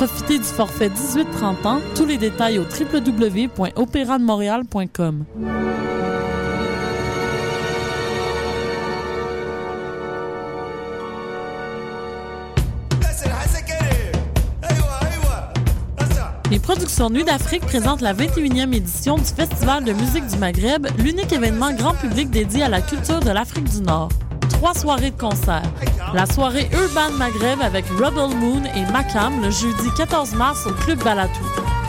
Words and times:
Profitez 0.00 0.38
du 0.38 0.44
forfait 0.44 0.88
18-30 0.88 1.66
ans. 1.66 1.80
Tous 1.94 2.06
les 2.06 2.16
détails 2.16 2.58
au 2.58 2.62
www.opérademontréal.com. 2.62 5.24
Les 16.50 16.58
productions 16.58 17.10
Nuit 17.10 17.24
d'Afrique 17.24 17.66
présentent 17.66 18.00
la 18.00 18.14
21e 18.14 18.72
édition 18.72 19.18
du 19.18 19.24
Festival 19.24 19.84
de 19.84 19.92
musique 19.92 20.26
du 20.26 20.38
Maghreb, 20.38 20.86
l'unique 20.96 21.30
événement 21.30 21.74
grand 21.74 21.92
public 21.92 22.30
dédié 22.30 22.62
à 22.62 22.70
la 22.70 22.80
culture 22.80 23.20
de 23.20 23.28
l'Afrique 23.28 23.68
du 23.68 23.82
Nord. 23.82 24.08
Trois 24.60 24.74
soirées 24.74 25.10
de 25.10 25.18
concert. 25.18 25.62
La 26.12 26.26
soirée 26.26 26.68
Urban 26.70 27.12
Maghreb 27.16 27.62
avec 27.62 27.86
Rebel 27.88 28.36
Moon 28.36 28.62
et 28.76 28.84
Makam 28.92 29.40
le 29.40 29.50
jeudi 29.50 29.88
14 29.96 30.34
mars 30.34 30.66
au 30.66 30.72
Club 30.84 31.02
Balatou. 31.02 31.46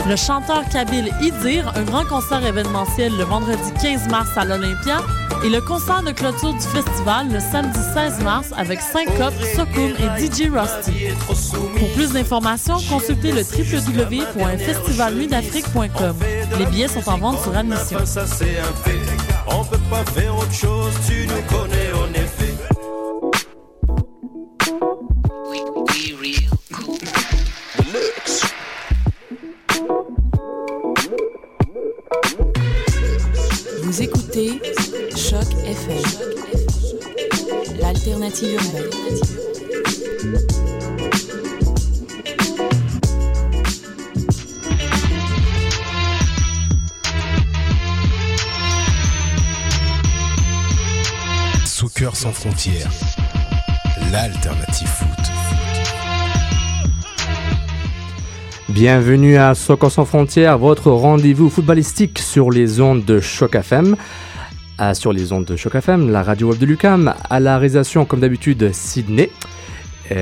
Le 0.07 0.15
chanteur 0.15 0.63
kabyle 0.71 1.11
Idir, 1.21 1.73
un 1.75 1.83
grand 1.83 2.05
concert 2.05 2.45
événementiel 2.45 3.11
le 3.17 3.25
vendredi 3.25 3.73
15 3.81 4.07
mars 4.07 4.29
à 4.37 4.45
l'Olympia, 4.45 4.99
et 5.43 5.49
le 5.49 5.59
concert 5.59 6.01
de 6.01 6.11
clôture 6.11 6.53
du 6.53 6.61
festival 6.61 7.27
le 7.29 7.41
samedi 7.41 7.77
16 7.93 8.21
mars 8.23 8.53
avec 8.57 8.79
Syncope, 8.79 9.33
Sokoum 9.53 9.91
et 9.99 10.07
DJ 10.17 10.49
Rusty. 10.49 11.07
Pour 11.77 11.89
plus 11.93 12.13
d'informations, 12.13 12.77
consultez 12.89 13.33
le 13.33 13.41
www.festivalnuitdafrique.com. 13.41 16.15
Les 16.57 16.65
billets 16.67 16.87
sont 16.87 17.09
en 17.09 17.17
vente 17.17 17.41
sur 17.41 17.53
admission. 17.53 17.99
On 19.53 19.65
peut 19.65 19.77
pas 19.89 20.05
faire 20.13 20.37
autre 20.37 20.53
chose, 20.53 20.93
tu 21.05 21.27
nous 21.27 21.41
connais 21.53 21.91
en 21.93 22.07
effet. 22.13 22.30
L'alternative 38.21 38.53
urbaine. 38.53 38.89
Soccer 51.65 52.15
sans 52.15 52.31
frontières, 52.31 52.91
l'alternative 54.11 54.87
foot. 54.87 55.07
Bienvenue 58.69 59.37
à 59.37 59.55
Soccer 59.55 59.91
sans 59.91 60.05
frontières, 60.05 60.59
votre 60.59 60.91
rendez-vous 60.91 61.49
footballistique 61.49 62.19
sur 62.19 62.51
les 62.51 62.81
ondes 62.81 63.03
de 63.03 63.19
Choc 63.19 63.55
FM. 63.55 63.95
Sur 64.93 65.13
les 65.13 65.31
ondes 65.31 65.45
de 65.45 65.55
Choc 65.55 65.75
FM, 65.75 66.09
la 66.11 66.23
radio 66.23 66.49
web 66.49 66.57
de 66.57 66.65
Lucam, 66.65 67.13
à 67.29 67.39
la 67.39 67.57
réalisation 67.59 68.03
comme 68.05 68.19
d'habitude 68.19 68.71
Sydney. 68.73 69.29
Et, 70.09 70.13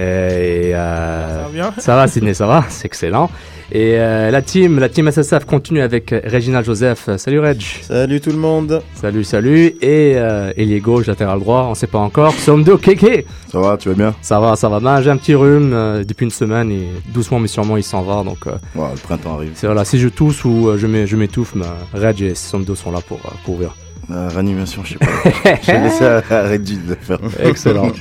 euh, 0.75 1.37
Ça 1.37 1.43
va 1.43 1.49
bien 1.49 1.73
Ça 1.77 1.95
va 1.95 2.07
Sydney, 2.07 2.33
ça 2.33 2.45
va, 2.45 2.65
c'est 2.69 2.85
excellent. 2.85 3.29
Et 3.71 3.93
euh, 3.97 4.29
la 4.31 4.41
team, 4.41 4.79
la 4.79 4.89
team 4.89 5.09
SSF 5.09 5.45
continue 5.45 5.81
avec 5.81 6.13
Reginald 6.25 6.65
Joseph. 6.65 7.09
Salut 7.17 7.39
Reg. 7.39 7.61
Salut 7.83 8.19
tout 8.19 8.31
le 8.31 8.37
monde. 8.37 8.81
Salut, 8.95 9.23
salut. 9.23 9.67
Et 9.81 10.13
euh, 10.15 10.51
ailier 10.57 10.79
gauche, 10.81 11.05
latéral 11.07 11.39
droit, 11.39 11.67
on 11.69 11.75
sait 11.75 11.87
pas 11.87 11.99
encore. 11.99 12.33
Somdo 12.33 12.77
Keke. 12.77 13.25
Ça 13.51 13.59
va, 13.59 13.77
tu 13.77 13.89
vas 13.89 13.95
bien? 13.95 14.15
Ça 14.21 14.39
va, 14.39 14.55
ça 14.55 14.67
va. 14.69 14.79
Ben, 14.79 15.01
j'ai 15.01 15.09
un 15.11 15.17
petit 15.17 15.35
rhume 15.35 15.71
euh, 15.73 16.03
depuis 16.03 16.25
une 16.25 16.31
semaine 16.31 16.69
et 16.71 16.89
doucement 17.13 17.39
mais 17.39 17.47
sûrement 17.47 17.77
il 17.77 17.83
s'en 17.83 18.01
va. 18.01 18.23
Donc 18.23 18.45
euh, 18.47 18.51
Ouais, 18.75 18.89
le 18.93 18.99
printemps 18.99 19.35
arrive. 19.35 19.51
c'est 19.55 19.67
voilà, 19.67 19.85
si 19.85 19.97
je 19.99 20.09
tousse 20.09 20.43
ou 20.43 20.67
euh, 20.67 20.77
je 20.77 20.85
m'é- 20.85 21.07
je 21.07 21.15
m'étouffe, 21.15 21.55
ben, 21.55 21.65
Reg 21.93 22.21
et 22.21 22.35
Somdo 22.35 22.75
sont 22.75 22.91
là 22.91 22.99
pour 23.07 23.17
euh, 23.25 23.29
pour 23.45 23.53
ouvrir. 23.55 23.73
Euh, 24.11 24.27
réanimation, 24.29 24.83
je 24.83 24.93
sais 24.93 24.99
pas. 24.99 25.55
J'ai 25.61 25.77
laissé 25.79 26.03
à, 26.05 26.17
à 26.29 26.47
Reggie 26.47 26.77
de 26.77 26.89
le 26.89 26.95
faire. 26.95 27.19
Excellent. 27.43 27.91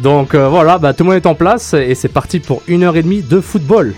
Donc 0.00 0.34
euh, 0.34 0.48
voilà, 0.48 0.78
bah, 0.78 0.92
tout 0.92 1.04
le 1.04 1.10
monde 1.10 1.16
est 1.16 1.26
en 1.26 1.34
place 1.34 1.72
et 1.74 1.94
c'est 1.94 2.08
parti 2.08 2.40
pour 2.40 2.62
une 2.66 2.82
heure 2.82 2.96
et 2.96 3.02
demie 3.02 3.22
de 3.22 3.40
football. 3.40 3.94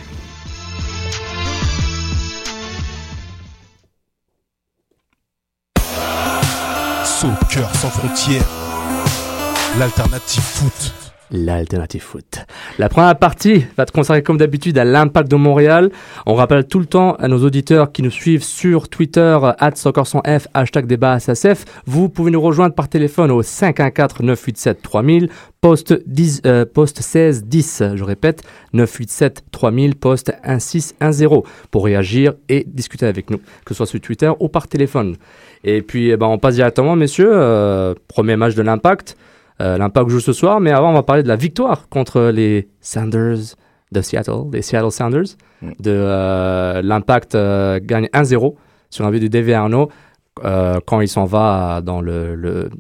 Soccer 7.05 7.75
sans 7.75 7.91
frontières, 7.91 8.45
l'alternative 9.79 10.43
foot. 10.43 10.95
L'alternative 11.31 12.01
foot. 12.01 12.47
La 12.79 12.89
première 12.89 13.19
partie 13.19 13.67
va 13.77 13.83
être 13.83 13.93
consacrée 13.93 14.23
comme 14.23 14.39
d'habitude 14.39 14.79
à 14.79 14.85
l'impact 14.85 15.31
de 15.31 15.37
Montréal. 15.37 15.91
On 16.25 16.35
rappelle 16.35 16.67
tout 16.67 16.79
le 16.79 16.87
temps 16.87 17.17
à 17.17 17.29
nos 17.29 17.45
auditeurs 17.45 17.93
qui 17.93 18.03
nous 18.03 18.11
suivent 18.11 18.43
sur 18.43 18.89
Twitter, 18.89 19.39
at 19.59 19.73
F, 19.73 20.49
hashtag 20.55 20.87
débat 20.87 21.21
SSF. 21.21 21.67
Vous 21.87 22.09
pouvez 22.09 22.31
nous 22.31 22.41
rejoindre 22.41 22.75
par 22.75 22.89
téléphone 22.89 23.31
au 23.31 23.43
514-987-3000, 23.43 25.29
poste, 25.61 26.03
10, 26.07 26.43
euh, 26.47 26.65
poste 26.65 27.03
16 27.03 27.45
10, 27.45 27.83
je 27.95 28.05
répète, 28.05 28.43
987 28.73 29.45
3000, 29.51 29.97
poste 29.97 30.33
1610, 30.47 31.29
pour 31.71 31.85
réagir 31.85 32.33
et 32.49 32.65
discuter 32.67 33.05
avec 33.05 33.29
nous, 33.31 33.39
que 33.39 33.75
ce 33.75 33.75
soit 33.75 33.87
sur 33.87 34.01
Twitter 34.01 34.31
ou 34.41 34.49
par 34.49 34.67
téléphone. 34.67 35.17
Et 35.65 35.83
puis, 35.83 36.11
eh 36.11 36.17
ben, 36.17 36.27
on 36.27 36.39
passe 36.39 36.55
directement, 36.55 36.97
messieurs, 36.97 37.31
euh, 37.33 37.95
premier 38.09 38.37
match 38.37 38.55
de 38.55 38.63
l'impact. 38.63 39.17
Euh, 39.61 39.79
L'Impact 39.79 40.09
joue 40.09 40.21
ce 40.21 40.33
soir, 40.33 40.61
mais 40.61 40.71
avant, 40.71 40.91
on 40.91 40.95
va 40.95 41.03
parler 41.03 41.23
de 41.23 41.29
la 41.29 41.37
victoire 41.37 41.89
contre 41.89 42.31
les 42.33 42.69
Sounders 42.81 43.57
de 43.91 44.01
Seattle, 44.01 44.51
les 44.53 44.63
Seattle 44.63 44.93
Sounders. 44.93 45.37
Mm. 45.63 45.71
De 45.81 45.91
euh, 45.91 46.83
l'Impact 46.83 47.35
euh, 47.35 47.81
gagne 47.83 48.09
1-0 48.15 48.55
sur 48.91 49.05
un 49.05 49.11
but 49.11 49.21
de 49.21 49.29
Dave 49.29 49.51
Arnaud 49.51 49.91
quand 50.87 51.01
il 51.01 51.09
s'en 51.09 51.25
va 51.25 51.81
dans 51.81 52.01
le, 52.01 52.37
le, 52.37 52.71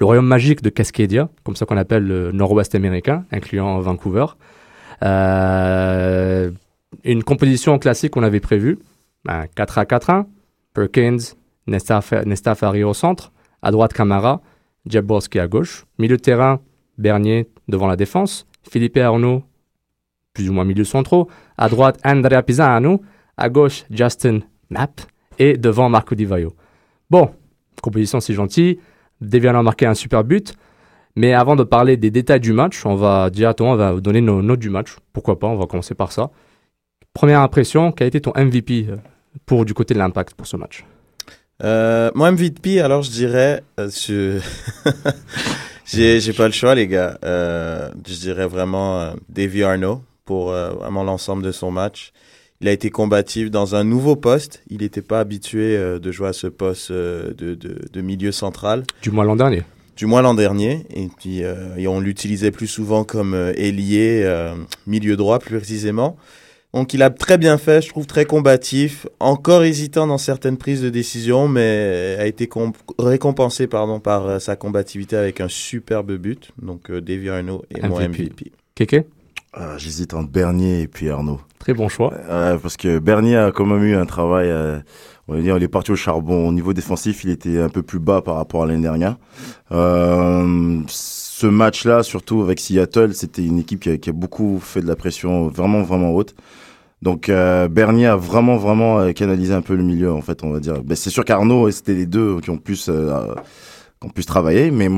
le 0.00 0.06
royaume 0.06 0.26
magique 0.26 0.62
de 0.62 0.70
Cascadia, 0.70 1.28
comme 1.44 1.56
ça 1.56 1.66
qu'on 1.66 1.76
appelle 1.76 2.04
le 2.04 2.32
nord-ouest 2.32 2.74
américain, 2.74 3.24
incluant 3.30 3.78
Vancouver. 3.80 4.24
Euh, 5.02 6.50
une 7.04 7.22
composition 7.22 7.78
classique 7.78 8.12
qu'on 8.12 8.22
avait 8.22 8.40
prévue, 8.40 8.78
un 9.28 9.46
4 9.46 9.78
à 9.78 9.84
4-1, 9.84 10.24
Perkins, 10.74 11.18
Nesta, 11.66 12.00
Nesta 12.26 12.54
au 12.84 12.94
centre, 12.94 13.32
à 13.62 13.70
droite 13.70 13.92
Camara, 13.92 14.40
Jaborski 14.86 15.38
à 15.38 15.48
gauche. 15.48 15.84
Milieu 15.98 16.16
de 16.16 16.22
terrain, 16.22 16.60
Bernier 16.98 17.48
devant 17.68 17.86
la 17.86 17.96
défense. 17.96 18.46
Philippe 18.68 18.96
Arnaud, 18.96 19.42
plus 20.34 20.48
ou 20.48 20.52
moins 20.52 20.64
milieu 20.64 20.84
centraux. 20.84 21.28
À 21.56 21.68
droite, 21.68 21.98
Andrea 22.04 22.42
Pisano. 22.42 23.02
À 23.36 23.48
gauche, 23.48 23.84
Justin 23.90 24.40
Mapp. 24.70 25.00
Et 25.38 25.56
devant, 25.56 25.88
Marco 25.88 26.14
Di 26.14 26.24
Vaio. 26.24 26.54
Bon, 27.10 27.30
composition 27.82 28.20
c'est 28.20 28.34
gentil. 28.34 28.78
Deviano 29.20 29.58
a 29.58 29.62
marqué 29.62 29.86
un 29.86 29.94
super 29.94 30.24
but. 30.24 30.54
Mais 31.14 31.34
avant 31.34 31.56
de 31.56 31.64
parler 31.64 31.96
des 31.96 32.10
détails 32.10 32.40
du 32.40 32.52
match, 32.52 32.86
on 32.86 32.94
va 32.94 33.28
directement 33.28 33.72
on 33.72 33.76
va 33.76 33.92
vous 33.92 34.00
donner 34.00 34.20
nos 34.20 34.40
notes 34.42 34.60
du 34.60 34.70
match. 34.70 34.96
Pourquoi 35.12 35.38
pas, 35.38 35.46
on 35.46 35.56
va 35.56 35.66
commencer 35.66 35.94
par 35.94 36.10
ça. 36.10 36.30
Première 37.12 37.40
impression, 37.40 37.92
quel 37.92 38.06
a 38.06 38.08
été 38.08 38.20
ton 38.20 38.32
MVP 38.34 38.86
euh, 38.88 38.96
pour 39.44 39.66
du 39.66 39.74
côté 39.74 39.92
de 39.92 39.98
l'impact 39.98 40.34
pour 40.34 40.46
ce 40.46 40.56
match? 40.56 40.84
Euh, 41.64 42.10
moi, 42.14 42.30
MVP, 42.32 42.80
alors 42.80 43.02
je 43.02 43.10
dirais. 43.10 43.62
euh, 43.78 43.88
je- 43.90 44.40
j'ai, 45.86 46.20
j'ai 46.20 46.32
pas 46.32 46.46
le 46.46 46.52
choix, 46.52 46.74
les 46.74 46.86
gars. 46.86 47.18
Euh, 47.24 47.88
je 48.06 48.14
dirais 48.14 48.46
vraiment 48.46 49.00
euh, 49.00 49.12
Davy 49.28 49.62
Arnaud 49.62 50.02
pour 50.24 50.50
vraiment 50.52 51.02
l'ensemble 51.04 51.42
de 51.42 51.52
son 51.52 51.70
match. 51.70 52.12
Il 52.60 52.68
a 52.68 52.72
été 52.72 52.90
combatif 52.90 53.50
dans 53.50 53.74
un 53.74 53.82
nouveau 53.84 54.14
poste. 54.14 54.62
Il 54.70 54.78
n'était 54.82 55.02
pas 55.02 55.18
habitué 55.20 55.76
de 55.76 56.12
jouer 56.12 56.28
à 56.28 56.32
ce 56.32 56.46
poste 56.46 56.92
de, 56.92 57.34
de, 57.36 57.56
de 57.92 58.00
milieu 58.00 58.30
central 58.30 58.84
Du 59.02 59.10
moins 59.10 59.24
l'an 59.24 59.34
dernier. 59.34 59.64
du 59.96 60.06
moins 60.06 60.22
l'an 60.22 60.34
dernier. 60.34 60.86
Et 60.94 61.08
puis, 61.18 61.40
et 61.40 61.88
on 61.88 61.98
l'utilisait 61.98 62.52
plus 62.52 62.68
souvent 62.68 63.02
comme 63.02 63.34
ailier, 63.56 64.24
milieu 64.86 65.16
droit 65.16 65.40
plus 65.40 65.56
précisément. 65.58 66.16
Donc, 66.74 66.94
il 66.94 67.02
a 67.02 67.10
très 67.10 67.36
bien 67.36 67.58
fait, 67.58 67.82
je 67.82 67.88
trouve 67.90 68.06
très 68.06 68.24
combatif, 68.24 69.06
encore 69.20 69.62
hésitant 69.62 70.06
dans 70.06 70.16
certaines 70.16 70.56
prises 70.56 70.80
de 70.80 70.88
décision, 70.88 71.46
mais 71.46 72.16
a 72.18 72.26
été 72.26 72.46
com- 72.46 72.72
récompensé 72.98 73.66
pardon, 73.66 74.00
par 74.00 74.26
euh, 74.26 74.38
sa 74.38 74.56
combativité 74.56 75.16
avec 75.16 75.40
un 75.42 75.48
superbe 75.48 76.12
but. 76.16 76.50
Donc, 76.62 76.90
euh, 76.90 77.00
Davy 77.02 77.28
Arnaud 77.28 77.62
et 77.70 77.86
moi 77.86 78.00
MVP. 78.08 78.22
MVP. 78.24 78.52
Kéké? 78.74 79.04
Ah, 79.52 79.76
J'hésite 79.76 80.14
entre 80.14 80.30
Bernier 80.30 80.80
et 80.80 80.88
puis 80.88 81.10
Arnaud. 81.10 81.40
Très 81.58 81.74
bon 81.74 81.90
choix. 81.90 82.14
Euh, 82.30 82.56
parce 82.56 82.78
que 82.78 82.98
Bernier 82.98 83.36
a 83.36 83.52
quand 83.52 83.66
même 83.66 83.84
eu 83.84 83.94
un 83.94 84.06
travail, 84.06 84.48
euh, 84.48 84.78
on 85.28 85.34
va 85.34 85.42
dire, 85.42 85.58
il 85.58 85.62
est 85.62 85.68
parti 85.68 85.90
au 85.92 85.96
charbon. 85.96 86.48
Au 86.48 86.52
niveau 86.52 86.72
défensif, 86.72 87.22
il 87.24 87.30
était 87.30 87.58
un 87.60 87.68
peu 87.68 87.82
plus 87.82 87.98
bas 87.98 88.22
par 88.22 88.36
rapport 88.36 88.62
à 88.62 88.66
l'année 88.66 88.80
dernière. 88.80 89.16
Euh, 89.72 90.80
ce 90.88 91.46
match-là, 91.46 92.02
surtout 92.02 92.40
avec 92.42 92.60
Seattle, 92.60 93.12
c'était 93.14 93.44
une 93.44 93.58
équipe 93.58 93.80
qui 93.80 93.90
a, 93.90 93.98
qui 93.98 94.08
a 94.10 94.12
beaucoup 94.14 94.58
fait 94.58 94.80
de 94.80 94.86
la 94.86 94.96
pression 94.96 95.48
vraiment, 95.48 95.82
vraiment 95.82 96.12
haute. 96.14 96.34
Donc 97.02 97.28
euh, 97.28 97.66
Bernier 97.68 98.06
a 98.06 98.16
vraiment, 98.16 98.56
vraiment 98.56 99.00
euh, 99.00 99.12
canalisé 99.12 99.52
un 99.52 99.60
peu 99.62 99.74
le 99.74 99.82
milieu, 99.82 100.12
en 100.12 100.22
fait, 100.22 100.42
on 100.44 100.50
va 100.50 100.60
dire. 100.60 100.82
Ben, 100.84 100.94
c'est 100.94 101.10
sûr 101.10 101.24
qu'Arnaud, 101.24 101.70
c'était 101.70 101.94
les 101.94 102.06
deux 102.06 102.40
qui 102.40 102.50
ont 102.50 102.58
plus, 102.58 102.88
euh, 102.88 103.34
qui 104.00 104.06
ont 104.06 104.10
plus 104.10 104.24
travaillé, 104.24 104.70
mais 104.70 104.88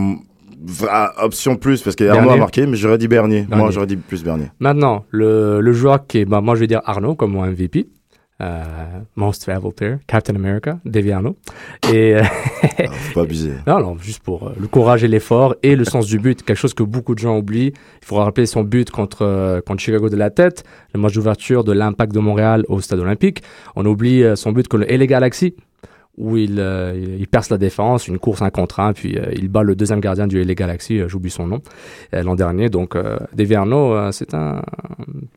vra- 0.67 1.13
option 1.23 1.57
plus, 1.57 1.83
parce 1.83 1.97
qu'Arnaud 1.97 2.31
a 2.31 2.37
marqué, 2.37 2.67
mais 2.67 2.77
j'aurais 2.77 2.99
dit 2.99 3.09
Bernier. 3.09 3.43
Bernier. 3.43 3.63
Moi, 3.65 3.71
j'aurais 3.71 3.87
dit 3.87 3.97
plus 3.97 4.23
Bernier. 4.23 4.51
Maintenant, 4.61 5.05
le, 5.11 5.61
le 5.61 5.73
joueur 5.73 6.07
qui 6.07 6.19
est, 6.19 6.25
bah, 6.25 6.41
moi 6.41 6.55
je 6.55 6.61
vais 6.61 6.67
dire 6.67 6.83
Arnaud 6.85 7.15
comme 7.15 7.33
mon 7.33 7.45
MVP. 7.47 7.89
Euh, 8.45 8.63
most 9.17 9.43
Traveled 9.43 9.75
Player, 9.75 9.97
Captain 10.07 10.35
America, 10.35 10.79
Arnaud. 11.13 11.37
Et, 11.91 12.15
euh, 12.15 12.23
Ah, 12.63 12.93
faut 12.93 13.15
pas 13.15 13.23
abuser. 13.23 13.53
non, 13.67 13.81
non, 13.81 13.97
juste 13.99 14.23
pour 14.23 14.49
euh, 14.49 14.53
le 14.61 14.67
courage 14.67 15.03
et 15.03 15.09
l'effort 15.09 15.55
et 15.63 15.77
le 15.77 15.85
sens 15.85 16.07
du 16.07 16.19
but, 16.19 16.43
quelque 16.43 16.59
chose 16.59 16.75
que 16.75 16.83
beaucoup 16.83 17.15
de 17.15 17.21
gens 17.21 17.39
oublient. 17.39 17.73
Il 18.03 18.05
faudra 18.07 18.25
rappeler 18.25 18.45
son 18.45 18.63
but 18.63 18.91
contre, 18.91 19.63
contre 19.67 19.81
Chicago 19.81 20.11
de 20.11 20.17
la 20.17 20.29
tête, 20.29 20.65
le 20.93 21.01
match 21.01 21.15
d'ouverture 21.15 21.65
de 21.65 21.73
l'Impact 21.73 22.13
de 22.13 22.21
Montréal 22.21 22.65
au 22.69 22.81
Stade 22.81 22.99
Olympique. 22.99 23.43
On 23.77 23.87
oublie 23.87 24.25
son 24.35 24.53
but 24.53 24.69
contre 24.69 24.85
le 24.87 24.97
LA 24.97 25.07
Galaxy, 25.07 25.55
où 26.17 26.37
il, 26.37 26.61
euh, 26.61 26.93
il, 27.19 27.27
perce 27.27 27.51
la 27.51 27.59
défense, 27.59 28.07
une 28.07 28.19
course 28.21 28.41
un 28.43 28.51
contre 28.51 28.79
un, 28.79 28.93
puis 28.93 29.19
euh, 29.19 29.27
il 29.35 29.49
bat 29.49 29.63
le 29.65 29.75
deuxième 29.75 29.99
gardien 30.01 30.29
du 30.29 30.43
LA 30.43 30.55
Galaxy, 30.55 31.01
euh, 31.01 31.09
j'oublie 31.09 31.31
son 31.31 31.47
nom, 31.49 31.61
euh, 32.15 32.23
l'an 32.23 32.37
dernier. 32.37 32.69
Donc, 32.69 32.95
euh, 32.95 33.17
Arnaud, 33.55 33.95
euh, 33.95 34.13
c'est 34.13 34.33
un. 34.33 34.63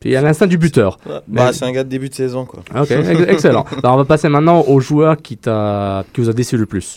Puis 0.00 0.10
il 0.10 0.16
a 0.16 0.22
l'instinct 0.22 0.46
du 0.46 0.56
buteur. 0.56 0.98
Bah, 1.04 1.22
Mais- 1.28 1.52
c'est 1.52 1.64
un 1.64 1.72
gars 1.72 1.82
de 1.82 1.88
début 1.88 2.08
de 2.08 2.14
saison, 2.14 2.44
quoi. 2.44 2.60
Ok, 2.80 2.90
ex- 2.92 3.24
excellent. 3.28 3.64
Alors, 3.82 3.94
on 3.94 3.98
va 3.98 4.04
passer 4.04 4.28
maintenant 4.28 4.62
au 4.68 4.78
joueur 4.78 5.16
qui, 5.16 5.36
t'a, 5.36 6.04
qui 6.12 6.20
vous 6.20 6.28
a 6.30 6.32
déçu 6.32 6.56
le 6.56 6.66
plus. 6.66 6.96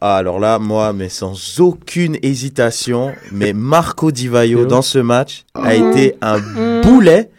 Ah, 0.00 0.16
alors 0.16 0.40
là, 0.40 0.58
moi, 0.58 0.92
mais 0.92 1.08
sans 1.08 1.60
aucune 1.60 2.16
hésitation, 2.22 3.12
mais 3.30 3.52
Marco 3.52 4.10
Di 4.10 4.26
Vaio 4.26 4.66
dans 4.66 4.82
ce 4.82 4.98
match 4.98 5.44
a 5.54 5.76
été 5.76 6.16
un 6.20 6.38
boulet. 6.82 7.30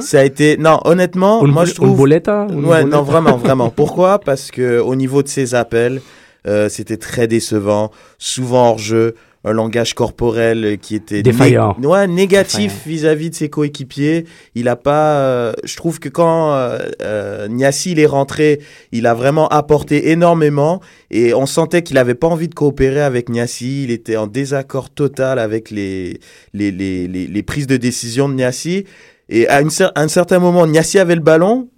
Ça 0.00 0.20
a 0.20 0.24
été, 0.24 0.56
non, 0.58 0.80
honnêtement, 0.84 1.42
Un 1.42 1.46
moi 1.48 1.64
je 1.64 1.74
trouve. 1.74 1.90
un 1.90 1.94
boletta 1.94 2.42
Un 2.42 2.62
Ouais, 2.64 2.84
non, 2.84 3.02
vraiment, 3.02 3.36
vraiment. 3.38 3.70
Pourquoi? 3.76 4.18
Parce 4.18 4.50
que 4.50 4.78
au 4.80 4.94
niveau 4.98 5.22
de 5.22 5.28
ses 5.28 5.54
appels, 5.54 6.00
euh, 6.46 6.68
c'était 6.68 6.98
très 6.98 7.26
décevant, 7.26 7.90
souvent 8.18 8.70
hors 8.70 8.78
jeu, 8.78 9.14
un 9.44 9.52
langage 9.52 9.94
corporel 9.94 10.78
qui 10.82 10.96
était 10.96 11.22
Défaillant. 11.22 11.76
né- 11.78 11.86
ouais, 11.86 12.06
négatif 12.08 12.82
vis-à-vis 12.86 13.30
de 13.30 13.34
ses 13.36 13.48
coéquipiers. 13.48 14.24
Il 14.56 14.66
a 14.68 14.74
pas, 14.76 15.20
euh, 15.20 15.52
je 15.64 15.76
trouve 15.76 16.00
que 16.00 16.08
quand 16.08 16.52
euh, 16.54 16.78
euh, 17.02 17.46
Niassi 17.48 17.92
il 17.92 18.00
est 18.00 18.06
rentré, 18.06 18.60
il 18.90 19.06
a 19.06 19.14
vraiment 19.14 19.46
apporté 19.48 20.10
énormément 20.10 20.80
et 21.12 21.34
on 21.34 21.46
sentait 21.46 21.82
qu'il 21.82 21.98
avait 21.98 22.16
pas 22.16 22.26
envie 22.26 22.48
de 22.48 22.54
coopérer 22.54 23.00
avec 23.00 23.28
Niassi. 23.28 23.84
Il 23.84 23.90
était 23.92 24.16
en 24.16 24.26
désaccord 24.26 24.90
total 24.90 25.38
avec 25.38 25.70
les 25.70 26.18
les 26.52 26.72
les 26.72 27.06
les, 27.06 27.26
les 27.28 27.42
prises 27.44 27.68
de 27.68 27.76
décision 27.76 28.28
de 28.28 28.34
Niassi. 28.34 28.84
Et 29.28 29.46
à, 29.48 29.60
une 29.60 29.68
cer- 29.68 29.92
à 29.94 30.02
un 30.02 30.08
certain 30.08 30.40
moment, 30.40 30.66
Niassi 30.66 30.98
avait 30.98 31.14
le 31.14 31.20
ballon, 31.22 31.68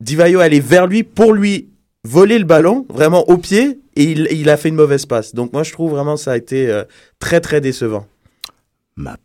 Divayo 0.00 0.40
allait 0.40 0.60
vers 0.60 0.86
lui 0.86 1.02
pour 1.02 1.34
lui 1.34 1.68
voler 2.04 2.38
le 2.38 2.44
ballon, 2.44 2.86
vraiment 2.88 3.28
au 3.28 3.38
pied, 3.38 3.80
et 3.96 4.04
il, 4.04 4.28
il 4.30 4.48
a 4.50 4.56
fait 4.56 4.68
une 4.68 4.74
mauvaise 4.74 5.06
passe. 5.06 5.34
Donc 5.34 5.52
moi, 5.52 5.62
je 5.62 5.72
trouve 5.72 5.92
vraiment 5.92 6.16
ça 6.16 6.32
a 6.32 6.36
été 6.36 6.68
euh, 6.68 6.84
très, 7.18 7.40
très 7.40 7.60
décevant. 7.60 8.06
Map. 8.96 9.18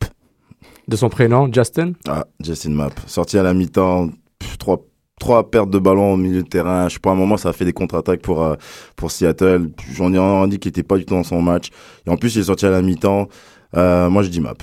De 0.87 0.95
son 0.95 1.09
prénom, 1.09 1.51
Justin? 1.51 1.93
Ah, 2.07 2.25
Justin 2.43 2.69
Map. 2.69 2.91
Sorti 3.07 3.37
à 3.37 3.43
la 3.43 3.53
mi-temps, 3.53 4.09
trois, 4.57 4.85
trois 5.19 5.49
pertes 5.49 5.69
de 5.69 5.79
ballon 5.79 6.13
au 6.13 6.17
milieu 6.17 6.43
de 6.43 6.47
terrain. 6.47 6.87
Je 6.87 6.93
sais 6.93 6.99
pas, 6.99 7.09
à 7.09 7.13
un 7.13 7.17
moment, 7.17 7.35
ça 7.35 7.49
a 7.49 7.53
fait 7.53 7.65
des 7.65 7.73
contre-attaques 7.73 8.21
pour, 8.21 8.43
euh, 8.43 8.55
pour 8.95 9.11
Seattle. 9.11 9.71
J'en 9.93 10.13
ai 10.45 10.47
dit 10.47 10.59
qu'il 10.59 10.69
était 10.69 10.83
pas 10.83 10.97
du 10.97 11.05
tout 11.05 11.15
dans 11.15 11.23
son 11.23 11.41
match. 11.41 11.71
Et 12.05 12.09
en 12.09 12.15
plus, 12.15 12.35
il 12.35 12.39
est 12.39 12.45
sorti 12.45 12.65
à 12.65 12.69
la 12.69 12.81
mi-temps. 12.81 13.27
Euh, 13.75 14.09
moi, 14.09 14.23
je 14.23 14.29
dis 14.29 14.39
Map. 14.39 14.55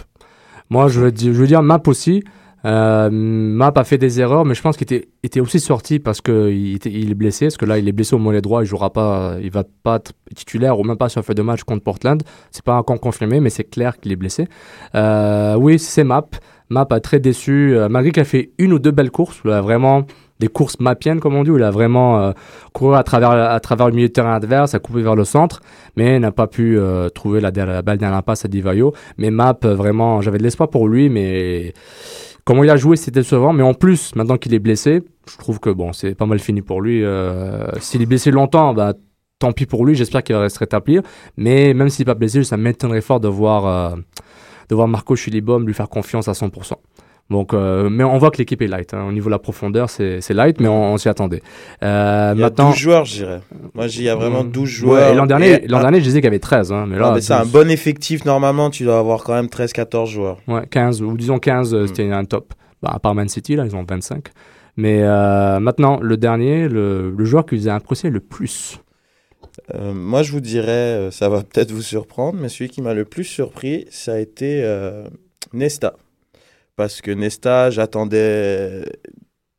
Moi, 0.71 0.89
je 0.89 1.01
veux 1.01 1.13
dire, 1.13 1.35
je 1.35 1.39
veux 1.39 1.47
dire 1.47 1.63
Map 1.63 1.83
aussi. 1.87 2.25
Euh, 2.65 3.11
Map 3.11 3.73
a 3.77 3.85
fait 3.85 3.99
des 3.99 4.21
erreurs, 4.21 4.45
mais 4.45 4.55
je 4.55 4.63
pense 4.63 4.77
qu'il 4.77 4.85
était, 4.85 5.09
était 5.23 5.41
aussi 5.41 5.61
sorti 5.61 5.99
parce 5.99 6.21
qu'il 6.21 6.79
il 6.87 7.11
est 7.11 7.15
blessé. 7.15 7.47
Parce 7.47 7.57
que 7.57 7.67
là, 7.67 7.79
il 7.79 7.89
est 7.89 7.93
blessé 7.93 8.15
au 8.15 8.19
mollet 8.19 8.41
droit, 8.41 8.63
il 8.63 8.67
jouera 8.67 8.93
pas, 8.93 9.37
il 9.43 9.51
va 9.51 9.65
pas 9.83 9.97
être 9.97 10.13
titulaire 10.35 10.79
ou 10.79 10.85
même 10.85 10.97
pas 10.97 11.09
sur 11.09 11.25
fait 11.25 11.35
de 11.35 11.43
match 11.43 11.63
contre 11.65 11.83
Portland. 11.83 12.23
C'est 12.51 12.65
pas 12.65 12.77
encore 12.77 13.01
confirmé, 13.01 13.41
mais 13.41 13.51
c'est 13.51 13.65
clair 13.65 13.99
qu'il 13.99 14.13
est 14.13 14.17
blessé. 14.17 14.49
Euh, 14.95 15.55
oui, 15.57 15.79
c'est 15.79 16.05
Map. 16.05 16.27
Map 16.71 16.87
a 16.91 17.01
très 17.01 17.21
déçu, 17.21 17.77
euh, 17.77 17.89
malgré 17.89 18.11
qu'il 18.13 18.23
a 18.23 18.25
fait 18.25 18.53
une 18.59 18.73
ou 18.73 18.79
deux 18.79 18.91
belles 18.91 19.11
courses. 19.11 19.41
Il 19.45 19.51
a 19.51 19.61
vraiment 19.61 20.07
des 20.41 20.49
courses 20.49 20.81
mapiennes, 20.81 21.21
comme 21.21 21.35
on 21.37 21.45
dit, 21.45 21.51
où 21.51 21.59
il 21.59 21.63
a 21.63 21.71
vraiment 21.71 22.21
euh, 22.21 22.33
couru 22.73 22.97
à 22.97 23.03
travers, 23.03 23.31
à 23.31 23.61
travers 23.61 23.89
le 23.89 23.95
milieu 23.95 24.09
de 24.09 24.13
terrain 24.13 24.35
adverse, 24.35 24.75
a 24.75 24.79
coupé 24.79 25.03
vers 25.03 25.15
le 25.15 25.25
centre, 25.25 25.61
mais 25.97 26.19
n'a 26.19 26.33
pas 26.33 26.47
pu 26.47 26.77
euh, 26.77 27.09
trouver 27.09 27.41
la, 27.41 27.51
la 27.51 27.83
balle 27.83 27.99
dans 27.99 28.11
la 28.11 28.23
passe 28.23 28.45
à 28.45 28.49
Divayo. 28.49 28.93
Mais 29.17 29.31
Map, 29.31 29.59
euh, 29.65 29.75
vraiment, 29.75 30.21
j'avais 30.23 30.39
de 30.39 30.43
l'espoir 30.43 30.71
pour 30.71 30.89
lui, 30.89 31.09
mais 31.09 31.73
comment 32.45 32.65
il 32.65 32.71
a 32.71 32.77
joué, 32.77 32.97
c'était 32.97 33.21
décevant. 33.21 33.53
Mais 33.53 33.63
en 33.63 33.75
plus, 33.75 34.15
maintenant 34.15 34.37
qu'il 34.37 34.55
est 34.55 34.59
blessé, 34.59 35.03
je 35.29 35.37
trouve 35.37 35.61
que 35.61 35.71
bon, 35.71 35.93
c'est 35.93 36.15
pas 36.15 36.27
mal 36.27 36.39
fini 36.39 36.63
pour 36.63 36.81
lui. 36.81 37.05
Euh, 37.05 37.71
S'il 37.81 38.03
est 38.03 38.07
blessé 38.07 38.31
longtemps, 38.31 38.75
bah, 38.75 38.95
tant 39.39 39.53
pis 39.53 39.67
pour 39.67 39.85
lui. 39.85 39.95
J'espère 39.95 40.23
qu'il 40.23 40.37
va 40.37 40.49
se 40.49 40.59
rétablir. 40.59 41.03
Mais 41.37 41.75
même 41.75 41.89
s'il 41.89 42.03
n'est 42.03 42.13
pas 42.13 42.19
blessé, 42.19 42.45
ça 42.45 42.57
m'étonnerait 42.57 43.01
fort 43.01 43.21
de 43.21 43.29
voir, 43.29 43.67
euh, 43.67 43.97
de 44.69 44.75
voir 44.75 44.89
Marco 44.89 45.17
Chilibom 45.17 45.61
lui 45.67 45.75
faire 45.75 45.89
confiance 45.89 46.29
à 46.29 46.33
100%. 46.33 46.75
Donc, 47.31 47.55
euh, 47.55 47.89
mais 47.91 48.05
on 48.05 48.19
voit 48.19 48.31
que 48.31 48.37
l'équipe 48.37 48.61
est 48.61 48.67
light. 48.67 48.93
hein. 48.93 49.07
Au 49.09 49.13
niveau 49.13 49.27
de 49.27 49.31
la 49.33 49.39
profondeur, 49.39 49.89
c'est 49.89 50.21
light, 50.31 50.61
mais 50.61 50.69
on, 50.69 50.93
on 50.93 50.99
s'y 50.99 51.09
attendait. 51.09 51.41
Euh, 51.83 52.33
Il 52.35 52.41
y 52.41 52.43
a 52.43 52.47
maintenant, 52.47 52.69
12 52.71 52.79
joueurs, 52.79 53.05
je 53.07 53.15
dirais. 53.15 53.41
Moi, 53.73 53.87
il 53.87 54.03
y 54.03 54.09
a 54.11 54.15
vraiment 54.15 54.45
Mm. 54.45 54.51
12 54.51 54.63
Ouais, 54.63 54.69
joueurs. 54.69 55.15
l'an 55.15 55.27
dernier, 55.27 55.67
l'an 55.67 55.81
dernier, 55.81 56.01
je 56.01 56.05
disais 56.05 56.19
qu'il 56.21 56.27
y 56.27 56.29
avait 56.29 56.39
13. 56.39 56.71
Hein, 56.71 56.85
mais 56.87 56.99
là, 56.99 57.17
c'est 57.21 57.33
un 57.33 57.43
12. 57.45 57.53
bon 57.53 57.71
effectif. 57.71 58.25
Normalement, 58.27 58.69
tu 58.69 58.85
dois 58.85 58.99
avoir 58.99 59.25
quand 59.25 59.33
même 59.33 59.47
13-14 59.49 60.07
joueurs. 60.11 60.37
Ouais, 60.49 60.67
15, 60.71 61.01
ou 61.03 61.17
disons 61.17 61.39
15, 61.39 61.73
euh, 61.75 61.85
Mm. 61.85 61.87
c'était 61.89 62.11
un 62.13 62.25
top. 62.27 62.53
Bah, 62.83 62.91
à 62.95 62.99
part 62.99 63.15
Man 63.15 63.29
City, 63.31 63.57
là, 63.57 63.65
ils 63.65 63.75
ont 63.75 63.85
25. 63.89 64.27
Mais 64.77 65.01
euh, 65.03 65.61
maintenant, 65.61 66.01
le 66.03 66.17
dernier, 66.19 66.69
le, 66.69 67.11
le 67.11 67.25
joueur 67.25 67.47
qui 67.47 67.57
vous 67.57 67.69
a 67.69 67.73
impressionné 67.73 68.13
le 68.13 68.21
plus. 68.21 68.81
Moi, 69.73 70.23
je 70.25 70.33
vous 70.33 70.41
dirais, 70.41 71.09
ça 71.11 71.29
va 71.29 71.39
peut-être 71.43 71.71
vous 71.71 71.81
surprendre, 71.81 72.39
mais 72.41 72.49
celui 72.49 72.69
qui 72.69 72.83
m'a 72.83 72.93
le 72.93 73.05
plus 73.05 73.25
surpris, 73.25 73.87
ça 73.91 74.15
a 74.15 74.19
été 74.19 74.63
Nesta. 75.53 75.95
Parce 76.77 77.01
que 77.01 77.11
Nesta, 77.11 77.71
j'attendais. 77.71 78.85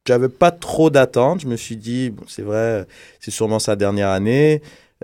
J'avais 0.07 0.29
pas 0.29 0.51
trop 0.51 0.89
d'attentes. 0.89 1.41
Je 1.41 1.47
me 1.47 1.55
suis 1.55 1.77
dit, 1.77 2.11
bon, 2.11 2.23
c'est 2.27 2.43
vrai, 2.43 2.85
c'est 3.19 3.31
sûrement 3.31 3.59
sa 3.59 3.75
dernière 3.75 4.09
année. 4.09 4.61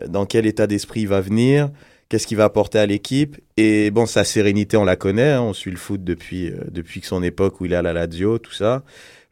Dans 0.07 0.25
quel 0.25 0.45
état 0.45 0.67
d'esprit 0.67 1.01
il 1.01 1.07
va 1.07 1.21
venir? 1.21 1.69
Qu'est-ce 2.09 2.27
qu'il 2.27 2.37
va 2.37 2.43
apporter 2.43 2.77
à 2.77 2.85
l'équipe? 2.85 3.37
Et 3.55 3.89
bon, 3.89 4.05
sa 4.05 4.23
sérénité, 4.25 4.75
on 4.77 4.83
la 4.83 4.97
connaît. 4.97 5.31
hein, 5.31 5.41
on 5.41 5.53
suit 5.53 5.71
le 5.71 5.77
foot 5.77 6.03
depuis, 6.03 6.49
euh, 6.49 6.57
depuis 6.69 7.01
son 7.01 7.23
époque 7.23 7.61
où 7.61 7.65
il 7.65 7.73
est 7.73 7.77
à 7.77 7.81
la 7.81 7.93
Lazio, 7.93 8.37
tout 8.37 8.51
ça. 8.51 8.83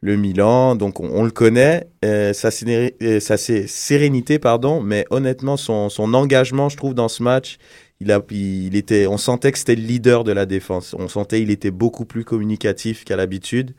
Le 0.02 0.16
Milan, 0.16 0.76
donc 0.76 1.02
on, 1.02 1.24
le 1.26 1.32
connaît. 1.32 1.90
Euh, 2.06 2.32
sa, 2.32 2.48
euh, 2.70 3.20
sérénité, 3.68 4.40
pardon. 4.40 4.82
Mais 4.82 5.06
honnêtement, 5.10 5.58
son 5.58 5.90
engagement, 6.14 6.70
je 6.70 6.78
trouve, 6.78 6.94
dans 6.94 7.10
ce 7.10 7.22
match, 7.22 7.58
il 8.02 8.12
a, 8.12 8.22
il 8.32 8.76
était, 8.76 9.08
on 9.08 9.18
sentait 9.18 9.52
que 9.52 9.58
c'était 9.58 9.76
le 9.76 9.82
leader 9.84 10.24
de 10.24 10.32
la 10.32 10.46
défense. 10.46 10.96
On 10.98 11.08
sentait 11.08 11.42
il 11.42 11.52
était 11.52 11.72
beaucoup 11.72 12.06
plus 12.06 12.24
communicatif 12.24 13.04
qu'à 13.04 13.16
l'habitude. 13.16 13.74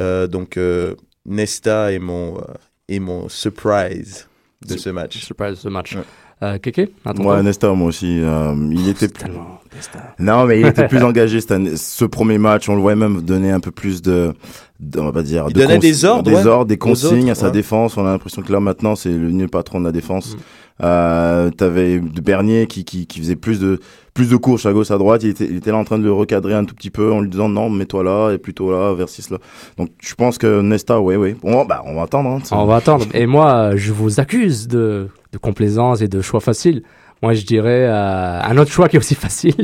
Euh, 0.00 0.26
donc 0.26 0.56
euh, 0.56 0.94
Nesta 1.26 1.92
est 1.92 1.98
mon, 1.98 2.38
euh, 2.38 2.42
est 2.88 2.98
mon 2.98 3.28
surprise 3.28 4.28
de 4.66 4.76
ce 4.76 4.90
match. 4.90 5.18
Surprise 5.18 5.58
ce 5.58 5.68
match. 5.68 5.94
Ouais. 5.96 6.02
Euh, 6.42 6.58
à 7.04 7.14
ton 7.14 7.24
Ouais, 7.24 7.40
Nesta, 7.40 7.70
moi 7.72 7.86
aussi. 7.86 8.18
euh, 8.20 8.52
il 8.72 8.88
était 8.88 9.06
plus... 9.06 9.22
Tellement, 9.26 9.60
Nesta. 9.76 10.14
Non, 10.18 10.44
mais 10.44 10.58
il 10.60 10.66
était 10.66 10.88
plus 10.88 10.98
engagé 11.04 11.40
cette 11.40 11.52
année. 11.52 11.76
Ce 11.76 12.04
premier 12.04 12.38
match, 12.38 12.68
on 12.68 12.74
le 12.74 12.80
voyait 12.80 12.96
même 12.96 13.22
donner 13.22 13.52
un 13.52 13.60
peu 13.60 13.70
plus 13.70 14.02
de, 14.02 14.32
de- 14.80 14.98
on 14.98 15.04
va 15.04 15.12
pas 15.12 15.22
dire, 15.22 15.44
Il 15.50 15.54
de 15.54 15.60
donnait 15.60 15.74
cons- 15.74 15.80
des 15.80 16.04
ordres, 16.04 16.30
des 16.30 16.34
ouais, 16.36 16.46
ordres, 16.46 16.66
des 16.66 16.78
consignes 16.78 17.20
autres, 17.22 17.30
à 17.30 17.34
sa 17.36 17.46
ouais. 17.46 17.52
défense. 17.52 17.96
On 17.96 18.04
a 18.04 18.10
l'impression 18.10 18.42
que 18.42 18.52
là 18.52 18.58
maintenant, 18.58 18.96
c'est 18.96 19.10
le 19.12 19.30
nul 19.30 19.48
patron 19.48 19.78
de 19.78 19.84
la 19.84 19.92
défense. 19.92 20.34
Mm. 20.34 20.38
Euh, 20.82 21.50
T'avais 21.50 21.98
Bernier 22.00 22.66
qui, 22.66 22.84
qui, 22.84 23.20
faisait 23.20 23.36
plus 23.36 23.60
de 23.60 23.78
plus 24.14 24.28
de 24.28 24.36
courses 24.36 24.66
à 24.66 24.72
gauche 24.72 24.90
à 24.90 24.98
droite. 24.98 25.22
Il 25.22 25.30
était, 25.30 25.70
là 25.70 25.76
en 25.76 25.84
train 25.84 25.98
de 25.98 26.04
le 26.04 26.12
recadrer 26.12 26.54
un 26.54 26.64
tout 26.64 26.74
petit 26.74 26.90
peu 26.90 27.12
en 27.12 27.20
lui 27.20 27.30
disant 27.30 27.48
non, 27.48 27.70
mets-toi 27.70 28.02
là 28.04 28.32
et 28.32 28.38
plutôt 28.38 28.72
là, 28.72 28.92
versus 28.94 29.30
là. 29.30 29.38
Donc 29.78 29.90
je 30.00 30.14
pense 30.14 30.38
que 30.38 30.60
Nesta, 30.60 31.00
oui, 31.00 31.16
oui. 31.16 31.34
Bon, 31.42 31.64
bah, 31.64 31.82
on 31.86 31.94
va 31.94 32.02
attendre. 32.02 32.30
Hein, 32.30 32.40
On 32.50 32.66
va 32.66 32.76
attendre. 32.76 33.06
Et 33.14 33.26
moi, 33.26 33.76
je 33.76 33.92
vous 33.92 34.20
accuse 34.20 34.68
de, 34.68 35.08
de 35.32 35.38
complaisance 35.38 36.02
et 36.02 36.08
de 36.08 36.20
choix 36.20 36.40
facile. 36.40 36.82
Moi, 37.22 37.34
je 37.34 37.44
dirais 37.44 37.86
euh, 37.86 38.40
un 38.42 38.58
autre 38.58 38.72
choix 38.72 38.88
qui 38.88 38.96
est 38.96 38.98
aussi 38.98 39.14
facile. 39.26 39.54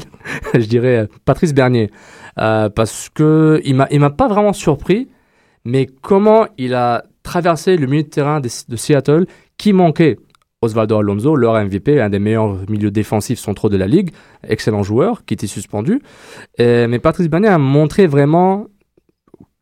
je 0.54 0.64
dirais 0.64 0.98
euh, 0.98 1.06
Patrice 1.24 1.52
Bernier. 1.52 1.90
Euh, 2.38 2.68
parce 2.68 3.08
que 3.12 3.60
il 3.64 3.74
m'a, 3.74 3.88
m'a 3.90 4.10
pas 4.10 4.28
vraiment 4.28 4.52
surpris, 4.52 5.08
mais 5.64 5.86
comment 5.86 6.46
il 6.56 6.72
a 6.74 7.02
traversé 7.24 7.76
le 7.76 7.86
milieu 7.88 8.04
de 8.04 8.08
terrain 8.08 8.40
de 8.40 8.76
Seattle 8.76 9.26
qui 9.58 9.72
manquait. 9.72 10.16
Osvaldo 10.60 10.98
Alonso, 10.98 11.36
leur 11.36 11.54
MVP, 11.54 12.00
un 12.00 12.10
des 12.10 12.18
meilleurs 12.18 12.56
milieux 12.68 12.90
défensifs 12.90 13.38
centraux 13.38 13.68
de 13.68 13.76
la 13.76 13.86
ligue, 13.86 14.10
excellent 14.46 14.82
joueur, 14.82 15.24
qui 15.24 15.34
était 15.34 15.46
suspendu. 15.46 16.00
Mais 16.58 16.98
Patrice 16.98 17.28
Bernier 17.28 17.48
a 17.48 17.58
montré 17.58 18.06
vraiment 18.06 18.66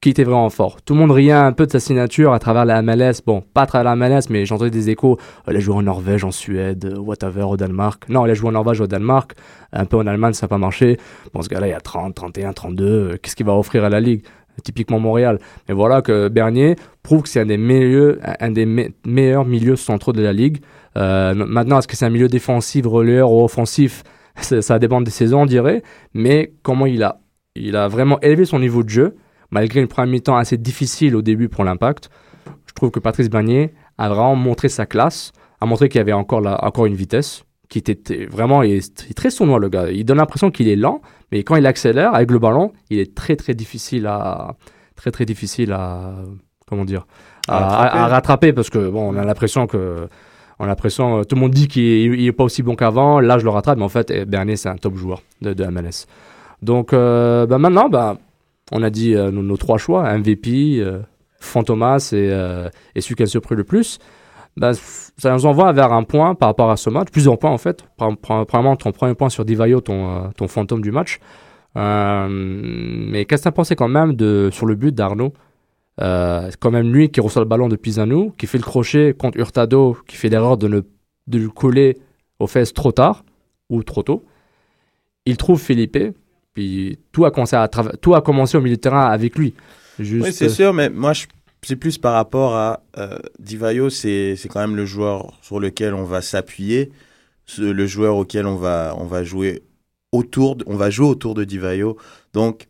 qui 0.06 0.10
était 0.10 0.24
vraiment 0.24 0.50
fort. 0.50 0.82
Tout 0.82 0.94
le 0.94 1.00
monde 1.00 1.10
riait 1.10 1.32
un 1.32 1.52
peu 1.52 1.66
de 1.66 1.72
sa 1.72 1.80
signature 1.80 2.32
à 2.32 2.38
travers 2.38 2.64
la 2.64 2.80
MLS. 2.82 3.22
Bon, 3.26 3.42
pas 3.54 3.62
à 3.62 3.66
travers 3.66 3.96
la 3.96 3.96
MLS, 3.96 4.24
mais 4.30 4.44
j'entendais 4.46 4.70
des 4.70 4.90
échos. 4.90 5.18
Euh, 5.48 5.52
Il 5.52 5.56
a 5.56 5.60
joué 5.60 5.74
en 5.74 5.82
Norvège, 5.82 6.22
en 6.22 6.30
Suède, 6.30 6.84
euh, 6.84 6.98
whatever, 6.98 7.42
au 7.42 7.56
Danemark. 7.56 8.08
Non, 8.08 8.26
il 8.26 8.30
a 8.30 8.34
joué 8.34 8.48
en 8.50 8.52
Norvège, 8.52 8.80
au 8.80 8.86
Danemark. 8.86 9.32
Un 9.72 9.84
peu 9.84 9.96
en 9.96 10.06
Allemagne, 10.06 10.34
ça 10.34 10.46
n'a 10.46 10.48
pas 10.48 10.58
marché. 10.58 10.98
Bon, 11.32 11.42
ce 11.42 11.48
gars-là, 11.48 11.68
il 11.68 11.72
a 11.72 11.80
30, 11.80 12.14
31, 12.14 12.52
32. 12.52 12.84
euh, 12.84 13.16
Qu'est-ce 13.20 13.34
qu'il 13.34 13.46
va 13.46 13.54
offrir 13.54 13.84
à 13.84 13.88
la 13.88 14.00
Ligue? 14.00 14.22
Typiquement 14.62 15.00
Montréal. 15.00 15.38
Mais 15.68 15.74
voilà 15.74 16.00
que 16.00 16.28
Bernier 16.28 16.76
prouve 17.02 17.22
que 17.22 17.28
c'est 17.28 17.40
un 17.40 17.46
des, 17.46 17.58
meilleurs 19.04 19.44
milieux 19.44 19.76
centraux 19.76 20.12
de 20.12 20.22
la 20.22 20.32
Ligue. 20.32 20.58
Euh, 20.96 21.34
maintenant, 21.34 21.78
est-ce 21.78 21.88
que 21.88 21.96
c'est 21.96 22.06
un 22.06 22.10
milieu 22.10 22.28
défensif, 22.28 22.86
relayeur 22.86 23.30
ou 23.30 23.44
offensif? 23.44 24.02
Ça, 24.40 24.78
dépend 24.78 25.00
des 25.00 25.10
saisons, 25.10 25.42
on 25.42 25.46
dirait. 25.46 25.82
Mais 26.14 26.52
comment 26.62 26.86
il 26.86 27.02
a, 27.02 27.20
il 27.54 27.76
a 27.76 27.88
vraiment 27.88 28.20
élevé 28.20 28.44
son 28.44 28.58
niveau 28.58 28.82
de 28.82 28.88
jeu 28.88 29.16
malgré 29.50 29.80
une 29.80 29.86
première 29.88 30.10
mi-temps 30.10 30.36
assez 30.36 30.56
difficile 30.58 31.14
au 31.14 31.22
début 31.22 31.48
pour 31.48 31.62
l'impact, 31.64 32.10
je 32.66 32.72
trouve 32.74 32.90
que 32.90 32.98
Patrice 32.98 33.30
Bernier 33.30 33.72
a 33.96 34.08
vraiment 34.08 34.34
montré 34.34 34.68
sa 34.68 34.86
classe, 34.86 35.30
a 35.60 35.66
montré 35.66 35.88
qu'il 35.88 35.98
y 35.98 36.02
avait 36.02 36.12
encore, 36.12 36.40
la- 36.40 36.62
encore 36.64 36.84
une 36.86 36.96
vitesse, 36.96 37.44
qui 37.68 37.78
était 37.78 38.26
vraiment 38.26 38.62
il 38.62 38.72
est, 38.72 39.14
très 39.14 39.30
sournois 39.30 39.58
le 39.60 39.68
gars. 39.68 39.88
Il 39.90 40.04
donne 40.04 40.16
l'impression 40.18 40.50
qu'il 40.50 40.68
est 40.68 40.76
lent, 40.76 41.00
mais 41.30 41.44
quand 41.44 41.54
il 41.56 41.64
accélère 41.66 42.14
avec 42.14 42.30
le 42.30 42.38
ballon, 42.40 42.72
il 42.90 42.98
est 42.98 43.14
très 43.14 43.36
très 43.36 43.54
difficile 43.54 44.06
à 44.06 44.56
très 44.96 45.10
très 45.12 45.24
difficile 45.24 45.72
à 45.72 46.16
comment 46.66 46.84
dire 46.84 47.06
à, 47.48 47.56
À 47.56 47.60
rattraper. 47.68 47.98
à 47.98 48.06
rattraper 48.08 48.52
parce 48.52 48.68
que 48.70 48.88
bon 48.90 49.14
on 49.14 49.16
a 49.16 49.24
l'impression 49.24 49.66
que 49.66 50.08
on 50.58 50.64
a 50.64 50.68
l'impression 50.68 51.25
tout 51.25 51.34
le 51.34 51.40
monde 51.40 51.52
dit 51.52 51.68
qu'il 51.68 51.82
est, 51.82 52.04
il 52.04 52.26
est 52.26 52.32
pas 52.32 52.44
aussi 52.44 52.62
bon 52.62 52.76
qu'avant. 52.76 53.20
Là 53.20 53.38
je 53.38 53.44
le 53.44 53.50
rattrape, 53.50 53.78
mais 53.78 53.84
en 53.84 53.88
fait 53.88 54.10
eh, 54.10 54.25
Bernier 54.25 54.56
c'est 54.56 54.68
un 54.68 54.76
top 54.76 54.96
joueur 54.96 55.22
de, 55.42 55.64
MLS. 55.64 56.06
Donc 56.62 56.92
euh, 56.92 57.46
bah, 57.46 57.58
maintenant 57.58 57.88
bah 57.88 58.16
on 58.72 58.82
a 58.82 58.90
dit 58.90 59.14
euh, 59.14 59.30
nos, 59.30 59.56
trois 59.56 59.78
choix, 59.78 60.16
MVP, 60.16 60.78
euh, 60.78 61.00
Fantomas 61.38 62.10
et, 62.12 63.00
celui 63.00 63.14
qui 63.14 63.22
a 63.22 63.26
surpris 63.26 63.54
le 63.54 63.64
plus. 63.64 63.98
Bah, 64.56 64.72
ça 64.72 65.32
nous 65.32 65.44
envoie 65.44 65.70
vers 65.72 65.92
un 65.92 66.02
point 66.02 66.34
par 66.34 66.48
rapport 66.48 66.70
à 66.70 66.78
ce 66.78 66.88
match, 66.88 67.08
plusieurs 67.10 67.38
points 67.38 67.50
en 67.50 67.58
fait. 67.58 67.84
Pre- 67.98 68.16
pre- 68.16 68.46
Premièrement, 68.46 68.76
ton 68.76 68.90
premier 68.90 69.14
point 69.14 69.28
sur 69.28 69.44
Divayo, 69.44 69.80
ton, 69.82 70.32
fantôme 70.48 70.80
du 70.80 70.90
match. 70.90 71.20
Mais 71.75 73.26
qu'est-ce 73.26 73.42
que 73.42 73.44
tu 73.44 73.48
as 73.48 73.52
pensé 73.52 73.76
quand 73.76 73.88
même 73.88 74.16
sur 74.50 74.64
le 74.64 74.75
but 74.75 74.94
d'Arnaud 74.94 75.34
euh, 76.00 76.48
C'est 76.50 76.58
quand 76.58 76.70
même 76.70 76.92
lui 76.92 77.10
qui 77.10 77.20
reçoit 77.20 77.42
le 77.42 77.48
ballon 77.48 77.68
de 77.68 77.76
Pisano, 77.76 78.30
qui 78.38 78.46
fait 78.46 78.58
le 78.58 78.64
crochet 78.64 79.14
contre 79.18 79.38
Hurtado, 79.38 79.96
qui 80.06 80.16
fait 80.16 80.28
l'erreur 80.28 80.56
de, 80.58 80.68
ne, 80.68 80.80
de 81.26 81.38
le 81.38 81.48
coller 81.48 81.96
aux 82.38 82.46
fesses 82.46 82.72
trop 82.74 82.92
tard 82.92 83.24
ou 83.70 83.82
trop 83.82 84.02
tôt. 84.02 84.24
Il 85.24 85.36
trouve 85.36 85.60
Felipe, 85.60 85.98
puis 86.54 86.98
tout 87.12 87.24
a 87.24 87.30
commencé, 87.30 87.56
à 87.56 87.68
tout 88.00 88.14
a 88.14 88.22
commencé 88.22 88.56
au 88.56 88.60
milieu 88.60 88.76
de 88.76 88.80
terrain 88.80 89.06
avec 89.06 89.36
lui. 89.36 89.54
Juste, 89.98 90.26
Oui, 90.26 90.32
c'est 90.32 90.48
sûr, 90.48 90.72
mais 90.72 90.88
moi, 90.90 91.12
je- 91.14 91.26
c'est 91.62 91.76
plus 91.76 91.98
par 91.98 92.12
rapport 92.12 92.54
à 92.54 92.80
euh, 92.98 93.18
Divayo, 93.40 93.90
c'est 93.90 94.36
c'est 94.36 94.48
quand 94.48 94.60
même 94.60 94.76
le 94.76 94.84
joueur 94.86 95.36
sur 95.42 95.58
lequel 95.58 95.94
on 95.94 96.04
va 96.04 96.22
s'appuyer, 96.22 96.92
ce- 97.46 97.62
le 97.62 97.86
joueur 97.86 98.16
auquel 98.16 98.46
on 98.46 98.56
va, 98.56 98.94
on 98.98 99.04
va 99.06 99.24
jouer 99.24 99.62
autour, 100.12 100.56
de- 100.56 100.64
on 100.68 100.76
va 100.76 100.90
jouer 100.90 101.06
autour 101.08 101.34
de 101.34 101.44
Divayo. 101.44 101.96
Donc, 102.34 102.68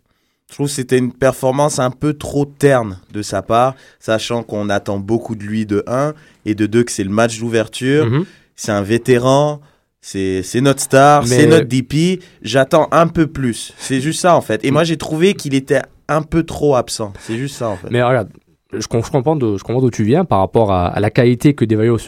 je 0.49 0.55
trouve 0.55 0.67
que 0.69 0.73
c'était 0.73 0.99
une 0.99 1.13
performance 1.13 1.79
un 1.79 1.91
peu 1.91 2.15
trop 2.15 2.45
terne 2.45 2.99
de 3.13 3.23
sa 3.23 3.43
part, 3.43 3.75
sachant 3.99 4.43
qu'on 4.43 4.69
attend 4.71 4.99
beaucoup 4.99 5.35
de 5.35 5.43
lui 5.43 5.67
de 5.67 5.83
1 5.87 6.15
et 6.45 6.55
de 6.55 6.67
2 6.67 6.85
que 6.85 6.93
c'est 6.93 7.05
le 7.05 7.11
match 7.11 7.39
d'ouverture. 7.41 8.07
Mhm. 8.07 8.25
C'est 8.55 8.73
un 8.73 8.83
vétéran. 8.83 9.61
C'est 10.01 10.61
notre 10.61 10.81
star, 10.81 11.27
c'est 11.27 11.47
notre 11.49 11.67
DP. 11.67 12.23
J'attends 12.41 12.87
un 12.93 13.09
peu 13.09 13.27
plus. 13.27 13.73
C'est 13.77 14.01
juste 14.01 14.21
ça, 14.21 14.37
en 14.37 14.41
fait. 14.41 14.65
Et 14.65 14.71
moi, 14.71 14.85
j'ai 14.85 14.97
trouvé 14.97 15.35
qu'il 15.35 15.53
était 15.53 15.83
un 16.07 16.23
peu 16.23 16.45
trop 16.45 16.77
absent. 16.77 17.13
C'est 17.19 17.37
juste 17.37 17.57
ça, 17.57 17.69
en 17.71 17.77
fait. 17.77 17.89
Mais 17.91 18.01
regarde, 18.05 18.29
je, 18.73 18.87
com- 18.87 19.03
je 19.05 19.11
comprends 19.11 19.35
d'où 19.35 19.91
tu 19.91 20.05
viens 20.05 20.25
par 20.25 20.39
rapport 20.39 20.71
à, 20.71 20.87
à 20.87 21.01
la 21.01 21.11
qualité 21.11 21.55
que 21.55 21.65
Devayo 21.65 21.99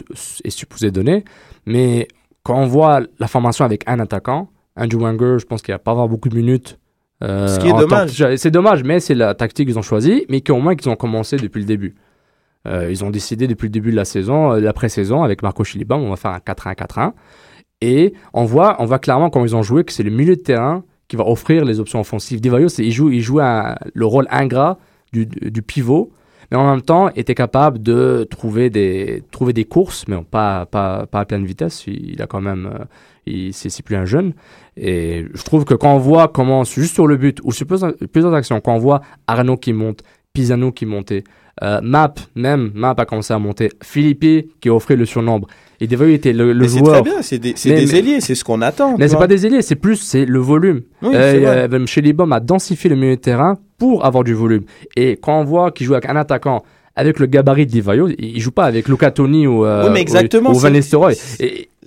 est 0.45 0.49
supposé 0.49 0.91
donner. 0.91 1.25
Mais 1.65 2.07
quand 2.43 2.55
on 2.57 2.67
voit 2.67 3.01
la 3.19 3.27
formation 3.27 3.65
avec 3.65 3.83
un 3.85 3.99
attaquant, 3.99 4.49
Andrew 4.77 5.01
Wenger, 5.01 5.35
je 5.39 5.45
pense 5.45 5.61
qu'il 5.61 5.73
va 5.73 5.79
pas 5.79 5.91
avoir 5.91 6.07
beaucoup 6.07 6.29
de 6.29 6.35
minutes. 6.37 6.79
Euh, 7.23 7.47
Ce 7.47 7.59
qui 7.59 7.67
est 7.67 7.73
dommage. 7.73 8.35
C'est 8.37 8.51
dommage, 8.51 8.83
mais 8.83 8.99
c'est 8.99 9.15
la 9.15 9.33
tactique 9.35 9.67
qu'ils 9.67 9.77
ont 9.79 9.83
choisie, 9.83 10.25
mais 10.29 10.41
qu'au 10.41 10.57
moins 10.59 10.75
qu'ils 10.75 10.89
ont 10.89 10.95
commencé 10.95 11.37
depuis 11.37 11.59
le 11.59 11.65
début. 11.65 11.95
Euh, 12.67 12.89
ils 12.91 13.03
ont 13.05 13.09
décidé 13.09 13.47
depuis 13.47 13.65
le 13.67 13.71
début 13.71 13.91
de 13.91 13.95
la 13.95 14.05
saison, 14.05 14.53
euh, 14.53 14.59
la 14.59 14.73
pré-saison, 14.73 15.23
avec 15.23 15.41
Marco 15.43 15.63
Chilibam, 15.63 16.01
on 16.01 16.09
va 16.09 16.15
faire 16.17 16.31
un 16.31 16.39
4-1-4-1. 16.39 17.13
Et 17.81 18.13
on 18.33 18.43
voit, 18.43 18.75
on 18.79 18.85
voit 18.85 18.99
clairement 18.99 19.29
quand 19.29 19.43
ils 19.45 19.55
ont 19.55 19.63
joué 19.63 19.83
que 19.85 19.93
c'est 19.93 20.03
le 20.03 20.11
milieu 20.11 20.35
de 20.35 20.41
terrain 20.41 20.83
qui 21.07 21.15
va 21.15 21.25
offrir 21.25 21.63
les 21.63 21.79
options 21.79 21.99
offensives. 22.01 22.41
Devayo, 22.41 22.67
il 22.67 22.91
joue, 22.91 23.09
il 23.11 23.21
joue 23.21 23.39
un- 23.39 23.75
le 23.93 24.05
rôle 24.05 24.27
ingrat 24.29 24.77
du, 25.13 25.25
du 25.25 25.61
pivot, 25.61 26.11
mais 26.51 26.57
en 26.57 26.69
même 26.69 26.81
temps 26.81 27.09
était 27.09 27.35
capable 27.35 27.81
de 27.81 28.27
trouver 28.29 28.69
des, 28.69 29.23
trouver 29.31 29.53
des 29.53 29.65
courses, 29.65 30.07
mais 30.07 30.17
pas, 30.23 30.65
pas, 30.65 31.05
pas 31.05 31.21
à 31.21 31.25
pleine 31.25 31.45
vitesse. 31.45 31.85
Il, 31.87 32.13
il 32.13 32.21
a 32.21 32.27
quand 32.27 32.41
même, 32.41 32.87
euh, 33.27 33.49
c'est, 33.51 33.83
plus 33.83 33.95
un 33.95 34.05
jeune. 34.05 34.33
Et 34.75 35.25
je 35.33 35.43
trouve 35.43 35.65
que 35.65 35.73
quand 35.73 35.93
on 35.93 35.99
voit 35.99 36.27
comment, 36.27 36.63
juste 36.63 36.93
sur 36.93 37.07
le 37.07 37.17
but, 37.17 37.39
ou 37.43 37.51
sur 37.51 37.67
plusieurs 38.11 38.33
actions, 38.33 38.59
quand 38.61 38.73
on 38.73 38.79
voit 38.79 39.01
Arnaud 39.27 39.57
qui 39.57 39.73
monte, 39.73 40.03
Pisano 40.33 40.71
qui 40.71 40.85
montait, 40.85 41.23
euh, 41.63 41.79
Map, 41.81 42.15
même, 42.35 42.71
Map 42.73 42.95
a 42.97 43.05
commencé 43.05 43.33
à 43.33 43.39
monter, 43.39 43.69
Philippe 43.83 44.49
qui 44.61 44.69
offrait 44.69 44.95
le 44.95 45.05
surnombre. 45.05 45.47
Et 45.81 45.87
Devayo 45.87 46.13
était 46.13 46.33
le, 46.33 46.51
le 46.51 46.59
Mais 46.61 46.67
c'est 46.67 46.79
joueur. 46.79 46.93
très 47.01 47.01
bien, 47.03 47.21
c'est 47.21 47.39
des, 47.39 47.55
Mais- 47.65 47.75
des 47.85 47.95
ailiers, 47.95 48.21
c'est 48.21 48.35
ce 48.35 48.43
qu'on 48.43 48.61
attend. 48.61 48.95
Mais 48.97 49.07
c'est 49.07 49.17
pas 49.17 49.27
des 49.27 49.45
ailiers, 49.45 49.61
c'est 49.61 49.75
plus 49.75 49.95
c'est 49.95 50.25
le 50.25 50.39
volume. 50.39 50.81
Oui, 51.01 51.11
Euh, 51.15 51.67
euh, 51.71 51.85
Chez 51.85 52.01
a 52.31 52.39
densifié 52.41 52.89
le 52.89 52.95
milieu 52.97 53.15
de 53.15 53.21
terrain 53.21 53.57
pour 53.77 54.05
avoir 54.05 54.23
du 54.25 54.33
volume. 54.33 54.63
Et 54.97 55.17
quand 55.21 55.39
on 55.39 55.45
voit 55.45 55.71
qu'il 55.71 55.85
joue 55.87 55.93
avec 55.93 56.09
un 56.09 56.17
attaquant 56.17 56.63
avec 56.95 57.19
le 57.19 57.25
gabarit 57.25 57.65
de 57.65 57.71
Divayo, 57.71 58.09
il 58.17 58.39
joue 58.39 58.51
pas 58.51 58.65
avec 58.65 58.87
Luca 58.87 59.11
Toni 59.11 59.47
ou, 59.47 59.65
euh, 59.65 59.85
Oui, 59.85 59.91
mais 59.93 60.01
exactement, 60.01 60.49
ou, 60.51 60.55
ou 60.55 60.59
Van 60.59 60.69
Nistelrooy. 60.69 61.15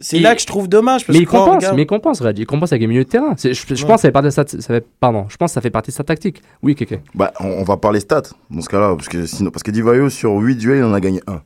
C'est 0.01 0.19
là 0.19 0.35
que 0.35 0.41
je 0.41 0.47
trouve 0.47 0.69
dommage. 0.69 1.07
Parce 1.07 1.17
mais 1.17 1.23
il 1.23 1.27
que 1.27 1.31
compense, 1.31 1.57
regarde- 1.57 1.77
mais 1.77 1.83
il 1.83 1.87
compense, 1.87 2.21
Red. 2.21 2.39
Il 2.39 2.47
compense 2.47 2.73
avec 2.73 2.81
les 2.81 2.87
milieux 2.89 3.05
de 3.05 3.09
terrain. 3.09 3.37
Je, 3.41 3.53
je 3.53 3.61
Ouais. 3.61 3.67
pense 3.67 3.79
que 3.79 3.87
ça 3.87 3.99
fait 4.09 4.11
partie 4.13 4.27
de 4.27 4.31
sa, 4.31 4.45
ça 4.47 4.59
fait, 4.61 4.85
pardon, 4.99 5.27
je 5.29 5.37
pense 5.37 5.51
que 5.51 5.55
ça 5.55 5.61
fait 5.61 5.71
partie 5.71 5.91
de 5.93 5.95
sa 5.95 6.03
tactique. 6.03 6.43
Oui, 6.63 6.75
Kéké. 6.75 7.01
Bah, 7.15 7.33
on, 7.39 7.47
on 7.47 7.63
va 7.63 7.77
parler 7.77 8.01
stats 8.01 8.23
dans 8.51 8.61
ce 8.63 8.69
cas-là, 8.69 8.95
parce 8.97 9.09
que 9.09 9.27
sinon, 9.27 9.51
parce 9.51 9.63
que 9.63 9.71
Divayo 9.71 10.09
sur 10.09 10.33
8 10.35 10.57
duels, 10.57 10.79
il 10.79 10.85
en 10.85 10.93
a 10.95 10.99
gagné 11.01 11.21
1. 11.29 11.41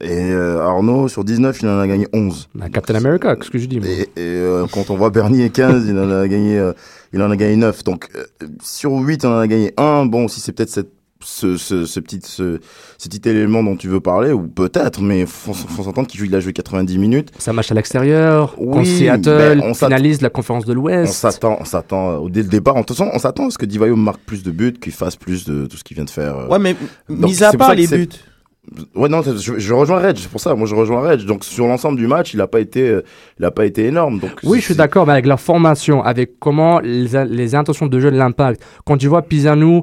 Et 0.00 0.30
euh, 0.32 0.62
Arnaud 0.62 1.06
sur 1.08 1.22
19, 1.22 1.60
il 1.60 1.68
en 1.68 1.78
a 1.80 1.86
gagné 1.86 2.06
11. 2.14 2.48
Bah, 2.54 2.70
Captain 2.72 2.94
America, 2.94 3.36
qu'est-ce 3.36 3.50
que 3.50 3.58
je 3.58 3.66
dis 3.66 3.78
moi? 3.78 3.88
Et, 3.88 4.00
et, 4.02 4.08
euh, 4.18 4.64
quand 4.72 4.88
on 4.88 4.96
voit 4.96 5.10
Bernier 5.10 5.50
15, 5.50 5.86
il 5.86 5.98
en 5.98 6.10
a 6.10 6.26
gagné, 6.26 6.58
euh, 6.58 6.72
il 7.12 7.20
en 7.20 7.30
a 7.30 7.36
gagné 7.36 7.56
9. 7.56 7.84
Donc 7.84 8.08
euh, 8.16 8.24
sur 8.62 8.92
8, 8.92 9.22
il 9.22 9.26
en 9.26 9.38
a 9.38 9.46
gagné 9.46 9.74
1. 9.76 10.06
Bon, 10.06 10.28
si 10.28 10.40
c'est 10.40 10.52
peut-être 10.52 10.70
cette 10.70 10.88
ce, 11.24 11.56
ce, 11.56 11.84
ce 11.86 12.00
petit 12.00 12.20
ce, 12.22 12.58
ce 12.98 13.08
petit 13.08 13.28
élément 13.28 13.62
dont 13.62 13.76
tu 13.76 13.88
veux 13.88 14.00
parler 14.00 14.32
ou 14.32 14.42
peut-être 14.48 15.00
mais 15.00 15.26
faut, 15.26 15.52
faut 15.54 15.82
s'entendre 15.82 16.06
qu'il 16.08 16.18
joue 16.20 16.26
il 16.26 16.34
a 16.34 16.40
joué 16.40 16.52
90 16.52 16.98
minutes 16.98 17.30
un 17.46 17.52
match 17.52 17.70
à 17.70 17.74
l'extérieur, 17.74 18.54
Oui, 18.58 18.72
contre 18.72 18.86
Seattle, 18.88 19.58
ben, 19.58 19.62
on 19.64 19.74
finalise 19.74 20.20
la 20.22 20.30
conférence 20.30 20.64
de 20.64 20.72
on 20.72 20.76
l'Ouest. 20.76 21.12
s'attend 21.12 21.56
on 21.60 21.64
s'attend 21.64 22.24
euh, 22.24 22.28
dès 22.28 22.42
le 22.42 22.48
départ 22.48 22.76
en 22.76 22.82
toute 22.82 22.96
façon 22.96 23.10
on 23.12 23.18
s'attend 23.18 23.46
à 23.46 23.50
ce 23.50 23.58
que 23.58 23.66
Divayo 23.66 23.96
marque 23.96 24.20
plus 24.20 24.42
de 24.42 24.50
buts 24.50 24.72
qu'il 24.80 24.92
fasse 24.92 25.16
plus 25.16 25.44
de 25.44 25.66
tout 25.66 25.76
ce 25.76 25.84
qu'il 25.84 25.94
vient 25.96 26.04
de 26.04 26.10
faire 26.10 26.36
euh. 26.38 26.48
Ouais, 26.48 26.58
mais 26.58 26.74
Donc, 27.08 27.30
mis 27.30 27.42
à 27.42 27.52
part 27.52 27.68
ça 27.68 27.74
les 27.74 27.86
buts. 27.86 28.08
Ouais, 28.94 29.08
non, 29.08 29.22
je, 29.22 29.58
je 29.58 29.74
rejoins 29.74 29.98
Reg, 29.98 30.16
c'est 30.16 30.30
pour 30.30 30.40
ça. 30.40 30.54
Moi, 30.54 30.68
je 30.68 30.74
rejoins 30.76 31.00
Reg. 31.00 31.22
Donc, 31.24 31.42
sur 31.44 31.66
l'ensemble 31.66 31.98
du 31.98 32.06
match, 32.06 32.32
il 32.32 32.40
a 32.40 32.46
pas 32.46 32.60
été, 32.60 32.88
euh, 32.88 33.02
il 33.40 33.44
a 33.44 33.50
pas 33.50 33.66
été 33.66 33.86
énorme. 33.86 34.20
Donc, 34.20 34.30
Oui, 34.44 34.60
je 34.60 34.66
suis 34.66 34.74
d'accord, 34.76 35.04
mais 35.04 35.14
avec 35.14 35.26
la 35.26 35.36
formation, 35.36 36.00
avec 36.04 36.38
comment 36.38 36.78
les, 36.78 37.08
les 37.28 37.54
intentions 37.56 37.88
de 37.88 37.98
jeu 37.98 38.12
de 38.12 38.16
l'impact. 38.16 38.62
Quand 38.86 38.96
tu 38.96 39.08
vois 39.08 39.22
Pisano, 39.22 39.82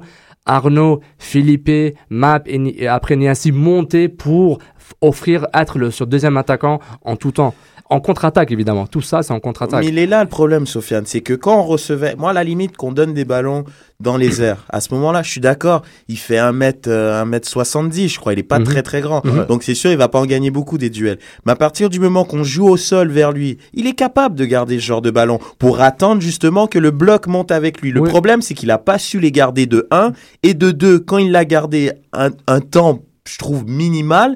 Arnaud, 0.50 1.02
Philippe, 1.20 1.96
Map 2.10 2.42
et, 2.48 2.84
et 2.84 2.88
après 2.88 3.16
Niassi 3.16 3.52
monter 3.52 4.10
pour 4.10 4.60
offrir, 5.02 5.48
être 5.54 5.78
le 5.78 5.92
sur 5.92 6.08
deuxième 6.08 6.38
attaquant 6.38 6.80
en 7.04 7.16
tout 7.16 7.32
temps. 7.32 7.54
En 7.92 8.02
contre-attaque, 8.02 8.52
évidemment. 8.52 8.86
Tout 8.86 9.02
ça, 9.02 9.24
c'est 9.24 9.34
en 9.34 9.40
contre-attaque. 9.40 9.80
Mais 9.84 9.88
il 9.90 9.98
est 9.98 10.06
là 10.06 10.22
le 10.24 10.30
problème, 10.30 10.68
Sofiane, 10.68 11.06
c'est 11.08 11.22
que 11.22 11.34
quand 11.34 11.58
on 11.60 11.64
recevait, 11.64 12.16
moi, 12.16 12.30
à 12.30 12.34
la 12.34 12.44
limite, 12.44 12.78
qu'on 12.78 12.92
donne 12.92 13.16
des 13.16 13.26
ballons 13.26 13.64
dans 14.00 14.16
les 14.16 14.42
airs, 14.44 14.64
à 14.70 14.80
ce 14.80 14.94
moment-là, 14.94 15.24
je 15.24 15.32
suis 15.32 15.42
d'accord, 15.42 15.82
il 16.08 16.18
fait 16.20 16.38
1 16.38 16.52
mètre, 16.52 16.88
euh, 16.88 17.20
1 17.20 17.26
mètre 17.26 17.48
70, 17.50 18.08
je 18.10 18.20
crois, 18.20 18.34
il 18.34 18.40
est 18.40 18.44
pas 18.44 18.60
Mhm. 18.60 18.66
très 18.66 18.84
très 18.84 19.02
grand. 19.02 19.26
Mhm. 19.26 19.46
Donc 19.48 19.64
c'est 19.64 19.74
sûr, 19.74 19.90
il 19.90 19.98
va 19.98 20.08
pas 20.08 20.20
en 20.20 20.28
gagner 20.28 20.52
beaucoup 20.52 20.78
des 20.78 20.92
duels. 20.92 21.18
Mais 21.48 21.54
à 21.54 21.56
partir 21.56 21.90
du 21.90 22.00
moment 22.00 22.26
qu'on 22.26 22.44
joue 22.44 22.68
au 22.68 22.78
sol 22.78 23.10
vers 23.10 23.32
lui, 23.32 23.58
il 23.74 23.88
est 23.88 23.94
capable 23.96 24.36
de 24.36 24.46
garder 24.46 24.76
ce 24.80 24.86
genre 24.86 25.02
de 25.02 25.10
ballon 25.10 25.40
pour 25.58 25.82
attendre 25.82 26.22
justement 26.22 26.68
que 26.68 26.78
le 26.78 26.92
bloc 26.92 27.26
monte 27.26 27.52
avec 27.52 27.82
lui. 27.82 27.92
Le 27.92 28.02
Oui. 28.02 28.10
problème, 28.10 28.44
c'est 28.44 28.54
qu'il 28.54 28.70
a 28.70 28.78
pas 28.78 29.00
su 29.00 29.20
les 29.20 29.32
garder 29.32 29.66
de 29.66 29.88
1 29.90 30.12
et 30.44 30.54
de 30.54 30.70
2, 30.70 31.00
quand 31.00 31.18
il 31.18 31.32
l'a 31.32 31.44
gardé 31.44 31.94
un, 32.14 32.30
un 32.46 32.60
temps, 32.62 33.00
je 33.28 33.40
trouve, 33.40 33.66
minimal, 33.68 34.36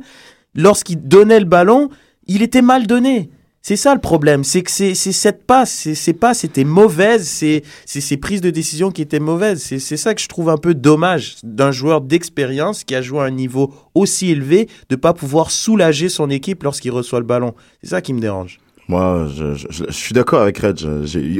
lorsqu'il 0.55 1.07
donnait 1.07 1.39
le 1.39 1.45
ballon, 1.45 1.89
il 2.25 2.41
était 2.41 2.63
mal 2.63 2.87
donné. 2.87 3.29
C'est 3.65 3.77
ça 3.77 3.93
le 3.95 4.01
problème, 4.01 4.43
c'est 4.43 4.61
que 4.61 4.69
c'est 4.69 4.93
cette 4.93 5.47
passe, 5.47 5.87
ces 5.93 6.11
passes 6.11 6.43
étaient 6.43 6.65
mauvaises, 6.65 7.25
c'est 7.29 7.63
ces 7.85 8.17
prises 8.17 8.41
de 8.41 8.49
décision 8.49 8.91
qui 8.91 9.01
étaient 9.01 9.21
mauvaises. 9.21 9.63
C'est 9.63 9.95
ça 9.95 10.13
que 10.13 10.19
je 10.21 10.27
trouve 10.27 10.49
un 10.49 10.57
peu 10.57 10.73
dommage 10.75 11.37
d'un 11.43 11.71
joueur 11.71 12.01
d'expérience 12.01 12.83
qui 12.83 12.93
a 12.93 13.01
joué 13.01 13.19
à 13.21 13.23
un 13.23 13.31
niveau 13.31 13.73
aussi 13.95 14.31
élevé 14.31 14.67
de 14.89 14.97
pas 14.97 15.13
pouvoir 15.13 15.49
soulager 15.49 16.09
son 16.09 16.29
équipe 16.29 16.61
lorsqu'il 16.63 16.91
reçoit 16.91 17.21
le 17.21 17.25
ballon. 17.25 17.53
C'est 17.81 17.91
ça 17.91 18.01
qui 18.01 18.11
me 18.13 18.19
dérange. 18.19 18.59
Moi, 18.89 19.29
je, 19.33 19.53
je, 19.55 19.67
je- 19.69 19.91
suis 19.93 20.13
d'accord 20.13 20.41
avec 20.41 20.57
Red. 20.57 20.81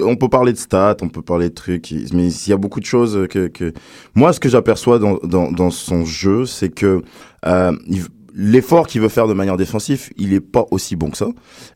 On 0.02 0.16
peut 0.16 0.30
parler 0.30 0.54
de 0.54 0.58
stats, 0.58 0.96
on 1.02 1.10
peut 1.10 1.22
parler 1.22 1.50
de 1.50 1.54
trucs, 1.54 1.92
mais 2.14 2.32
il 2.32 2.50
y 2.50 2.54
a 2.54 2.58
beaucoup 2.58 2.80
de 2.80 2.86
choses 2.86 3.28
que, 3.30 3.48
que... 3.48 3.74
moi, 4.16 4.32
ce 4.32 4.40
que 4.40 4.48
j'aperçois 4.48 4.98
dans, 4.98 5.18
dans, 5.24 5.52
dans 5.52 5.72
son 5.72 6.06
jeu, 6.06 6.46
c'est 6.46 6.70
que 6.70 7.02
euh, 7.46 7.74
il- 7.90 8.06
l'effort 8.36 8.88
qu'il 8.88 9.00
veut 9.02 9.10
faire 9.10 9.28
de 9.28 9.34
manière 9.34 9.58
défensive, 9.58 10.10
il 10.18 10.34
est 10.34 10.40
pas 10.40 10.66
aussi 10.72 10.96
bon 10.96 11.10
que 11.12 11.18
ça. 11.18 11.28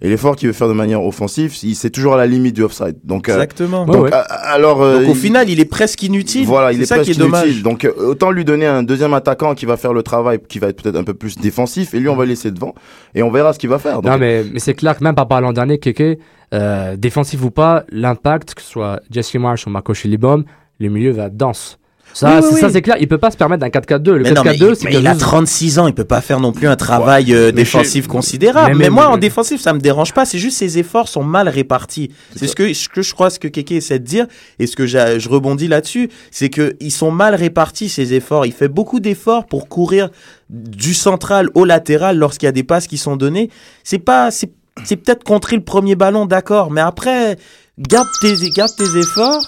Et 0.01 0.09
l'effort 0.09 0.35
qu'il 0.35 0.47
veut 0.47 0.53
faire 0.53 0.67
de 0.67 0.73
manière 0.73 1.03
offensive, 1.03 1.55
il 1.63 1.75
c'est 1.75 1.89
toujours 1.91 2.15
à 2.15 2.17
la 2.17 2.25
limite 2.25 2.55
du 2.55 2.63
offside. 2.63 2.97
Donc, 3.03 3.29
euh, 3.29 3.33
Exactement. 3.33 3.85
Ouais, 3.85 3.91
donc 3.93 4.03
ouais. 4.05 4.11
alors, 4.13 4.81
euh, 4.81 4.99
Donc 4.99 5.09
au 5.09 5.13
il- 5.13 5.15
final, 5.19 5.49
il 5.49 5.59
est 5.59 5.65
presque 5.65 6.01
inutile. 6.03 6.45
Voilà, 6.45 6.73
il 6.73 6.81
est 6.81 6.85
ça 6.85 6.95
presque 6.95 7.11
qui 7.11 7.17
est 7.17 7.19
dommage. 7.23 7.45
inutile. 7.45 7.63
Donc 7.63 7.85
euh, 7.85 7.93
autant 7.97 8.31
lui 8.31 8.43
donner 8.43 8.65
un 8.65 8.81
deuxième 8.83 9.13
attaquant 9.13 9.53
qui 9.55 9.65
va 9.65 9.77
faire 9.77 9.93
le 9.93 10.01
travail, 10.03 10.39
qui 10.49 10.57
va 10.59 10.67
être 10.69 10.81
peut-être 10.81 10.95
un 10.95 11.03
peu 11.03 11.13
plus 11.13 11.37
défensif, 11.37 11.93
et 11.93 11.99
lui 11.99 12.09
on 12.09 12.15
va 12.15 12.23
le 12.25 12.29
laisser 12.29 12.49
devant, 12.51 12.73
et 13.13 13.21
on 13.21 13.29
verra 13.29 13.53
ce 13.53 13.59
qu'il 13.59 13.69
va 13.69 13.77
faire. 13.79 14.01
Donc, 14.01 14.11
Non, 14.11 14.17
mais, 14.17 14.43
mais 14.51 14.59
c'est 14.59 14.73
clair 14.73 14.97
que 14.97 15.03
même 15.03 15.13
par 15.15 15.25
rapport 15.25 15.37
à 15.37 15.41
l'an 15.41 15.53
dernier, 15.53 15.77
Keke, 15.77 16.17
euh, 16.53 16.95
défensif 16.97 17.43
ou 17.43 17.51
pas, 17.51 17.83
l'impact, 17.91 18.55
que 18.55 18.61
ce 18.61 18.69
soit 18.69 18.99
Jesse 19.11 19.35
Marsh 19.35 19.67
ou 19.67 19.69
Marco 19.69 19.93
Chilibom, 19.93 20.43
le 20.79 20.89
milieu 20.89 21.11
va 21.11 21.25
être 21.25 21.37
dense. 21.37 21.77
Ça, 22.13 22.39
Oui, 22.39 22.41
oui, 22.43 22.49
c'est, 22.55 22.59
ça 22.61 22.67
oui. 22.67 22.73
c'est 22.73 22.81
clair. 22.81 22.95
Il 22.99 23.07
peut 23.07 23.17
pas 23.19 23.29
se 23.29 23.37
permettre 23.37 23.61
d'un 23.61 23.69
4-4-2. 23.69 24.11
Le 24.13 24.23
Mais 24.23 24.31
non, 24.31 24.41
mais 24.43 24.53
4-4-2, 24.53 24.69
il, 24.71 24.75
c'est 24.75 24.85
mais 24.85 24.91
que 24.93 24.97
il 24.97 25.07
a 25.07 25.11
juste- 25.11 25.21
36 25.21 25.77
ans, 25.79 25.87
il 25.87 25.93
peut 25.93 26.03
pas 26.03 26.21
faire 26.21 26.39
non 26.39 26.51
plus 26.51 26.67
un 26.67 26.75
travail 26.75 27.33
euh, 27.33 27.51
défensif 27.51 28.07
considérable. 28.07 28.75
mais 28.75 28.89
moi, 28.89 29.07
en 29.09 29.13
mais- 29.13 29.19
défensif, 29.19 29.61
ça 29.61 29.73
me 29.73 29.79
dérange 29.79 30.13
pas. 30.13 30.25
C'est 30.25 30.39
juste 30.39 30.57
ses 30.57 30.77
efforts 30.79 31.07
sont 31.09 31.23
mal 31.23 31.47
répartis. 31.47 32.11
C'est 32.35 32.47
ce 32.47 32.55
que, 32.55 32.73
ce 32.73 32.89
que 32.89 33.01
je 33.03 33.13
crois, 33.13 33.29
ce 33.29 33.39
que 33.39 33.47
Keke 33.47 33.71
essaie 33.73 33.99
de 33.99 34.05
dire, 34.05 34.25
et 34.57 34.65
ce 34.67 34.75
que 34.75 34.87
je 34.87 35.29
rebondis 35.29 35.67
là-dessus, 35.67 36.09
c'est 36.31 36.49
que 36.49 36.75
ils 36.79 36.91
sont 36.91 37.11
mal 37.11 37.35
répartis 37.35 37.89
ces 37.89 38.13
efforts. 38.13 38.45
Il 38.45 38.51
fait 38.53 38.67
beaucoup 38.67 38.99
d'efforts 38.99 39.45
pour 39.45 39.67
courir 39.69 40.09
du 40.49 40.93
central 40.93 41.49
au 41.55 41.65
latéral 41.65 42.17
lorsqu'il 42.17 42.47
y 42.47 42.49
a 42.49 42.53
des 42.53 42.63
passes 42.63 42.87
qui 42.87 42.97
sont 42.97 43.15
données. 43.15 43.49
C'est 43.83 43.99
pas, 43.99 44.31
c'est, 44.31 44.49
peut-être 44.95 45.23
contrer 45.23 45.55
le 45.55 45.63
premier 45.63 45.95
ballon, 45.95 46.25
d'accord, 46.25 46.71
mais 46.71 46.81
après, 46.81 47.37
garde 47.77 48.07
tes, 48.21 48.33
garde 48.51 48.71
tes 48.77 48.97
efforts. 48.99 49.41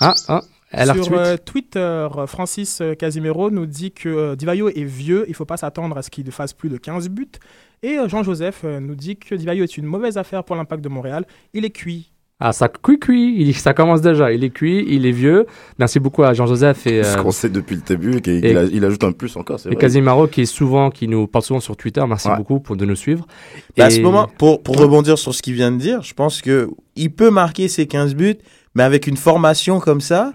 Ah, 0.00 0.14
ah, 0.28 0.40
Sur 0.72 1.12
euh, 1.18 1.36
Twitter, 1.42 2.06
Francis 2.26 2.80
euh, 2.80 2.94
Casimiro 2.94 3.50
nous 3.50 3.64
dit 3.66 3.92
que 3.92 4.08
euh, 4.08 4.36
Divayo 4.36 4.68
est 4.68 4.84
vieux, 4.84 5.24
il 5.26 5.30
ne 5.30 5.34
faut 5.34 5.46
pas 5.46 5.56
s'attendre 5.56 5.96
à 5.96 6.02
ce 6.02 6.10
qu'il 6.10 6.30
fasse 6.30 6.52
plus 6.52 6.68
de 6.68 6.76
15 6.76 7.08
buts. 7.08 7.26
Et 7.82 7.98
euh, 7.98 8.08
Jean-Joseph 8.08 8.62
euh, 8.64 8.78
nous 8.80 8.94
dit 8.94 9.16
que 9.16 9.34
Divayo 9.34 9.64
est 9.64 9.76
une 9.78 9.86
mauvaise 9.86 10.18
affaire 10.18 10.44
pour 10.44 10.56
l'impact 10.56 10.82
de 10.84 10.88
Montréal. 10.90 11.24
Il 11.54 11.64
est 11.64 11.70
cuit. 11.70 12.12
Ah, 12.40 12.52
ça 12.52 12.68
cuit, 12.68 13.00
cuit. 13.00 13.34
Il, 13.40 13.54
ça 13.54 13.72
commence 13.74 14.00
déjà. 14.00 14.30
Il 14.32 14.44
est 14.44 14.50
cuit, 14.50 14.84
il 14.88 15.06
est 15.06 15.10
vieux. 15.10 15.46
Merci 15.78 15.98
beaucoup 15.98 16.22
à 16.22 16.34
Jean-Joseph 16.34 16.86
et, 16.86 17.02
ce 17.02 17.16
euh, 17.18 17.22
qu'on 17.22 17.32
sait 17.32 17.48
depuis 17.48 17.74
le 17.74 17.82
début, 17.82 18.20
qu'il 18.20 18.44
et- 18.44 18.50
il 18.50 18.56
a- 18.58 18.64
il 18.64 18.84
ajoute 18.84 19.02
un 19.04 19.10
plus 19.12 19.34
encore, 19.36 19.58
c'est 19.58 19.70
et 19.70 19.72
vrai. 19.72 19.80
Casimiro 19.80 20.28
qui 20.28 20.42
est 20.42 20.46
souvent, 20.46 20.90
qui 20.90 21.08
nous 21.08 21.26
parle 21.26 21.44
souvent 21.44 21.58
sur 21.60 21.76
Twitter. 21.76 22.04
Merci 22.06 22.28
Ouais. 22.28 22.36
beaucoup 22.36 22.60
pour 22.60 22.76
de 22.76 22.84
nous 22.84 22.94
suivre. 22.94 23.26
Et 23.76 23.82
à 23.82 23.90
ce 23.90 24.00
moment, 24.00 24.28
pour, 24.38 24.62
pour 24.62 24.76
rebondir 24.76 25.18
sur 25.18 25.34
ce 25.34 25.40
qu'il 25.42 25.54
vient 25.54 25.72
de 25.72 25.78
dire, 25.78 26.02
je 26.02 26.14
pense 26.14 26.40
que 26.42 26.68
il 26.94 27.10
peut 27.12 27.30
marquer 27.30 27.66
ses 27.68 27.86
15 27.88 28.14
buts, 28.14 28.36
mais 28.74 28.82
avec 28.84 29.06
une 29.08 29.16
formation 29.16 29.80
comme 29.80 30.00
ça, 30.00 30.32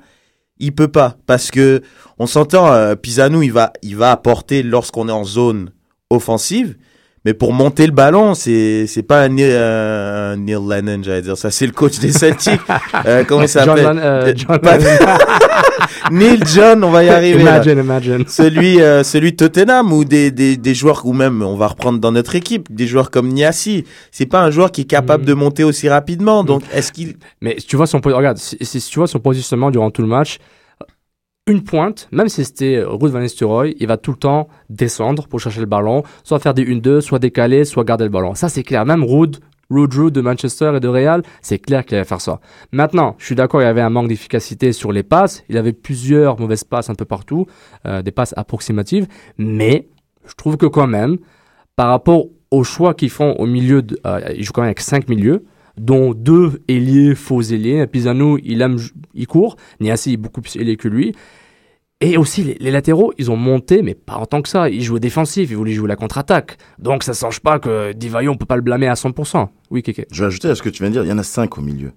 il 0.63 0.73
peut 0.73 0.88
pas. 0.88 1.17
Parce 1.26 1.52
que, 1.52 1.82
on 2.17 2.26
s'entend, 2.26 2.73
euh, 2.73 2.95
Pisano, 2.95 3.41
il 3.41 3.52
va, 3.52 3.73
il 3.82 3.95
va 3.97 4.12
apporter 4.12 4.63
lorsqu'on 4.63 5.10
est 5.10 5.13
en 5.13 5.26
zone 5.26 5.71
offensive, 6.10 6.78
mais 7.25 7.33
pour 7.33 7.53
monter 7.53 7.86
le 7.86 7.91
ballon, 7.93 8.33
c'est, 8.33 8.86
c'est 8.88 9.03
pas 9.03 9.21
un, 9.23 9.29
Neil- 9.29 9.45
euh, 9.49 10.36
Neil 10.36 10.57
Lennon, 10.67 11.01
j'allais 11.03 11.21
dire 11.21 11.38
ça, 11.38 11.51
c'est 11.51 11.65
le 11.65 11.71
coach 11.71 11.99
des 11.99 12.12
Celtics. 12.12 12.59
Euh, 13.05 13.23
comment 13.27 13.41
il 13.43 13.47
John 13.49 13.65
s'appelle? 13.65 13.99
Euh, 14.01 14.33
Euh, 14.49 15.07
Neil 16.12 16.39
John, 16.53 16.83
on 16.83 16.91
va 16.91 17.03
y 17.03 17.09
arriver. 17.09 17.43
là 17.43 17.55
Imagine, 17.57 17.79
imagine. 17.79 18.23
celui, 18.27 18.81
euh, 18.81 19.03
celui 19.03 19.31
de 19.31 19.38
Tottenham 19.38 19.91
ou 19.91 20.05
des, 20.05 20.31
des, 20.31 20.57
des 20.57 20.73
joueurs, 20.75 21.05
ou 21.05 21.13
même 21.13 21.41
on 21.41 21.55
va 21.55 21.67
reprendre 21.67 21.99
dans 21.99 22.12
notre 22.12 22.36
équipe, 22.36 22.73
des 22.73 22.88
joueurs 22.88 23.09
comme 23.12 23.29
Niassi. 23.29 23.83
C'est 24.12 24.25
pas 24.25 24.41
un 24.41 24.51
joueur 24.51 24.71
qui 24.71 24.81
est 24.81 24.86
capable 24.86 25.23
Mm. 25.23 25.27
de 25.27 25.33
monter 25.33 25.63
aussi 25.63 25.89
rapidement. 25.89 26.43
Donc, 26.43 26.63
est-ce 26.73 26.91
qu'il. 26.91 27.15
Mais 27.41 27.55
tu 27.55 27.75
vois 27.75 27.88
son, 27.88 27.99
regarde, 28.03 28.38
si 28.38 28.57
tu 28.89 28.99
vois 28.99 29.07
son 29.07 29.19
positionnement 29.19 29.69
durant 29.71 29.91
tout 29.91 30.01
le 30.01 30.07
match, 30.07 30.38
une 31.45 31.63
pointe, 31.63 32.08
même 32.12 32.29
si 32.29 32.45
c'était 32.45 32.77
euh, 32.77 32.89
Ruud 32.89 33.12
van 33.12 33.19
Nistelrooy, 33.19 33.75
il 33.79 33.88
va 33.88 33.97
tout 33.97 34.12
le 34.12 34.17
temps 34.17 34.47
descendre 34.69 35.27
pour 35.27 35.39
chercher 35.39 35.60
le 35.60 35.65
ballon, 35.65 36.03
soit 36.23 36.39
faire 36.39 36.53
des 36.53 36.65
1-2, 36.65 37.01
soit 37.01 37.19
décaler, 37.19 37.65
soit 37.65 37.84
garder 37.84 38.06
le 38.06 38.10
ballon. 38.10 38.34
Ça, 38.34 38.47
c'est 38.47 38.63
clair. 38.63 38.86
Même 38.86 39.03
Ruud, 39.03 39.39
Ruud 39.69 40.13
de 40.13 40.21
Manchester 40.21 40.73
et 40.77 40.79
de 40.79 40.88
Real, 40.88 41.21
c'est 41.41 41.60
clair 41.60 41.84
qu'il 41.86 41.97
allait 41.97 42.06
faire 42.06 42.21
ça. 42.21 42.39
Maintenant, 42.71 43.15
je 43.17 43.25
suis 43.25 43.36
d'accord, 43.36 43.62
il 43.62 43.65
y 43.65 43.67
avait 43.67 43.82
un 43.82 43.89
manque 43.89 44.08
d'efficacité 44.08 44.71
sur 44.71 44.93
les 44.93 45.03
passes. 45.03 45.43
Il 45.49 45.58
avait 45.58 45.73
plusieurs 45.73 46.39
mauvaises 46.39 46.63
passes 46.63 46.89
un 46.89 46.95
peu 46.95 47.06
partout, 47.06 47.45
euh, 47.86 48.01
des 48.01 48.12
passes 48.12 48.34
approximatives. 48.38 49.08
Mais 49.38 49.89
je 50.25 50.36
trouve 50.36 50.56
que 50.56 50.65
quand 50.65 50.88
même, 50.88 51.17
par 51.75 51.89
rapport 51.89 52.27
aux 52.51 52.63
choix 52.63 52.93
qu'ils 52.93 53.10
font 53.10 53.34
au 53.34 53.47
milieu, 53.47 53.82
de, 53.82 53.99
euh, 54.06 54.21
ils 54.36 54.43
jouent 54.43 54.53
quand 54.53 54.62
même 54.62 54.67
avec 54.67 54.79
cinq 54.79 55.10
milieux 55.10 55.43
dont 55.77 56.13
deux 56.13 56.62
ailiers, 56.67 57.15
faux 57.15 57.41
ailiers. 57.41 57.88
Pisano, 57.88 58.38
il 58.43 58.62
aime, 58.62 58.77
il 59.13 59.27
court. 59.27 59.55
Niassi 59.79 60.13
est 60.13 60.17
beaucoup 60.17 60.41
plus 60.41 60.55
ailier 60.55 60.77
que 60.77 60.88
lui. 60.88 61.13
Et 62.01 62.17
aussi, 62.17 62.43
les, 62.59 62.71
latéraux, 62.71 63.13
ils 63.17 63.31
ont 63.31 63.38
monté, 63.38 63.81
mais 63.81 63.93
pas 63.93 64.15
en 64.15 64.25
tant 64.25 64.41
que 64.41 64.49
ça. 64.49 64.69
Ils 64.69 64.83
jouaient 64.83 64.99
défensif, 64.99 65.49
ils 65.49 65.55
voulaient 65.55 65.71
jouer 65.71 65.88
la 65.88 65.95
contre-attaque. 65.95 66.57
Donc, 66.77 67.01
ça 67.03 67.13
ne 67.13 67.15
change 67.15 67.39
pas 67.39 67.59
que 67.59 67.93
Divayo, 67.93 68.31
on 68.31 68.36
peut 68.36 68.45
pas 68.45 68.57
le 68.57 68.62
blâmer 68.62 68.88
à 68.88 68.95
100%. 68.95 69.47
Oui, 69.71 69.83
Kéké. 69.83 70.05
Je 70.12 70.21
vais 70.21 70.27
ajouter 70.27 70.49
à 70.49 70.55
ce 70.55 70.62
que 70.62 70.69
tu 70.69 70.83
viens 70.83 70.89
de 70.89 70.95
dire, 70.95 71.03
il 71.05 71.09
y 71.09 71.13
en 71.13 71.17
a 71.17 71.23
cinq 71.23 71.57
au 71.57 71.62
milieu. 71.62 71.93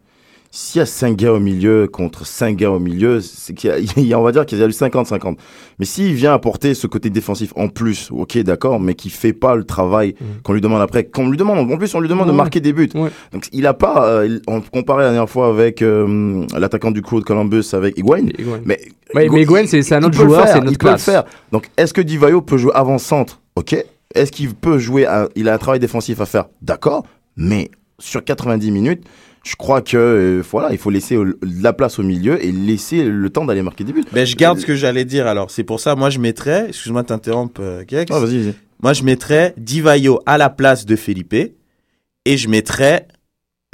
S'il 0.59 0.79
y 0.79 0.83
a 0.83 0.87
cinq 0.87 1.17
gars 1.17 1.35
au 1.35 1.39
milieu 1.39 1.87
contre 1.87 2.25
cinq 2.25 2.57
gars 2.57 2.71
au 2.71 2.79
milieu, 2.79 3.21
c'est 3.21 3.53
qu'il 3.53 3.69
y 3.69 3.73
a- 3.75 3.79
il 3.99 4.07
y 4.07 4.15
a, 4.15 4.19
on 4.19 4.23
va 4.23 4.33
dire 4.33 4.47
qu'il 4.47 4.59
y 4.59 4.63
a 4.63 4.67
eu 4.67 4.71
50-50. 4.71 5.37
Mais 5.79 5.85
s'il 5.85 6.15
vient 6.15 6.33
apporter 6.33 6.73
ce 6.73 6.87
côté 6.87 7.11
défensif 7.11 7.53
en 7.57 7.69
plus, 7.69 8.09
ok, 8.11 8.39
d'accord, 8.39 8.81
mais 8.81 8.95
qui 8.95 9.11
fait 9.11 9.35
pas 9.35 9.55
le 9.55 9.65
travail 9.65 10.15
Mhm. 10.19 10.27
qu'on 10.43 10.55
lui 10.55 10.63
demande 10.63 10.81
après, 10.81 11.05
qu'on 11.05 11.29
lui 11.29 11.37
demande, 11.37 11.59
en 11.71 11.77
plus 11.77 11.95
on 11.95 12.01
lui 12.01 12.09
demande 12.09 12.29
de 12.29 12.33
marquer 12.33 12.61
des 12.61 12.73
buts. 12.73 12.89
Ouais. 12.95 13.11
Donc 13.35 13.49
il 13.53 13.67
a 13.67 13.75
pas, 13.75 14.09
euh, 14.09 14.39
on 14.47 14.63
comparait 14.63 15.03
la 15.05 15.11
dernière 15.11 15.29
fois 15.29 15.49
avec 15.49 15.83
euh, 15.83 16.47
l'attaquant 16.59 16.91
du 16.91 17.03
Crew 17.03 17.17
de 17.21 17.25
Columbus 17.25 17.65
avec 17.75 17.99
Higuain, 17.99 18.27
Higuain. 18.39 18.61
mais 18.65 18.81
Ouais, 19.15 19.27
Higuain, 19.27 19.67
c'est 19.67 19.93
un 19.93 20.03
autre 20.05 20.15
joueur, 20.17 20.49
c'est 20.49 20.55
une 20.57 20.63
autre 20.65 20.73
il 20.73 20.79
peut 20.79 20.87
le 20.87 20.93
classe. 20.93 21.05
faire. 21.05 21.25
Donc, 21.53 21.69
est-ce 21.77 21.93
que 21.93 22.01
Divayo 22.01 22.41
peut 22.41 22.57
jouer 22.57 22.73
avant-centre? 22.75 23.43
Ok. 23.57 23.77
Est-ce 24.15 24.33
qu'il 24.33 24.55
peut 24.55 24.79
jouer 24.79 25.05
à- 25.05 25.29
Il 25.37 25.51
a 25.51 25.55
un 25.55 25.59
travail 25.59 25.81
défensif 25.81 26.19
à 26.23 26.25
faire? 26.27 26.47
D'accord. 26.63 27.05
Mais 27.37 27.71
sur 27.99 28.25
90 28.25 28.71
minutes, 28.71 29.05
je 29.47 29.55
crois 29.55 29.81
que 29.81 29.97
euh, 29.97 30.43
voilà, 30.51 30.73
il 30.73 30.79
faut 30.79 30.91
laisser 30.91 31.15
euh, 31.15 31.39
de 31.41 31.63
la 31.63 31.73
place 31.73 32.01
au 32.01 32.03
milieu 32.03 32.45
et 32.45 32.51
laisser 32.51 33.05
le 33.05 33.31
temps 33.31 33.45
d'aller 33.45 33.63
marquer 33.63 33.85
des 33.85 33.93
buts. 33.93 34.05
Ben, 34.13 34.27
je 34.27 34.35
garde 34.35 34.59
ce 34.59 34.67
que 34.67 34.75
j'allais 34.75 35.05
dire 35.05 35.29
alors. 35.29 35.53
C'est 35.53 35.63
pour 35.63 35.79
ça, 35.79 35.95
moi, 35.95 36.11
je 36.11 36.19
mettrais. 36.19 36.67
Excuse-moi 36.69 37.03
de 37.03 37.07
t'interrompre, 37.07 37.61
euh, 37.63 37.85
Gex. 37.87 38.11
Ah, 38.13 38.19
vas-y. 38.19 38.55
Moi, 38.83 38.93
je 38.93 39.05
mettrais 39.05 39.55
Divayo 39.57 40.21
à 40.27 40.37
la 40.37 40.51
place 40.51 40.85
de 40.85 40.97
Felipe 40.97 41.33
et 41.33 42.37
je 42.37 42.49
mettrais 42.49 43.07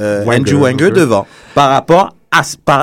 euh, 0.03 0.25
Wenger, 0.25 0.55
Andrew 0.55 0.63
Wenger. 0.63 0.91
devant 0.91 1.27
par 1.55 1.71
rapport 1.71 2.17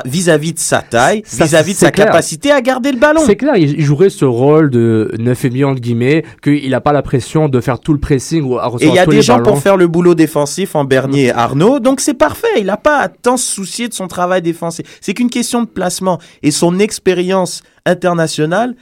vis-à-vis 0.05 0.53
de 0.53 0.59
sa 0.59 0.81
taille, 0.81 1.23
vis-à-vis 1.31 1.73
de 1.73 1.79
sa 1.79 1.91
clair. 1.91 2.07
capacité 2.07 2.51
à 2.51 2.61
garder 2.61 2.91
le 2.91 2.99
ballon. 2.99 3.21
C'est 3.25 3.35
clair, 3.35 3.55
il, 3.55 3.81
jouerait 3.83 4.09
ce 4.09 4.25
rôle 4.25 4.69
de 4.69 5.11
9,5 5.17 5.65
entre 5.65 5.81
guillemets, 5.81 6.23
qu'il 6.43 6.69
n'a 6.69 6.81
pas 6.81 6.93
la 6.93 7.01
pression 7.01 7.49
de 7.49 7.59
faire 7.59 7.79
tout 7.79 7.93
le 7.93 7.99
pressing 7.99 8.43
ou 8.43 8.57
à 8.57 8.65
Et 8.65 8.67
recevoir 8.67 8.93
il 8.93 8.97
y 8.97 8.99
a 8.99 9.05
tous 9.05 9.11
des 9.11 9.21
gens 9.21 9.37
ballons. 9.37 9.51
pour 9.51 9.59
faire 9.59 9.77
le 9.77 9.87
boulot 9.87 10.15
défensif 10.15 10.75
en 10.75 10.85
Bernier 10.85 11.25
et 11.25 11.31
Arnaud, 11.31 11.79
donc 11.79 11.99
c'est 11.99 12.13
parfait. 12.13 12.47
Il 12.57 12.65
n'a 12.65 12.77
pas 12.77 12.99
à 12.99 13.07
tant 13.07 13.37
se 13.37 13.51
soucier 13.51 13.87
de 13.87 13.93
son 13.93 14.07
travail 14.07 14.41
défensif. 14.41 14.99
C'est 15.01 15.13
qu'une 15.13 15.29
question 15.29 15.61
de 15.63 15.67
placement. 15.67 16.19
Et 16.43 16.51
son 16.51 16.79
expérience 16.79 17.61
internationale 17.85 18.75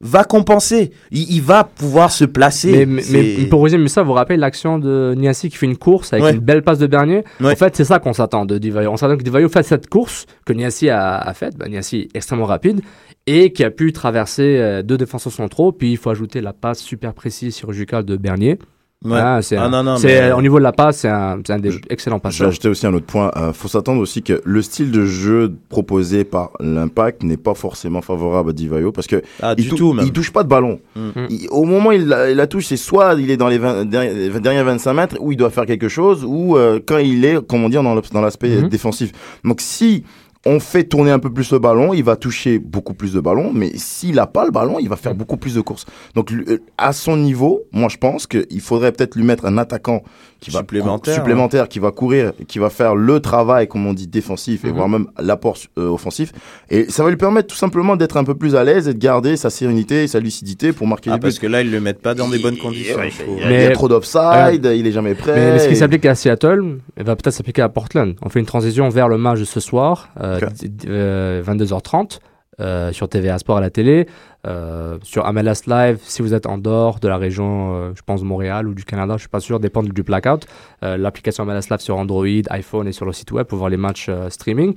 va 0.00 0.24
compenser. 0.24 0.90
Il, 1.10 1.30
il 1.34 1.40
va 1.42 1.64
pouvoir 1.64 2.10
se 2.12 2.24
placer. 2.24 2.84
Mais, 2.86 3.02
mais, 3.10 3.36
mais 3.38 3.44
pour 3.46 3.62
résumer 3.64 3.88
ça, 3.88 4.02
vous 4.02 4.08
vous 4.08 4.12
rappelez 4.14 4.36
l'action 4.36 4.78
de 4.78 5.14
Niassi 5.16 5.48
qui 5.48 5.56
fait 5.56 5.66
une 5.66 5.76
course 5.78 6.12
avec 6.12 6.24
Ouais. 6.24 6.32
une 6.34 6.40
belle 6.40 6.62
passe 6.62 6.78
de 6.78 6.86
Bernier 6.86 7.24
Ouais. 7.40 7.52
En 7.52 7.56
fait, 7.56 7.74
c'est 7.76 7.84
ça 7.84 7.98
qu'on 7.98 8.12
s'attend 8.12 8.44
de 8.44 8.58
Divayo. 8.58 8.90
On 8.90 8.96
s'attend 8.96 9.16
que 9.16 9.22
Divayo 9.22 9.48
fasse 9.48 9.68
cette 9.68 9.88
course 9.88 10.26
que 10.44 10.52
Niassi 10.52 10.90
a, 10.90 11.16
a 11.18 11.32
faite. 11.34 11.56
Ben, 11.56 11.70
Niassi 11.70 12.08
extrêmement 12.14 12.44
rapide 12.46 12.80
et 13.26 13.52
qui 13.52 13.64
a 13.64 13.70
pu 13.70 13.92
traverser 13.92 14.58
euh, 14.58 14.82
deux 14.82 14.98
défenseurs 14.98 15.32
centraux. 15.32 15.72
Puis 15.72 15.92
il 15.92 15.96
faut 15.96 16.10
ajouter 16.10 16.40
la 16.40 16.52
passe 16.52 16.80
super 16.80 17.14
précise 17.14 17.56
chirurgicale 17.56 18.04
de 18.04 18.16
Bernier. 18.16 18.58
Ouais. 19.04 19.18
Hein, 19.20 19.40
c'est 19.42 19.56
Ah 19.56 19.66
un- 19.66 19.68
non, 19.68 19.82
non, 19.82 19.96
c'est- 19.98 20.28
mais- 20.28 20.32
Au 20.32 20.40
niveau 20.40 20.58
de 20.58 20.62
la 20.64 20.72
passe, 20.72 21.00
c'est 21.00 21.08
un, 21.08 21.38
c'est 21.46 21.52
un 21.52 21.58
des 21.58 21.70
Je- 21.70 21.78
excellents 21.90 22.16
J'ai 22.16 22.20
passeurs. 22.22 22.48
ajouté 22.48 22.68
aussi 22.68 22.86
un 22.86 22.94
autre 22.94 23.04
point. 23.04 23.30
Euh, 23.36 23.52
faut 23.52 23.68
s'attendre 23.68 24.00
aussi 24.00 24.22
que 24.22 24.40
le 24.42 24.62
style 24.62 24.90
de 24.90 25.04
jeu 25.04 25.52
proposé 25.68 26.24
par 26.24 26.52
l'Impact 26.60 27.22
n'est 27.22 27.36
pas 27.36 27.54
forcément 27.54 28.00
favorable 28.00 28.50
à 28.50 28.52
Divayo 28.54 28.92
parce 28.92 29.06
que 29.06 29.22
Ah, 29.42 29.54
il, 29.58 29.64
du 29.64 29.68
tou- 29.68 29.76
tout, 29.76 29.92
même. 29.92 30.06
il 30.06 30.12
touche 30.12 30.32
pas 30.32 30.42
de 30.44 30.48
ballon. 30.48 30.80
Mm. 30.96 31.10
Il- 31.28 31.46
au 31.50 31.64
moment 31.64 31.90
où 31.90 31.92
il 31.92 32.06
la, 32.08 32.30
il 32.30 32.36
la 32.38 32.46
touche, 32.46 32.66
c'est 32.66 32.78
soit 32.78 33.14
il 33.18 33.30
est 33.30 33.36
dans 33.36 33.48
les 33.48 33.58
20 33.58 33.84
derniers, 33.84 34.14
les 34.30 34.40
derniers 34.40 34.62
25 34.62 34.94
mètres 34.94 35.16
où 35.20 35.30
il 35.30 35.36
doit 35.36 35.50
faire 35.50 35.66
quelque 35.66 35.88
chose 35.88 36.24
ou 36.26 36.56
euh, 36.56 36.80
quand 36.84 36.98
il 36.98 37.24
est, 37.26 37.46
comme 37.46 37.64
on 37.64 37.68
dit, 37.68 37.76
dans 37.76 38.20
l'aspect 38.22 38.62
Mhm. 38.62 38.68
défensif. 38.68 39.12
Donc 39.44 39.60
si 39.60 40.04
on 40.46 40.60
fait 40.60 40.84
tourner 40.84 41.10
un 41.10 41.18
peu 41.18 41.32
plus 41.32 41.50
le 41.50 41.58
ballon, 41.58 41.92
il 41.92 42.04
va 42.04 42.14
toucher 42.14 42.60
beaucoup 42.60 42.94
plus 42.94 43.12
de 43.12 43.20
ballons, 43.20 43.52
mais 43.52 43.72
s'il 43.76 44.18
a 44.20 44.28
pas 44.28 44.44
le 44.44 44.52
ballon, 44.52 44.78
il 44.78 44.88
va 44.88 44.94
faire 44.94 45.14
beaucoup 45.14 45.36
plus 45.36 45.54
de 45.54 45.60
courses. 45.60 45.86
Donc 46.14 46.32
euh, 46.32 46.62
à 46.78 46.92
son 46.92 47.16
niveau, 47.16 47.64
moi 47.72 47.88
je 47.88 47.96
pense 47.96 48.28
qu'il 48.28 48.60
faudrait 48.60 48.92
peut-être 48.92 49.16
lui 49.16 49.24
mettre 49.24 49.44
un 49.44 49.58
attaquant 49.58 50.04
qui 50.40 50.50
va 50.50 50.58
Supplémentaire, 50.60 51.14
cou- 51.14 51.20
supplémentaire 51.20 51.68
qui 51.68 51.78
va 51.78 51.90
courir, 51.90 52.32
qui 52.46 52.58
va 52.58 52.68
faire 52.70 52.94
le 52.94 53.20
travail 53.20 53.66
comme 53.68 53.86
on 53.86 53.94
dit 53.94 54.06
défensif 54.06 54.64
et 54.64 54.68
Mhm. 54.68 54.74
voire 54.74 54.88
même 54.88 55.06
l'apport 55.18 55.56
euh, 55.78 55.88
offensif 55.88 56.32
et 56.70 56.90
ça 56.90 57.02
va 57.02 57.10
lui 57.10 57.16
permettre 57.16 57.48
tout 57.48 57.56
simplement 57.56 57.96
d'être 57.96 58.16
un 58.16 58.24
peu 58.24 58.34
plus 58.34 58.54
à 58.54 58.62
l'aise 58.64 58.86
et 58.88 58.94
de 58.94 58.98
garder 58.98 59.36
sa 59.36 59.50
sérénité 59.50 60.02
et 60.04 60.08
sa 60.08 60.20
lucidité 60.20 60.72
pour 60.72 60.86
marquer 60.86 61.10
Ah, 61.10 61.14
des 61.14 61.18
buts. 61.20 61.22
parce 61.26 61.38
que 61.38 61.46
là, 61.46 61.62
ils 61.62 61.70
le 61.70 61.80
mettent 61.80 62.02
pas 62.02 62.14
dans 62.14 62.28
des 62.28 62.38
bonnes 62.38 62.58
conditions. 62.58 62.96
ouais. 62.98 63.10
Il 63.28 63.38
y 63.40 63.42
a, 63.44 63.48
Mais- 63.48 63.54
il 63.56 63.62
y 63.64 63.66
a 63.66 63.70
trop 63.70 63.88
d'offside, 63.88 64.64
il 64.74 64.86
est 64.86 64.92
jamais 64.92 65.14
prêt. 65.14 65.34
Mais, 65.34 65.52
mais 65.52 65.58
ce 65.58 65.66
qui 65.68 65.72
et- 65.72 65.76
s'applique 65.76 66.04
à 66.06 66.14
Seattle, 66.14 66.78
il 66.96 67.04
va 67.04 67.16
peut-être 67.16 67.34
s'appliquer 67.34 67.62
à 67.62 67.68
Portland. 67.68 68.14
On 68.22 68.28
fait 68.28 68.40
une 68.40 68.46
transition 68.46 68.88
vers 68.88 69.08
le 69.08 69.18
match 69.18 69.38
de 69.40 69.44
ce 69.44 69.60
soir, 69.60 70.10
euh, 70.20 70.38
Ok. 70.42 70.52
d- 70.60 70.68
d- 70.68 70.88
euh, 70.88 71.42
22h30, 71.44 72.20
euh, 72.60 72.92
sur 72.92 73.08
TVA 73.08 73.38
Sport 73.38 73.58
à 73.58 73.60
la 73.60 73.70
télé, 73.70 74.06
euh, 74.46 74.98
sur 75.02 75.30
MLS 75.32 75.66
Live, 75.66 75.98
si 76.02 76.22
vous 76.22 76.34
êtes 76.34 76.46
en 76.46 76.58
dehors 76.58 77.00
de 77.00 77.08
la 77.08 77.16
région, 77.16 77.74
euh, 77.74 77.92
je 77.94 78.02
pense 78.04 78.22
Montréal 78.22 78.68
ou 78.68 78.74
du 78.74 78.84
Canada, 78.84 79.14
je 79.16 79.20
suis 79.20 79.28
pas 79.28 79.40
sûr, 79.40 79.60
dépend 79.60 79.82
du 79.82 80.02
blackout. 80.02 80.46
Euh, 80.82 80.96
L'application 80.96 81.44
MLS 81.44 81.68
Live 81.70 81.80
sur 81.80 81.96
Android, 81.96 82.26
iPhone 82.50 82.86
et 82.88 82.92
sur 82.92 83.04
le 83.06 83.12
site 83.12 83.32
web 83.32 83.46
pour 83.46 83.58
voir 83.58 83.70
les 83.70 83.76
matchs 83.76 84.06
euh, 84.08 84.30
streaming. 84.30 84.74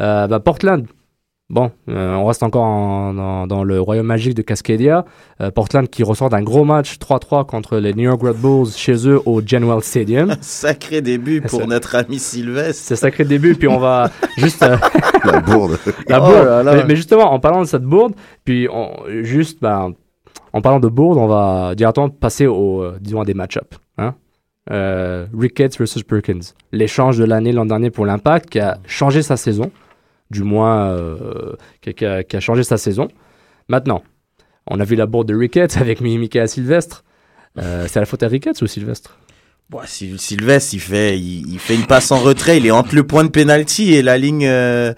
Euh, 0.00 0.26
bah, 0.26 0.40
Portland, 0.40 0.86
Bon, 1.50 1.70
euh, 1.90 2.14
on 2.14 2.24
reste 2.24 2.42
encore 2.44 2.62
en- 2.64 3.12
dans, 3.12 3.46
dans 3.46 3.62
le 3.62 3.78
royaume 3.78 4.06
magique 4.06 4.32
de 4.32 4.40
Cascadia. 4.40 5.04
Euh, 5.42 5.50
Portland 5.50 5.86
qui 5.86 6.02
ressort 6.02 6.30
d'un 6.30 6.40
gros 6.42 6.64
match 6.64 6.96
3-3 6.98 7.44
contre 7.44 7.76
les 7.76 7.92
New 7.92 8.04
York 8.04 8.22
Red 8.22 8.36
Bulls 8.36 8.68
chez 8.74 9.06
eux 9.06 9.20
au 9.26 9.42
Genwell 9.44 9.82
Stadium. 9.82 10.34
Sacré 10.40 11.02
début 11.02 11.42
pour 11.42 11.66
notre 11.66 11.94
ami 11.96 12.18
Sylvestre. 12.18 12.82
C'est 12.86 12.96
sacré 12.96 13.24
début, 13.26 13.54
puis 13.54 13.68
on 13.68 13.78
va 13.78 14.10
juste 14.38 14.62
euh, 14.62 14.78
la 15.32 15.40
bourde. 15.40 15.78
la 16.08 16.20
Oh 16.22 16.26
bourde. 16.26 16.44
là 16.46 16.62
là. 16.62 16.74
Mais, 16.76 16.84
mais 16.84 16.96
justement, 16.96 17.32
en 17.32 17.40
parlant 17.40 17.60
de 17.62 17.66
cette 17.66 17.82
bourde, 17.84 18.14
puis 18.44 18.68
on, 18.70 18.92
juste, 19.22 19.60
ben, 19.62 19.92
en 20.52 20.60
parlant 20.60 20.80
de 20.80 20.88
bourde, 20.88 21.18
on 21.18 21.26
va 21.26 21.74
directement 21.74 22.08
passer 22.10 22.46
au, 22.46 22.82
euh, 22.82 22.98
disons, 23.00 23.20
à 23.20 23.24
des 23.24 23.34
match-up. 23.34 23.74
Hein? 23.98 24.14
Euh, 24.70 25.26
Ricketts 25.36 25.76
versus 25.78 26.02
Perkins. 26.02 26.40
L'échange 26.72 27.18
de 27.18 27.24
l'année 27.24 27.52
l'an 27.52 27.66
dernier 27.66 27.90
pour 27.90 28.06
l'Impact 28.06 28.50
qui 28.50 28.60
a 28.60 28.78
changé 28.86 29.22
sa 29.22 29.36
saison, 29.36 29.70
du 30.30 30.42
moins, 30.42 30.88
euh, 30.90 31.54
qui, 31.80 31.94
qui 31.94 32.04
a, 32.06 32.22
qui 32.22 32.36
a 32.36 32.40
changé 32.40 32.62
sa 32.62 32.76
saison. 32.76 33.08
Maintenant, 33.68 34.02
on 34.68 34.78
a 34.78 34.84
vu 34.84 34.94
la 34.94 35.06
bourde 35.06 35.28
de 35.28 35.34
Ricketts 35.34 35.76
avec 35.78 36.00
Mi- 36.00 36.18
Michael 36.18 36.48
Sylvestre. 36.48 37.02
Euh, 37.58 37.86
c'est 37.88 38.00
la 38.00 38.06
faute 38.06 38.22
à 38.22 38.28
Ricketts 38.28 38.62
ou 38.62 38.66
Sylvestre 38.66 39.18
Bon, 39.72 39.80
Syl- 39.86 40.18
Sylvestre, 40.18 40.74
il 40.74 40.80
fait, 40.80 41.18
il, 41.18 41.50
il 41.54 41.58
fait 41.58 41.74
une 41.74 41.86
passe 41.86 42.12
en 42.12 42.18
retrait, 42.18 42.58
il 42.58 42.66
est 42.66 42.70
entre 42.70 42.94
le 42.94 43.04
point 43.04 43.24
de 43.24 43.30
penalty 43.30 43.94
et 43.94 44.02
la 44.02 44.18
ligne. 44.18 44.44
euh, 44.46 44.92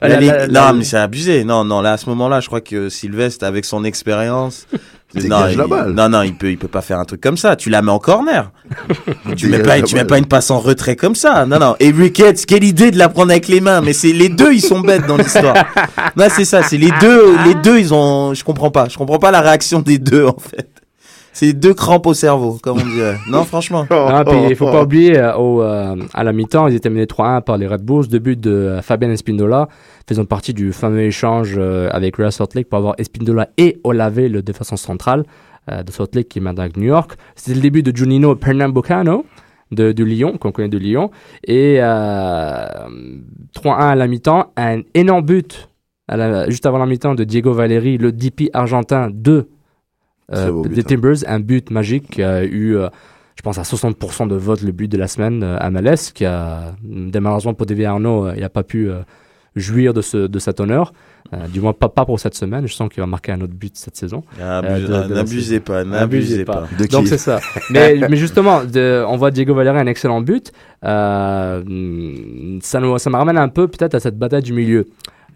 Ah, 0.00 0.08
la 0.08 0.14
la- 0.14 0.20
ligne- 0.20 0.30
la- 0.30 0.46
non, 0.46 0.52
la- 0.66 0.72
mais 0.72 0.84
c'est 0.84 0.96
abusé. 0.96 1.42
Non, 1.44 1.64
non, 1.64 1.80
là, 1.82 1.92
à 1.94 1.96
ce 1.98 2.08
moment-là, 2.10 2.40
je 2.40 2.46
crois 2.46 2.60
que 2.62 2.88
Sylvestre, 2.88 3.44
avec 3.44 3.64
son 3.64 3.84
expérience. 3.84 4.66
Non, 5.12 5.40
la 5.40 5.50
il- 5.50 5.56
balle. 5.58 5.90
non, 5.90 6.08
non, 6.08 6.22
il 6.22 6.36
peut, 6.36 6.52
il 6.52 6.56
peut 6.56 6.68
pas 6.68 6.82
faire 6.82 7.00
un 7.00 7.04
truc 7.04 7.20
comme 7.20 7.36
ça. 7.36 7.56
Tu 7.56 7.68
la 7.68 7.82
mets 7.82 7.90
en 7.90 7.98
corner. 7.98 8.52
tu 9.36 9.48
mets 9.48 9.58
pas, 9.60 9.82
tu 9.82 9.96
mets 9.96 10.04
pas 10.04 10.18
une 10.18 10.26
passe 10.26 10.52
en 10.52 10.60
retrait 10.60 10.94
comme 10.94 11.16
ça. 11.16 11.44
Non, 11.46 11.58
non. 11.58 11.74
Et 11.80 11.90
Ricketts, 11.90 12.46
quelle 12.46 12.62
idée 12.62 12.92
de 12.92 12.96
la 12.98 13.08
prendre 13.08 13.32
avec 13.32 13.48
les 13.48 13.60
mains. 13.60 13.80
Mais 13.80 13.92
c'est 13.92 14.12
les 14.12 14.28
deux, 14.28 14.52
ils 14.54 14.60
sont 14.60 14.78
bêtes 14.78 15.08
dans 15.08 15.16
l'histoire. 15.16 15.56
non, 16.16 16.26
c'est 16.30 16.44
ça. 16.44 16.62
C'est 16.62 16.76
les 16.76 16.92
deux, 17.00 17.36
les 17.44 17.56
deux, 17.56 17.80
ils 17.80 17.92
ont. 17.92 18.34
Je 18.34 18.44
comprends 18.44 18.70
pas. 18.70 18.86
Je 18.88 18.96
comprends 18.96 19.18
pas 19.18 19.32
la 19.32 19.40
réaction 19.40 19.80
des 19.80 19.98
deux 19.98 20.26
en 20.26 20.36
fait. 20.38 20.68
C'est 21.32 21.52
deux 21.52 21.74
crampes 21.74 22.06
au 22.06 22.14
cerveau, 22.14 22.58
comme 22.62 22.78
on 22.78 22.86
dirait. 22.86 23.16
Non, 23.30 23.44
franchement. 23.44 23.86
Ah, 23.90 24.24
puis 24.26 24.36
il 24.50 24.56
faut 24.56 24.66
Oh, 24.68 24.72
pas 24.72 24.82
oublier, 24.82 25.16
euh, 25.16 25.34
au, 25.36 25.62
euh, 25.62 25.96
à 26.12 26.24
la 26.24 26.32
mi-temps, 26.32 26.66
ils 26.68 26.74
étaient 26.74 26.90
menés 26.90 27.06
3-1 27.06 27.42
par 27.42 27.56
les 27.56 27.66
Red 27.68 27.82
Bulls. 27.82 28.08
Deux 28.08 28.18
buts 28.18 28.36
de 28.36 28.50
euh, 28.50 28.82
Fabien 28.82 29.10
Espindola, 29.10 29.68
faisant 30.08 30.24
partie 30.24 30.52
du 30.54 30.72
fameux 30.72 31.02
échange 31.02 31.54
euh, 31.56 31.88
avec 31.92 32.16
Real 32.16 32.32
Salt 32.32 32.54
Lake 32.54 32.68
pour 32.68 32.78
avoir 32.78 32.94
Espindola 32.98 33.48
et 33.58 33.78
Olave, 33.84 34.20
le 34.20 34.42
défenseur 34.42 34.78
central 34.78 35.24
euh, 35.70 35.82
de 35.84 35.90
Salt 35.92 36.14
Lake 36.14 36.28
qui 36.28 36.38
est 36.40 36.42
maintenant 36.42 36.62
avec 36.64 36.76
New 36.76 36.86
York. 36.88 37.12
C'était 37.36 37.54
le 37.54 37.60
début 37.62 37.82
de 37.84 37.96
Junino 37.96 38.34
Pernambucano 38.34 39.24
de, 39.70 39.92
de 39.92 40.04
Lyon, 40.04 40.36
qu'on 40.36 40.50
connaît 40.50 40.68
de 40.68 40.78
Lyon. 40.78 41.12
Et 41.44 41.76
euh, 41.78 42.66
3-1 43.54 43.76
à 43.76 43.94
la 43.94 44.06
mi-temps, 44.08 44.52
un 44.56 44.80
énorme 44.94 45.24
but 45.24 45.68
à 46.08 46.16
la- 46.16 46.50
juste 46.50 46.66
avant 46.66 46.78
la 46.78 46.86
mi-temps 46.86 47.14
de 47.14 47.22
Diego 47.22 47.52
Valeri, 47.52 47.96
le 47.98 48.10
DP 48.10 48.50
argentin 48.52 49.10
de 49.12 49.46
beau 50.50 50.66
des 50.66 50.80
hein. 50.80 50.84
Timbers, 50.86 51.16
un 51.26 51.40
but 51.40 51.70
magique 51.70 52.10
qui 52.10 52.22
a 52.22 52.44
eu, 52.44 52.76
euh, 52.76 52.88
je 53.36 53.42
pense, 53.42 53.58
à 53.58 53.62
60% 53.62 54.28
de 54.28 54.36
vote 54.36 54.62
le 54.62 54.72
but 54.72 54.88
de 54.88 54.98
la 54.98 55.08
semaine 55.08 55.42
euh, 55.42 55.56
à 55.58 55.70
MLS, 55.70 56.12
qui 56.14 56.24
a, 56.24 56.74
dès 56.82 57.20
malheureusement 57.20 57.54
pour 57.54 57.66
David 57.66 57.84
Arnaud, 57.86 58.26
euh, 58.26 58.32
il 58.36 58.40
n'a 58.40 58.48
pas 58.48 58.62
pu 58.62 58.88
euh, 58.88 59.00
jouir 59.56 59.94
de, 59.94 60.02
ce, 60.02 60.26
de 60.26 60.38
cet 60.38 60.60
honneur. 60.60 60.92
Euh, 61.32 61.46
du 61.46 61.60
moins, 61.60 61.72
pas, 61.72 61.88
pas 61.88 62.04
pour 62.04 62.18
cette 62.18 62.34
semaine. 62.34 62.66
Je 62.66 62.74
sens 62.74 62.88
qu'il 62.88 63.00
va 63.00 63.06
marquer 63.06 63.30
un 63.30 63.40
autre 63.40 63.52
but 63.54 63.76
cette 63.76 63.96
saison. 63.96 64.24
N'abusez 64.38 65.60
pas, 65.60 65.80
Abusez 65.80 65.90
n'abusez 65.90 66.44
pas. 66.44 66.66
Donc 66.90 67.06
c'est 67.06 67.18
ça. 67.18 67.38
mais, 67.70 68.00
mais 68.08 68.16
justement, 68.16 68.64
de- 68.64 69.04
on 69.06 69.16
voit 69.16 69.30
Diego 69.30 69.54
Valeri 69.54 69.78
un 69.78 69.86
excellent 69.86 70.22
but. 70.22 70.50
Euh, 70.84 71.62
mm, 71.64 72.58
ça, 72.62 72.80
nous, 72.80 72.98
ça 72.98 73.10
me 73.10 73.16
ramène 73.16 73.38
un 73.38 73.48
peu 73.48 73.68
peut-être 73.68 73.94
à 73.94 74.00
cette 74.00 74.18
bataille 74.18 74.42
du 74.42 74.52
milieu. 74.52 74.88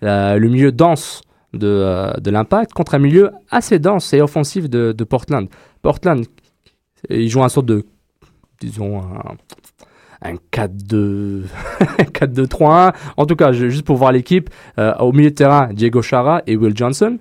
Euh, 0.02 0.36
le 0.36 0.48
milieu 0.48 0.72
dense 0.72 1.22
de, 1.54 1.66
euh, 1.66 2.12
de 2.14 2.30
l'impact 2.30 2.72
contre 2.72 2.94
un 2.94 2.98
milieu 2.98 3.30
assez 3.50 3.78
dense 3.78 4.12
et 4.12 4.20
offensif 4.20 4.68
de, 4.68 4.92
de 4.92 5.04
Portland. 5.04 5.48
Portland, 5.82 6.24
ils 7.10 7.28
jouent 7.28 7.44
un 7.44 7.48
sorte 7.48 7.66
de, 7.66 7.84
disons, 8.60 9.00
un, 9.00 9.36
un 10.22 10.34
4-2, 10.52 11.44
4-2-3-1. 12.12 12.94
En 13.16 13.26
tout 13.26 13.36
cas, 13.36 13.52
juste 13.52 13.84
pour 13.84 13.96
voir 13.96 14.12
l'équipe, 14.12 14.50
euh, 14.78 14.94
au 14.98 15.12
milieu 15.12 15.30
de 15.30 15.34
terrain, 15.34 15.68
Diego 15.72 16.02
Chara 16.02 16.42
et 16.46 16.56
Will 16.56 16.76
Johnson. 16.76 17.18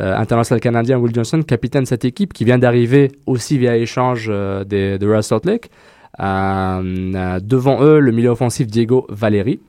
Euh, 0.00 0.16
international 0.16 0.60
canadien 0.60 0.96
Will 0.98 1.12
Johnson, 1.12 1.42
capitaine 1.42 1.82
de 1.82 1.88
cette 1.88 2.04
équipe 2.04 2.32
qui 2.32 2.44
vient 2.44 2.58
d'arriver 2.58 3.10
aussi 3.26 3.58
via 3.58 3.76
échange 3.76 4.28
de 4.28 5.20
Salt 5.22 5.44
Lake. 5.44 5.70
Devant 6.18 7.82
eux, 7.82 7.98
le 7.98 8.12
milieu 8.12 8.30
offensif 8.30 8.68
Diego 8.68 9.06
Valeri. 9.08 9.60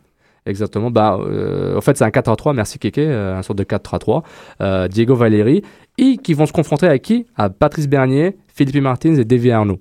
Exactement. 0.45 0.91
Bah, 0.91 1.17
euh, 1.19 1.77
en 1.77 1.81
fait, 1.81 1.97
c'est 1.97 2.03
un 2.03 2.09
4-3, 2.09 2.53
merci 2.55 2.79
Keke, 2.79 2.99
euh, 2.99 3.37
un 3.37 3.41
sorte 3.41 3.59
de 3.59 3.63
4-3-3. 3.63 4.23
Euh, 4.61 4.87
Diego 4.87 5.15
Valeri. 5.15 5.63
Et 5.97 6.17
qui 6.17 6.33
vont 6.33 6.45
se 6.45 6.53
confronter 6.53 6.87
à 6.87 6.97
qui? 6.97 7.25
À 7.35 7.49
Patrice 7.49 7.87
Bernier, 7.87 8.37
Philippe 8.47 8.81
Martins 8.81 9.15
et 9.15 9.25
Davy 9.25 9.51
Arnaud. 9.51 9.79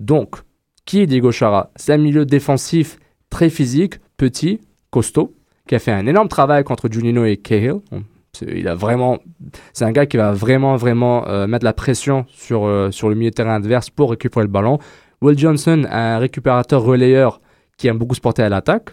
Donc, 0.00 0.36
qui 0.84 1.00
est 1.00 1.06
Diego 1.06 1.32
Chara? 1.32 1.70
C'est 1.76 1.92
un 1.92 1.98
milieu 1.98 2.24
défensif 2.24 2.98
très 3.30 3.50
physique, 3.50 3.94
petit, 4.16 4.60
costaud, 4.90 5.34
qui 5.66 5.74
a 5.74 5.78
fait 5.78 5.92
un 5.92 6.06
énorme 6.06 6.28
travail 6.28 6.64
contre 6.64 6.88
Junino 6.90 7.24
et 7.24 7.36
Cahill. 7.36 7.80
Il 8.40 8.68
a 8.68 8.74
vraiment, 8.74 9.18
c'est 9.72 9.84
un 9.84 9.90
gars 9.90 10.06
qui 10.06 10.16
va 10.16 10.32
vraiment, 10.32 10.76
vraiment 10.76 11.26
mettre 11.48 11.64
la 11.64 11.72
pression 11.72 12.24
sur, 12.28 12.88
sur 12.92 13.08
le 13.08 13.16
milieu 13.16 13.30
de 13.30 13.34
terrain 13.34 13.56
adverse 13.56 13.90
pour 13.90 14.10
récupérer 14.10 14.44
le 14.44 14.50
ballon. 14.50 14.78
Will 15.20 15.36
Johnson, 15.36 15.84
un 15.90 16.18
récupérateur 16.18 16.82
relayeur 16.82 17.40
qui 17.76 17.88
aime 17.88 17.98
beaucoup 17.98 18.14
se 18.14 18.20
porter 18.20 18.42
à 18.42 18.48
l'attaque. 18.48 18.90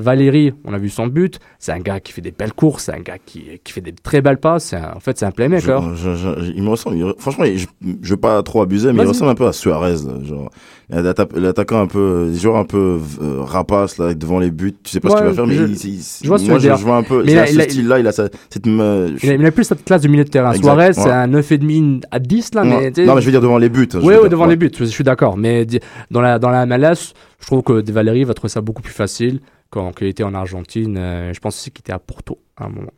Valérie, 0.00 0.52
on 0.64 0.72
a 0.74 0.78
vu 0.78 0.88
son 0.88 1.06
but, 1.06 1.38
c'est 1.58 1.72
un 1.72 1.78
gars 1.78 2.00
qui 2.00 2.12
fait 2.12 2.20
des 2.22 2.30
belles 2.32 2.52
courses, 2.52 2.84
c'est 2.84 2.94
un 2.94 3.00
gars 3.00 3.18
qui, 3.24 3.44
qui 3.62 3.72
fait 3.72 3.80
des 3.80 3.92
très 3.92 4.20
belles 4.20 4.38
passes, 4.38 4.72
un- 4.72 4.92
en 4.96 5.00
fait 5.00 5.16
c'est 5.18 5.26
un 5.26 5.30
playmaker. 5.30 5.94
Je- 5.94 6.14
je- 6.14 6.34
je- 6.40 6.52
il 6.56 6.62
me 6.62 6.70
ressemble. 6.70 6.96
il- 6.96 7.14
franchement, 7.18 7.44
je, 7.46 7.66
je 8.02 8.10
veux 8.10 8.16
pas 8.20 8.42
trop 8.42 8.62
abuser, 8.62 8.92
mais 8.92 9.02
il 9.02 9.08
ressemble 9.08 9.30
un 9.30 9.34
peu 9.34 9.46
à 9.46 9.52
Suarez. 9.52 9.96
là, 10.06 10.24
genre 10.24 10.50
l'atta- 10.90 11.28
l'attaquant 11.36 11.80
un 11.82 11.86
peu, 11.86 12.32
genre 12.34 12.56
un 12.56 12.64
peu 12.64 12.98
euh, 13.22 13.42
rapace 13.42 13.98
là 13.98 14.14
devant 14.14 14.38
les 14.40 14.50
buts. 14.50 14.74
Tu 14.82 14.90
sais 14.90 15.00
pas 15.00 15.10
ce 15.10 15.14
qu'il 15.16 15.24
Ouais, 15.24 15.30
va 15.30 15.34
faire, 15.36 15.46
mais 15.46 15.54
je- 15.54 15.64
il, 15.64 15.94
il- 15.94 16.02
je 16.22 16.28
vois 16.28 16.38
moi 16.38 16.58
je, 16.58 16.68
un 16.88 17.02
peu. 17.02 17.22
Mais 17.24 17.30
il 17.32 17.34
il 17.34 17.38
a- 17.38 17.46
ce 17.46 17.60
style-là, 17.60 17.98
il 18.00 18.06
a 18.06 18.12
sa- 18.12 18.28
cette. 18.48 18.66
me- 18.66 19.14
Il 19.22 19.30
a, 19.30 19.34
il 19.34 19.46
a 19.46 19.50
plus 19.52 19.64
cette 19.64 19.84
classe 19.84 20.02
de 20.02 20.08
milieu 20.08 20.24
de 20.24 20.30
terrain. 20.30 20.50
Exact, 20.52 20.62
Suarez, 20.64 20.86
ouais. 20.88 20.92
c'est 20.94 21.10
un 21.10 21.26
9,5 21.28 22.02
à 22.10 22.18
10 22.18 22.54
là, 22.54 22.64
mais 22.64 22.90
non, 23.06 23.14
mais 23.14 23.20
je 23.20 23.26
veux 23.26 23.32
dire 23.32 23.40
devant 23.40 23.58
les 23.58 23.68
buts. 23.68 23.88
je 23.92 23.98
Oui, 23.98 24.14
devant 24.28 24.44
ouais. 24.44 24.50
les 24.50 24.56
buts, 24.56 24.70
je 24.78 24.84
suis 24.84 25.04
d'accord. 25.04 25.36
Mais 25.36 25.66
dans 26.10 26.20
la, 26.20 26.38
dans 26.38 26.50
la 26.50 26.66
MLS, 26.66 27.12
je 27.40 27.46
trouve 27.46 27.62
que 27.62 27.80
De 27.80 27.92
Valeri 27.92 28.24
va 28.24 28.34
trouver 28.34 28.50
ça 28.50 28.60
beaucoup 28.60 28.82
plus 28.82 28.92
facile 28.92 29.40
quand 29.70 29.92
il 30.00 30.08
était 30.08 30.24
en 30.24 30.34
Argentine. 30.34 30.96
euh, 30.98 31.32
je 31.32 31.40
pense 31.40 31.56
aussi 31.56 31.70
qu'il 31.70 31.80
était 31.80 31.92
à 31.92 31.98
Porto 31.98 32.38
à 32.56 32.64
un 32.66 32.68
moment. 32.68 32.92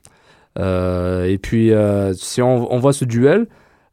Euh, 0.58 1.24
et 1.26 1.38
puis, 1.38 1.72
euh, 1.72 2.12
si 2.14 2.42
on, 2.42 2.72
on 2.72 2.78
voit 2.78 2.92
ce 2.92 3.04
duel, 3.04 3.46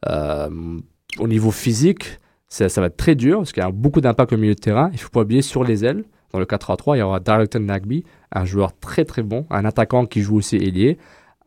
au 0.08 1.28
niveau 1.28 1.52
physique, 1.52 2.20
ça, 2.48 2.70
ça 2.70 2.82
va 2.82 2.88
être 2.88 2.98
très 2.98 3.15
dur 3.15 3.39
parce 3.39 3.52
qu'il 3.52 3.62
y 3.62 3.65
a 3.65 3.72
beaucoup 3.72 4.02
d'impact 4.02 4.34
au 4.34 4.38
milieu 4.38 4.56
de 4.56 4.60
terrain. 4.60 4.89
Il 4.94 5.00
faut 5.00 5.10
pas 5.10 5.22
oublier 5.22 5.42
sur 5.42 5.63
les 5.63 5.86
ailes. 5.86 6.04
Dans 6.32 6.39
le 6.39 6.46
4 6.46 6.72
à 6.72 6.78
3, 6.78 6.96
il 6.98 7.00
y 7.00 7.04
aura 7.04 7.20
Darlington 7.20 7.60
Nagby, 7.60 8.04
un 8.32 8.46
joueur 8.46 8.72
très 8.80 9.04
très 9.04 9.24
bon, 9.24 9.48
un 9.50 9.65
attaquant 9.65 10.06
qui 10.06 10.22
joue 10.22 10.38
aussi 10.38 10.58
ailier. 10.58 10.98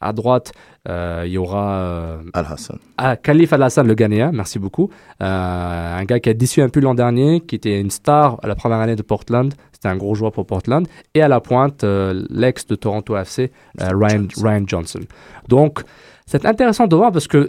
À 0.00 0.12
droite, 0.12 0.52
il 0.88 1.28
y 1.28 1.38
aura 1.38 2.18
Al-Hassan. 2.34 2.78
ah, 2.98 3.16
Khalif 3.16 3.52
Al-Hassan, 3.52 3.86
le 3.86 3.94
Ghanéen, 3.94 4.32
merci 4.32 4.58
beaucoup. 4.58 4.90
Un 5.20 6.04
gars 6.04 6.18
qui 6.18 6.28
a 6.28 6.34
déçu 6.34 6.60
un 6.62 6.68
peu 6.68 6.80
l'an 6.80 6.94
dernier, 6.94 7.40
qui 7.40 7.54
était 7.54 7.80
une 7.80 7.90
star 7.90 8.40
à 8.42 8.48
la 8.48 8.56
première 8.56 8.80
année 8.80 8.96
de 8.96 9.02
Portland. 9.02 9.54
C'était 9.82 9.94
un 9.94 9.96
gros 9.96 10.14
joueur 10.14 10.30
pour 10.30 10.46
Portland. 10.46 10.86
Et 11.12 11.22
à 11.22 11.26
la 11.26 11.40
pointe, 11.40 11.82
euh, 11.82 12.24
l'ex 12.30 12.68
de 12.68 12.76
Toronto 12.76 13.16
FC, 13.16 13.50
euh, 13.80 13.88
Ryan, 13.92 14.28
Ryan 14.40 14.62
Johnson. 14.64 15.00
Donc, 15.48 15.80
c'est 16.24 16.46
intéressant 16.46 16.86
de 16.86 16.94
voir 16.94 17.10
parce 17.10 17.26
que, 17.26 17.48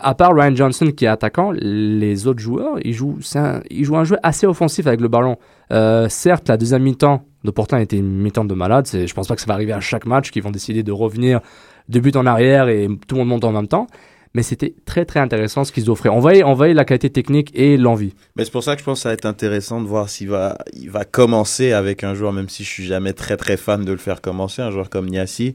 à 0.00 0.16
part 0.16 0.34
Ryan 0.34 0.56
Johnson 0.56 0.90
qui 0.90 1.04
est 1.04 1.08
attaquant, 1.08 1.52
les 1.52 2.26
autres 2.26 2.40
joueurs, 2.40 2.78
ils 2.82 2.92
jouent, 2.92 3.20
un, 3.36 3.60
ils 3.70 3.84
jouent 3.84 3.96
un 3.96 4.02
jeu 4.02 4.16
assez 4.24 4.48
offensif 4.48 4.88
avec 4.88 5.00
le 5.00 5.06
ballon. 5.06 5.36
Euh, 5.70 6.08
certes, 6.08 6.48
la 6.48 6.56
deuxième 6.56 6.82
mi-temps 6.82 7.22
de 7.44 7.52
Portland 7.52 7.80
était 7.80 7.98
une 7.98 8.20
mi-temps 8.20 8.44
de 8.44 8.54
malade. 8.54 8.88
Je 8.92 9.14
pense 9.14 9.28
pas 9.28 9.36
que 9.36 9.40
ça 9.40 9.46
va 9.46 9.54
arriver 9.54 9.72
à 9.72 9.80
chaque 9.80 10.06
match 10.06 10.32
qu'ils 10.32 10.42
vont 10.42 10.50
décider 10.50 10.82
de 10.82 10.90
revenir 10.90 11.40
de 11.88 12.00
but 12.00 12.16
en 12.16 12.26
arrière 12.26 12.68
et 12.68 12.88
tout 13.06 13.14
le 13.14 13.20
monde 13.20 13.28
monte 13.28 13.44
en 13.44 13.52
même 13.52 13.68
temps. 13.68 13.86
Mais 14.34 14.42
c'était 14.42 14.74
très 14.84 15.04
très 15.04 15.20
intéressant 15.20 15.62
ce 15.64 15.70
qu'ils 15.70 15.88
offraient. 15.90 16.08
On 16.08 16.18
voyait, 16.18 16.42
on 16.42 16.54
voyait 16.54 16.74
la 16.74 16.84
qualité 16.84 17.08
technique 17.10 17.50
et 17.54 17.76
l'envie. 17.76 18.14
Mais 18.36 18.44
c'est 18.44 18.50
pour 18.50 18.64
ça 18.64 18.74
que 18.74 18.80
je 18.80 18.84
pense 18.84 18.98
que 18.98 19.02
ça 19.04 19.10
va 19.10 19.14
être 19.14 19.26
intéressant 19.26 19.80
de 19.80 19.86
voir 19.86 20.08
s'il 20.08 20.28
va, 20.28 20.58
il 20.72 20.90
va 20.90 21.04
commencer 21.04 21.72
avec 21.72 22.02
un 22.02 22.14
joueur, 22.14 22.32
même 22.32 22.48
si 22.48 22.64
je 22.64 22.68
suis 22.68 22.84
jamais 22.84 23.12
très 23.12 23.36
très 23.36 23.56
fan 23.56 23.84
de 23.84 23.92
le 23.92 23.98
faire 23.98 24.20
commencer, 24.20 24.60
un 24.60 24.72
joueur 24.72 24.90
comme 24.90 25.06
Niassi, 25.08 25.54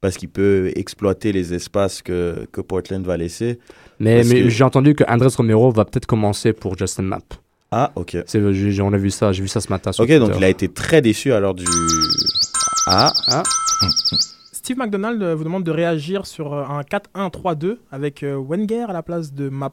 parce 0.00 0.16
qu'il 0.16 0.28
peut 0.28 0.70
exploiter 0.76 1.32
les 1.32 1.54
espaces 1.54 2.02
que, 2.02 2.46
que 2.52 2.60
Portland 2.60 3.04
va 3.04 3.16
laisser. 3.16 3.58
Mais, 3.98 4.22
mais 4.24 4.42
que- 4.42 4.48
j'ai 4.48 4.62
entendu 4.64 4.94
que 4.94 5.02
Andrés 5.08 5.28
Romero 5.36 5.72
va 5.72 5.84
peut-être 5.84 6.06
commencer 6.06 6.52
pour 6.52 6.78
Justin 6.78 7.02
Mapp. 7.02 7.34
Ah, 7.72 7.90
ok. 7.96 8.16
C'est, 8.26 8.40
on 8.80 8.92
a 8.92 8.96
vu 8.96 9.10
ça, 9.10 9.32
j'ai 9.32 9.42
vu 9.42 9.48
ça 9.48 9.60
ce 9.60 9.68
matin. 9.70 9.90
sur 9.92 10.04
Ok, 10.04 10.10
donc 10.18 10.32
il 10.36 10.44
a 10.44 10.48
été 10.48 10.68
très 10.68 11.02
déçu 11.02 11.32
alors 11.32 11.54
du. 11.54 11.64
Ah, 12.86 13.12
Ah, 13.28 13.42
Steve 14.70 14.78
McDonald 14.78 15.20
euh, 15.20 15.34
vous 15.34 15.42
demande 15.42 15.64
de 15.64 15.72
réagir 15.72 16.26
sur 16.26 16.52
euh, 16.52 16.62
un 16.62 16.82
4-1-3-2 16.82 17.78
avec 17.90 18.22
euh, 18.22 18.40
Wenger 18.40 18.86
à 18.88 18.92
la 18.92 19.02
place 19.02 19.32
de 19.32 19.48
Map. 19.48 19.72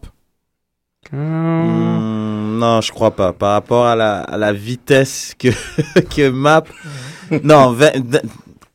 hmm, 1.12 2.58
non, 2.58 2.82
je 2.82 2.92
crois 2.92 3.12
pas. 3.12 3.32
Par 3.32 3.52
rapport 3.52 3.86
à 3.86 3.96
la, 3.96 4.22
à 4.22 4.38
la 4.38 4.52
vitesse 4.54 5.36
que, 5.38 5.50
que 6.16 6.30
Map. 6.32 6.64
non, 7.44 7.78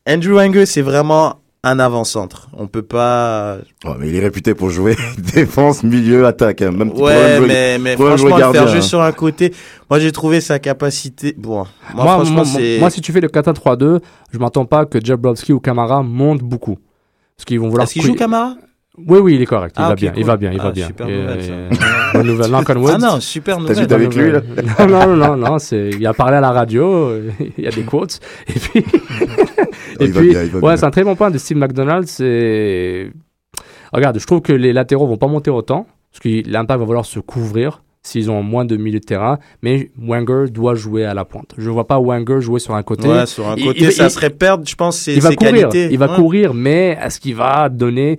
Andrew 0.07 0.35
Wenger, 0.35 0.65
c'est 0.65 0.81
vraiment 0.81 1.41
un 1.65 1.79
avant-centre. 1.79 2.49
On 2.57 2.67
peut 2.67 2.81
pas. 2.81 3.57
Ouais, 3.85 3.91
mais 3.99 4.09
il 4.09 4.15
est 4.15 4.19
réputé 4.19 4.53
pour 4.53 4.69
jouer 4.69 4.95
défense, 5.33 5.83
milieu, 5.83 6.25
attaque. 6.25 6.61
hein. 6.61 6.71
Même 6.71 6.91
Ouais, 6.91 7.37
jouer- 7.37 7.47
mais, 7.47 7.77
mais 7.79 7.95
jouer 7.97 8.07
franchement, 8.17 8.37
le 8.37 8.51
faire 8.51 8.67
juste 8.67 8.85
hein. 8.85 8.89
sur 8.89 9.01
un 9.01 9.11
côté. 9.13 9.53
Moi, 9.89 9.99
j'ai 9.99 10.11
trouvé 10.11 10.41
sa 10.41 10.59
capacité. 10.59 11.33
Bon, 11.37 11.65
moi, 11.93 12.03
moi, 12.03 12.05
franchement, 12.15 12.35
moi, 12.35 12.45
c'est. 12.45 12.77
moi, 12.79 12.89
si 12.89 13.01
tu 13.01 13.11
fais 13.13 13.21
le 13.21 13.29
4-3-2, 13.29 13.99
je 14.31 14.37
m'attends 14.39 14.65
pas 14.65 14.85
que 14.85 14.99
Jablowski 15.03 15.53
ou 15.53 15.59
Kamara 15.59 16.03
montent 16.03 16.43
beaucoup. 16.43 16.77
Parce 17.37 17.45
qu'ils 17.45 17.59
vont 17.59 17.69
vouloir. 17.69 17.83
Est-ce 17.85 17.93
qu'il 17.93 18.01
joue 18.03 18.15
Camara 18.15 18.55
Oui, 18.97 19.17
oui, 19.19 19.35
il 19.35 19.41
est 19.41 19.45
correct. 19.47 19.75
Il 19.77 19.81
Ah, 19.83 19.89
va 19.89 19.95
bien, 19.95 20.13
il 20.15 20.23
va 20.23 20.37
bien, 20.37 20.51
il 20.51 20.59
va 20.61 20.71
bien. 20.71 20.85
super 20.87 21.09
Et- 21.09 21.17
nouvelle, 21.17 21.43
ça. 21.43 21.51
et- 21.51 22.13
Bonne 22.17 22.27
nouvelle. 22.27 22.51
Wood. 22.77 22.91
Ah 22.93 22.97
non, 22.99 23.19
super 23.19 23.59
nouvelle. 23.59 23.75
juste 23.77 23.91
avec 23.91 24.13
lui, 24.15 24.31
là 24.31 24.41
non, 24.87 24.87
non, 25.07 25.15
non, 25.15 25.35
non, 25.35 25.57
c'est, 25.59 25.89
il 25.89 26.05
a 26.05 26.13
parlé 26.13 26.37
à 26.37 26.41
la 26.41 26.51
radio, 26.51 27.11
il 27.57 27.63
y 27.63 27.67
a 27.67 27.71
des 27.71 27.81
quotes. 27.83 28.19
Et 28.47 28.59
puis, 28.59 28.79
et 29.99 30.05
il 30.05 30.11
va 30.11 30.19
puis 30.19 30.29
bien, 30.29 30.43
il 30.43 30.49
va 30.51 30.59
ouais, 30.59 30.77
c'est 30.77 30.85
un 30.85 30.91
très 30.91 31.03
bon 31.03 31.15
point 31.15 31.31
de 31.31 31.37
Steve 31.39 31.57
McDonald. 31.57 32.05
C'est, 32.07 33.11
regarde, 33.91 34.19
je 34.19 34.25
trouve 34.27 34.41
que 34.41 34.53
les 34.53 34.73
latéraux 34.73 35.07
vont 35.07 35.17
pas 35.17 35.27
monter 35.27 35.49
autant, 35.49 35.87
parce 36.11 36.19
que 36.19 36.47
l'impact 36.47 36.79
va 36.79 36.85
vouloir 36.85 37.05
se 37.05 37.19
couvrir 37.19 37.81
s'ils 38.03 38.29
ont 38.29 38.43
moins 38.43 38.65
de 38.65 38.75
milieu 38.77 38.99
de 38.99 39.05
terrain. 39.05 39.39
Mais 39.63 39.89
Wenger 39.97 40.51
doit 40.51 40.75
jouer 40.75 41.05
à 41.05 41.15
la 41.15 41.25
pointe. 41.25 41.53
Je 41.57 41.69
vois 41.71 41.87
pas 41.87 41.99
Wenger 41.99 42.41
jouer 42.41 42.59
sur 42.59 42.75
un 42.75 42.83
côté. 42.83 43.07
Ouais, 43.07 43.25
sur 43.25 43.47
un 43.49 43.55
côté, 43.55 43.85
il- 43.85 43.91
ça 43.91 44.05
il- 44.05 44.11
serait 44.11 44.29
perdre, 44.29 44.67
je 44.67 44.75
pense, 44.75 44.97
ses, 44.99 45.15
il 45.15 45.21
va 45.21 45.29
ses 45.29 45.35
courir, 45.35 45.69
qualités. 45.69 45.87
il 45.91 45.97
va 45.97 46.09
Ouais. 46.11 46.15
courir, 46.15 46.53
mais 46.53 46.95
est-ce 47.03 47.19
qu'il 47.19 47.35
va 47.35 47.69
donner 47.69 48.17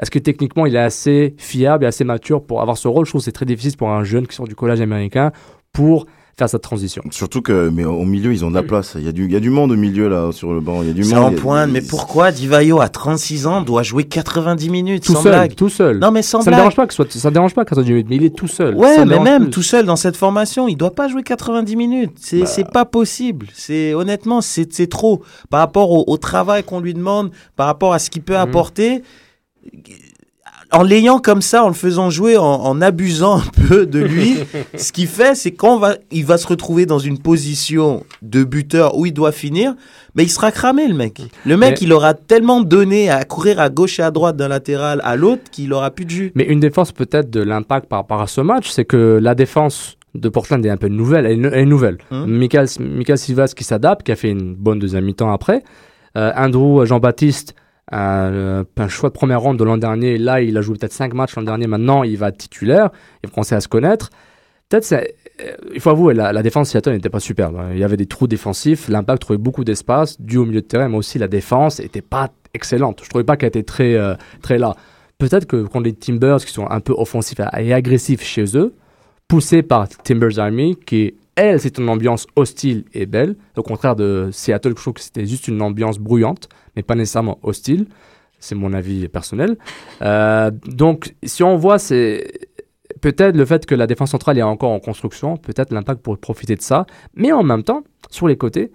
Est-ce 0.00 0.10
que 0.10 0.18
techniquement 0.18 0.66
il 0.66 0.74
est 0.76 0.80
assez 0.80 1.34
fiable 1.38 1.84
et 1.84 1.86
assez 1.88 2.04
mature 2.04 2.42
pour 2.44 2.60
avoir 2.60 2.76
ce 2.78 2.88
rôle? 2.88 3.04
Je 3.06 3.10
trouve 3.10 3.20
que 3.20 3.24
c'est 3.26 3.32
très 3.32 3.46
difficile 3.46 3.76
pour 3.76 3.90
un 3.90 4.04
jeune 4.04 4.26
qui 4.26 4.34
sort 4.36 4.48
du 4.48 4.54
collège 4.56 4.80
américain 4.80 5.30
pour 5.72 6.06
faire 6.36 6.48
cette 6.48 6.62
transition. 6.62 7.00
Surtout 7.12 7.42
que, 7.42 7.68
mais 7.72 7.84
au 7.84 8.04
milieu, 8.04 8.32
ils 8.32 8.44
ont 8.44 8.50
de 8.50 8.56
la 8.56 8.64
place. 8.64 8.96
Il 8.98 9.04
y 9.04 9.08
a 9.08 9.12
du, 9.12 9.24
il 9.26 9.30
y 9.30 9.36
a 9.36 9.40
du 9.40 9.50
monde 9.50 9.70
au 9.70 9.76
milieu, 9.76 10.08
là, 10.08 10.32
sur 10.32 10.52
le 10.52 10.58
banc. 10.60 10.82
Il 10.82 10.88
y 10.88 10.90
a 10.90 10.92
du 10.92 11.04
C'est 11.04 11.14
monde. 11.14 11.26
en 11.26 11.40
pointe, 11.40 11.70
mais 11.70 11.80
pourquoi 11.80 12.32
Divayo 12.32 12.80
à 12.80 12.88
36 12.88 13.46
ans 13.46 13.60
doit 13.62 13.84
jouer 13.84 14.02
90 14.02 14.68
minutes? 14.68 15.04
Tout 15.04 15.12
sans 15.12 15.22
seul, 15.22 15.30
blague 15.32 15.54
tout 15.54 15.68
seul. 15.68 15.98
Non 16.00 16.10
mais 16.10 16.22
sans 16.22 16.40
ça 16.40 16.50
ne 16.50 16.56
blague. 16.56 16.58
dérange 16.62 16.74
pas 16.74 16.86
que 16.88 16.92
ce 16.92 16.96
soit, 17.04 17.12
ça 17.12 17.28
ne 17.30 17.34
dérange 17.34 17.54
pas 17.54 17.64
quand 17.64 17.76
mais 17.76 18.04
il 18.16 18.24
est 18.24 18.34
tout 18.34 18.48
seul. 18.48 18.74
Ouais, 18.74 18.96
Ça 18.96 19.04
mais 19.04 19.20
même 19.20 19.42
plus. 19.44 19.50
tout 19.50 19.62
seul 19.62 19.86
dans 19.86 19.94
cette 19.94 20.16
formation, 20.16 20.66
il 20.66 20.74
doit 20.74 20.90
pas 20.92 21.06
jouer 21.06 21.22
90 21.22 21.76
minutes. 21.76 22.10
C'est 22.16 22.40
Bah. 22.40 22.46
c'est 22.46 22.68
pas 22.68 22.84
possible. 22.84 23.46
C'est 23.54 23.94
honnêtement, 23.94 24.40
c'est 24.40 24.72
c'est 24.72 24.88
trop 24.88 25.22
par 25.50 25.60
rapport 25.60 25.92
au, 25.92 26.02
au 26.08 26.16
travail 26.16 26.64
qu'on 26.64 26.80
lui 26.80 26.94
demande, 26.94 27.30
par 27.54 27.66
rapport 27.66 27.92
à 27.94 28.00
ce 28.00 28.10
qu'il 28.10 28.22
peut 28.22 28.36
apporter. 28.36 29.02
En 30.72 30.82
l'ayant 30.82 31.18
comme 31.20 31.42
ça, 31.42 31.62
en 31.62 31.68
le 31.68 31.74
faisant 31.74 32.10
jouer, 32.10 32.36
en, 32.36 32.42
en 32.44 32.80
abusant 32.80 33.38
un 33.38 33.66
peu 33.68 33.86
de 33.86 34.00
lui, 34.00 34.38
ce 34.76 34.90
qu'il 34.92 35.06
fait, 35.06 35.36
c'est 35.36 35.52
qu'on 35.52 35.78
va, 35.78 35.94
il 36.10 36.24
va 36.24 36.36
se 36.36 36.48
retrouver 36.48 36.84
dans 36.84 36.98
une 36.98 37.18
position 37.18 38.02
de 38.22 38.42
buteur 38.42 38.96
où 38.96 39.06
il 39.06 39.12
doit 39.12 39.30
finir, 39.30 39.74
mais 40.16 40.24
il 40.24 40.28
sera 40.30 40.50
cramé 40.50 40.88
le 40.88 40.94
mec. 40.94 41.22
Le 41.46 41.56
mec, 41.56 41.72
Mais- 41.72 41.86
il 41.86 41.92
aura 41.92 42.14
tellement 42.14 42.60
donné 42.60 43.08
à 43.08 43.24
courir 43.24 43.60
à 43.60 43.68
gauche 43.68 44.00
et 44.00 44.02
à 44.02 44.10
droite 44.10 44.36
d'un 44.36 44.48
latéral 44.48 45.00
à 45.04 45.14
l'autre 45.16 45.42
qu'il 45.52 45.72
aura 45.72 45.90
plus 45.92 46.06
de 46.06 46.10
jus. 46.10 46.32
Mais 46.34 46.44
une 46.44 46.60
défense 46.60 46.90
peut-être 46.90 47.30
de 47.30 47.40
l'impact 47.40 47.86
par 47.86 48.00
rapport 48.00 48.20
à 48.22 48.26
ce 48.26 48.40
match, 48.40 48.68
c'est 48.68 48.84
que 48.84 49.18
la 49.22 49.34
défense 49.36 49.96
de 50.16 50.28
Portland 50.28 50.64
est 50.64 50.70
un 50.70 50.76
peu 50.76 50.88
nouvelle. 50.88 51.26
Elle 51.26 51.44
est, 51.44 51.48
elle 51.52 51.58
est 51.60 51.66
nouvelle. 51.66 51.98
Hum. 52.10 52.26
Michael, 52.26 52.66
Michael 52.80 53.18
Silvas 53.18 53.52
qui 53.56 53.62
s'adapte, 53.64 54.02
qui 54.04 54.12
a 54.12 54.16
fait 54.16 54.30
une 54.30 54.54
bonne 54.54 54.78
deuxième 54.80 55.04
mi-temps 55.04 55.32
après. 55.32 55.62
Euh, 56.16 56.32
Andrew 56.36 56.84
Jean-Baptiste, 56.84 57.54
euh, 57.92 58.64
un 58.76 58.88
choix 58.88 59.10
de 59.10 59.14
première 59.14 59.40
ronde 59.40 59.58
de 59.58 59.64
l'an 59.64 59.76
dernier. 59.76 60.18
Là, 60.18 60.40
il 60.40 60.56
a 60.56 60.62
joué 60.62 60.76
peut-être 60.78 60.92
cinq 60.92 61.12
matchs 61.14 61.36
l'an 61.36 61.42
dernier. 61.42 61.66
Maintenant, 61.66 62.02
il 62.02 62.16
va 62.16 62.28
être 62.28 62.38
titulaire. 62.38 62.90
Il 63.22 63.28
va 63.28 63.34
commencer 63.34 63.54
à 63.54 63.60
se 63.60 63.68
connaître. 63.68 64.10
Peut-être, 64.68 64.90
euh, 64.92 65.04
il 65.74 65.80
faut 65.80 65.90
avouer, 65.90 66.14
la, 66.14 66.32
la 66.32 66.42
défense 66.42 66.70
Seattle 66.70 66.92
n'était 66.92 67.10
pas 67.10 67.20
superbe. 67.20 67.56
hein. 67.56 67.68
Il 67.72 67.78
y 67.78 67.84
avait 67.84 67.96
des 67.98 68.06
trous 68.06 68.26
défensifs. 68.26 68.88
L'impact 68.88 69.22
trouvait 69.22 69.38
beaucoup 69.38 69.64
d'espace, 69.64 70.20
dû 70.20 70.38
au 70.38 70.46
milieu 70.46 70.62
de 70.62 70.66
terrain, 70.66 70.88
mais 70.88 70.96
aussi 70.96 71.18
la 71.18 71.28
défense 71.28 71.80
n'était 71.80 72.00
pas 72.02 72.30
excellente. 72.54 73.00
Je 73.04 73.08
trouvais 73.08 73.24
pas 73.24 73.36
qu'elle 73.36 73.48
était 73.48 73.62
très, 73.62 73.94
euh, 73.94 74.14
très 74.40 74.58
là. 74.58 74.74
Peut-être 75.18 75.46
que 75.46 75.62
contre 75.64 75.84
les 75.84 75.92
Timbers, 75.92 76.38
qui 76.38 76.52
sont 76.52 76.68
un 76.68 76.80
peu 76.80 76.94
offensifs 76.96 77.40
et 77.58 77.72
agressifs 77.72 78.22
chez 78.22 78.56
eux, 78.56 78.74
poussés 79.28 79.62
par 79.62 79.88
Timbers 79.88 80.38
Army, 80.38 80.76
qui, 80.86 81.14
elle, 81.36 81.60
c'est 81.60 81.78
une 81.78 81.88
ambiance 81.88 82.26
hostile 82.36 82.84
et 82.94 83.06
belle. 83.06 83.36
Au 83.56 83.62
contraire 83.62 83.96
de 83.96 84.30
Seattle, 84.32 84.70
je 84.70 84.74
trouve 84.82 84.94
que 84.94 85.00
c'était 85.00 85.26
juste 85.26 85.46
une 85.48 85.62
ambiance 85.62 85.98
bruyante, 85.98 86.48
mais 86.76 86.82
pas 86.82 86.94
nécessairement 86.94 87.38
hostile. 87.42 87.86
C'est 88.38 88.54
mon 88.54 88.72
avis 88.72 89.08
personnel. 89.08 89.56
Euh, 90.02 90.50
donc, 90.66 91.14
si 91.22 91.42
on 91.42 91.56
voit, 91.56 91.78
c'est 91.78 92.30
peut-être 93.00 93.36
le 93.36 93.44
fait 93.44 93.64
que 93.64 93.74
la 93.74 93.86
défense 93.86 94.10
centrale 94.10 94.38
est 94.38 94.42
encore 94.42 94.70
en 94.72 94.80
construction, 94.80 95.36
peut-être 95.36 95.72
l'impact 95.72 96.02
pourrait 96.02 96.18
profiter 96.18 96.54
de 96.56 96.60
ça. 96.62 96.86
Mais 97.14 97.32
en 97.32 97.42
même 97.42 97.62
temps, 97.62 97.84
sur 98.10 98.28
les 98.28 98.36
côtés, 98.36 98.70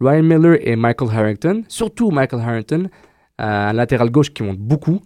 Ryan 0.00 0.22
Miller 0.22 0.58
et 0.60 0.76
Michael 0.76 1.08
Harrington, 1.10 1.62
surtout 1.68 2.10
Michael 2.10 2.40
Harrington, 2.40 2.88
euh, 3.40 3.44
un 3.70 3.72
latéral 3.72 4.10
gauche 4.10 4.30
qui 4.32 4.42
monte 4.42 4.58
beaucoup. 4.58 5.00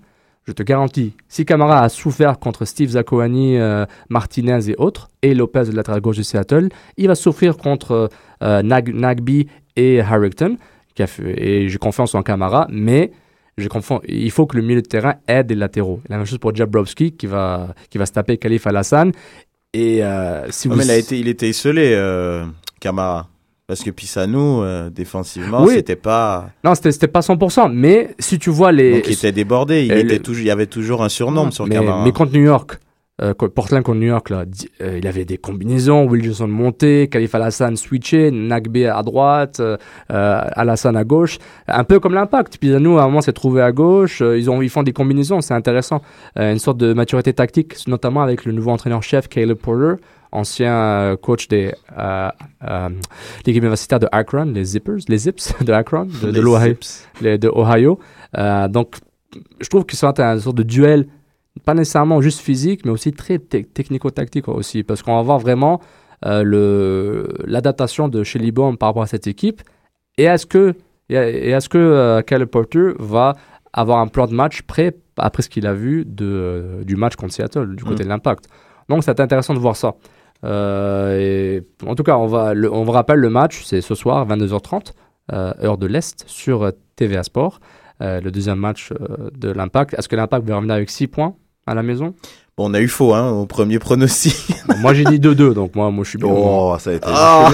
Je 0.47 0.53
te 0.53 0.63
garantis, 0.63 1.13
si 1.29 1.45
Camara 1.45 1.83
a 1.83 1.89
souffert 1.91 2.39
contre 2.39 2.65
Steve 2.65 2.91
Zakoani, 2.91 3.59
euh, 3.59 3.85
Martinez 4.09 4.71
et 4.71 4.75
autres, 4.79 5.11
et 5.21 5.35
Lopez, 5.35 5.65
le 5.67 5.73
latéral 5.73 6.01
gauche 6.01 6.17
de 6.17 6.23
Seattle, 6.23 6.71
il 6.97 7.07
va 7.07 7.15
souffrir 7.15 7.59
contre 7.59 8.09
euh, 8.43 8.63
Nag- 8.63 8.95
Nagby 8.95 9.47
et 9.77 10.01
Harrington. 10.01 10.57
Qui 10.99 11.05
a 11.05 11.07
fait- 11.07 11.41
et 11.41 11.69
j'ai 11.69 11.79
confiance 11.79 12.13
en 12.17 12.25
Camara, 12.25 12.67
mais 12.73 13.13
j'ai 13.57 13.69
confiance- 13.69 14.01
il 14.09 14.33
faut 14.33 14.47
que 14.47 14.57
le 14.57 14.65
milieu 14.65 14.83
de 14.83 14.89
terrain 14.89 15.15
aide 15.29 15.49
les 15.51 15.55
latéraux. 15.55 16.01
La 16.09 16.17
même 16.17 16.27
chose 16.27 16.39
pour 16.41 16.53
Jabrowski 16.53 17.13
qui 17.13 17.29
va, 17.29 17.69
qui 17.89 17.99
va 17.99 18.07
se 18.07 18.11
taper 18.11 18.37
Khalif 18.37 18.67
Alassane. 18.67 19.13
Et 19.73 20.03
euh, 20.03 20.51
si 20.51 20.67
Ouais, 20.67 20.73
vous 20.75 20.79
mais 20.81 20.87
il, 20.87 20.91
a 20.91 20.97
été, 20.97 21.17
il 21.21 21.29
était 21.29 21.49
isolé, 21.49 21.93
euh, 21.95 22.45
Camara. 22.81 23.29
Parce 23.69 23.85
que 23.85 23.91
Pissanou, 23.91 24.63
euh, 24.63 24.91
défensivement, 24.91 25.63
Oui. 25.63 25.75
c'était 25.77 25.95
pas. 25.95 26.51
Non, 26.65 26.75
c'était 26.75 27.07
pas 27.07 27.21
100%, 27.23 27.69
mais 27.73 28.17
si 28.19 28.41
tu 28.41 28.51
vois 28.51 28.73
les. 28.73 28.95
Donc 28.95 29.07
il 29.07 29.13
était 29.13 29.31
débordé. 29.31 29.85
Il, 29.85 29.93
Et 29.93 30.01
était 30.01 30.15
le- 30.15 30.19
toujours, 30.23 30.43
il 30.43 30.49
y 30.49 30.51
avait 30.51 30.67
toujours 30.67 31.05
un 31.05 31.09
surnombre 31.09 31.53
sur 31.53 31.65
mais, 31.69 31.77
Camara. 31.77 32.03
mais 32.05 32.11
contre 32.11 32.33
New 32.33 32.43
York, 32.43 32.81
euh, 33.21 33.35
Portland 33.35 33.83
contre 33.83 33.99
New 33.99 34.07
York, 34.07 34.31
là, 34.31 34.45
euh, 34.81 34.99
il 34.99 35.07
avait 35.07 35.25
des 35.25 35.39
combinaisons. 35.39 36.07
Will 36.07 36.23
Johnson 36.23 36.47
monté, 36.47 37.09
Khalif 37.09 37.35
Alassane 37.35 37.77
switché, 37.77 38.31
Nagbe 38.31 38.77
à 38.77 39.03
droite, 39.03 39.59
euh, 39.61 39.77
euh, 40.13 40.41
Alassane 40.53 40.97
à 40.97 41.05
gauche. 41.05 41.39
Un 41.67 41.85
peu 41.85 41.99
comme 41.99 42.15
l'impact. 42.15 42.59
Pisano, 42.59 42.99
à 42.99 43.03
un 43.03 43.07
moment, 43.07 43.21
s'est 43.21 43.33
trouvé 43.33 43.63
à 43.63 43.73
gauche. 43.73 44.21
ils, 44.21 44.49
ont, 44.49 44.63
ils 44.63 44.71
font 44.71 44.83
des 44.83 44.93
combinaisons, 44.93 45.41
c'est 45.41 45.55
intéressant. 45.55 46.01
Une 46.37 46.59
sorte 46.59 46.79
de 46.79 46.93
maturité 46.93 47.33
tactique, 47.33 47.75
notamment 47.89 48.23
avec 48.23 48.45
le 48.45 48.53
nouveau 48.53 48.71
entraîneur-chef, 48.71 49.29
Caleb 49.29 49.57
Porter, 49.57 50.01
ancien 50.31 51.17
coach 51.21 51.49
des 51.49 51.73
l'équipe 53.45 53.63
universitaire 53.63 53.99
de 53.99 54.09
Akron, 54.13 54.45
les 54.45 54.65
Zippers, 54.65 54.99
les 55.09 55.19
Zips 55.19 55.55
de 55.65 55.73
Akron, 55.73 56.07
de, 56.23 56.31
de 56.31 56.41
l'Ohio 56.41 56.77
de 57.21 57.49
Ohio. 57.49 57.99
Donc, 58.69 58.95
je 59.61 59.69
trouve 59.69 59.85
que 59.85 59.97
c'est 59.97 60.21
un 60.21 60.39
sorte 60.39 60.57
de 60.57 60.63
duel, 60.63 61.07
pas 61.65 61.75
nécessairement 61.75 62.21
juste 62.21 62.41
physique, 62.41 62.85
mais 62.85 62.91
aussi 62.91 63.13
très 63.13 63.39
te- 63.39 63.59
technico-tactique 63.63 64.49
aussi, 64.49 64.83
parce 64.83 65.03
qu'on 65.03 65.17
va 65.17 65.23
voir 65.23 65.39
vraiment 65.39 65.81
euh, 66.27 66.43
le- 66.43 67.29
l'adaptation 67.47 68.09
de 68.09 68.23
Shelly 68.25 68.51
Baum 68.53 68.77
par 68.77 68.89
rapport 68.91 69.03
à 69.03 69.07
cette 69.07 69.27
équipe. 69.27 69.63
Et 70.17 70.25
est-ce 70.25 70.47
que, 70.47 70.75
et 71.11 71.51
est-ce 71.51 71.69
que 71.69 71.79
euh, 71.79 72.47
Porter 72.47 72.93
va 72.99 73.35
avoir 73.73 73.99
un 74.01 74.09
plan 74.09 74.27
de 74.27 74.35
match 74.35 74.63
prêt 74.63 74.97
après 75.17 75.43
ce 75.43 75.49
qu'il 75.49 75.67
a 75.67 75.75
vu 75.75 76.05
de, 76.05 76.83
du 76.85 76.97
match 76.97 77.15
contre 77.17 77.33
Seattle, 77.35 77.77
du 77.77 77.85
côté 77.85 78.03
Mm. 78.03 78.07
de 78.07 78.09
l'impact? 78.09 78.47
Donc 78.89 79.05
c'est 79.05 79.21
intéressant 79.21 79.55
de 79.55 79.59
voir 79.61 79.77
ça. 79.77 79.95
Euh, 80.45 81.19
et, 81.19 81.87
en 81.87 81.95
tout 81.95 82.03
cas, 82.03 82.17
on, 82.17 82.27
va, 82.27 82.55
le- 82.55 82.73
on 82.73 82.83
vous 82.85 82.93
rappelle 82.93 83.19
le 83.19 83.31
match, 83.31 83.63
c'est 83.65 83.81
ce 83.81 83.95
soir, 83.95 84.27
22h30, 84.27 84.93
euh, 85.33 85.53
heure 85.63 85.79
de 85.79 85.87
l'Est, 85.87 86.25
sur 86.27 86.63
euh, 86.63 86.71
TVA 86.97 87.23
Sport. 87.23 87.61
Euh, 88.01 88.21
le 88.21 88.31
deuxième 88.31 88.59
match 88.59 88.93
de 89.37 89.51
l'impact. 89.51 89.95
Est-ce 89.99 90.09
que 90.09 90.15
l'impact 90.17 90.47
va 90.49 90.57
revenir 90.57 90.75
avec 90.77 90.89
6 90.89 91.09
points? 91.09 91.35
À 91.69 91.75
la 91.75 91.83
maison? 91.83 92.15
Bon, 92.57 92.69
on 92.71 92.75
a 92.75 92.81
eu 92.81 92.89
faux, 92.89 93.15
hein, 93.15 93.31
au 93.31 93.47
premier 93.47 93.79
pronostic. 93.79 94.35
Bon, 94.69 94.77
Moi 94.79 94.95
j'ai 94.95 95.05
dit 95.05 95.19
2-2, 95.21 95.55
donc 95.55 95.75
moi, 95.77 95.91
moi 95.91 96.05
je 96.05 96.11
suis 96.11 96.19
bien. 96.19 96.29
Oh, 96.31 96.77
ça 96.81 96.91
a 96.91 96.93
été. 96.95 97.07
Ah, 97.09 97.51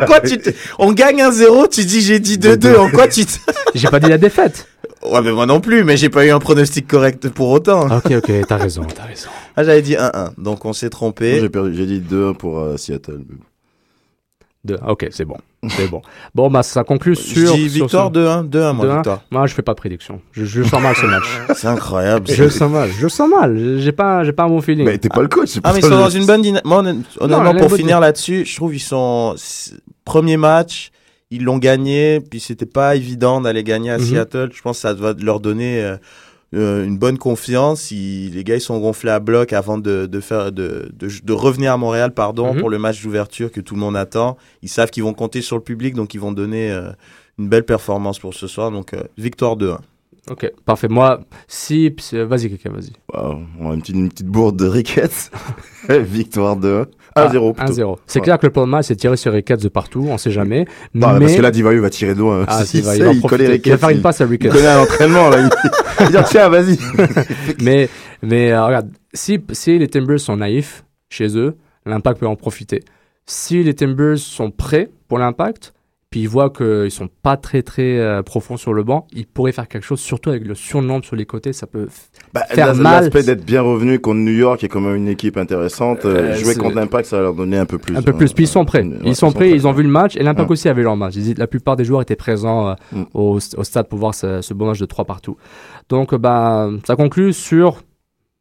en 0.00 0.06
quoi 0.06 0.20
tu 0.20 0.38
te- 0.38 0.50
On 0.78 0.92
gagne 0.92 1.20
un 1.22 1.30
0 1.30 1.66
tu 1.68 1.84
dis 1.84 2.00
j'ai 2.00 2.18
dit 2.18 2.36
2-2. 2.38 2.76
En 2.78 2.90
quoi 2.90 3.06
tu 3.08 3.24
te... 3.26 3.32
J'ai 3.74 3.88
pas 3.88 4.00
dit 4.00 4.08
la 4.08 4.16
défaite. 4.18 4.66
Ouais, 5.04 5.20
mais 5.22 5.30
moi 5.30 5.44
non 5.46 5.60
plus, 5.60 5.84
mais 5.84 5.96
j'ai 5.98 6.08
pas 6.08 6.24
eu 6.26 6.30
un 6.30 6.38
pronostic 6.40 6.88
correct 6.88 7.28
pour 7.28 7.50
autant. 7.50 7.86
ok, 7.98 8.10
ok, 8.16 8.32
t'as 8.48 8.56
raison, 8.56 8.82
t'as 8.92 9.04
raison. 9.04 9.28
Ah, 9.56 9.62
j'avais 9.62 9.82
dit 9.82 9.94
1-1, 9.94 10.30
donc 10.38 10.64
on 10.64 10.72
s'est 10.72 10.88
trompé. 10.90 11.38
J'ai 11.40 11.48
perdu- 11.50 11.74
j'ai 11.74 11.86
dit 11.86 12.00
2 12.00 12.32
pour 12.34 12.58
euh, 12.58 12.76
Seattle. 12.78 13.20
Deux. 14.64 14.78
Ok, 14.86 15.06
c'est 15.10 15.24
bon. 15.26 15.36
C'est 15.66 15.88
bon. 15.88 16.02
Bon, 16.36 16.48
bah 16.50 16.62
ça 16.62 16.84
conclut 16.84 17.16
Je 17.16 17.20
sur. 17.20 17.54
dis 17.54 17.68
sur 17.68 17.84
victoire 17.84 18.08
ce- 18.14 18.18
2-1, 18.20 18.44
2-1, 18.48 18.72
moi, 18.74 18.86
2-1. 18.86 18.94
victoire. 18.96 19.22
Moi, 19.32 19.46
je 19.48 19.54
fais 19.54 19.62
pas 19.62 19.72
de 19.72 19.78
prédiction. 19.78 20.20
Je, 20.32 20.44
je 20.44 20.62
sens 20.62 20.80
mal 20.80 20.94
ce 20.94 21.06
match. 21.06 21.24
C'est 21.56 21.66
incroyable. 21.66 22.26
je 22.30 22.48
sens 22.48 22.70
mal. 22.70 22.88
Je 22.96 23.08
sens 23.08 23.28
mal. 23.28 23.78
J'ai 23.80 23.90
pas, 23.90 24.22
j'ai 24.22 24.32
pas 24.32 24.44
un 24.44 24.48
bon 24.48 24.60
feeling. 24.60 24.86
Mais 24.86 24.98
t'es 24.98 25.08
pas 25.08 25.20
le 25.22 25.26
coach, 25.28 25.48
c'est 25.48 25.60
Ah, 25.64 25.70
pour 25.70 25.72
mais 25.74 25.78
ils 25.80 25.82
ça 25.82 25.88
sont 25.88 25.96
dans 25.98 26.10
je- 26.10 26.18
une 26.18 26.26
bonne 26.26 26.42
dynamique. 26.42 26.64
Moi, 26.64 26.78
honnêtement, 27.18 27.54
pour 27.56 27.72
finir 27.74 27.98
là-dessus, 27.98 28.44
je 28.46 28.54
trouve 28.56 28.72
ils 28.74 28.78
sont 28.78 29.34
premier 30.04 30.36
match, 30.36 30.90
ils 31.30 31.42
l'ont 31.42 31.58
gagné, 31.58 32.20
puis 32.20 32.38
c'était 32.40 32.64
pas 32.64 32.94
évident 32.94 33.40
d'aller 33.40 33.64
gagner 33.64 33.90
à 33.90 33.98
Mhm. 33.98 34.04
Seattle. 34.04 34.50
Je 34.54 34.62
pense 34.62 34.76
que 34.76 34.82
ça 34.82 34.94
va 34.94 35.12
leur 35.20 35.40
donner 35.40 35.82
euh, 35.82 35.96
euh, 36.54 36.84
une 36.84 36.98
bonne 36.98 37.18
confiance. 37.18 37.90
Ils- 37.90 38.30
les 38.34 38.44
gars, 38.44 38.56
ils 38.56 38.60
sont 38.60 38.78
gonflés 38.78 39.10
à 39.10 39.20
bloc 39.20 39.52
avant 39.52 39.78
de, 39.78 40.06
de 40.06 40.20
faire 40.20 40.50
de, 40.52 40.90
de, 40.94 41.08
de 41.22 41.32
revenir 41.32 41.72
à 41.72 41.76
Montréal, 41.76 42.12
pardon, 42.14 42.54
Mhm. 42.54 42.60
pour 42.60 42.70
le 42.70 42.78
match 42.78 43.02
d'ouverture 43.02 43.50
que 43.52 43.60
tout 43.60 43.74
le 43.74 43.80
monde 43.80 43.96
attend. 43.96 44.36
Ils 44.62 44.68
savent 44.68 44.90
qu'ils 44.90 45.02
vont 45.02 45.14
compter 45.14 45.42
sur 45.42 45.56
le 45.56 45.62
public, 45.62 45.94
donc 45.94 46.14
ils 46.14 46.20
vont 46.20 46.32
donner 46.32 46.70
euh, 46.70 46.90
une 47.38 47.48
belle 47.48 47.64
performance 47.64 48.18
pour 48.18 48.34
ce 48.34 48.46
soir. 48.46 48.70
Donc 48.70 48.94
euh, 48.94 49.02
victoire 49.18 49.56
2-1. 49.56 49.78
Ok, 50.30 50.52
parfait. 50.66 50.88
Moi, 50.88 51.20
si. 51.46 51.88
Vas-y, 52.12 52.50
quelqu'un, 52.50 52.70
vas-y. 52.70 52.92
On 53.14 53.70
a 53.70 53.74
une 53.74 53.80
petite, 53.80 53.94
une 53.94 54.08
petite 54.10 54.26
bourde 54.26 54.56
de 54.56 54.66
Ricketts. 54.66 55.30
Victoire 55.88 56.56
de 56.56 56.86
1-0 57.26 57.54
Ah, 57.58 57.64
plutôt. 57.64 57.72
1-0. 57.72 57.98
C'est 58.06 58.18
Ouais. 58.20 58.24
clair 58.24 58.38
que 58.38 58.46
le 58.46 58.52
plan 58.52 58.64
de 58.66 58.70
match, 58.70 58.86
c'est 58.86 58.96
tirer 58.96 59.16
sur 59.16 59.32
Ricketts 59.32 59.62
de 59.62 59.68
partout, 59.68 60.06
on 60.08 60.18
sait 60.18 60.30
jamais. 60.30 60.66
Non, 60.94 61.12
mais... 61.14 61.20
parce 61.20 61.34
que 61.36 61.42
là, 61.42 61.50
Divayo 61.50 61.82
va 61.82 61.90
tirer 61.90 62.14
de 62.14 62.18
loin. 62.20 62.44
Ah, 62.48 62.62
Si, 62.64 62.78
il 62.78 62.84
va, 62.84 62.94
il 62.96 62.98
il 63.00 63.04
va 63.04 63.12
il 63.12 63.20
connaît 63.22 63.44
Il 63.44 63.46
va 63.48 63.52
Ricketts. 63.54 63.76
faire 63.78 63.88
une 63.90 63.96
il- 63.96 64.02
passe 64.02 64.20
à 64.20 64.24
Il 64.24 64.30
Ricketts. 64.30 64.52
connaît 64.52 64.66
un 64.66 64.80
entraînement, 64.80 65.28
là. 65.30 65.38
Il 65.40 65.48
il 66.00 66.04
va 66.06 66.10
dire, 66.10 66.24
tiens, 66.24 66.48
vas-y. 66.48 66.78
mais 67.62 67.88
mais 68.22 68.52
euh, 68.52 68.64
regarde, 68.64 68.90
si, 69.12 69.40
si 69.52 69.78
les 69.78 69.88
Timbers 69.88 70.20
sont 70.20 70.36
naïfs 70.36 70.84
chez 71.08 71.36
eux, 71.36 71.56
l'impact 71.86 72.20
peut 72.20 72.26
en 72.26 72.36
profiter. 72.36 72.82
Si 73.26 73.62
les 73.62 73.74
Timbers 73.74 74.18
sont 74.18 74.50
prêts 74.50 74.90
pour 75.08 75.18
l'impact, 75.18 75.72
puis 76.10 76.20
ils 76.20 76.28
voient 76.28 76.48
qu'ils 76.50 76.90
sont 76.90 77.08
pas 77.22 77.36
très 77.36 77.62
très 77.62 77.98
euh, 77.98 78.22
profonds 78.22 78.56
sur 78.56 78.72
le 78.72 78.82
banc, 78.82 79.06
ils 79.12 79.26
pourraient 79.26 79.52
faire 79.52 79.68
quelque 79.68 79.84
chose, 79.84 80.00
surtout 80.00 80.30
avec 80.30 80.46
le 80.46 80.54
surnombre 80.54 81.04
sur 81.04 81.16
les 81.16 81.26
côtés, 81.26 81.52
ça 81.52 81.66
peut. 81.66 81.88
Bah, 82.32 82.44
Faire 82.48 82.74
mal. 82.74 83.04
L'aspect 83.04 83.22
d'être 83.22 83.44
bien 83.44 83.60
revenu 83.60 83.98
contre 83.98 84.20
New 84.20 84.32
York, 84.32 84.64
est 84.64 84.68
quand 84.68 84.80
même 84.80 84.96
une 84.96 85.08
équipe 85.08 85.36
intéressante. 85.36 86.04
euh, 86.06 86.32
Euh, 86.32 86.34
jouer 86.34 86.54
contre 86.54 86.76
l'Impact, 86.76 87.08
ça 87.08 87.16
va 87.16 87.22
leur 87.24 87.34
donner 87.34 87.58
un 87.58 87.66
peu 87.66 87.76
plus. 87.78 87.94
Un 87.96 88.00
peu 88.02 88.12
plus. 88.14 88.32
Puis 88.32 88.44
ils 88.44 88.48
sont 88.48 88.64
prêts. 88.64 88.86
Ils 89.04 89.14
sont 89.16 89.32
prêts, 89.32 89.50
ils 89.50 89.66
ont 89.66 89.72
vu 89.72 89.82
le 89.82 89.88
match 89.90 90.16
et 90.16 90.22
l'impact 90.22 90.48
Ouais. 90.48 90.52
aussi 90.54 90.68
avait 90.70 90.82
leur 90.82 90.96
match. 90.96 91.14
La 91.36 91.46
plupart 91.46 91.76
des 91.76 91.84
joueurs 91.84 92.00
étaient 92.02 92.16
présents 92.16 92.68
euh, 92.70 92.74
Mm. 92.92 93.02
au, 93.14 93.38
au 93.56 93.64
stade 93.64 93.86
pour 93.88 93.98
voir 93.98 94.14
ce, 94.14 94.40
ce 94.40 94.54
beau 94.54 94.64
match 94.66 94.78
de 94.78 94.86
3 94.86 95.04
partout. 95.04 95.36
Donc, 95.90 96.14
bah, 96.14 96.70
ça 96.86 96.96
conclut 96.96 97.32
sur 97.34 97.82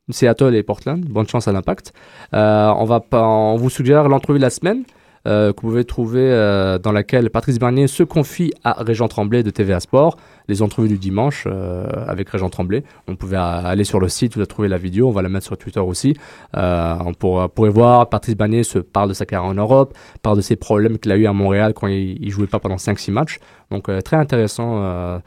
Seattle 0.10 0.56
et 0.56 0.63
Portland. 0.63 1.03
Bonne 1.06 1.27
chance 1.27 1.49
à 1.49 1.51
l'impact. 1.51 1.91
On, 2.32 2.86
va 2.86 3.01
pas, 3.01 3.23
on 3.27 3.58
vous 3.58 3.69
suggère 3.69 4.08
l'entrevue 4.08 4.39
de 4.39 4.43
la 4.43 4.49
semaine. 4.49 4.84
Euh, 5.28 5.52
que 5.52 5.62
vous 5.62 5.70
pouvez 5.70 5.84
trouver 5.84 6.22
euh, 6.22 6.80
dans 6.80 6.94
laquelle 6.94 7.30
Patrice 7.30 7.60
Bernier 7.60 7.88
se 7.88 8.04
confie 8.04 8.54
à 8.63 8.82
Régent 8.82 9.10
Tremblay 9.10 9.44
de 9.44 9.50
TVA 9.50 9.80
Sport, 9.82 10.18
les 10.48 10.62
entrevues 10.62 10.88
du 10.88 10.98
dimanche 10.98 11.44
euh, 11.48 11.86
avec 12.08 12.30
Régent 12.30 12.50
Tremblay. 12.50 12.84
On 13.08 13.16
pouvait 13.16 13.36
aller 13.38 13.84
sur 13.84 14.00
le 14.00 14.08
site, 14.08 14.36
vous 14.36 14.40
allez 14.40 14.48
trouver 14.48 14.70
la 14.70 14.78
vidéo, 14.78 15.10
on 15.10 15.12
va 15.12 15.22
la 15.22 15.30
mettre 15.30 15.46
sur 15.46 15.58
Twitter 15.58 15.82
aussi. 15.82 16.16
On 16.54 17.13
pourra, 17.18 17.50
pourrait 17.50 17.70
voir 17.70 18.10
Patrice 18.10 18.38
Bernier 18.38 18.63
se 18.63 18.80
parle 18.80 19.10
de 19.10 19.13
sa 19.13 19.26
carrière 19.26 19.50
en 19.50 19.54
Europe, 19.54 19.98
parle 20.22 20.38
de 20.38 20.42
ses 20.42 20.56
problèmes 20.56 20.98
qu'il 20.98 21.12
a 21.12 21.18
eu 21.18 21.26
à 21.26 21.34
Montréal 21.34 21.74
quand 21.74 21.88
il, 21.88 22.24
il 22.24 22.32
jouait 22.32 22.48
pas 22.48 22.60
pendant 22.60 22.76
5-6 22.78 23.12
matchs. 23.12 23.40
Donc 23.70 23.90
très 24.04 24.16
intéressant 24.16 25.22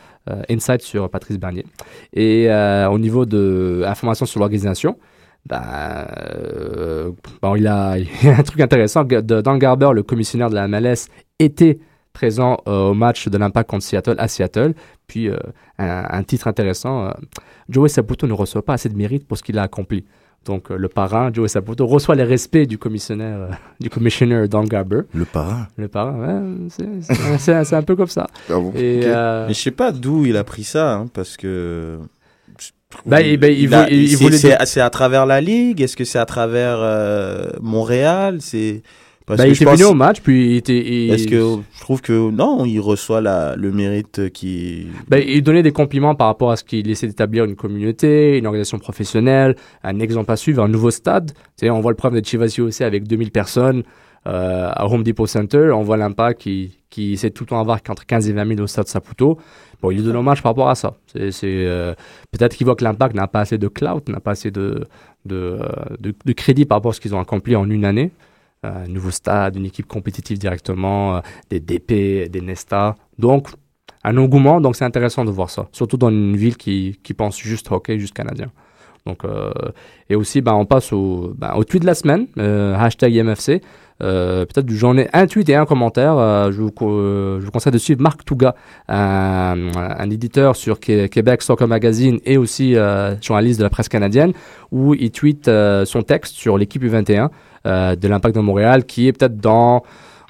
insight 0.49 0.81
sur 0.81 1.11
Patrice 1.11 1.39
Bernier. 1.39 1.67
Et 2.15 2.49
au 2.51 2.99
niveau 2.99 3.27
de 3.27 3.83
informations 3.87 4.25
sur 4.25 4.41
l'organisation, 4.41 4.97
euh, 5.53 7.11
bon, 7.43 7.57
il, 7.57 7.67
a, 7.67 7.99
il 7.99 8.07
y 8.25 8.29
a 8.29 8.39
un 8.39 8.43
truc 8.43 8.61
intéressant. 8.61 9.05
De- 9.05 9.21
Dan 9.41 9.59
Garber, 9.59 9.91
le 9.95 10.03
commissionnaire 10.03 10.51
de 10.51 10.55
la 10.55 10.69
MLS, 10.69 11.09
était 11.39 11.79
présent 12.13 12.59
euh, 12.67 12.89
au 12.91 12.95
match 12.95 13.29
de 13.29 13.39
l'Impact 13.39 13.71
contre 13.71 13.85
Seattle 13.85 14.17
à 14.19 14.29
Seattle. 14.29 14.75
Puis 15.07 15.29
euh, 15.29 15.37
un, 15.79 16.05
un 16.11 16.23
titre 16.23 16.49
intéressant, 16.49 17.07
euh, 17.07 17.11
Joey 17.69 17.89
Saputo 17.89 18.27
ne 18.27 18.33
reçoit 18.33 18.65
pas 18.65 18.75
assez 18.75 18.89
de 18.89 18.97
mérite 18.97 19.27
pour 19.27 19.39
ce 19.39 19.43
qu'il 19.43 19.59
a 19.59 19.63
accompli. 19.63 20.05
Donc 20.45 20.71
euh, 20.71 20.77
le 20.77 20.89
parrain, 20.89 21.31
Joey 21.33 21.49
Saputo, 21.49 21.87
reçoit 21.87 22.15
les 22.15 22.25
respects 22.25 22.67
du 22.67 22.79
commissionnaire, 22.79 23.39
euh, 23.39 23.51
du 23.81 23.91
commissioner 23.91 24.49
Dan 24.49 24.65
Garber. 24.65 25.03
Le 25.15 25.25
parrain? 25.25 25.69
Le 25.77 25.89
parrain, 25.89 26.19
ouais, 26.19 26.57
c'est- 26.71 27.03
c'est 27.03 27.39
c'est- 27.39 27.65
c'est 27.65 27.77
un 27.77 27.83
peu 27.83 27.95
comme 27.95 28.07
ça. 28.09 28.27
Ah 28.49 28.55
bon 28.55 28.73
Et 28.75 29.03
euh, 29.05 29.47
Mais 29.49 29.55
je 29.55 29.61
sais 29.61 29.71
pas 29.71 29.93
d'où 29.93 30.25
il 30.27 30.37
a 30.37 30.45
pris 30.45 30.65
ça, 30.65 30.95
hein, 30.95 31.07
parce 31.13 31.37
que. 31.37 31.99
Bah, 33.07 33.19
bah, 33.39 33.49
il 33.49 33.73
a- 33.75 33.83
veut- 33.85 33.93
il- 33.93 34.13
il 34.13 34.17
c'est- 34.67 34.81
à 34.81 34.91
travers 34.91 35.27
la 35.27 35.41
ligue? 35.41 35.81
Est-ce 35.81 35.97
que 35.97 36.05
c'est 36.05 36.19
à 36.19 36.27
travers 36.27 36.79
euh, 36.81 37.51
Montréal? 37.61 38.39
C'est 38.41 38.83
parce 39.27 39.39
bah, 39.39 39.45
que 39.45 39.51
il 39.51 39.53
était 39.55 39.65
venu 39.65 39.85
au 39.85 39.95
match, 39.95 40.21
puis 40.21 40.51
il 40.51 40.57
était. 40.57 40.77
il- 41.05 41.09
Parce 41.09 41.25
que 41.27 41.37
je 41.73 41.81
trouve 41.81 42.01
que 42.03 42.31
non, 42.31 42.65
il 42.65 42.81
reçoit 42.81 43.21
la, 43.21 43.55
le 43.55 43.71
mérite 43.71 44.31
qui. 44.33 44.89
Ben, 45.09 45.23
il 45.25 45.43
donnait 45.43 45.63
des 45.63 45.71
compliments 45.73 46.17
par 46.17 46.27
rapport 46.27 46.51
à 46.51 46.57
ce 46.57 46.65
qu'il 46.65 46.91
essaie 46.91 47.07
d'établir 47.07 47.45
une 47.45 47.55
communauté, 47.55 48.39
une 48.39 48.47
organisation 48.47 48.79
professionnelle, 48.81 49.55
un 49.85 50.01
exemple 50.01 50.33
à 50.33 50.37
suivre, 50.37 50.63
un 50.63 50.69
nouveau 50.69 50.91
stade. 50.91 51.31
Tu 51.33 51.67
sais, 51.67 51.71
on 51.71 51.81
voit 51.81 51.93
le 51.93 51.97
problème 51.97 52.21
de 52.21 52.27
Chivas 52.27 52.57
aussi 52.59 52.83
avec 52.83 53.07
2000 53.07 53.31
personnes 53.31 53.85
euh, 54.27 54.69
à 54.73 54.87
Home 54.87 55.05
Depot 55.05 55.27
Center. 55.27 55.71
On 55.73 55.83
voit 55.83 55.97
l'impact 55.97 56.41
qui, 56.41 56.77
qui 56.91 57.13
essaie 57.13 57.31
tout 57.31 57.45
le 57.45 57.49
temps 57.51 57.61
avoir 57.61 57.79
entre 57.89 58.05
15 58.05 58.29
et 58.29 58.33
20 58.33 58.49
000 58.49 58.61
au 58.61 58.67
stade 58.67 58.89
Saputo. 58.89 59.39
Bon, 59.83 59.91
il 59.91 59.99
lui 59.99 60.05
donne 60.05 60.17
hommage 60.17 60.43
par 60.43 60.51
rapport 60.51 60.69
à 60.69 60.75
ça. 60.75 60.95
C'est, 61.07 61.33
euh, 61.45 61.95
peut-être 62.31 62.57
qu'il 62.57 62.67
voit 62.67 62.77
que 62.77 62.85
l'impact 62.85 63.15
n'a 63.15 63.27
pas 63.27 63.41
assez 63.41 63.59
de 63.59 63.69
clout, 63.69 64.09
n'a 64.09 64.21
pas 64.21 64.33
assez 64.33 64.51
de, 64.51 64.87
de, 65.25 65.37
euh, 65.37 65.69
de, 65.99 66.15
de 66.25 66.33
crédit 66.33 66.65
par 66.65 66.77
rapport 66.77 66.91
à 66.91 66.95
ce 66.95 67.01
qu'ils 67.01 67.15
ont 67.15 67.21
accompli 67.21 67.57
en 67.57 67.69
une 67.69 67.85
année. 67.85 68.13
Euh, 68.67 68.85
un 68.85 68.89
nouveau 68.89 69.11
stade, 69.11 69.57
une 69.57 69.65
équipe 69.65 69.87
compétitive 69.87 70.39
directement, 70.39 71.17
euh, 71.17 71.21
des 71.49 71.61
DP, 71.61 72.29
des 72.29 72.41
Nesta. 72.43 72.95
Donc, 73.19 73.49
un 74.05 74.17
engouement, 74.19 74.61
donc 74.61 74.77
c'est 74.77 74.85
intéressant 74.85 75.25
de 75.25 75.31
voir 75.31 75.49
ça. 75.49 75.69
Surtout 75.73 75.97
dans 75.97 76.11
une 76.11 76.37
ville 76.37 76.59
qui, 76.59 77.01
qui 77.03 77.15
pense 77.15 77.39
juste 77.39 77.71
hockey, 77.73 77.99
juste 77.99 78.15
canadien. 78.15 78.51
Donc, 79.07 79.25
euh, 79.25 79.51
et 80.09 80.15
aussi, 80.15 80.41
ben, 80.41 80.53
on 80.55 80.67
passe 80.67 80.93
au, 80.93 81.33
ben, 81.37 81.53
au 81.57 81.65
tweet 81.65 81.83
de 81.83 81.87
la 81.87 81.95
semaine, 81.95 82.27
euh, 82.39 82.75
hashtag 82.77 83.15
IMFC. 83.15 83.61
Euh, 84.03 84.47
Peut-être 84.47 84.71
j'en 84.71 84.97
ai 84.97 85.09
un 85.13 85.27
tweet 85.27 85.49
et 85.51 85.55
un 85.57 85.67
commentaire. 85.67 86.17
Euh, 86.17 86.51
je, 86.53 86.63
vous, 86.63 86.73
euh, 86.83 87.39
je 87.41 87.45
vous 87.45 87.51
conseille 87.51 87.73
de 87.73 87.79
suivre 87.79 88.01
Marc 88.01 88.25
Touga, 88.25 88.55
un, 88.89 89.57
un 89.77 90.11
éditeur 90.11 90.57
sur 90.57 90.81
Qué- 90.81 91.09
Québec 91.09 91.43
Soccer 91.43 91.69
Magazine 91.69 92.19
et 92.25 92.37
aussi 92.39 92.77
euh, 92.77 93.15
journaliste 93.21 93.59
de 93.59 93.65
la 93.65 93.71
presse 93.71 93.89
canadienne, 93.89 94.33
où 94.73 94.95
il 94.95 95.11
tweet 95.11 95.49
euh, 95.49 95.85
son 95.85 96.03
texte 96.03 96.35
sur 96.35 96.57
l'équipe 96.57 96.83
U21 96.83 97.29
euh, 97.67 97.95
de 97.97 98.09
l'Impact 98.09 98.35
de 98.37 98.41
Montréal, 98.41 98.85
qui 98.85 99.07
est 99.07 99.13
peut-être 99.13 99.37
dans 99.37 99.83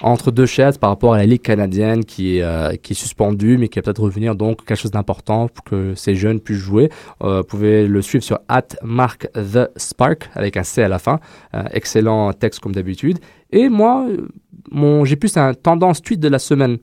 entre 0.03 0.31
deux 0.31 0.47
chaises 0.47 0.79
par 0.79 0.91
rapport 0.91 1.15
à 1.15 1.19
la 1.19 1.27
Ligue 1.27 1.43
canadienne 1.43 2.05
qui 2.05 2.39
est, 2.39 2.43
euh, 2.43 2.75
qui 2.77 2.93
est 2.93 2.97
suspendue, 2.97 3.59
mais 3.59 3.69
qui 3.69 3.79
va 3.79 3.83
peut-être 3.83 4.03
revenir 4.03 4.35
donc 4.35 4.65
quelque 4.65 4.79
chose 4.79 4.91
d'important 4.91 5.49
pour 5.49 5.65
que 5.65 5.95
ces 5.95 6.15
jeunes 6.15 6.41
puissent 6.41 6.59
jouer. 6.59 6.91
Euh, 7.23 7.39
vous 7.39 7.45
pouvez 7.45 7.87
le 7.87 8.03
suivre 8.03 8.25
sur 8.25 8.41
at 8.49 8.69
Mark 8.83 9.29
the 9.35 9.71
Spark 9.77 10.31
avec 10.35 10.57
un 10.57 10.63
C 10.63 10.83
à 10.83 10.89
la 10.89 10.99
fin. 10.99 11.21
Euh, 11.55 11.63
excellent 11.73 12.33
texte 12.33 12.61
comme 12.61 12.75
d'habitude. 12.75 13.19
Et 13.51 13.69
moi, 13.69 14.07
mon, 14.71 15.05
j'ai 15.05 15.17
plus 15.17 15.37
un 15.37 15.55
tendance 15.55 16.03
tweet 16.03 16.21
de 16.21 16.29
la 16.29 16.39
semaine 16.39 16.79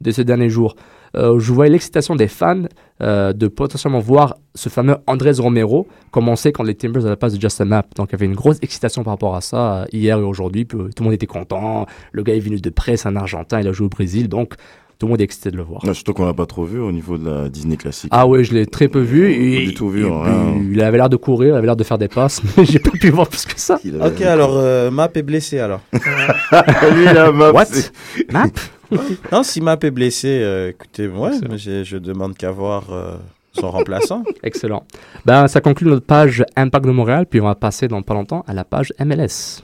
de 0.00 0.10
ces 0.10 0.24
derniers 0.24 0.50
jours. 0.50 0.74
Euh, 1.16 1.38
je 1.38 1.52
voyais 1.52 1.70
l'excitation 1.72 2.16
des 2.16 2.28
fans 2.28 2.64
euh, 3.00 3.32
de 3.32 3.48
potentiellement 3.48 3.98
voir 4.00 4.36
ce 4.54 4.68
fameux 4.68 4.96
Andrés 5.06 5.32
Romero 5.38 5.86
commencer 6.10 6.52
quand 6.52 6.62
les 6.64 6.74
Timbers 6.74 7.06
à 7.06 7.08
la 7.08 7.16
place 7.16 7.32
de 7.34 7.40
Justin 7.40 7.64
Mapp. 7.64 7.94
Donc 7.96 8.08
il 8.10 8.12
y 8.12 8.14
avait 8.16 8.26
une 8.26 8.34
grosse 8.34 8.58
excitation 8.60 9.02
par 9.04 9.14
rapport 9.14 9.34
à 9.34 9.40
ça 9.40 9.72
euh, 9.72 9.84
hier 9.92 10.18
et 10.18 10.22
aujourd'hui. 10.22 10.66
Tout 10.66 10.78
le 10.98 11.04
monde 11.04 11.14
était 11.14 11.26
content. 11.26 11.86
Le 12.12 12.22
gars 12.22 12.34
est 12.34 12.40
venu 12.40 12.60
de 12.60 12.70
près, 12.70 12.96
c'est 12.98 13.08
un 13.08 13.16
Argentin, 13.16 13.60
il 13.60 13.66
a 13.68 13.72
joué 13.72 13.86
au 13.86 13.88
Brésil. 13.88 14.28
Donc 14.28 14.54
tout 14.98 15.06
le 15.06 15.12
monde 15.12 15.20
est 15.20 15.24
excité 15.24 15.50
de 15.50 15.56
le 15.56 15.62
voir. 15.62 15.82
Ouais, 15.84 15.94
surtout 15.94 16.12
qu'on 16.12 16.26
l'a 16.26 16.34
pas 16.34 16.44
trop 16.44 16.64
vu 16.64 16.78
au 16.80 16.92
niveau 16.92 17.16
de 17.16 17.30
la 17.30 17.48
Disney 17.48 17.76
classique. 17.78 18.10
Ah 18.12 18.26
ouais, 18.26 18.42
je 18.44 18.52
l'ai 18.52 18.66
très 18.66 18.88
peu 18.88 19.00
vu. 19.00 19.22
Pas 19.22 19.30
Et- 19.62 19.66
du 19.66 19.72
tout 19.74 19.88
vu, 19.88 20.04
hein, 20.06 20.22
rien. 20.24 20.62
il 20.70 20.82
avait 20.82 20.98
l'air 20.98 21.08
de 21.08 21.16
courir, 21.16 21.54
il 21.54 21.56
avait 21.56 21.66
l'air 21.66 21.76
de 21.76 21.84
faire 21.84 21.98
des 21.98 22.08
passes, 22.08 22.42
mais 22.58 22.66
j'ai 22.66 22.80
pas 22.80 22.90
pu 22.90 23.08
voir 23.10 23.28
plus 23.28 23.46
que 23.46 23.58
ça. 23.58 23.78
Ok, 24.04 24.20
alors 24.22 24.56
euh, 24.58 24.90
Map 24.90 25.08
est 25.14 25.22
blessé 25.22 25.58
alors. 25.60 25.80
Lui, 26.94 27.04
la 27.04 27.32
map, 27.32 27.52
What? 27.52 27.66
Map? 28.30 28.48
non, 29.32 29.42
si 29.42 29.60
Map 29.60 29.78
est 29.82 29.90
blessé, 29.90 30.40
euh, 30.42 30.70
écoutez, 30.70 31.08
ouais, 31.08 31.32
je 31.56 31.96
demande 31.96 32.36
qu'à 32.36 32.50
voir 32.50 32.90
euh, 32.90 33.16
son 33.52 33.70
remplaçant. 33.70 34.24
Excellent. 34.42 34.84
Ben, 35.24 35.48
ça 35.48 35.60
conclut 35.60 35.88
notre 35.88 36.06
page 36.06 36.44
Impact 36.56 36.86
de 36.86 36.92
Montréal, 36.92 37.26
puis 37.28 37.40
on 37.40 37.44
va 37.44 37.54
passer 37.54 37.88
dans 37.88 38.02
pas 38.02 38.14
longtemps 38.14 38.44
à 38.46 38.54
la 38.54 38.64
page 38.64 38.92
MLS. 39.00 39.62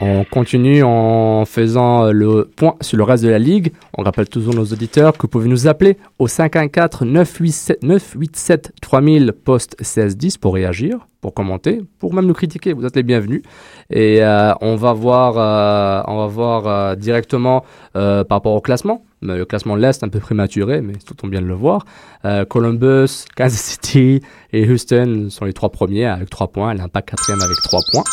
On 0.00 0.24
continue 0.24 0.82
en 0.82 1.44
faisant 1.46 2.12
le 2.12 2.50
point 2.54 2.74
sur 2.82 2.98
le 2.98 3.04
reste 3.04 3.24
de 3.24 3.30
la 3.30 3.38
ligue. 3.38 3.72
On 3.96 4.02
rappelle 4.02 4.28
toujours 4.28 4.54
nos 4.54 4.64
auditeurs 4.64 5.14
que 5.14 5.22
vous 5.22 5.28
pouvez 5.28 5.48
nous 5.48 5.68
appeler 5.68 5.96
au 6.18 6.28
514 6.28 7.02
987 7.08 7.82
987 7.82 8.72
3000 8.82 9.32
poste 9.32 9.76
1610 9.80 10.36
pour 10.36 10.52
réagir, 10.54 11.06
pour 11.22 11.32
commenter, 11.32 11.80
pour 11.98 12.12
même 12.12 12.26
nous 12.26 12.34
critiquer. 12.34 12.74
Vous 12.74 12.84
êtes 12.84 12.94
les 12.94 13.02
bienvenus. 13.02 13.40
Et 13.88 14.22
euh, 14.22 14.52
on 14.60 14.76
va 14.76 14.92
voir, 14.92 15.38
euh, 15.38 16.02
on 16.12 16.18
va 16.18 16.26
voir 16.26 16.66
euh, 16.66 16.94
directement 16.94 17.64
euh, 17.96 18.22
par 18.22 18.36
rapport 18.36 18.54
au 18.54 18.60
classement. 18.60 19.02
Le 19.22 19.44
classement 19.44 19.76
l'Est 19.76 20.04
un 20.04 20.08
peu 20.08 20.20
prématuré, 20.20 20.82
mais 20.82 20.92
tout 21.06 21.14
tombe 21.14 21.30
bien 21.30 21.40
de 21.40 21.46
le 21.46 21.54
voir. 21.54 21.86
Euh, 22.26 22.44
Columbus, 22.44 23.24
Kansas 23.34 23.60
City 23.60 24.20
et 24.52 24.70
Houston 24.70 25.28
sont 25.30 25.46
les 25.46 25.54
trois 25.54 25.70
premiers 25.70 26.04
avec 26.04 26.28
trois 26.28 26.48
points. 26.48 26.74
L'Impact 26.74 27.08
quatrième 27.08 27.40
avec 27.40 27.56
trois 27.62 27.80
points. 27.92 28.04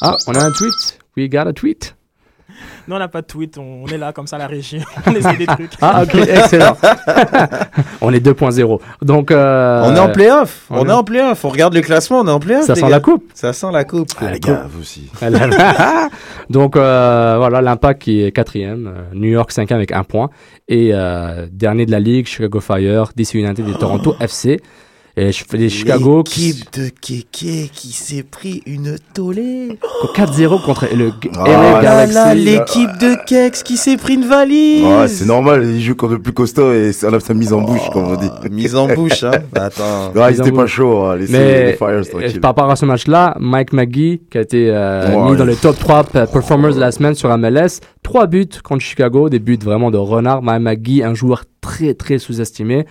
Ah, 0.00 0.16
on 0.28 0.34
a 0.34 0.44
un 0.44 0.52
tweet. 0.52 1.03
We 1.16 1.28
got 1.30 1.46
a 1.46 1.52
tweet. 1.52 1.94
Non, 2.86 2.96
on 2.96 2.98
n'a 2.98 3.08
pas 3.08 3.22
de 3.22 3.26
tweet, 3.26 3.56
on, 3.58 3.82
on 3.84 3.86
est 3.86 3.96
là 3.98 4.12
comme 4.12 4.26
ça 4.26 4.36
la 4.38 4.46
régie, 4.46 4.78
on 5.06 5.12
essaie 5.14 5.36
des 5.36 5.46
trucs. 5.46 5.72
Ah, 5.80 6.02
ok, 6.04 6.14
excellent. 6.14 6.76
on 8.00 8.12
est 8.12 8.24
2.0. 8.24 8.80
Donc, 9.02 9.30
euh, 9.30 9.82
on 9.84 9.96
est 9.96 9.98
en 9.98 10.12
playoff. 10.12 10.66
on 10.70 10.80
On, 10.80 10.84
est- 10.84 10.88
est 10.90 10.92
en 10.92 11.02
playoff. 11.02 11.44
On 11.44 11.48
regarde 11.48 11.74
le 11.74 11.80
classement, 11.80 12.20
on 12.20 12.28
est 12.28 12.30
en 12.30 12.38
playoff. 12.38 12.64
ça 12.66 12.74
sent 12.74 12.82
gars. 12.82 12.88
la 12.90 13.00
coupe. 13.00 13.24
Ça 13.34 13.52
sent 13.52 13.72
la 13.72 13.84
coupe. 13.84 14.10
Ah, 14.20 14.30
les 14.30 14.38
gars, 14.40 14.66
vous 14.68 14.82
aussi. 14.82 15.10
Donc 16.50 16.76
euh, 16.76 17.34
voilà, 17.38 17.60
l'Impact 17.62 18.02
qui 18.02 18.22
est 18.22 18.30
quatrième, 18.32 18.86
euh, 18.86 19.02
New 19.14 19.30
York 19.30 19.50
cinquième 19.50 19.78
avec 19.78 19.92
un 19.92 20.04
point 20.04 20.28
et 20.68 20.90
euh, 20.92 21.46
dernier 21.50 21.86
de 21.86 21.90
la 21.90 22.00
ligue, 22.00 22.26
Chicago 22.26 22.60
Fire, 22.60 23.10
DC 23.16 23.34
United 23.34 23.66
et 23.68 23.72
Toronto 23.74 24.14
FC. 24.20 24.60
Et 25.16 25.30
je 25.30 25.44
fais 25.48 25.58
des 25.58 25.68
Chicago 25.68 26.24
qui 26.24 26.48
L'équipe 26.48 26.72
de 26.76 26.88
Kéké 27.00 27.70
qui 27.72 27.92
s'est 27.92 28.24
pris 28.24 28.62
une 28.66 28.96
tollée. 29.14 29.78
4-0 30.16 30.60
contre 30.64 30.88
le 30.92 31.12
Ah, 31.36 31.44
LA 31.46 31.72
là, 31.72 31.82
Galaxy. 31.82 32.14
là, 32.14 32.34
l'équipe 32.34 32.90
de 33.00 33.24
Kex 33.24 33.62
qui 33.62 33.76
s'est 33.76 33.96
pris 33.96 34.14
une 34.14 34.24
valise. 34.26 34.82
Ouais, 34.82 35.06
c'est 35.06 35.24
normal, 35.26 35.62
il 35.64 35.80
joue 35.80 35.94
contre 35.94 36.14
le 36.14 36.18
plus 36.18 36.32
costaud 36.32 36.72
et 36.72 36.92
ça 36.92 37.10
a 37.14 37.20
sa 37.20 37.32
mise 37.32 37.52
en 37.52 37.60
bouche, 37.62 37.88
comme 37.92 38.06
on 38.08 38.16
dit. 38.16 38.28
Oh, 38.28 38.48
Mise 38.50 38.74
en 38.74 38.88
bouche, 38.92 39.22
hein. 39.22 39.30
Bah, 39.52 39.66
Attends. 39.66 40.10
Ouais, 40.16 40.30
Mise 40.30 40.38
ils 40.38 40.42
en 40.42 40.44
étaient 40.46 40.56
pas 40.56 40.66
chauds, 40.66 41.04
hein, 41.04 41.16
Mais 41.30 41.66
les 41.66 41.72
Fires 41.74 41.86
euh, 41.90 42.40
par 42.40 42.50
rapport 42.50 42.70
à 42.72 42.74
ce 42.74 42.84
match-là, 42.84 43.36
Mike 43.38 43.72
McGee, 43.72 44.20
qui 44.28 44.38
a 44.38 44.40
été 44.40 44.68
euh, 44.70 45.14
Ouais. 45.14 45.30
mis 45.30 45.36
dans 45.36 45.44
le 45.44 45.54
top 45.54 45.78
3 45.78 46.02
p- 46.04 46.24
performers 46.32 46.74
de 46.74 46.80
la 46.80 46.90
semaine 46.90 47.14
sur 47.14 47.28
MLS, 47.38 47.78
3 48.02 48.26
buts 48.26 48.48
contre 48.64 48.82
Chicago, 48.82 49.28
des 49.28 49.38
buts 49.38 49.58
vraiment 49.62 49.92
de 49.92 49.96
renard. 49.98 50.42
Mike 50.42 50.62
McGee, 50.62 51.02
un 51.04 51.14
joueur 51.14 51.44
très 51.60 51.94
très 51.94 52.18
sous-estimé. 52.18 52.84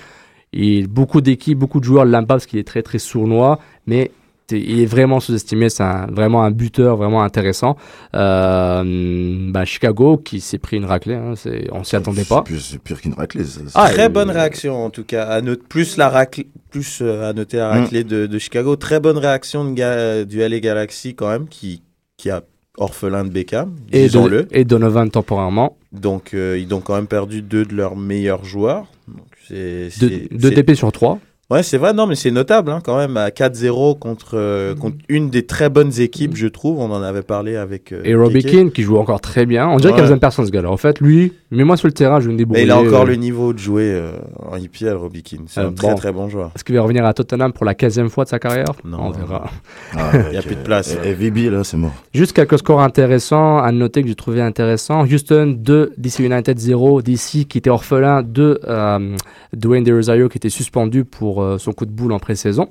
Il, 0.54 0.88
beaucoup 0.88 1.22
d'équipes, 1.22 1.58
beaucoup 1.58 1.80
de 1.80 1.86
joueurs 1.86 2.06
l'aiment 2.06 2.26
pas 2.28 2.36
parce 2.36 2.46
qu'il 2.46 2.60
est 2.60 2.68
très 2.68 2.82
très 2.84 3.00
sournois, 3.00 3.60
mais 3.88 4.12
il 4.52 4.80
est 4.82 4.86
vraiment 4.86 5.20
sous-estimé. 5.20 5.70
C'est 5.70 5.84
vraiment 6.12 6.44
un 6.44 6.52
buteur 6.52 6.96
vraiment 6.98 7.24
intéressant. 7.24 7.76
Euh, 8.14 9.52
bah, 9.52 9.66
Chicago 9.66 10.18
qui 10.18 10.42
s'est 10.42 10.58
pris 10.58 10.78
une 10.78 10.86
raclée, 10.86 11.16
hein, 11.16 11.34
on 11.72 11.84
s'y 11.84 11.96
attendait 11.96 12.24
pas. 12.26 12.44
C'est 12.60 12.80
pire- 12.82 13.02
qu'une 13.02 13.14
raclée. 13.14 13.44
ça. 13.46 13.62
Ah, 13.76 13.90
Très 13.90 14.06
euh, 14.06 14.10
bonne 14.10 14.30
réaction 14.30 14.86
en 14.86 14.90
tout 14.90 15.04
cas. 15.04 15.26
À 15.26 15.42
noter, 15.42 15.64
plus 15.68 15.98
la 15.98 16.10
raclée, 16.10 16.48
plus 16.72 17.00
euh, 17.02 17.30
à 17.30 17.34
noter 17.34 17.58
la 17.58 17.70
Mm. 17.74 17.80
raclée 17.82 18.04
de, 18.04 18.28
de 18.28 18.40
Chicago. 18.40 18.76
Très 18.76 19.00
bonne 19.00 19.18
réaction 19.18 19.66
de 19.66 19.74
ga- 19.74 20.24
du 20.26 20.40
LA 20.40 20.60
Galaxy 20.60 21.16
quand 21.16 21.30
même 21.30 21.48
qui 21.48 21.82
qui 22.18 22.30
a 22.30 22.42
orphelin 22.78 23.24
de 23.26 23.30
Beckham, 23.30 23.76
Et, 23.92 24.08
de- 24.10 24.48
et 24.52 24.66
Donovan 24.66 25.10
temporairement. 25.10 25.78
Donc 25.92 26.34
euh, 26.34 26.58
ils 26.60 26.74
ont 26.74 26.80
quand 26.82 26.96
même 26.96 27.08
perdu 27.08 27.42
deux 27.42 27.66
de 27.66 27.76
leurs 27.76 27.96
meilleurs 27.96 28.46
joueurs. 28.46 28.86
Donc, 29.50 29.90
c'est, 29.92 30.00
Deux 30.00 30.10
c'est- 30.10 30.34
deux 30.38 30.50
c'est- 30.50 30.56
DP 30.64 30.76
sur 30.76 30.92
3. 30.92 31.20
Ouais, 31.54 31.62
c'est 31.64 31.78
vrai, 31.78 31.94
non, 31.94 32.08
mais 32.08 32.16
c'est 32.16 32.32
notable 32.32 32.72
hein, 32.72 32.80
quand 32.84 32.98
même 32.98 33.16
à 33.16 33.30
4-0 33.30 34.00
contre, 34.00 34.32
euh, 34.34 34.74
contre 34.74 34.98
une 35.08 35.30
des 35.30 35.46
très 35.46 35.70
bonnes 35.70 35.92
équipes, 36.00 36.36
je 36.36 36.48
trouve. 36.48 36.80
On 36.80 36.92
en 36.92 37.02
avait 37.04 37.22
parlé 37.22 37.56
avec. 37.56 37.92
euh, 37.92 38.02
Et 38.04 38.16
Robbie. 38.16 38.44
Keane 38.44 38.72
qui 38.72 38.82
joue 38.82 38.98
encore 38.98 39.22
très 39.22 39.46
bien. 39.46 39.68
On 39.70 39.78
dirait 39.78 39.90
qu'il 39.92 39.98
Ouais. 39.98 40.00
a 40.00 40.04
besoin 40.04 40.16
de 40.18 40.22
personne 40.22 40.46
ce 40.48 40.52
gars-là. 40.52 40.72
En 40.72 40.78
fait, 40.78 41.00
lui, 41.00 41.34
mets-moi 41.52 41.78
sur 41.78 41.88
le 41.88 41.94
terrain, 41.94 42.20
je 42.20 42.26
vais 42.28 42.34
me 42.34 42.38
débrouiller. 42.40 42.62
Mais 42.64 42.68
il 42.68 42.72
a 42.72 42.80
encore 42.80 43.04
Euh, 43.04 43.06
le 43.06 43.16
niveau 43.16 43.54
de 43.54 43.60
jouer 43.60 43.92
euh, 43.94 44.14
en 44.52 44.58
IPL, 44.58 44.94
Robbie 44.96 45.22
Keane. 45.22 45.44
C'est 45.48 45.60
Euh, 45.62 45.68
un 45.68 45.72
très 45.74 45.90
bon. 45.90 45.96
très 45.96 46.12
bon 46.12 46.28
joueur. 46.30 46.50
Est-ce 46.56 46.64
qu'il 46.64 46.76
va 46.76 46.82
revenir 46.82 47.06
à 47.06 47.14
Tottenham 47.14 47.54
pour 47.54 47.66
la 47.66 47.76
15e 47.76 48.10
fois 48.10 48.24
de 48.24 48.30
sa 48.30 48.40
carrière? 48.40 48.66
Non. 48.84 48.98
On 49.02 49.12
verra. 49.12 49.52
Ah, 49.96 50.12
Il 50.32 50.34
y 50.34 50.38
a 50.38 50.40
ok. 50.40 50.46
plus 50.48 50.56
de 50.56 50.64
place. 50.64 50.98
Et, 51.06 51.10
et 51.10 51.14
VB, 51.14 51.52
là, 51.52 51.64
c'est 51.64 51.78
mort. 51.78 51.92
Juste 52.14 52.34
quelques 52.34 52.58
scores 52.58 52.82
intéressants 52.82 53.60
à 53.60 53.72
noter 53.72 54.02
que 54.02 54.08
j'ai 54.08 54.16
trouvé 54.16 54.42
intéressants. 54.42 55.04
Houston 55.04 55.56
2, 55.58 55.94
DC 55.98 56.20
United 56.20 56.58
0, 56.58 57.02
DC 57.04 57.46
qui 57.48 57.58
était 57.60 57.70
orphelin 57.70 58.24
de 58.24 58.60
euh, 58.68 59.16
Dwayne 59.54 59.84
De 59.84 59.94
Rosario 59.94 60.30
qui 60.30 60.38
était 60.38 60.50
suspendu 60.50 61.04
pour 61.06 61.43
euh, 61.44 61.58
son 61.58 61.74
coup 61.74 61.86
de 61.86 61.92
boule 61.92 62.12
en 62.14 62.20
pré-saison. 62.20 62.70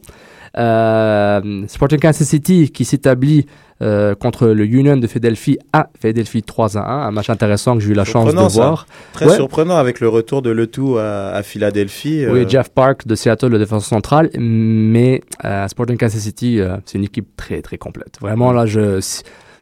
Euh, 0.58 1.64
Sporting 1.66 1.98
Kansas 1.98 2.28
City 2.28 2.70
qui 2.70 2.84
s'établit 2.84 3.46
euh, 3.80 4.14
contre 4.14 4.48
le 4.48 4.64
Union 4.66 4.96
de 4.98 5.06
Philadelphie 5.06 5.58
à 5.72 5.88
Philadelphie 5.98 6.42
3 6.42 6.76
à 6.76 6.80
1. 6.82 7.08
Un 7.08 7.10
match 7.10 7.30
intéressant 7.30 7.74
que 7.74 7.80
j'ai 7.80 7.90
eu 7.90 7.94
la 7.94 8.04
chance 8.04 8.32
de 8.32 8.38
ça. 8.38 8.48
voir. 8.48 8.86
Très 9.14 9.26
Ouais. 9.26 9.36
surprenant 9.36 9.76
avec 9.76 10.00
le 10.00 10.08
retour 10.08 10.42
de 10.42 10.50
Letou 10.50 10.98
à, 10.98 11.28
à 11.30 11.42
Philadelphie. 11.42 12.24
Oui, 12.28 12.44
Jeff 12.48 12.68
Park 12.68 13.06
de 13.06 13.14
Seattle, 13.14 13.48
le 13.48 13.58
défenseur 13.58 13.88
central, 13.88 14.30
mais 14.38 15.22
euh, 15.44 15.66
Sporting 15.68 15.96
Kansas 15.96 16.20
City, 16.20 16.60
c'est 16.84 16.98
une 16.98 17.04
équipe 17.04 17.34
très 17.36 17.62
très 17.62 17.78
complète. 17.78 18.18
Vraiment 18.20 18.52
là, 18.52 18.66
je 18.66 19.00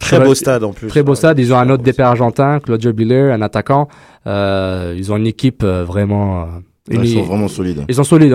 Très 0.00 0.18
beau 0.18 0.34
stade 0.34 0.64
en 0.64 0.72
plus. 0.72 0.88
Très 0.88 1.02
beau 1.02 1.12
Ouais, 1.12 1.16
stade. 1.16 1.38
Ils 1.38 1.52
ont 1.52 1.58
un 1.58 1.68
autre 1.68 1.82
stade. 1.88 2.00
argentin, 2.06 2.58
Claudio 2.58 2.92
Biller, 2.92 3.30
un 3.32 3.42
attaquant. 3.42 3.86
Ils 4.26 5.08
ont 5.12 5.16
une 5.16 5.26
équipe 5.26 5.62
vraiment. 5.62 6.48
Ouais, 6.98 7.04
Ils 7.06 7.14
sont 7.14 7.22
vraiment 7.22 7.48
solides. 7.48 7.84
ils 7.88 7.94
sont 7.94 8.04
solides. 8.04 8.34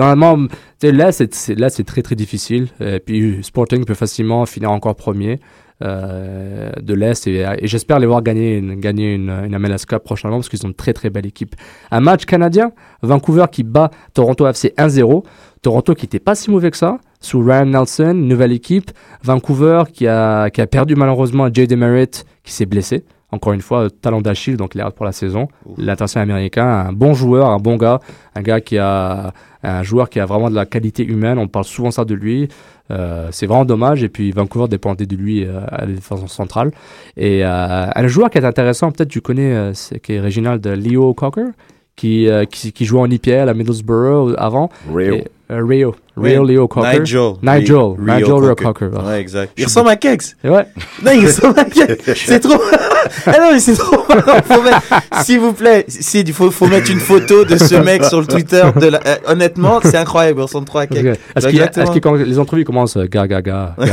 Sais, 0.80 0.92
là, 0.92 1.12
c'est 1.12 1.34
c'est- 1.34 1.54
là, 1.54 1.68
c'est 1.70 1.84
très 1.84 2.02
très 2.02 2.14
difficile. 2.14 2.68
Et 2.80 3.00
puis 3.00 3.38
Sporting 3.42 3.84
peut 3.84 3.94
facilement 3.94 4.46
finir 4.46 4.70
encore 4.70 4.94
premier 4.96 5.38
euh, 5.82 6.70
de 6.80 6.94
l'Est. 6.94 7.26
Et, 7.26 7.44
et 7.58 7.66
j'espère 7.66 7.98
les 7.98 8.06
voir 8.06 8.22
gagner 8.22 8.56
une, 8.56 8.76
gagner 8.80 9.14
une, 9.14 9.28
une 9.30 9.58
MLS 9.58 9.84
Cup 9.86 10.02
prochainement 10.04 10.38
parce 10.38 10.48
qu'ils 10.48 10.64
ont 10.64 10.68
une 10.68 10.74
très 10.74 10.92
très 10.92 11.10
belle 11.10 11.26
équipe. 11.26 11.54
Un 11.90 12.00
match 12.00 12.24
canadien, 12.24 12.72
Vancouver 13.02 13.44
qui 13.52 13.62
bat 13.62 13.90
Toronto 14.14 14.46
FC 14.46 14.72
1-0. 14.78 15.22
Toronto 15.62 15.94
qui 15.94 16.04
n'était 16.04 16.20
pas 16.20 16.34
si 16.34 16.50
mauvais 16.50 16.70
que 16.70 16.76
ça, 16.76 16.98
sous 17.20 17.40
Ryan 17.40 17.66
Nelson, 17.66 18.14
nouvelle 18.14 18.52
équipe. 18.52 18.90
Vancouver 19.22 19.82
qui 19.92 20.06
a, 20.06 20.48
qui 20.50 20.60
a 20.60 20.66
perdu 20.66 20.94
malheureusement 20.94 21.48
Jay 21.52 21.66
Demerit 21.66 22.22
qui 22.44 22.52
s'est 22.52 22.66
blessé. 22.66 23.04
Encore 23.36 23.52
une 23.52 23.60
fois, 23.60 23.88
talent 23.90 24.20
d'Achille, 24.20 24.56
donc 24.56 24.74
il 24.74 24.80
est 24.80 24.84
out 24.84 24.94
pour 24.94 25.06
la 25.06 25.12
saison. 25.12 25.48
L'international 25.76 26.30
américain, 26.30 26.66
un 26.66 26.92
bon 26.92 27.14
joueur, 27.14 27.48
un 27.50 27.58
bon 27.58 27.76
gars, 27.76 28.00
un 28.34 28.42
gars 28.42 28.60
qui 28.60 28.78
a 28.78 29.32
un 29.62 29.82
joueur 29.82 30.08
qui 30.08 30.20
a 30.20 30.26
vraiment 30.26 30.50
de 30.50 30.54
la 30.54 30.66
qualité 30.66 31.04
humaine. 31.04 31.38
On 31.38 31.48
parle 31.48 31.64
souvent 31.64 31.90
ça 31.90 32.04
de 32.04 32.14
lui. 32.14 32.48
Euh, 32.90 33.28
c'est 33.32 33.46
vraiment 33.46 33.64
dommage. 33.64 34.02
Et 34.02 34.08
puis 34.08 34.30
Vancouver 34.30 34.68
dépendait 34.68 35.06
de 35.06 35.16
lui 35.16 35.44
euh, 35.44 35.60
à 35.68 35.86
la 35.86 35.92
défense 35.92 36.24
centrale. 36.32 36.70
Et 37.16 37.44
euh, 37.44 37.86
un 37.94 38.06
joueur 38.06 38.30
qui 38.30 38.38
est 38.38 38.44
intéressant, 38.44 38.92
peut-être 38.92 39.08
tu 39.08 39.20
connais, 39.20 39.72
c'est 39.74 40.00
qui 40.00 40.14
est 40.14 40.20
original 40.20 40.60
de 40.60 40.70
Leo 40.70 41.12
Cocker, 41.14 41.48
qui, 41.96 42.28
qui, 42.50 42.72
qui 42.72 42.84
jouait 42.84 43.00
en 43.00 43.10
IPL 43.10 43.48
à 43.48 43.54
Middlesbrough 43.54 44.34
avant. 44.38 44.70
Et, 45.00 45.24
euh, 45.50 45.62
Rio, 45.64 45.94
Oui, 46.16 46.30
Rio 46.30 46.44
Leo 46.44 46.66
Cocker. 46.68 47.00
Nigel. 47.00 47.32
Nigel, 47.42 47.76
Rio 47.76 47.96
Nigel 48.00 48.24
Rio 48.34 48.40
Cocker. 48.54 48.64
Cocker. 48.64 48.86
ouais. 48.98 49.04
Ouais, 49.06 49.20
exact. 49.20 49.52
Il 49.56 49.64
ressemble 49.66 49.90
à 49.90 49.96
Kex. 49.96 50.36
Et 50.42 50.48
ouais. 50.48 50.66
Non, 51.04 51.12
il 51.12 51.26
ressemble 51.26 51.58
à 51.60 51.64
Kex. 51.64 52.14
C'est 52.26 52.40
trop. 52.40 52.60
ah 53.26 53.32
non, 53.38 53.52
mais 53.52 53.60
c'est 53.60 53.74
trop 53.76 54.02
marrant. 54.08 54.40
Faut 54.44 54.62
mettre- 54.62 55.22
S'il 55.22 55.38
vous 55.40 55.52
plaît, 55.52 55.86
il 56.14 56.32
faut, 56.32 56.50
faut 56.50 56.66
mettre 56.66 56.90
une 56.90 56.98
photo 56.98 57.44
de 57.44 57.56
ce 57.56 57.76
mec 57.76 58.04
sur 58.04 58.20
le 58.20 58.26
Twitter. 58.26 58.62
De 58.80 58.86
la... 58.86 58.98
euh, 59.06 59.16
honnêtement, 59.28 59.78
c'est 59.82 59.96
incroyable. 59.96 60.40
Il 60.40 60.42
ressemble 60.42 60.66
trop 60.66 60.78
à 60.78 60.86
Kex. 60.86 61.18
Est-ce 61.36 61.46
qu'il 61.48 61.60
est-ce 61.60 61.90
que 62.00 62.08
les 62.24 62.38
entrevues 62.38 62.64
commencent 62.64 62.96
euh, 62.96 63.06
ga 63.08 63.26
ga 63.28 63.40
ga, 63.40 63.74
ga. 63.78 63.84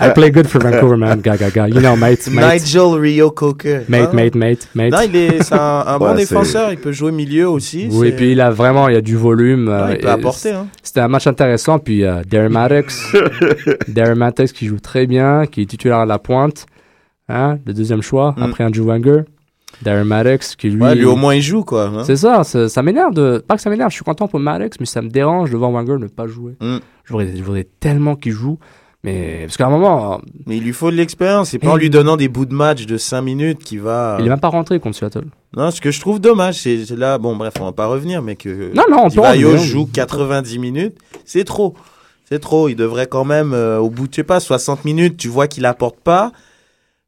I, 0.00 0.08
I 0.08 0.10
play 0.14 0.30
good 0.30 0.46
for 0.46 0.60
Vancouver 0.62 0.96
man 0.96 1.20
ga 1.20 1.36
ga 1.36 1.50
ga 1.50 1.66
you 1.68 1.80
know 1.80 1.96
mate 1.96 2.28
mate 2.30 2.62
Nigel 2.62 2.94
Rio 3.00 3.30
Cocker. 3.30 3.82
mate 3.88 4.12
mate 4.12 4.34
mate 4.36 4.68
mate 4.74 4.92
Non, 4.92 4.98
il 5.04 5.16
est, 5.16 5.42
c'est 5.42 5.54
un, 5.54 5.84
un 5.86 5.98
bon 5.98 6.10
Ouais, 6.10 6.16
défenseur. 6.16 6.70
Il 6.70 6.78
peut 6.78 6.92
jouer 6.92 7.10
milieu 7.10 7.48
aussi. 7.48 7.88
oui, 7.90 8.08
c'est- 8.10 8.16
puis 8.16 8.32
il 8.32 8.40
a 8.40 8.50
vraiment, 8.50 8.88
il 8.88 8.94
y 8.94 8.98
a 8.98 9.00
du 9.00 9.16
volume. 9.16 9.64
Non, 9.64 9.72
euh, 9.72 9.86
il 9.92 9.98
peut 9.98 10.08
et 10.08 10.12
Hein. 10.44 10.66
C'était 10.82 11.00
un 11.00 11.08
match 11.08 11.26
intéressant. 11.26 11.78
Puis 11.78 12.04
euh, 12.04 12.22
Darren 12.28 12.50
Maddox, 12.50 13.14
Darren 13.88 14.14
Maddox 14.16 14.52
qui 14.52 14.66
joue 14.66 14.78
très 14.80 15.06
bien, 15.06 15.46
qui 15.46 15.62
est 15.62 15.66
titulaire 15.66 15.98
à 15.98 16.06
la 16.06 16.18
pointe, 16.18 16.66
hein, 17.28 17.58
le 17.66 17.72
deuxième 17.72 18.02
choix 18.02 18.34
Mm. 18.36 18.42
après 18.42 18.64
Andrew 18.64 18.84
Wenger. 18.86 19.22
Darren 19.82 20.04
Maddox 20.04 20.56
qui 20.56 20.70
lui, 20.70 20.80
Ouais, 20.80 20.94
lui, 20.94 21.04
au 21.04 21.16
moins, 21.16 21.34
il 21.34 21.42
joue, 21.42 21.62
quoi. 21.62 21.86
hein. 21.88 22.04
c'est 22.04 22.16
ça, 22.16 22.44
ça, 22.44 22.68
ça 22.68 22.82
m'énerve 22.82 23.12
de, 23.12 23.44
pas 23.46 23.56
que 23.56 23.60
ça 23.62 23.68
m'énerve, 23.68 23.90
je 23.90 23.96
suis 23.96 24.04
content 24.04 24.26
pour 24.26 24.40
Maddox, 24.40 24.78
mais 24.80 24.86
ça 24.86 25.02
me 25.02 25.08
dérange 25.08 25.50
de 25.50 25.56
voir 25.56 25.70
Wenger 25.70 25.96
ne 25.98 26.06
pas 26.06 26.26
jouer. 26.26 26.52
Mm. 26.60 26.76
Je, 27.04 27.12
voudrais, 27.12 27.36
je 27.36 27.42
voudrais 27.42 27.66
tellement 27.78 28.16
qu'il 28.16 28.32
joue, 28.32 28.58
mais 29.04 29.42
parce 29.42 29.56
qu'à 29.56 29.66
un 29.66 29.70
moment, 29.70 30.20
Mais 30.46 30.56
il 30.56 30.64
lui 30.64 30.72
faut 30.72 30.90
de 30.90 30.96
l'expérience. 30.96 31.50
C'est 31.50 31.58
pas 31.58 31.70
en 31.70 31.76
lui 31.76 31.90
donnant 31.90 32.16
des 32.16 32.28
bouts 32.28 32.46
de 32.46 32.54
match 32.54 32.86
de 32.86 32.96
5 32.96 33.20
minutes 33.22 33.62
qu'il 33.62 33.80
va. 33.80 34.16
il 34.18 34.26
est 34.26 34.28
même 34.28 34.40
pas 34.40 34.48
rentré 34.48 34.80
contre 34.80 34.96
Seattle. 34.96 35.26
Non, 35.56 35.70
ce 35.70 35.80
que 35.80 35.90
je 35.90 36.00
trouve 36.00 36.20
dommage, 36.20 36.56
c'est 36.60 36.90
là, 36.90 37.16
bon, 37.18 37.36
bref, 37.36 37.54
on 37.60 37.64
va 37.64 37.72
pas 37.72 37.86
revenir, 37.86 38.20
mais 38.22 38.34
que 38.36 38.74
Non, 38.74 38.82
non, 38.90 38.98
on 39.00 39.04
peut 39.04 39.10
Divayo 39.10 39.56
joue 39.58 39.86
90 39.92 40.58
minutes, 40.58 40.96
c'est 41.24 41.44
trop. 41.44 41.74
C'est 42.28 42.40
trop. 42.40 42.68
Il 42.68 42.74
devrait 42.74 43.06
quand 43.06 43.24
même, 43.24 43.52
euh, 43.54 43.78
au 43.78 43.88
bout 43.88 44.08
de, 44.08 44.12
je 44.12 44.16
sais 44.16 44.24
pas, 44.24 44.40
60 44.40 44.84
minutes, 44.84 45.16
tu 45.16 45.28
vois 45.28 45.46
qu'il 45.46 45.64
apporte 45.64 46.00
pas. 46.00 46.32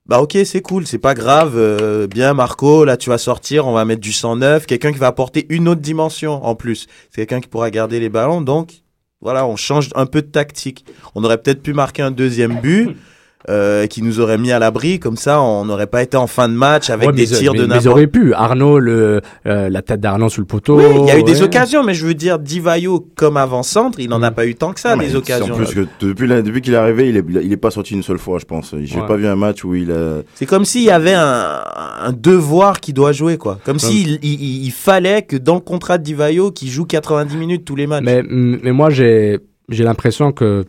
bah 0.07 0.21
ok, 0.21 0.39
c'est 0.45 0.63
cool, 0.63 0.87
c'est 0.87 0.99
pas 0.99 1.15
grave. 1.15 1.55
euh, 1.57 2.07
bien 2.07 2.33
Marco, 2.33 2.85
là 2.85 2.97
tu 2.97 3.11
vas 3.11 3.19
sortir, 3.19 3.67
on 3.67 3.73
va 3.73 3.85
mettre 3.85 4.01
du 4.01 4.13
109, 4.13 4.65
quelqu'un 4.67 4.93
qui 4.93 4.99
va 4.99 5.09
apporter 5.09 5.47
une 5.51 5.67
autre 5.69 5.81
dimension 5.81 6.45
en 6.47 6.55
plus. 6.55 6.87
C'est 7.11 7.27
quelqu'un 7.27 7.41
qui 7.41 7.49
pourra 7.49 7.71
garder 7.73 7.99
les 7.99 8.09
ballons, 8.09 8.41
donc 8.41 8.83
voilà, 9.21 9.47
on 9.47 9.57
change 9.57 9.91
un 9.95 10.07
peu 10.07 10.23
de 10.23 10.29
tactique. 10.29 10.85
On 11.15 11.25
aurait 11.25 11.39
peut-être 11.39 11.63
pu 11.63 11.73
marquer 11.73 12.03
un 12.03 12.11
deuxième 12.11 12.61
but. 12.61 12.97
euh, 13.49 13.87
qui 13.87 14.03
nous 14.03 14.19
aurait 14.21 14.37
mis 14.39 14.51
à 14.53 14.59
l'abri, 14.59 14.99
comme 14.99 15.17
ça 15.17 15.41
on 15.41 15.65
n'aurait 15.65 15.87
pas 15.87 16.03
été 16.03 16.17
en 16.17 16.27
fin 16.27 16.49
de 16.49 16.55
match 16.55 16.91
avec 16.91 17.09
Ouais, 17.11 17.15
des 17.15 17.27
tirs 17.27 17.53
mais- 17.53 17.61
de 17.61 17.67
mais 17.67 17.69
Ils 17.69 17.77
n'importe 17.77 17.87
auraient 17.87 18.07
pu. 18.09 18.35
Arnaud, 18.35 18.79
le, 18.81 19.21
euh, 19.47 19.69
la 19.69 19.81
tête 19.83 20.01
d'Arnaud 20.01 20.29
sous 20.29 20.41
le 20.41 20.47
poteau. 20.47 20.77
Oui, 20.79 20.85
il 21.03 21.07
y 21.07 21.11
a 21.13 21.19
eu 21.19 21.23
des 21.23 21.41
occasions, 21.43 21.85
mais 21.85 21.95
je 21.95 22.05
veux 22.05 22.15
dire, 22.15 22.39
Divayo 22.41 23.07
comme 23.17 23.37
avant-centre, 23.37 24.01
il 24.01 24.09
n'en 24.09 24.23
a 24.23 24.31
Mm. 24.31 24.35
pas 24.35 24.47
eu 24.47 24.55
tant 24.57 24.73
que 24.73 24.81
ça, 24.81 24.97
des 24.97 25.11
c'est 25.11 25.15
occasions. 25.17 25.55
En 25.55 25.57
plus 25.57 25.73
que 25.75 25.87
depuis, 26.01 26.27
la- 26.27 26.43
depuis 26.43 26.61
qu'il 26.63 26.75
est 26.75 26.77
arrivé, 26.79 27.09
il 27.09 27.17
est, 27.17 27.25
il 27.45 27.53
est 27.53 27.57
pas 27.57 27.71
sorti 27.71 27.95
une 27.95 28.03
seule 28.03 28.19
fois, 28.19 28.39
je 28.41 28.45
pense. 28.45 28.75
J'ai 28.83 29.01
Ouais. 29.01 29.07
pas 29.07 29.17
vu 29.17 29.27
un 29.27 29.37
match 29.37 29.65
où 29.65 29.75
il 29.75 29.93
a. 29.93 30.23
C'est 30.35 30.47
comme 30.47 30.65
s'il 30.65 30.83
y 30.83 30.91
avait 30.91 31.15
un, 31.15 31.61
un 32.03 32.13
devoir 32.13 32.81
qui 32.81 32.93
doit 32.93 33.13
jouer, 33.13 33.37
quoi. 33.39 33.59
Comme 33.65 33.79
s'il 33.79 34.19
il, 34.23 34.25
il- 34.25 34.65
il 34.67 34.73
fallait 34.73 35.23
que 35.23 35.37
dans 35.37 35.55
le 35.55 35.61
contrat 35.61 35.99
de 35.99 36.03
Divayo, 36.03 36.51
qu'il 36.51 36.69
joue 36.71 36.85
90 36.87 37.37
minutes 37.37 37.65
tous 37.65 37.77
les 37.77 37.87
matchs. 37.87 38.03
Mais, 38.05 38.23
mais 38.29 38.73
moi, 38.73 38.91
j'ai 38.91 39.39
j'ai 39.71 39.85
l'impression 39.85 40.33
que, 40.33 40.65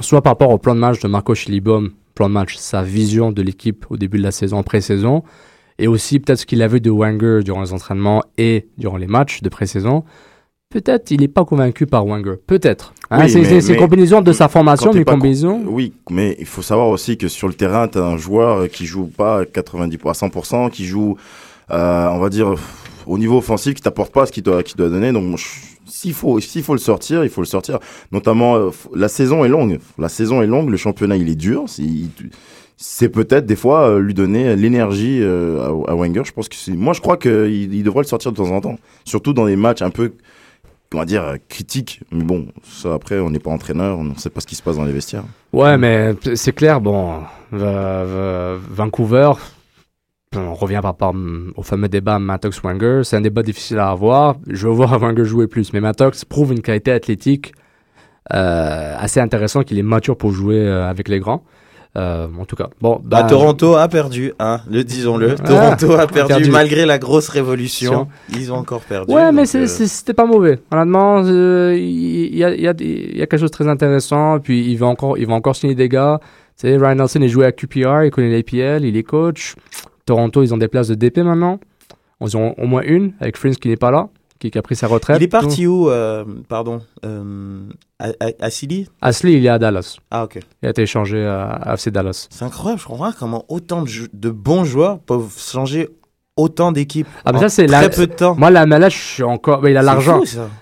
soit 0.00 0.22
par 0.22 0.32
rapport 0.32 0.50
au 0.50 0.58
plan 0.58 0.74
de 0.74 0.80
match 0.80 1.00
de 1.00 1.08
Marco 1.08 1.34
Chilibom, 1.34 1.90
plan 2.14 2.28
de 2.28 2.34
match, 2.34 2.56
sa 2.56 2.82
vision 2.82 3.30
de 3.32 3.42
l'équipe 3.42 3.84
au 3.90 3.96
début 3.96 4.18
de 4.18 4.22
la 4.22 4.30
saison, 4.32 4.58
en 4.58 4.62
pré-saison, 4.62 5.22
et 5.78 5.86
aussi 5.86 6.18
peut-être 6.20 6.38
ce 6.40 6.46
qu'il 6.46 6.62
a 6.62 6.68
vu 6.68 6.80
de 6.80 6.90
Wenger 6.90 7.40
durant 7.44 7.62
les 7.62 7.72
entraînements 7.72 8.22
et 8.38 8.68
durant 8.78 8.96
les 8.96 9.06
matchs 9.06 9.42
de 9.42 9.48
pré-saison, 9.48 10.04
peut-être 10.70 11.10
il 11.10 11.20
n'est 11.20 11.28
pas 11.28 11.44
convaincu 11.44 11.86
par 11.86 12.06
Wenger. 12.06 12.34
Peut-être. 12.46 12.94
Hein, 13.10 13.24
Oui, 13.24 13.30
c'est 13.30 13.60
c'est- 13.60 13.76
combinaison 13.76 14.22
de 14.22 14.32
sa 14.32 14.48
formation, 14.48 14.92
mais 14.94 15.04
combinaison. 15.04 15.62
Oui, 15.66 15.92
mais 16.10 16.36
il 16.38 16.46
faut 16.46 16.62
savoir 16.62 16.88
aussi 16.88 17.18
que 17.18 17.28
sur 17.28 17.48
le 17.48 17.54
terrain, 17.54 17.88
tu 17.88 17.98
as 17.98 18.04
un 18.04 18.16
joueur 18.16 18.68
qui 18.70 18.86
joue 18.86 19.06
pas 19.06 19.40
à 19.40 19.44
90 19.44 19.98
à 20.06 20.14
100%, 20.14 20.70
qui 20.70 20.86
joue, 20.86 21.16
euh, 21.70 22.08
on 22.10 22.18
va 22.18 22.30
dire, 22.30 22.54
au 23.06 23.18
niveau 23.18 23.38
offensif, 23.38 23.74
qui 23.74 23.82
t'apporte 23.82 24.12
pas 24.12 24.24
ce 24.24 24.32
qu'il 24.32 24.42
doit, 24.42 24.62
doit 24.76 24.88
donner. 24.88 25.12
Donc, 25.12 25.36
je- 25.36 25.71
s'il 25.92 26.14
faut, 26.14 26.40
s'il 26.40 26.62
faut 26.62 26.72
le 26.72 26.78
sortir, 26.78 27.22
il 27.22 27.28
faut 27.30 27.42
le 27.42 27.46
sortir. 27.46 27.78
Notamment, 28.12 28.56
euh, 28.56 28.70
la 28.94 29.08
saison 29.08 29.44
est 29.44 29.48
longue. 29.48 29.78
La 29.98 30.08
saison 30.08 30.40
est 30.40 30.46
longue, 30.46 30.70
le 30.70 30.78
championnat 30.78 31.16
il 31.16 31.28
est 31.28 31.34
dur. 31.34 31.64
C'est- 32.78 33.08
peut-être 33.10 33.46
des 33.46 33.54
fois 33.56 33.88
euh, 33.90 33.98
lui 34.00 34.14
donner 34.14 34.56
l'énergie 34.56 35.18
euh, 35.22 35.62
à, 35.86 35.94
Wenger. 35.94 36.22
Je 36.24 36.32
pense 36.32 36.48
que 36.48 36.56
moi 36.72 36.94
je 36.94 37.00
crois 37.00 37.16
qu'il 37.16 37.72
il 37.74 37.82
devrait 37.84 38.02
le 38.02 38.08
sortir 38.08 38.32
de 38.32 38.36
temps 38.36 38.50
en 38.50 38.60
temps, 38.60 38.76
surtout 39.04 39.32
dans 39.34 39.46
des 39.46 39.54
matchs 39.54 39.82
un 39.82 39.90
peu, 39.90 40.14
comment 40.90 41.04
dire, 41.04 41.36
critiques. 41.48 42.00
Mais 42.10 42.24
bon, 42.24 42.48
ça 42.64 42.94
après, 42.94 43.20
on 43.20 43.30
n'est 43.30 43.38
pas 43.38 43.50
entraîneur, 43.50 43.98
on 43.98 44.04
ne 44.04 44.14
sait 44.16 44.30
pas 44.30 44.40
ce 44.40 44.46
qui 44.46 44.56
se 44.56 44.62
passe 44.62 44.76
dans 44.76 44.84
les 44.84 44.92
vestiaires. 44.92 45.24
Ouais, 45.52 45.76
mais 45.76 46.14
c'est 46.34 46.52
clair, 46.54 46.80
bon, 46.80 47.20
va- 47.52 48.04
va- 48.04 48.56
Vancouver, 48.70 49.32
on 50.36 50.54
revient 50.54 50.80
par 50.82 50.92
rapport 50.92 51.14
mm, 51.14 51.52
au 51.56 51.62
fameux 51.62 51.88
débat 51.88 52.18
Mattox-Wenger, 52.18 53.02
c'est 53.04 53.16
un 53.16 53.20
débat 53.20 53.42
difficile 53.42 53.78
à 53.78 53.90
avoir. 53.90 54.36
Je 54.48 54.66
veux 54.66 54.74
voir 54.74 54.98
Wenger 55.00 55.24
jouer 55.24 55.46
plus, 55.46 55.72
mais 55.72 55.80
Mattox 55.80 56.24
prouve 56.24 56.52
une 56.52 56.62
qualité 56.62 56.92
athlétique 56.92 57.52
euh, 58.32 58.94
assez 58.98 59.20
intéressante, 59.20 59.66
qu'il 59.66 59.78
est 59.78 59.82
mature 59.82 60.16
pour 60.16 60.30
jouer 60.32 60.58
euh, 60.58 60.88
avec 60.88 61.08
les 61.08 61.18
grands. 61.18 61.42
Euh, 61.94 62.26
en 62.40 62.46
tout 62.46 62.56
cas, 62.56 62.70
bon, 62.80 63.00
Bah, 63.04 63.22
bah, 63.22 63.28
Toronto 63.28 63.74
a 63.74 63.86
perdu, 63.86 64.32
hein, 64.38 64.60
le 64.70 64.82
disons-le. 64.82 65.34
Ah, 65.40 65.76
Toronto 65.76 65.92
a 65.92 66.06
perdu, 66.06 66.28
perdu. 66.28 66.50
malgré 66.50 66.86
la 66.86 66.98
grosse 66.98 67.28
révolution. 67.28 68.08
Ils 68.30 68.50
ont 68.50 68.56
encore 68.56 68.80
perdu. 68.80 69.12
Ouais, 69.12 69.30
mais 69.30 69.42
euh, 69.54 69.66
c'était 69.66 70.14
pas 70.14 70.24
mauvais. 70.24 70.58
Honnêtement, 70.70 71.22
euh, 71.22 71.76
il 71.76 72.34
y, 72.34 72.44
a, 72.44 72.54
il 72.54 72.62
y, 72.62 72.68
a, 72.68 72.72
il 72.80 73.18
y 73.18 73.22
a 73.22 73.26
quelque 73.26 73.40
chose 73.40 73.50
de 73.50 73.56
très 73.56 73.68
intéressant. 73.68 74.38
Puis 74.40 74.70
il 74.70 74.76
va 74.76 74.86
encore, 74.86 75.18
il 75.18 75.26
va 75.26 75.34
encore 75.34 75.54
signer 75.54 75.74
des 75.74 75.90
gars. 75.90 76.18
Tu 76.58 76.68
sais, 76.68 76.76
Ryan 76.78 76.94
Nelson 76.94 77.20
est 77.20 77.28
joué 77.28 77.44
à 77.44 77.52
QPR, 77.52 78.04
il 78.04 78.10
connaît 78.10 78.30
l'APL, 78.30 78.86
il 78.86 78.96
est 78.96 79.02
coach. 79.02 79.54
Toronto, 80.06 80.42
ils 80.42 80.52
ont 80.52 80.58
des 80.58 80.68
places 80.68 80.88
de 80.88 80.94
DP 80.94 81.18
maintenant. 81.18 81.58
Ils 82.20 82.36
ont 82.36 82.54
au 82.58 82.66
moins 82.66 82.82
une 82.82 83.12
avec 83.20 83.38
Prince 83.38 83.56
qui 83.56 83.68
n'est 83.68 83.76
pas 83.76 83.90
là, 83.90 84.08
qui, 84.38 84.50
qui 84.50 84.58
a 84.58 84.62
pris 84.62 84.76
sa 84.76 84.86
retraite. 84.86 85.16
Il 85.20 85.24
est 85.24 85.28
parti 85.28 85.66
où, 85.66 85.90
euh, 85.90 86.24
pardon, 86.48 86.80
euh, 87.04 87.60
à, 87.98 88.08
à, 88.20 88.26
à 88.40 88.50
Silly 88.50 88.88
Ashley, 89.00 89.34
il 89.34 89.46
est 89.46 89.48
à 89.48 89.58
Dallas. 89.58 89.96
Ah, 90.10 90.24
ok. 90.24 90.38
Il 90.62 90.66
a 90.66 90.70
été 90.70 90.82
échangé 90.82 91.24
à, 91.26 91.46
à 91.46 91.74
FC 91.74 91.90
Dallas. 91.90 92.28
C'est 92.30 92.44
incroyable, 92.44 92.80
je 92.80 92.86
comprends 92.86 93.06
pas 93.10 93.16
comment 93.18 93.44
autant 93.48 93.84
de, 94.12 94.30
bons 94.30 94.64
joueurs 94.64 95.00
peuvent 95.00 95.32
changer 95.36 95.88
autant 96.36 96.70
d'équipes. 96.72 97.08
Ah, 97.24 97.32
mais 97.32 97.38
en 97.38 97.42
ça, 97.42 97.48
c'est 97.48 97.66
très 97.66 97.82
la- 97.82 97.88
peu 97.88 98.06
de 98.06 98.12
temps. 98.14 98.36
Moi, 98.36 98.50
la 98.50 98.66
MLS, 98.66 98.90
je 98.90 98.96
suis 98.98 99.22
encore. 99.24 99.60
mais 99.62 99.72
il 99.72 99.76
a 99.76 99.82
l'argent. 99.82 100.20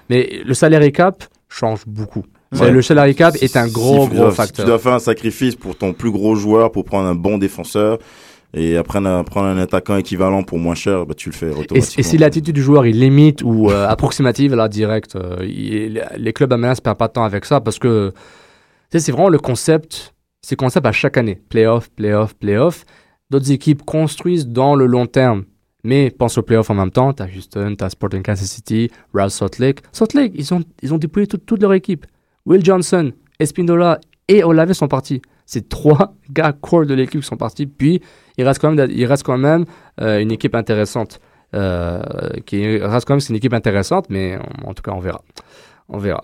Mais 0.09 0.41
le 0.45 0.55
salary 0.55 0.93
cap 0.93 1.24
change 1.49 1.80
beaucoup. 1.86 2.24
Ouais. 2.59 2.70
Le 2.72 2.82
salary 2.82 3.14
cap 3.14 3.36
est 3.41 3.57
un 3.57 3.68
gros, 3.68 4.05
si 4.05 4.09
gros 4.09 4.16
dois- 4.22 4.30
si 4.30 4.36
facteur. 4.36 4.64
tu 4.64 4.68
dois 4.68 4.78
faire 4.80 4.95
un 4.95 4.99
sacrifice 4.99 5.55
pour 5.55 5.76
ton 5.76 5.93
plus 5.93 6.11
gros 6.11 6.34
joueur, 6.34 6.72
pour 6.72 6.84
prendre 6.84 7.07
un 7.07 7.14
bon 7.14 7.38
défenseur, 7.38 7.99
et 8.55 8.76
après 8.76 9.01
prendre 9.24 9.46
un 9.48 9.59
attaquant 9.59 9.96
équivalent 9.96 10.42
pour 10.42 10.59
moins 10.59 10.74
cher, 10.74 11.07
bah, 11.07 11.14
tu 11.16 11.28
le 11.30 11.34
fais 11.34 11.51
automatiquement. 11.51 11.84
et 11.98 12.03
si 12.03 12.18
l'attitude 12.18 12.55
du 12.55 12.62
joueur 12.62 12.84
est 12.86 12.90
limite 12.92 13.42
ou 13.42 13.70
euh, 13.70 13.86
approximative, 13.88 14.55
là, 14.55 14.68
direct, 14.68 15.16
euh, 15.16 15.36
il- 15.42 16.05
les 16.16 16.32
clubs 16.32 16.53
MLS 16.53 16.76
ne 16.76 16.80
perdent 16.82 16.98
pas 16.98 17.09
de 17.09 17.12
temps 17.12 17.24
avec 17.24 17.44
ça 17.44 17.61
parce 17.61 17.78
que 17.78 18.12
c'est 18.90 19.12
vraiment 19.12 19.28
le 19.28 19.38
concept, 19.38 20.14
c'est 20.42 20.55
le 20.59 20.64
concept 20.64 20.86
à 20.86 20.92
chaque 20.92 21.16
année. 21.16 21.40
Playoff, 21.48 21.90
playoff, 21.90 22.34
playoff. 22.34 22.84
D'autres 23.30 23.53
équipes 23.53 23.84
construisent 23.84 24.48
dans 24.48 24.74
le 24.74 24.86
long 24.86 25.07
terme, 25.07 25.44
mais 25.84 26.11
pensent 26.11 26.36
aux 26.38 26.42
playoffs 26.42 26.70
en 26.70 26.74
même 26.74 26.90
temps. 26.90 27.12
Tu 27.12 27.22
as 27.22 27.26
Houston, 27.26 27.76
tu 27.78 27.84
as 27.84 27.90
Sporting 27.90 28.22
Kansas 28.22 28.48
City, 28.51 28.90
Real 29.14 29.30
Salt 29.30 29.59
Lake. 29.61 29.80
Salt 29.92 30.14
Lake, 30.14 30.32
ils 30.34 30.53
ont, 30.53 30.62
ils 30.82 30.92
ont 30.92 30.98
déployé 30.98 31.28
toute- 31.28 31.46
toute 31.46 31.62
leur 31.62 31.72
équipe. 31.72 32.07
Will 32.46 32.64
Johnson, 32.64 33.12
Espindola 33.38 34.01
et 34.26 34.42
Olave 34.42 34.72
sont 34.72 34.88
partis. 34.88 35.22
C'est 35.53 35.68
trois 35.68 36.14
gars 36.30 36.53
core 36.53 36.86
de 36.86 36.94
l'équipe 36.94 37.20
qui 37.20 37.26
sont 37.26 37.36
partis. 37.36 37.66
Puis, 37.66 38.01
il 38.38 38.44
reste 38.44 38.61
quand 38.61 38.70
même, 38.70 38.88
il 38.90 39.05
reste 39.07 39.24
quand 39.24 39.36
même 39.36 39.64
euh, 40.01 40.20
une 40.20 40.30
équipe 40.30 40.55
intéressante. 40.55 41.18
Euh, 41.53 42.01
qui 42.46 42.78
reste 42.78 43.05
quand 43.07 43.14
même 43.14 43.20
c'est 43.20 43.30
une 43.30 43.36
équipe 43.42 43.53
intéressante, 43.55 44.07
mais 44.11 44.38
en, 44.64 44.68
en 44.70 44.74
tout 44.74 44.82
cas, 44.82 44.92
on 44.92 45.01
verra. 45.01 45.20
On 45.88 45.98
verra. 45.98 46.22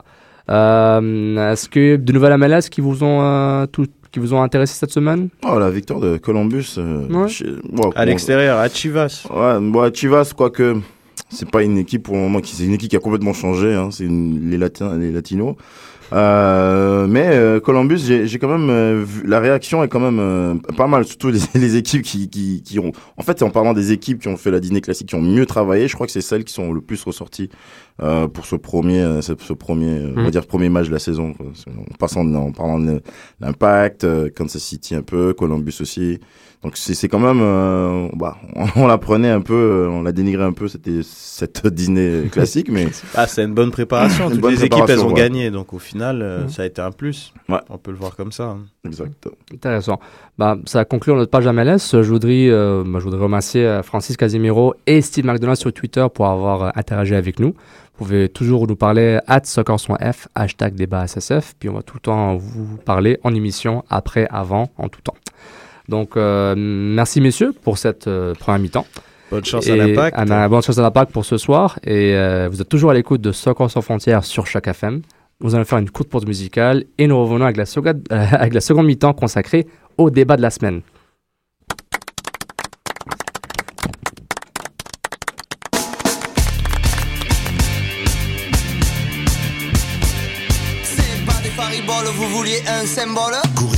Euh, 0.48 1.52
Est-ce 1.52 1.68
que 1.68 1.96
de 1.96 2.12
nouvelles 2.12 2.36
MLS 2.38 2.68
qui 2.70 2.80
vous 2.80 3.02
ont 3.02 3.20
euh, 3.22 3.66
tout- 3.66 3.86
qui 4.12 4.20
vous 4.20 4.32
ont 4.32 4.42
intéressé 4.42 4.74
cette 4.78 4.92
semaine? 4.92 5.28
Oh, 5.44 5.58
la 5.58 5.70
victoire 5.70 5.98
de 6.00 6.16
Columbus. 6.18 6.76
euh, 6.78 7.08
Ouais. 7.08 7.28
chez- 7.28 7.46
ouais, 7.50 7.90
À 7.96 8.04
l'extérieur, 8.04 8.58
à 8.58 8.68
Chivas. 8.68 9.26
Ouais, 9.34 9.58
bon, 9.60 9.92
Chivas, 9.92 10.32
quoique, 10.36 10.76
c'est 11.28 11.50
pas 11.50 11.62
une 11.64 11.76
équipe 11.78 12.04
pour 12.04 12.14
le 12.14 12.20
moment 12.20 12.40
qui, 12.40 12.54
c'est 12.54 12.64
une 12.64 12.74
équipe 12.74 12.90
qui 12.90 12.96
a 12.96 13.00
complètement 13.00 13.32
changé, 13.32 13.74
hein, 13.74 13.88
c'est 13.90 14.06
les, 14.08 14.56
Latins, 14.56 14.96
les 14.96 15.10
Latinos. 15.10 15.56
Euh, 16.12 17.06
mais 17.08 17.26
euh, 17.32 17.58
Columbus, 17.60 17.98
j'ai 17.98 18.38
quand 18.38 18.48
même 18.48 18.70
euh, 18.70 19.02
vu, 19.04 19.26
la 19.26 19.40
réaction 19.40 19.82
est 19.82 19.88
quand 19.88 20.00
même 20.00 20.18
euh, 20.20 20.54
pas 20.76 20.86
mal, 20.86 21.04
surtout 21.04 21.30
les, 21.30 21.40
les 21.60 21.76
équipes 21.76 22.02
qui, 22.02 22.28
qui, 22.28 22.62
qui 22.62 22.78
ont. 22.78 22.92
En 23.16 23.22
fait, 23.22 23.42
en 23.42 23.50
parlant 23.50 23.72
des 23.74 23.92
équipes 23.92 24.20
qui 24.20 24.28
ont 24.28 24.36
fait 24.36 24.50
la 24.50 24.60
dîner 24.60 24.80
classique, 24.80 25.08
qui 25.08 25.14
ont 25.16 25.22
mieux 25.22 25.46
travaillé, 25.46 25.88
je 25.88 25.94
crois 25.94 26.06
que 26.06 26.12
c'est 26.12 26.20
celles 26.20 26.44
qui 26.44 26.52
sont 26.52 26.72
le 26.72 26.80
plus 26.80 27.02
ressorties 27.02 27.48
euh, 28.02 28.28
pour 28.28 28.46
ce 28.46 28.56
premier, 28.56 29.00
euh, 29.00 29.20
ce, 29.20 29.32
ce 29.38 29.52
premier, 29.52 30.00
on 30.16 30.20
va 30.22 30.28
Mm. 30.28 30.30
dire 30.30 30.46
premier 30.46 30.68
match 30.68 30.86
de 30.86 30.92
la 30.92 30.98
saison. 31.00 31.32
quoi. 31.32 31.46
En 31.76 31.96
passant, 31.98 32.26
en 32.34 32.52
parlant 32.52 32.78
de 32.78 33.02
l'impact, 33.40 34.04
euh, 34.04 34.28
Kansas 34.34 34.62
City 34.62 34.94
un 34.94 35.02
peu, 35.02 35.32
Columbus 35.32 35.74
aussi. 35.80 36.20
Donc 36.66 36.76
c'est 36.76 37.06
quand 37.06 37.20
même, 37.20 37.38
euh, 37.40 38.08
bah, 38.14 38.38
on, 38.56 38.66
on 38.82 38.86
la 38.88 38.98
prenait 38.98 39.30
un 39.30 39.40
peu, 39.40 39.54
euh, 39.54 39.88
on 39.88 40.02
la 40.02 40.10
dénigrait 40.10 40.42
un 40.42 40.52
peu, 40.52 40.66
c'était 40.66 40.98
cette 41.04 41.64
dîner 41.68 42.24
classique, 42.32 42.68
mais 42.72 42.88
Ah, 43.14 43.28
c'est 43.28 43.44
une 43.44 43.54
bonne 43.54 43.70
préparation. 43.70 44.24
Une 44.24 44.32
Toutes 44.32 44.40
bonne 44.40 44.50
les 44.54 44.64
équipes, 44.64 44.82
elles 44.88 44.98
ont 45.04 45.10
ouais. 45.10 45.14
gagné. 45.14 45.52
Donc, 45.52 45.72
au 45.72 45.78
final, 45.78 46.22
euh, 46.22 46.42
Mhm. 46.42 46.48
ça 46.48 46.62
a 46.62 46.66
été 46.66 46.82
un 46.82 46.90
plus. 46.90 47.32
Ouais. 47.48 47.60
On 47.70 47.78
peut 47.78 47.92
le 47.92 47.96
voir 47.98 48.16
comme 48.16 48.32
ça. 48.32 48.46
hein. 48.46 48.58
exact. 48.84 49.28
Intéressant. 49.54 50.00
Bah, 50.38 50.56
ça 50.66 50.84
conclut 50.84 51.12
notre 51.14 51.30
page 51.30 51.46
MLS. 51.46 52.02
Je 52.02 52.10
voudrais, 52.10 52.48
euh, 52.48 52.82
bah, 52.84 52.98
je 52.98 53.04
voudrais 53.04 53.22
remercier 53.22 53.64
euh, 53.64 53.84
Francis 53.84 54.16
Casimiro 54.16 54.74
et 54.88 55.00
Steve 55.02 55.24
McDonald 55.24 55.56
sur 55.58 55.72
Twitter 55.72 56.04
pour 56.12 56.26
avoir 56.26 56.62
euh, 56.64 56.70
interagi 56.74 57.14
avec 57.14 57.38
nous. 57.38 57.50
Vous 57.98 58.04
pouvez 58.04 58.28
toujours 58.28 58.66
nous 58.66 58.74
parler 58.76 59.20
at 59.28 59.42
F, 59.44 60.28
hashtag 60.34 60.74
débat 60.74 61.06
SSF, 61.06 61.54
puis 61.58 61.68
on 61.70 61.74
va 61.74 61.82
tout 61.82 61.94
le 61.94 62.00
temps 62.00 62.34
vous 62.36 62.76
parler 62.84 63.18
en 63.22 63.32
émission, 63.34 63.84
après, 63.88 64.26
avant, 64.30 64.68
en 64.76 64.88
tout 64.88 65.00
temps. 65.00 65.14
Donc, 65.88 66.16
euh, 66.16 66.54
merci 66.56 67.20
messieurs 67.20 67.52
pour 67.62 67.78
cette 67.78 68.06
euh, 68.08 68.34
première 68.34 68.60
mi-temps. 68.60 68.86
Bonne 69.30 69.44
chance 69.44 69.66
Et 69.66 69.72
à 69.72 69.76
l'impact. 69.76 70.16
bonne 70.50 70.62
chance 70.62 70.78
à 70.78 70.82
l'impact 70.82 71.12
pour 71.12 71.24
ce 71.24 71.36
soir. 71.36 71.78
Et 71.84 72.14
euh, 72.14 72.48
vous 72.50 72.60
êtes 72.60 72.68
toujours 72.68 72.90
à 72.90 72.94
l'écoute 72.94 73.20
de 73.20 73.32
Soccer 73.32 73.70
sans 73.70 73.82
frontières 73.82 74.24
sur 74.24 74.46
chaque 74.46 74.68
FM. 74.68 75.02
Nous 75.40 75.54
allons 75.54 75.64
faire 75.64 75.78
une 75.78 75.90
courte 75.90 76.08
pause 76.08 76.26
musicale 76.26 76.84
et 76.98 77.06
nous 77.06 77.20
revenons 77.20 77.44
avec 77.44 77.56
la 77.56 77.66
seconde, 77.66 78.02
avec 78.10 78.54
la 78.54 78.60
seconde 78.60 78.86
mi-temps 78.86 79.12
consacrée 79.14 79.66
au 79.98 80.10
débat 80.10 80.36
de 80.36 80.42
la 80.42 80.50
semaine. 80.50 80.82
C'est 90.82 91.26
pas 91.26 91.40
des 91.42 91.50
fariboles, 91.50 92.06
vous 92.14 92.28
vouliez 92.28 92.60
un 92.68 92.86
symbole? 92.86 93.34
Courir 93.56 93.75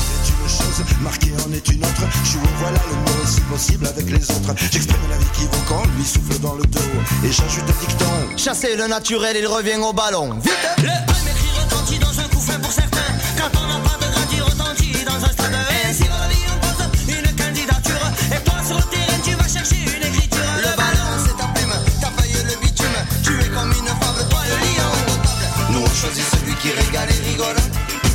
voilà 2.61 2.81
le 2.91 2.97
mot 2.97 3.25
si 3.25 3.41
possible 3.43 3.87
avec 3.87 4.11
les 4.11 4.31
autres. 4.31 4.53
J'exprime 4.73 4.99
la 5.09 5.17
vie 5.17 5.31
qui 5.33 5.43
vaut 5.45 5.63
quand 5.69 5.85
lui 5.97 6.05
souffle 6.05 6.41
dans 6.41 6.55
le 6.55 6.65
dos. 6.65 6.81
Et 7.25 7.31
j'ajoute 7.31 7.63
un 7.63 7.87
dicton. 7.87 8.37
Chasser 8.37 8.75
le 8.75 8.89
naturel, 8.89 9.37
il 9.39 9.47
revient 9.47 9.77
au 9.77 9.93
ballon. 9.93 10.35
Vite 10.43 10.53
hein. 10.67 10.75
Le 10.79 10.89
même 10.89 10.99
écrit 11.07 11.61
retentit 11.61 11.99
dans 12.01 12.19
un 12.19 12.29
coup 12.29 12.41
fait 12.41 12.61
pour 12.61 12.73
certains. 12.73 13.13
Quand 13.37 13.51
on 13.63 13.69
n'a 13.69 13.79
pas 13.89 13.97
de 14.05 14.11
grade, 14.11 14.51
retentit 14.51 15.05
dans 15.05 15.25
un 15.25 15.31
stade. 15.31 15.55
Et 15.89 15.93
si 15.93 16.03
on 16.03 16.31
y 16.31 16.43
oppose 16.51 16.83
une 17.07 17.37
candidature, 17.37 18.07
et 18.35 18.43
toi 18.43 18.55
sur 18.67 18.77
le 18.77 18.83
terrain, 18.83 19.21
tu 19.23 19.31
vas 19.35 19.49
chercher 19.49 19.77
une 19.77 20.07
écriture. 20.09 20.51
Le, 20.57 20.77
ballon, 20.77 21.15
c'est 21.25 21.37
ta 21.37 21.47
plume, 21.55 21.75
ta 22.01 22.11
feuille, 22.11 22.43
le 22.43 22.61
bitume. 22.61 22.99
Tu 23.23 23.39
es 23.39 23.49
comme 23.55 23.71
une 23.71 23.87
fable, 23.87 24.29
toi 24.31 24.41
le 24.51 24.57
lion. 24.67 25.71
Nous 25.71 25.87
on 25.87 25.95
choisit 25.95 26.25
celui 26.25 26.55
qui 26.57 26.71
régale 26.73 27.09
et 27.09 27.31
rigole. 27.31 27.57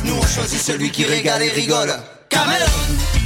Nous 0.04 0.14
on 0.14 0.26
choisit 0.26 0.60
celui 0.60 0.90
qui 0.90 1.04
régale 1.04 1.42
et 1.44 1.50
rigole. 1.50 1.94
Cameroun 2.28 3.23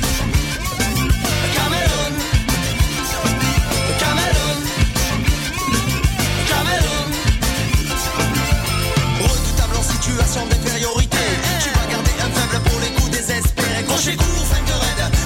Crochet 13.98 14.16
court, 14.16 14.46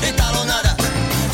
et 0.08 0.12
talonnade. 0.12 0.76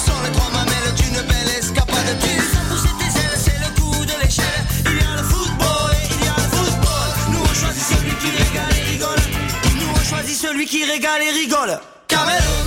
Sans 0.05 0.21
les 0.25 0.33
trois 0.33 0.51
mamelles 0.51 0.93
d'une 0.97 1.23
belle 1.23 1.57
escapade. 1.57 2.19
Tu 2.21 2.31
sens 2.41 2.67
pousser 2.69 2.89
tes 2.99 3.21
ailes, 3.21 3.39
c'est 3.39 3.59
le 3.61 3.81
coup 3.81 4.05
de 4.05 4.13
l'échelle. 4.21 4.65
Il 4.87 4.97
y 4.97 5.07
a 5.07 5.17
le 5.17 5.23
football 5.23 5.93
et 5.95 6.15
il 6.15 6.25
y 6.25 6.29
a 6.29 6.35
le 6.35 6.57
football. 6.57 7.11
Nous 7.31 7.39
on 7.41 7.55
choisit 7.55 7.85
celui 7.85 8.15
qui 8.17 8.31
régale 8.31 8.77
et 8.77 8.91
rigole. 8.91 9.21
Nous 9.77 9.87
on 9.89 10.05
choisit 10.05 10.37
celui 10.37 10.67
qui 10.67 10.85
régale 10.85 11.23
et 11.23 11.31
rigole. 11.31 11.79
Cameroun. 12.09 12.58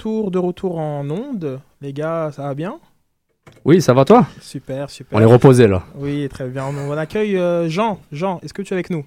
Retour, 0.00 0.30
de 0.30 0.38
retour 0.38 0.78
en 0.78 1.08
onde. 1.10 1.60
Les 1.82 1.92
gars, 1.92 2.30
ça 2.32 2.42
va 2.44 2.54
bien? 2.54 2.78
Oui, 3.66 3.82
ça 3.82 3.92
va 3.92 4.06
toi? 4.06 4.24
Super, 4.40 4.88
super. 4.88 5.18
On 5.18 5.20
est 5.20 5.26
reposé 5.26 5.66
là. 5.66 5.82
Oui, 5.94 6.26
très 6.30 6.46
bien. 6.46 6.64
On 6.64 6.96
accueille 6.96 7.36
euh, 7.36 7.68
Jean. 7.68 8.00
Jean, 8.10 8.40
est-ce 8.42 8.54
que 8.54 8.62
tu 8.62 8.72
es 8.72 8.76
avec 8.76 8.88
nous? 8.88 9.04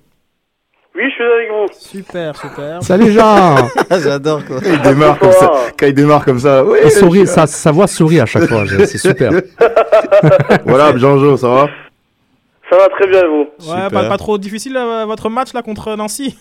Oui, 0.96 1.02
je 1.10 1.16
suis 1.16 1.24
avec 1.24 1.50
vous. 1.50 1.66
Super, 1.74 2.38
super. 2.38 2.84
Salut 2.84 3.12
Jean 3.12 3.56
J'adore 3.90 4.46
quoi. 4.46 4.60
Il 4.64 4.82
démarre 4.82 5.18
comme 5.18 5.32
ça. 5.32 5.52
Quand 5.80 5.88
il 5.88 5.96
démarre 5.96 6.24
comme 6.26 6.40
ça, 6.40 6.64
oui. 6.64 6.78
Sourit, 6.92 7.26
sa, 7.26 7.48
sa 7.48 7.72
voix 7.72 7.88
sourit 7.88 8.20
à 8.20 8.28
chaque 8.28 8.48
fois, 8.48 8.64
c'est 8.68 8.98
super. 9.00 9.32
Voilà, 10.64 10.96
Jean-Jo, 10.96 11.38
ça 11.38 11.50
va? 11.50 11.68
Ça 12.70 12.78
va 12.78 12.88
très 12.90 13.08
bien, 13.08 13.24
et 13.24 13.28
vous 13.28 13.72
Ouais, 13.72 13.90
pas, 13.90 14.10
pas 14.10 14.18
trop 14.18 14.38
difficile 14.38 14.78
euh, 14.78 15.06
votre 15.06 15.30
match 15.30 15.54
là 15.54 15.64
contre 15.64 15.96
Nancy? 15.96 16.38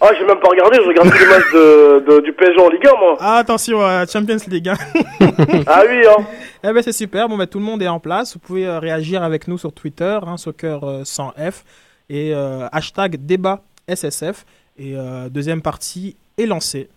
Ah, 0.00 0.08
j'ai 0.18 0.24
même 0.24 0.38
pas 0.40 0.48
regardé, 0.48 0.76
je 0.82 0.88
regarde 0.88 1.08
les 1.12 1.26
matchs 1.26 1.52
de, 1.52 2.04
de- 2.08 2.20
du 2.20 2.32
PSG 2.32 2.58
en 2.60 2.68
Ligue 2.70 2.86
1, 2.86 2.90
moi. 2.98 3.16
Ah, 3.20 3.36
attention, 3.36 3.82
euh, 3.82 4.04
Champions 4.10 4.36
League. 4.48 4.68
hein. 4.68 4.76
Ah 5.66 5.82
oui, 5.88 6.00
hein. 6.06 6.24
Eh 6.64 6.72
ben 6.72 6.82
c'est 6.82 6.92
super, 6.92 7.28
bon, 7.28 7.36
ben, 7.36 7.46
tout 7.46 7.58
le 7.58 7.64
monde 7.64 7.82
est 7.82 7.88
en 7.88 8.00
place. 8.00 8.34
Vous 8.34 8.38
pouvez 8.40 8.66
euh, 8.66 8.78
réagir 8.78 9.22
avec 9.22 9.48
nous 9.48 9.58
sur 9.58 9.72
Twitter, 9.72 10.18
hein, 10.26 10.36
soccer 10.36 10.82
euh, 10.84 11.02
sans 11.04 11.30
F, 11.32 11.64
et 12.08 12.32
euh, 12.34 12.66
hashtag 12.72 13.16
débat 13.24 13.62
SSF. 13.88 14.44
Et 14.78 14.94
euh, 14.96 15.28
deuxième 15.28 15.62
partie 15.62 16.16
est 16.38 16.46
lancée. 16.46 16.88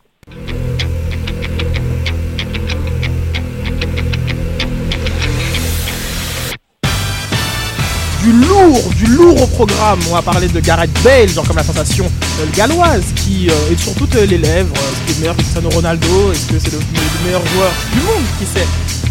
Du 8.24 8.32
lourd, 8.32 8.90
du 8.96 9.06
lourd 9.08 9.42
au 9.42 9.48
programme. 9.48 10.00
On 10.10 10.14
va 10.16 10.22
parler 10.22 10.48
de 10.48 10.60
Gareth 10.62 10.94
Bale, 11.04 11.28
genre 11.28 11.46
comme 11.46 11.58
la 11.58 11.64
sensation 11.64 12.10
galloise, 12.56 13.04
qui 13.18 13.50
euh, 13.50 13.72
est 13.72 13.78
sur 13.78 13.94
toutes 13.96 14.16
les 14.16 14.38
lèvres. 14.38 14.74
Est-ce 14.74 15.02
qu'il 15.06 15.18
est 15.18 15.20
meilleur 15.20 15.36
que 15.36 15.42
Cristiano 15.42 15.70
Ronaldo? 15.70 16.32
Est-ce 16.32 16.46
que 16.46 16.58
c'est 16.58 16.72
le, 16.72 16.80
le 16.80 17.26
meilleur 17.26 17.46
joueur 17.48 17.70
du 17.92 18.00
monde 18.00 18.24
Qui 18.40 18.46
sait 18.46 18.66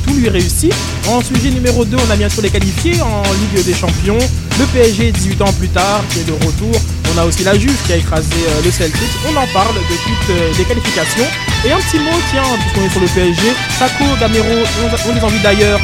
Tout 0.06 0.14
lui 0.14 0.30
réussit. 0.30 0.72
En 1.08 1.20
sujet 1.22 1.50
numéro 1.50 1.84
2, 1.84 1.94
on 1.94 2.10
a 2.10 2.16
bien 2.16 2.30
sûr 2.30 2.40
les 2.40 2.48
qualifiés 2.48 3.02
en 3.02 3.22
Ligue 3.34 3.66
des 3.66 3.74
Champions. 3.74 4.16
Le 4.58 4.64
PSG, 4.72 5.12
18 5.12 5.42
ans 5.42 5.52
plus 5.58 5.68
tard, 5.68 6.02
qui 6.08 6.20
est 6.20 6.24
de 6.24 6.32
retour. 6.32 6.72
On 7.14 7.18
a 7.18 7.26
aussi 7.26 7.44
la 7.44 7.58
Juve 7.58 7.76
qui 7.86 7.92
a 7.92 7.96
écrasé 7.96 8.32
euh, 8.32 8.62
le 8.64 8.70
Celtic. 8.70 9.10
On 9.28 9.36
en 9.36 9.46
parle 9.52 9.74
de 9.74 9.80
toutes 9.80 10.30
euh, 10.30 10.52
les 10.56 10.64
qualifications. 10.64 11.28
Et 11.66 11.70
un 11.70 11.78
petit 11.80 11.98
mot, 11.98 12.16
tiens, 12.30 12.42
puisqu'on 12.60 12.86
est 12.86 12.90
sur 12.90 13.00
le 13.00 13.08
PSG. 13.08 13.42
Sako, 13.78 14.04
Gamero, 14.18 14.64
on, 14.82 15.10
on 15.10 15.14
les 15.14 15.20
envie 15.20 15.42
d'ailleurs. 15.42 15.80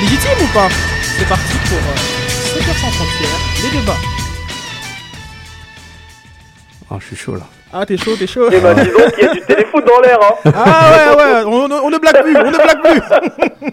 Légitime 0.00 0.40
ou 0.42 0.54
pas? 0.54 0.68
C'est 1.18 1.28
parti 1.28 1.52
pour 1.68 2.23
Soccer 2.54 2.74
sans 2.76 2.90
frontières, 2.90 3.40
les 3.62 3.80
débats. 3.80 3.96
Ah, 6.90 6.96
je 7.00 7.06
suis 7.06 7.16
chaud 7.16 7.34
là. 7.34 7.46
Ah, 7.72 7.84
t'es 7.84 7.96
chaud, 7.96 8.12
t'es 8.16 8.26
chaud. 8.28 8.48
Eh 8.52 8.60
ben, 8.60 8.74
disons 8.74 9.10
qu'il 9.14 9.24
y 9.24 9.28
a 9.28 9.32
du 9.34 9.40
téléfoot 9.40 9.84
dans 9.84 10.00
l'air, 10.00 10.18
hein. 10.22 10.52
Ah 10.54 11.16
ouais, 11.16 11.24
ouais, 11.24 11.42
on, 11.46 11.64
on- 11.72 11.86
on 11.86 11.90
ne 11.90 11.98
blague 11.98 12.22
plus, 12.22 12.36
on 12.36 12.50
ne 12.50 12.56
blague 12.56 12.82
plus. 12.82 13.00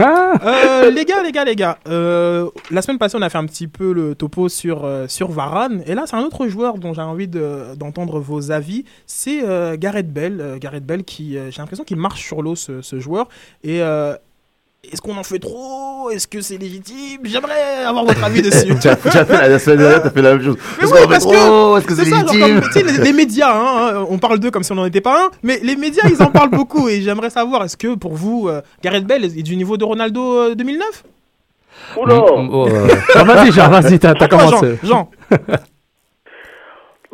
Euh, 0.00 0.90
les 0.90 1.04
gars, 1.04 1.22
les 1.22 1.30
gars, 1.30 1.44
les 1.44 1.54
gars, 1.54 1.78
euh, 1.88 2.48
la 2.70 2.82
semaine 2.82 2.98
passée, 2.98 3.16
on 3.18 3.22
a 3.22 3.28
fait 3.28 3.38
un 3.38 3.46
petit 3.46 3.68
peu 3.68 3.92
le 3.92 4.14
topo 4.16 4.48
sur, 4.48 4.84
euh, 4.84 5.06
sur 5.08 5.30
Varane. 5.30 5.82
Et 5.86 5.94
là, 5.94 6.02
c'est 6.06 6.16
un 6.16 6.22
autre 6.22 6.48
joueur 6.48 6.78
dont 6.78 6.94
j'ai 6.94 7.00
envie 7.02 7.28
de- 7.28 7.74
d'entendre 7.76 8.18
vos 8.18 8.50
avis. 8.50 8.84
C'est 9.06 9.42
euh, 9.44 9.76
Gareth 9.78 10.12
Bell. 10.12 10.40
Euh, 10.40 10.58
Gareth 10.58 10.84
Bell 10.84 11.04
qui, 11.04 11.36
euh, 11.36 11.50
j'ai 11.52 11.58
l'impression 11.60 11.84
qu'il 11.84 11.96
marche 11.96 12.24
sur 12.24 12.42
l'eau, 12.42 12.56
ce, 12.56 12.82
ce 12.82 12.98
joueur. 12.98 13.28
Et 13.62 13.80
euh, 13.82 14.14
est-ce 14.84 15.02
qu'on 15.02 15.16
en 15.16 15.22
fait 15.22 15.38
trop? 15.38 16.10
Est-ce 16.10 16.26
que 16.28 16.40
c'est 16.40 16.56
légitime? 16.56 17.20
J'aimerais 17.24 17.84
avoir 17.86 18.04
votre 18.04 18.22
avis 18.24 18.42
dessus. 18.48 18.74
Tu 18.80 18.88
as 18.88 18.96
tu 18.96 19.08
as 19.08 19.24
fait 19.24 19.32
la, 19.36 19.48
la 19.48 19.58
semaine 19.58 19.78
dernière, 19.78 20.02
t'as 20.02 20.10
fait 20.10 20.22
la 20.22 20.30
même 20.36 20.42
chose. 20.42 20.56
Mais 20.80 20.86
oui, 20.86 20.98
parce 21.08 21.26
que 21.26 21.76
Est-ce 21.78 21.86
que 21.86 21.94
c'est 21.94 22.04
ça, 22.04 22.16
genre 22.20 22.32
légitime? 22.34 22.60
comme, 22.60 22.86
les, 22.98 23.04
les 23.04 23.12
médias, 23.12 23.50
hein, 23.52 23.90
hein, 23.96 24.06
on 24.08 24.18
parle 24.18 24.38
d'eux 24.38 24.50
comme 24.50 24.62
si 24.62 24.72
on 24.72 24.76
n'en 24.76 24.86
était 24.86 25.00
pas 25.00 25.24
un, 25.26 25.30
mais 25.42 25.58
les 25.62 25.76
médias, 25.76 26.04
ils 26.08 26.22
en 26.22 26.30
parlent 26.30 26.50
beaucoup 26.50 26.88
et 26.88 27.00
j'aimerais 27.02 27.30
savoir, 27.30 27.64
est-ce 27.64 27.76
que 27.76 27.94
pour 27.96 28.14
vous, 28.14 28.48
euh, 28.48 28.60
Gareth 28.82 29.04
Bale 29.04 29.24
est 29.24 29.42
du 29.42 29.56
niveau 29.56 29.76
de 29.76 29.84
Ronaldo 29.84 30.38
euh, 30.38 30.54
2009 30.54 31.04
Oula 31.96 32.14
Mm, 32.14 32.48
oh, 32.52 32.68
euh, 32.68 32.88
ah, 33.14 33.24
vas-y 33.24 33.52
Jean, 33.52 33.68
vas-y, 33.70 33.98
t'as 33.98 34.14
commencé. 34.28 34.78
Jean, 34.82 35.10
Jean. 35.30 35.38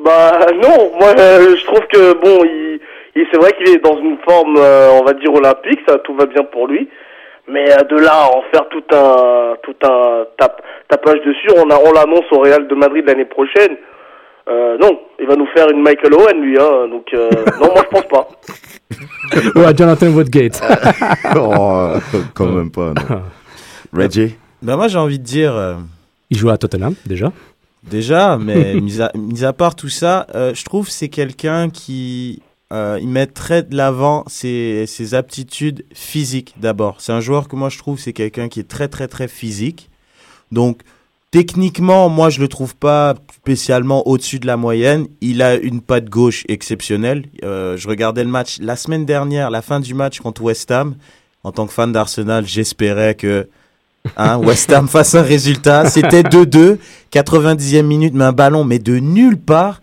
Bah 0.04 0.46
non, 0.54 0.90
moi 0.98 1.14
euh, 1.18 1.56
je 1.56 1.64
trouve 1.66 1.86
que 1.92 2.12
bon, 2.20 2.44
il, 2.44 2.80
il- 3.16 3.26
c'est 3.32 3.38
vrai 3.38 3.52
qu'il 3.52 3.68
est 3.74 3.78
dans 3.78 3.96
une 3.98 4.18
forme, 4.28 4.56
euh, 4.58 4.98
on 5.00 5.04
va 5.04 5.12
dire 5.14 5.32
olympique, 5.32 5.78
ça 5.88 5.98
tout 5.98 6.14
va 6.14 6.26
bien 6.26 6.42
pour 6.44 6.66
lui. 6.66 6.88
Mais 7.48 7.70
euh, 7.72 7.82
de 7.84 7.96
là 7.96 8.12
à 8.24 8.26
en 8.28 8.42
faire 8.52 8.68
tout 8.70 8.82
un 8.92 9.54
tout 9.62 9.76
un 9.86 10.24
tap, 10.38 10.62
tapage 10.88 11.20
dessus, 11.26 11.50
on 11.56 11.68
a 11.70 11.76
on 11.78 11.92
l'annonce 11.92 12.24
au 12.32 12.40
Real 12.40 12.66
de 12.66 12.74
Madrid 12.74 13.04
l'année 13.06 13.26
prochaine. 13.26 13.76
Euh, 14.48 14.76
non, 14.78 14.98
il 15.18 15.26
va 15.26 15.36
nous 15.36 15.46
faire 15.54 15.70
une 15.70 15.82
Michael 15.82 16.12
Owen 16.14 16.40
lui, 16.42 16.58
hein. 16.58 16.88
Donc 16.90 17.06
euh, 17.14 17.30
non, 17.60 17.68
moi 17.72 17.82
je 17.84 17.88
pense 18.00 18.08
pas. 18.08 18.28
Ouais, 19.56 19.74
Jonathan 19.76 20.08
Woodgate. 20.08 20.60
Oh, 21.36 21.94
quand 22.34 22.46
même 22.46 22.70
pas, 22.70 22.92
non. 23.08 23.22
Reggie 23.92 24.36
Bah 24.62 24.76
moi 24.76 24.88
j'ai 24.88 24.98
envie 24.98 25.18
de 25.18 25.24
dire 25.24 25.54
euh, 25.56 25.74
Il 26.30 26.36
joue 26.36 26.50
à 26.50 26.58
Tottenham 26.58 26.94
déjà. 27.06 27.32
déjà, 27.82 28.36
mais 28.38 28.74
mis, 28.74 29.00
à, 29.00 29.10
mis 29.14 29.44
à 29.44 29.52
part 29.52 29.74
tout 29.74 29.88
ça, 29.88 30.26
euh, 30.34 30.52
je 30.54 30.64
trouve 30.64 30.86
que 30.86 30.92
c'est 30.92 31.08
quelqu'un 31.08 31.70
qui 31.70 32.42
euh, 32.74 32.98
il 33.00 33.08
mettrait 33.08 33.62
de 33.62 33.76
l'avant 33.76 34.24
ses, 34.26 35.14
aptitudes 35.14 35.84
physiques 35.94 36.54
d'abord. 36.60 36.96
C'est 36.98 37.12
un 37.12 37.20
joueur 37.20 37.46
que 37.46 37.54
moi 37.54 37.68
je 37.68 37.78
trouve 37.78 38.00
c'est 38.00 38.12
quelqu'un 38.12 38.48
qui 38.48 38.58
est 38.58 38.68
très 38.68 38.88
très 38.88 39.06
très 39.06 39.28
physique. 39.28 39.90
Donc 40.50 40.80
techniquement, 41.30 42.08
moi 42.08 42.30
je 42.30 42.40
le 42.40 42.48
trouve 42.48 42.74
pas 42.74 43.14
spécialement 43.32 44.08
au-dessus 44.08 44.40
de 44.40 44.48
la 44.48 44.56
moyenne. 44.56 45.06
Il 45.20 45.40
a 45.40 45.54
une 45.54 45.82
patte 45.82 46.06
gauche 46.06 46.42
exceptionnelle. 46.48 47.26
Euh, 47.44 47.76
je 47.76 47.86
regardais 47.86 48.24
le 48.24 48.30
match 48.30 48.58
la 48.60 48.74
semaine 48.74 49.06
dernière, 49.06 49.50
la 49.50 49.62
fin 49.62 49.78
du 49.78 49.94
match 49.94 50.18
contre 50.18 50.42
West 50.42 50.68
Ham. 50.72 50.96
En 51.44 51.52
tant 51.52 51.68
que 51.68 51.72
fan 51.72 51.92
d'Arsenal, 51.92 52.44
j'espérais 52.44 53.14
que 53.14 53.48
hein, 54.16 54.38
West 54.38 54.72
Ham 54.72 54.88
fasse 54.88 55.14
un 55.14 55.22
résultat. 55.22 55.88
C'était 55.90 56.22
2-2, 56.22 56.78
90e 57.12 57.82
minute, 57.82 58.14
mais 58.14 58.24
un 58.24 58.32
ballon, 58.32 58.64
mais 58.64 58.80
de 58.80 58.98
nulle 58.98 59.38
part. 59.38 59.80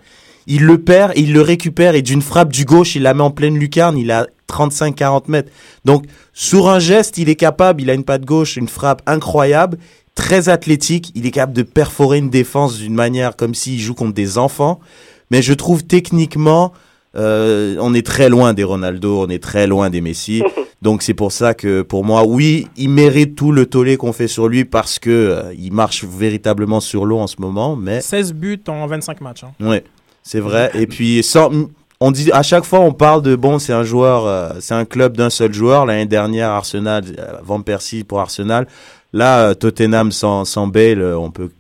Il 0.54 0.66
le 0.66 0.78
perd, 0.80 1.14
il 1.16 1.32
le 1.32 1.42
récupère 1.42 1.96
et 1.96 2.02
d'une 2.02 2.22
frappe 2.22 2.52
du 2.52 2.66
gauche, 2.66 2.96
il 2.98 3.04
la 3.04 3.14
met 3.14 3.22
en 3.24 3.32
pleine 3.32 3.58
lucarne. 3.58 3.98
Il 3.98 4.12
a 4.12 4.28
35-40 4.50 5.24
mètres. 5.30 5.50
Donc, 5.86 6.04
sur 6.34 6.68
un 6.68 6.78
geste, 6.80 7.18
il 7.18 7.30
est 7.30 7.36
capable, 7.36 7.82
il 7.82 7.90
a 7.90 7.94
une 7.94 8.04
patte 8.04 8.26
gauche, 8.26 8.58
une 8.58 8.68
frappe 8.68 9.02
incroyable. 9.06 9.78
très 10.14 10.50
athlétique. 10.50 11.14
Il 11.16 11.26
est 11.26 11.32
capable 11.32 11.54
de 11.54 11.64
perforer 11.64 12.18
une 12.18 12.30
défense 12.30 12.78
d'une 12.78 12.94
manière 12.94 13.38
comme 13.38 13.56
s'il 13.56 13.80
joue 13.80 13.94
contre 13.94 14.14
des 14.14 14.38
enfants. 14.38 14.82
Mais 15.32 15.42
je 15.42 15.54
trouve 15.54 15.86
techniquement, 15.86 16.74
euh, 17.16 17.78
on 17.80 17.94
est 17.94 18.06
très 18.06 18.28
loin 18.28 18.54
des 18.54 18.66
Ronaldo, 18.66 19.22
on 19.26 19.30
est 19.30 19.42
très 19.42 19.68
loin 19.68 19.90
des 19.90 20.02
Messi. 20.02 20.44
Donc 20.82 21.02
c'est 21.02 21.14
pour 21.14 21.32
ça 21.32 21.54
que 21.54 21.82
pour 21.82 22.04
moi, 22.04 22.26
oui, 22.26 22.68
il 22.76 22.90
mérite 22.90 23.36
tout 23.36 23.54
le 23.54 23.68
tollé 23.68 23.96
qu'on 23.96 24.12
fait 24.12 24.28
sur 24.28 24.50
lui 24.50 24.66
parce 24.66 25.00
que 25.00 25.10
euh, 25.10 25.54
il 25.58 25.72
marche 25.72 26.04
véritablement 26.04 26.82
sur 26.82 27.06
l'eau 27.06 27.20
en 27.20 27.28
ce 27.28 27.38
moment. 27.40 27.78
Mais 27.78 28.02
16 28.02 28.34
buts 28.34 28.62
en 28.68 28.86
25 28.88 29.22
matchs. 29.22 29.44
hein. 29.46 29.52
Ouais, 29.66 29.84
c'est 30.24 30.40
vrai. 30.40 30.72
Et 30.74 30.88
puis, 30.88 31.24
on 32.00 32.12
dit 32.12 32.32
à 32.32 32.44
chaque 32.44 32.64
fois, 32.64 32.80
on 32.80 32.94
parle 32.94 33.22
de 33.22 33.36
bon, 33.36 33.60
c'est 33.60 33.74
un 33.74 33.84
joueur, 33.84 34.26
euh, 34.26 34.50
c'est 34.60 34.74
un 34.74 34.86
club 34.86 35.16
d'un 35.16 35.30
seul 35.30 35.54
joueur. 35.54 35.86
L'année 35.86 36.06
dernière, 36.06 36.50
Arsenal, 36.50 37.04
euh, 37.20 37.38
Van 37.44 37.62
Persie 37.62 38.04
pour 38.04 38.20
Arsenal. 38.20 38.68
Là, 39.14 39.50
euh, 39.50 39.54
Tottenham 39.54 40.12
sans, 40.12 40.46
sans 40.46 40.68
Bale, 40.68 41.04
on 41.04 41.32
peut 41.32 41.52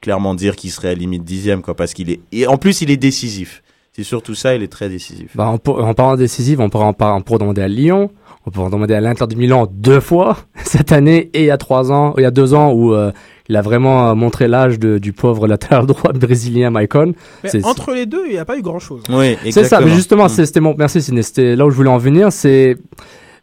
clairement 0.00 0.34
dire 0.34 0.54
qu'il 0.56 0.70
serait 0.70 0.90
à 0.90 0.94
limite 0.94 1.24
dixième, 1.24 1.62
quoi, 1.62 1.74
parce 1.74 1.94
qu'il 1.94 2.10
est. 2.10 2.20
Et 2.30 2.46
en 2.46 2.58
plus, 2.58 2.82
il 2.82 2.90
est 2.90 2.96
décisif. 2.96 3.62
C'est 3.96 4.02
surtout 4.04 4.34
ça, 4.34 4.54
il 4.54 4.62
est 4.62 4.68
très 4.68 4.90
décisif. 4.90 5.30
Bah, 5.34 5.46
en, 5.46 5.56
parlant 5.94 6.16
décisif, 6.16 6.58
on 6.60 6.68
pourrait 6.68 6.84
en, 6.84 6.94
on 7.00 7.20
pourrait 7.22 7.38
demander 7.38 7.62
à 7.62 7.68
Lyon, 7.68 8.10
on 8.44 8.50
pourrait 8.50 8.66
en 8.66 8.70
demander 8.70 8.92
à 8.92 9.00
l'Inter 9.00 9.26
de 9.26 9.34
Milan 9.36 9.66
deux 9.72 10.00
fois 10.00 10.36
cette 10.64 10.92
année 10.92 11.30
et 11.32 11.40
il 11.40 11.46
y 11.46 11.50
a 11.50 11.56
trois 11.56 11.90
ans, 11.92 12.12
il 12.18 12.22
y 12.22 12.26
a 12.26 12.30
deux 12.30 12.52
ans 12.52 12.72
où 12.74 12.92
euh, 12.92 13.10
il 13.48 13.56
a 13.56 13.62
vraiment 13.62 14.10
euh, 14.10 14.14
montré 14.14 14.48
l'âge 14.48 14.78
de- 14.78 14.98
du 14.98 15.14
pauvre 15.14 15.48
latéral 15.48 15.86
droit 15.92 16.12
brésilien 16.12 16.68
Maicon. 16.68 17.14
Entre 17.62 17.94
les 17.94 18.04
deux, 18.04 18.24
il 18.26 18.32
n'y 18.32 18.38
a 18.38 18.44
pas 18.44 18.58
eu 18.58 18.62
grand-chose. 18.62 19.02
Oui, 19.08 19.38
C'est 19.50 19.64
ça, 19.64 19.80
mais 19.80 19.90
justement, 19.92 20.26
Mm. 20.26 20.28
c'était 20.28 20.60
mon, 20.60 20.74
merci, 20.76 21.00
c'était 21.00 21.56
là 21.56 21.64
où 21.64 21.70
je 21.70 21.76
voulais 21.76 21.88
en 21.88 21.96
venir, 21.96 22.30
c'est, 22.32 22.76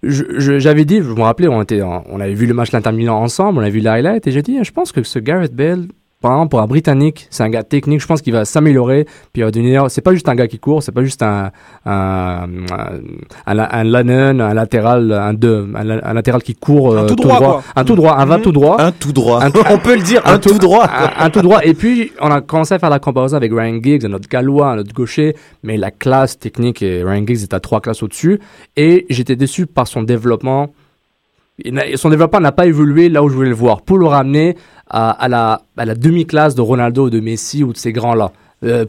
j'avais 0.03 0.85
dit, 0.85 0.97
je 0.97 1.09
me 1.13 1.21
rappelais, 1.21 1.47
on 1.47 1.61
était, 1.63 1.81
on 1.81 2.19
avait 2.19 2.33
vu 2.35 2.45
le 2.45 2.53
match 2.53 2.69
de 2.71 2.77
l'Inter 2.77 2.91
Milan 2.91 3.19
ensemble, 3.21 3.57
on 3.57 3.61
avait 3.61 3.71
vu 3.71 3.79
les 3.79 3.87
highlights, 3.87 4.27
et 4.27 4.31
j'ai 4.31 4.41
dit, 4.43 4.59
je 4.63 4.71
pense 4.71 4.91
que 4.91 5.01
ce 5.03 5.17
Gareth 5.19 5.55
Bale, 5.55 5.87
par 6.23 6.31
exemple, 6.31 6.49
pour 6.49 6.61
un 6.61 6.65
Britannique, 6.67 7.27
c'est 7.29 7.43
un 7.43 7.49
gars 7.49 7.61
technique, 7.63 7.99
je 8.01 8.07
pense 8.07 8.21
qu'il 8.23 8.33
va 8.33 8.45
s'améliorer, 8.45 9.03
puis 9.33 9.41
il 9.41 9.43
va 9.43 9.51
devenir, 9.51 9.91
c'est 9.91 10.01
pas 10.01 10.13
juste 10.13 10.27
un 10.29 10.35
gars 10.35 10.47
qui 10.47 10.57
court, 10.57 10.81
c'est 10.81 10.91
pas 10.91 11.03
juste 11.03 11.21
un, 11.21 11.51
un, 11.85 12.47
un, 12.71 13.59
un, 13.59 13.59
un 13.59 13.83
Lennon, 13.83 14.39
un 14.39 14.53
latéral, 14.53 15.11
un 15.11 15.33
deux, 15.33 15.67
un, 15.75 15.83
la- 15.83 16.07
un 16.07 16.13
latéral 16.13 16.41
qui 16.41 16.55
court, 16.55 16.97
Un 16.97 17.05
tout 17.05 17.15
droit, 17.15 17.61
un 17.75 17.83
tout 17.83 17.95
droit, 17.95 18.15
un 18.17 18.25
va 18.25 18.37
Mhm. 18.37 18.43
tout 18.43 18.51
droit. 18.51 18.81
Un 18.81 18.91
tout 18.91 19.11
droit. 19.13 19.43
Un- 19.43 19.51
on 19.69 19.77
peut 19.77 19.95
le 19.95 20.01
dire, 20.01 20.21
un, 20.25 20.39
tout 20.39 20.57
droit. 20.57 20.85
Un, 20.85 21.25
un 21.25 21.29
tout 21.29 21.41
droit. 21.41 21.59
Et 21.63 21.73
puis, 21.73 22.11
on 22.21 22.31
a 22.31 22.41
commencé 22.41 22.73
à 22.73 22.79
faire 22.79 22.89
la 22.89 22.99
comparaison 22.99 23.37
avec 23.37 23.51
Ryan 23.53 23.79
Giggs, 23.83 24.05
un 24.05 24.13
autre 24.13 24.29
gallois, 24.29 24.67
un 24.71 24.77
autre 24.79 24.93
gaucher, 24.93 25.35
mais 25.61 25.77
la 25.77 25.91
classe 25.91 26.39
technique, 26.39 26.81
et 26.81 27.03
Ryan 27.03 27.25
Giggs 27.27 27.43
est 27.43 27.53
à 27.53 27.59
trois 27.59 27.81
classes 27.81 28.01
au-dessus. 28.01 28.39
Et 28.77 29.05
j'étais 29.09 29.35
déçu 29.35 29.65
par 29.67 29.87
son 29.87 30.03
développement. 30.03 30.69
Son 31.95 32.09
développement 32.09 32.39
n'a 32.39 32.51
pas 32.51 32.65
évolué 32.65 33.09
là 33.09 33.23
où 33.23 33.29
je 33.29 33.35
voulais 33.35 33.49
le 33.49 33.55
voir, 33.55 33.81
pour 33.81 33.97
le 33.97 34.07
ramener 34.07 34.55
à, 34.89 35.27
la, 35.27 35.95
demi-classe 35.95 36.55
de 36.55 36.61
Ronaldo 36.61 37.09
de 37.09 37.19
Messi 37.19 37.63
ou 37.63 37.73
de 37.73 37.77
ces 37.77 37.91
grands-là. 37.91 38.31
Euh, 38.63 38.85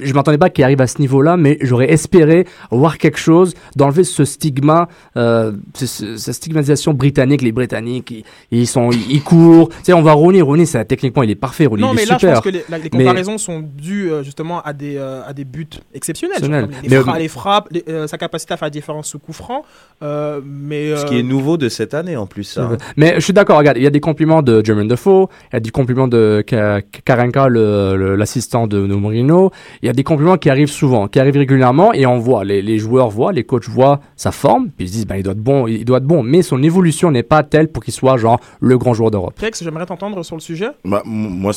je 0.00 0.12
m'attendais 0.14 0.38
pas 0.38 0.50
qu'il 0.50 0.64
arrive 0.64 0.80
à 0.80 0.86
ce 0.86 0.98
niveau-là, 1.00 1.36
mais 1.36 1.58
j'aurais 1.60 1.90
espéré 1.92 2.46
voir 2.70 2.98
quelque 2.98 3.18
chose, 3.18 3.54
d'enlever 3.76 4.04
ce 4.04 4.24
stigma, 4.24 4.88
euh, 5.16 5.52
ce- 5.74 5.86
ce- 5.86 6.16
cette 6.16 6.34
stigmatisation 6.34 6.92
britannique. 6.94 7.42
Les 7.42 7.52
Britanniques, 7.52 8.10
ils, 8.10 8.24
ils 8.50 8.66
sont, 8.66 8.90
ils 8.90 9.22
courent. 9.22 9.68
Tu 9.68 9.76
sais, 9.84 9.92
on 9.92 10.02
va 10.02 10.12
Rooney. 10.12 10.40
Rooney, 10.40 10.66
c'est 10.66 10.84
techniquement, 10.84 11.22
il 11.22 11.30
est 11.30 11.34
parfait. 11.34 11.66
Rooney, 11.66 11.82
Non, 11.82 11.92
il 11.92 11.96
mais 11.96 12.02
est 12.02 12.06
là, 12.06 12.14
je 12.14 12.18
super. 12.20 12.34
pense 12.34 12.44
que 12.44 12.48
les, 12.50 12.64
la- 12.68 12.78
les 12.78 12.84
Mais- 12.84 12.90
comparaisons 13.04 13.38
sont 13.38 13.60
dues 13.62 14.10
euh, 14.10 14.22
justement 14.22 14.60
à 14.62 14.72
des, 14.72 14.96
euh, 14.96 15.22
à 15.26 15.32
des 15.32 15.44
buts 15.44 15.66
exceptionnels. 15.94 16.38
Genre, 16.42 16.68
Les, 16.82 16.88
Mais- 16.88 16.96
fra- 17.00 17.18
les 17.18 17.28
frappes, 17.28 17.68
les- 17.70 17.84
euh, 17.88 18.06
sa 18.06 18.18
capacité 18.18 18.54
à 18.54 18.56
faire 18.56 18.66
la 18.66 18.70
différence 18.70 19.08
sous 19.08 19.18
coup 19.18 19.32
franc. 19.32 19.64
euh, 20.02 20.40
mais, 20.44 20.96
Ce 20.96 21.06
qui 21.06 21.18
est 21.18 21.22
nouveau 21.22 21.56
de 21.56 21.68
cette 21.68 21.94
année 21.94 22.16
en 22.16 22.26
plus. 22.26 22.44
Ça. 22.44 22.62
hein. 22.64 22.76
Mais 22.96 23.14
je 23.16 23.20
suis 23.20 23.32
d'accord, 23.32 23.58
regarde, 23.58 23.76
il 23.78 23.82
y 23.84 23.86
a 23.86 23.90
des 23.90 24.00
compliments 24.00 24.42
de 24.42 24.62
Jermaine 24.64 24.88
Defoe, 24.88 25.28
il 25.52 25.54
y 25.54 25.56
a 25.56 25.60
des 25.60 25.70
compliments 25.70 26.08
de 26.08 26.42
Ka- 26.46 26.80
Karenka, 27.04 27.48
l'assistant 27.48 28.66
de, 28.66 28.86
de 28.86 28.94
Mourinho, 28.94 29.50
il 29.82 29.86
y 29.86 29.88
a 29.88 29.92
des 29.92 30.04
compliments 30.04 30.36
qui 30.36 30.50
arrivent 30.50 30.70
souvent, 30.70 31.08
qui 31.08 31.18
arrivent 31.20 31.36
régulièrement, 31.36 31.92
et 31.92 32.06
on 32.06 32.18
voit, 32.18 32.44
les, 32.44 32.62
les 32.62 32.78
joueurs 32.78 33.10
voient, 33.10 33.32
les 33.32 33.44
coachs 33.44 33.68
voient 33.68 34.00
sa 34.16 34.32
forme, 34.32 34.70
puis 34.76 34.86
ils 34.86 34.88
se 34.88 34.92
disent, 34.92 35.06
ben, 35.06 35.16
il 35.16 35.22
doit 35.22 35.32
être 35.32 35.38
bon, 35.38 35.66
il 35.66 35.84
doit 35.84 35.98
être 35.98 36.04
bon, 36.04 36.22
mais 36.22 36.42
son 36.42 36.62
évolution 36.62 37.10
n'est 37.10 37.22
pas 37.22 37.42
telle 37.42 37.68
pour 37.68 37.82
qu'il 37.82 37.94
soit, 37.94 38.16
genre, 38.16 38.40
le 38.60 38.78
grand 38.78 38.94
joueur 38.94 39.10
d'Europe. 39.10 39.34
Flex, 39.36 39.62
j'aimerais 39.62 39.86
t'entendre 39.86 40.22
sur 40.22 40.36
le 40.36 40.40
sujet. 40.40 40.68
Bah, 40.84 41.02
moi, 41.04 41.52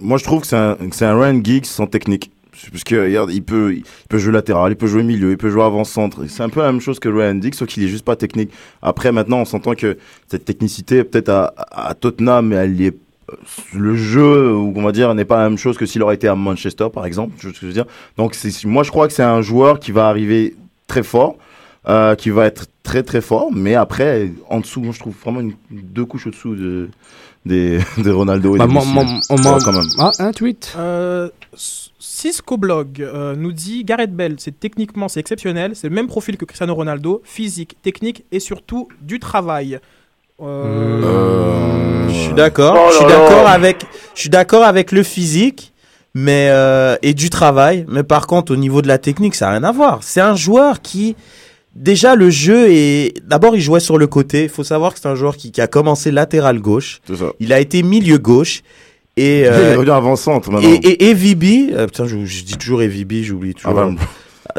moi, 0.00 0.18
je 0.18 0.24
trouve 0.24 0.40
que 0.42 0.46
c'est 0.46 0.56
un, 0.56 0.74
que 0.74 0.94
c'est 0.94 1.06
un 1.06 1.18
Ryan 1.18 1.40
Giggs 1.42 1.66
sans 1.66 1.86
technique. 1.86 2.30
Parce 2.70 2.84
que, 2.84 2.94
regarde, 2.94 3.32
il 3.32 3.42
peut, 3.42 3.74
il 3.74 3.82
peut 4.08 4.18
jouer 4.18 4.32
latéral, 4.32 4.70
il 4.70 4.76
peut 4.76 4.86
jouer 4.86 5.02
milieu, 5.02 5.32
il 5.32 5.36
peut 5.36 5.50
jouer 5.50 5.64
avant-centre. 5.64 6.24
C'est 6.28 6.44
un 6.44 6.48
peu 6.48 6.60
la 6.60 6.70
même 6.70 6.80
chose 6.80 7.00
que 7.00 7.08
Ryan 7.08 7.40
Giggs, 7.40 7.54
sauf 7.54 7.68
qu'il 7.68 7.82
est 7.82 7.88
juste 7.88 8.04
pas 8.04 8.14
technique. 8.14 8.50
Après, 8.80 9.10
maintenant, 9.10 9.38
on 9.38 9.44
s'entend 9.44 9.74
que 9.74 9.98
cette 10.28 10.44
technicité, 10.44 11.02
peut-être 11.02 11.30
à, 11.30 11.52
à 11.72 11.94
Tottenham, 11.94 12.46
mais 12.48 12.56
elle 12.56 12.80
est, 12.80 12.96
le 13.74 13.96
jeu, 13.96 14.52
ou 14.54 14.72
on 14.76 14.82
va 14.82 14.92
dire, 14.92 15.14
n'est 15.14 15.24
pas 15.24 15.38
la 15.42 15.48
même 15.48 15.58
chose 15.58 15.76
que 15.76 15.86
s'il 15.86 16.02
aurait 16.02 16.14
été 16.16 16.28
à 16.28 16.34
Manchester, 16.34 16.88
par 16.92 17.06
exemple. 17.06 17.34
Je 17.38 17.48
veux 17.66 17.72
dire? 17.72 17.86
Donc, 18.16 18.34
c'est, 18.34 18.64
moi, 18.64 18.82
je 18.82 18.90
crois 18.90 19.06
que 19.08 19.12
c'est 19.14 19.22
un 19.22 19.42
joueur 19.42 19.78
qui 19.80 19.92
va 19.92 20.08
arriver 20.08 20.56
très 20.86 21.02
fort. 21.02 21.36
euh, 21.86 22.14
qui 22.14 22.30
va 22.30 22.46
être 22.46 22.64
très 22.82 23.02
très 23.02 23.20
fort, 23.20 23.50
mais 23.52 23.74
après, 23.74 24.32
en 24.48 24.60
dessous, 24.60 24.80
moi 24.80 24.94
je 24.94 24.98
trouve 25.00 25.14
vraiment 25.22 25.40
une, 25.40 25.52
deux 25.70 26.06
couches 26.06 26.26
au-dessous 26.28 26.54
de, 26.54 26.88
des, 27.44 27.78
de 27.98 28.10
Ronaldo 28.10 28.54
et 28.56 28.58
Bah, 28.58 28.66
de 28.66 28.70
moi- 28.72 28.82
Messi. 28.82 28.94
moi- 28.94 29.04
on 29.28 29.36
quand 29.58 29.72
même. 29.72 29.84
Ah, 29.98 30.10
un 30.18 30.32
tweet. 30.32 30.72
Euh, 30.78 31.28
Cisco 31.98 32.56
Blog 32.56 33.02
euh, 33.02 33.34
nous 33.36 33.52
dit 33.52 33.84
Gareth 33.84 34.14
Bell, 34.16 34.36
c'est 34.38 34.58
techniquement 34.58 35.08
c'est 35.08 35.20
exceptionnel, 35.20 35.72
c'est 35.76 35.88
le 35.90 35.94
même 35.94 36.06
profil 36.06 36.36
que 36.38 36.44
Cristiano 36.46 36.74
Ronaldo, 36.74 37.20
physique, 37.24 37.76
technique 37.82 38.24
et 38.32 38.40
surtout 38.40 38.88
du 39.02 39.18
travail. 39.18 39.78
Euh, 40.40 41.02
Euh, 41.04 42.08
Je 42.08 42.14
suis 42.14 42.34
d'accord. 42.34 42.76
Oh 42.78 42.88
je 42.90 42.96
suis 42.96 43.06
d'accord 43.06 43.46
avec. 43.48 43.84
Je 44.14 44.20
suis 44.20 44.30
d'accord 44.30 44.62
avec 44.64 44.92
le 44.92 45.02
physique, 45.02 45.72
mais 46.14 46.48
euh, 46.50 46.96
et 47.02 47.14
du 47.14 47.30
travail. 47.30 47.84
Mais 47.88 48.02
par 48.02 48.26
contre, 48.26 48.52
au 48.52 48.56
niveau 48.56 48.82
de 48.82 48.88
la 48.88 48.98
technique, 48.98 49.34
ça 49.34 49.46
n'a 49.46 49.52
rien 49.52 49.64
à 49.64 49.72
voir. 49.72 50.00
C'est 50.02 50.20
un 50.20 50.34
joueur 50.36 50.80
qui 50.82 51.16
déjà 51.74 52.14
le 52.16 52.30
jeu 52.30 52.66
est. 52.70 53.14
D'abord, 53.26 53.54
il 53.56 53.60
jouait 53.60 53.80
sur 53.80 53.98
le 53.98 54.06
côté. 54.06 54.44
Il 54.44 54.48
faut 54.48 54.64
savoir 54.64 54.94
que 54.94 55.00
c'est 55.00 55.08
un 55.08 55.14
joueur 55.14 55.36
qui, 55.36 55.52
qui 55.52 55.60
a 55.60 55.66
commencé 55.66 56.10
latéral 56.10 56.58
gauche. 56.60 57.00
Ça. 57.08 57.26
Il 57.40 57.52
a 57.52 57.60
été 57.60 57.82
milieu 57.82 58.18
gauche 58.18 58.62
et. 59.16 59.40
il 59.42 59.46
euh, 59.46 59.76
revient 59.78 59.90
avant-centre 59.90 60.50
maintenant. 60.50 60.68
et, 60.68 60.74
et 60.88 61.10
Evibi, 61.10 61.70
euh, 61.72 61.86
putain, 61.86 62.06
je, 62.06 62.24
je 62.24 62.42
dis 62.44 62.56
toujours 62.56 62.82
Evibi, 62.82 63.24
j'oublie 63.24 63.54
toujours. 63.54 63.70
Avram. 63.70 63.96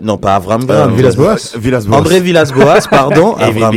Non, 0.02 0.18
pas 0.18 0.36
Avram 0.36 0.62
Euh, 0.64 0.66
Grant. 0.86 0.96
Villas-Boas. 0.96 1.56
Villas-Boas. 1.58 1.98
André 1.98 2.20
Villas-Boas, 2.20 2.88
pardon. 2.90 3.34
Avram. 3.36 3.76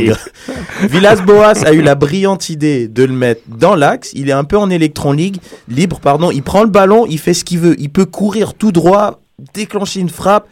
Villas-Boas 0.81 1.65
a 1.65 1.73
eu 1.73 1.81
la 1.81 1.95
brillante 1.95 2.49
idée 2.49 2.87
de 2.87 3.03
le 3.03 3.13
mettre 3.13 3.41
dans 3.47 3.75
l'axe. 3.75 4.11
Il 4.13 4.29
est 4.29 4.33
un 4.33 4.43
peu 4.43 4.57
en 4.57 4.69
électron 4.69 5.11
ligue, 5.11 5.37
libre, 5.67 5.99
pardon. 6.01 6.31
Il 6.31 6.43
prend 6.43 6.63
le 6.63 6.69
ballon, 6.69 7.05
il 7.07 7.19
fait 7.19 7.33
ce 7.33 7.43
qu'il 7.45 7.59
veut. 7.59 7.75
Il 7.79 7.89
peut 7.89 8.05
courir 8.05 8.53
tout 8.53 8.71
droit, 8.71 9.19
déclencher 9.53 9.99
une 9.99 10.09
frappe. 10.09 10.47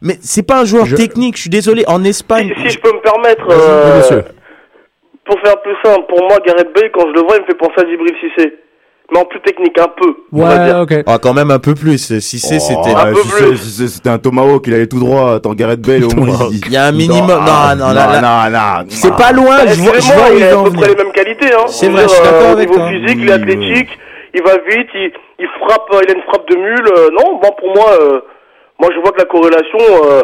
Mais 0.00 0.18
c'est 0.20 0.42
pas 0.42 0.60
un 0.60 0.64
joueur 0.64 0.86
Je- 0.86 0.96
technique. 0.96 1.36
Je 1.36 1.42
suis 1.42 1.50
désolé. 1.50 1.84
En 1.86 2.02
Espagne, 2.04 2.52
Si, 2.56 2.62
si 2.68 2.70
je 2.74 2.80
peux 2.80 2.92
me 2.92 3.00
permettre, 3.00 3.46
euh, 3.50 4.22
pour 5.24 5.38
faire 5.40 5.60
plus 5.62 5.74
simple, 5.84 6.04
pour 6.08 6.20
moi, 6.28 6.38
Gareth 6.46 6.68
Bale, 6.74 6.90
quand 6.92 7.06
je 7.08 7.12
le 7.14 7.22
vois, 7.22 7.36
il 7.36 7.42
me 7.42 7.46
fait 7.46 7.54
penser 7.54 7.74
à 7.78 7.88
Djibril 7.88 8.14
Cissé. 8.20 8.54
Mais 9.12 9.18
en 9.20 9.24
plus 9.26 9.40
technique, 9.42 9.78
un 9.78 9.88
peu. 9.88 10.14
on 10.32 10.38
va 10.42 10.48
Ouais, 10.56 10.64
dire. 10.64 10.78
ok. 10.80 11.04
ah, 11.06 11.18
quand 11.22 11.34
même 11.34 11.50
un 11.50 11.58
peu 11.58 11.74
plus. 11.74 12.18
Si 12.20 12.38
c'est, 12.38 12.56
Oh, 12.56 12.58
c'était. 12.58 12.96
Un 12.96 13.12
peu 13.12 13.20
si 13.22 13.28
plus. 13.28 13.38
c'est- 13.38 13.56
si 13.56 13.70
c'est- 13.70 13.88
C'était 13.88 14.08
un 14.08 14.18
tomahawk, 14.18 14.66
il 14.66 14.74
allait 14.74 14.86
tout 14.86 14.98
droit. 14.98 15.34
Attends, 15.34 15.52
Gareth 15.52 15.82
Bale, 15.82 16.04
au 16.04 16.14
moins. 16.16 16.48
Il 16.50 16.72
y 16.72 16.76
a 16.76 16.84
un 16.86 16.92
minimum. 16.92 17.26
Non, 17.28 17.36
ah, 17.46 17.74
non, 17.76 17.92
là, 17.92 18.20
non, 18.20 18.50
non. 18.50 18.86
C'est 18.88 19.14
pas 19.14 19.30
loin. 19.32 19.58
Je 19.66 19.74
vois, 19.82 19.92
je 19.92 19.98
Excusez-moi, 19.98 20.24
vois 20.24 20.30
où 20.30 20.36
il 20.36 20.38
il 20.40 20.44
a 20.44 20.46
à 20.46 20.50
peu 20.50 20.62
près 20.62 20.70
venir. 20.70 20.88
les 20.88 21.04
mêmes 21.04 21.12
qualités. 21.12 21.52
Hein. 21.54 21.64
C'est 21.66 21.86
Je 21.86 21.90
veux 21.90 21.96
vrai, 21.98 22.04
je 22.04 22.14
suis 22.14 22.22
d'accord 22.24 22.42
euh, 22.48 22.52
avec 22.52 22.68
Au 22.70 22.72
niveau 22.72 22.78
toi. 22.82 22.88
physique, 22.88 23.18
il 23.20 23.28
est 23.28 23.32
athlétique, 23.32 23.88
il 24.34 24.42
va 24.42 24.52
vite, 24.68 24.88
il, 24.94 25.12
il 25.38 25.48
frappe, 25.60 25.86
euh, 25.92 26.00
il 26.02 26.10
a 26.10 26.14
une 26.16 26.22
frappe 26.22 26.48
de 26.50 26.56
mule. 26.56 26.88
euh, 26.96 27.08
non, 27.12 27.38
bon, 27.42 27.50
pour 27.60 27.74
moi, 27.76 27.90
euh, 28.00 28.20
moi 28.80 28.88
je 28.94 29.00
vois 29.00 29.12
que 29.12 29.18
la 29.18 29.26
corrélation 29.26 29.78
euh, 30.10 30.22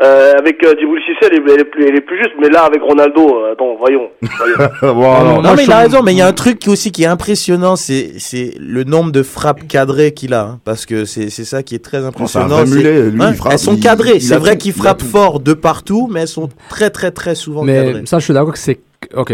euh, 0.00 0.32
avec 0.38 0.62
euh, 0.64 0.74
Djibril 0.78 1.00
Cissé, 1.04 1.18
elle 1.32 1.38
est, 1.38 1.52
elle, 1.54 1.86
elle 1.88 1.96
est 1.96 2.00
plus 2.00 2.18
juste. 2.18 2.34
Mais 2.40 2.48
là, 2.48 2.62
avec 2.64 2.80
Ronaldo, 2.82 3.20
euh, 3.44 3.52
attends, 3.52 3.74
voyons. 3.76 4.08
voyons. 4.38 4.70
Bon, 4.94 5.12
alors, 5.12 5.34
Non, 5.36 5.42
moi, 5.42 5.54
mais 5.56 5.64
il 5.64 5.72
a 5.72 5.78
raison, 5.78 6.02
mais 6.02 6.12
il 6.12 6.18
y 6.18 6.22
a 6.22 6.26
un 6.26 6.32
truc 6.32 6.60
qui 6.60 6.68
aussi 6.70 6.92
qui 6.92 7.02
est 7.02 7.06
impressionnant, 7.06 7.74
c'est 7.76 8.12
c'est 8.18 8.52
le 8.60 8.84
nombre 8.84 9.10
de 9.10 9.22
frappes 9.24 9.66
cadrées 9.66 10.12
qu'il 10.12 10.34
a, 10.34 10.42
hein, 10.42 10.60
parce 10.64 10.86
que 10.86 11.04
c'est 11.04 11.30
c'est 11.30 11.44
ça 11.44 11.62
qui 11.64 11.74
est 11.74 11.84
très 11.84 11.98
un 11.98 12.06
impressionnant. 12.06 12.64
mulet, 12.64 13.10
lui, 13.10 13.22
hein, 13.22 13.30
il 13.32 13.36
frappe. 13.36 13.52
elles 13.52 13.58
sont 13.58 13.76
cadrées, 13.76 14.14
il 14.16 14.22
c'est 14.22 14.36
vrai 14.36 14.52
tout, 14.52 14.58
qu'il 14.58 14.72
frappe 14.72 15.02
fort 15.02 15.40
de 15.40 15.52
partout, 15.52 16.08
mais 16.10 16.20
elles 16.20 16.28
sont 16.28 16.48
très 16.70 16.90
très 16.90 17.10
très 17.10 17.34
souvent 17.34 17.64
Mais 17.64 17.74
cadrées. 17.86 18.02
ça, 18.06 18.18
je 18.20 18.24
suis 18.24 18.34
d'accord 18.34 18.52
que 18.52 18.58
c'est. 18.58 18.78
Ok. 19.14 19.32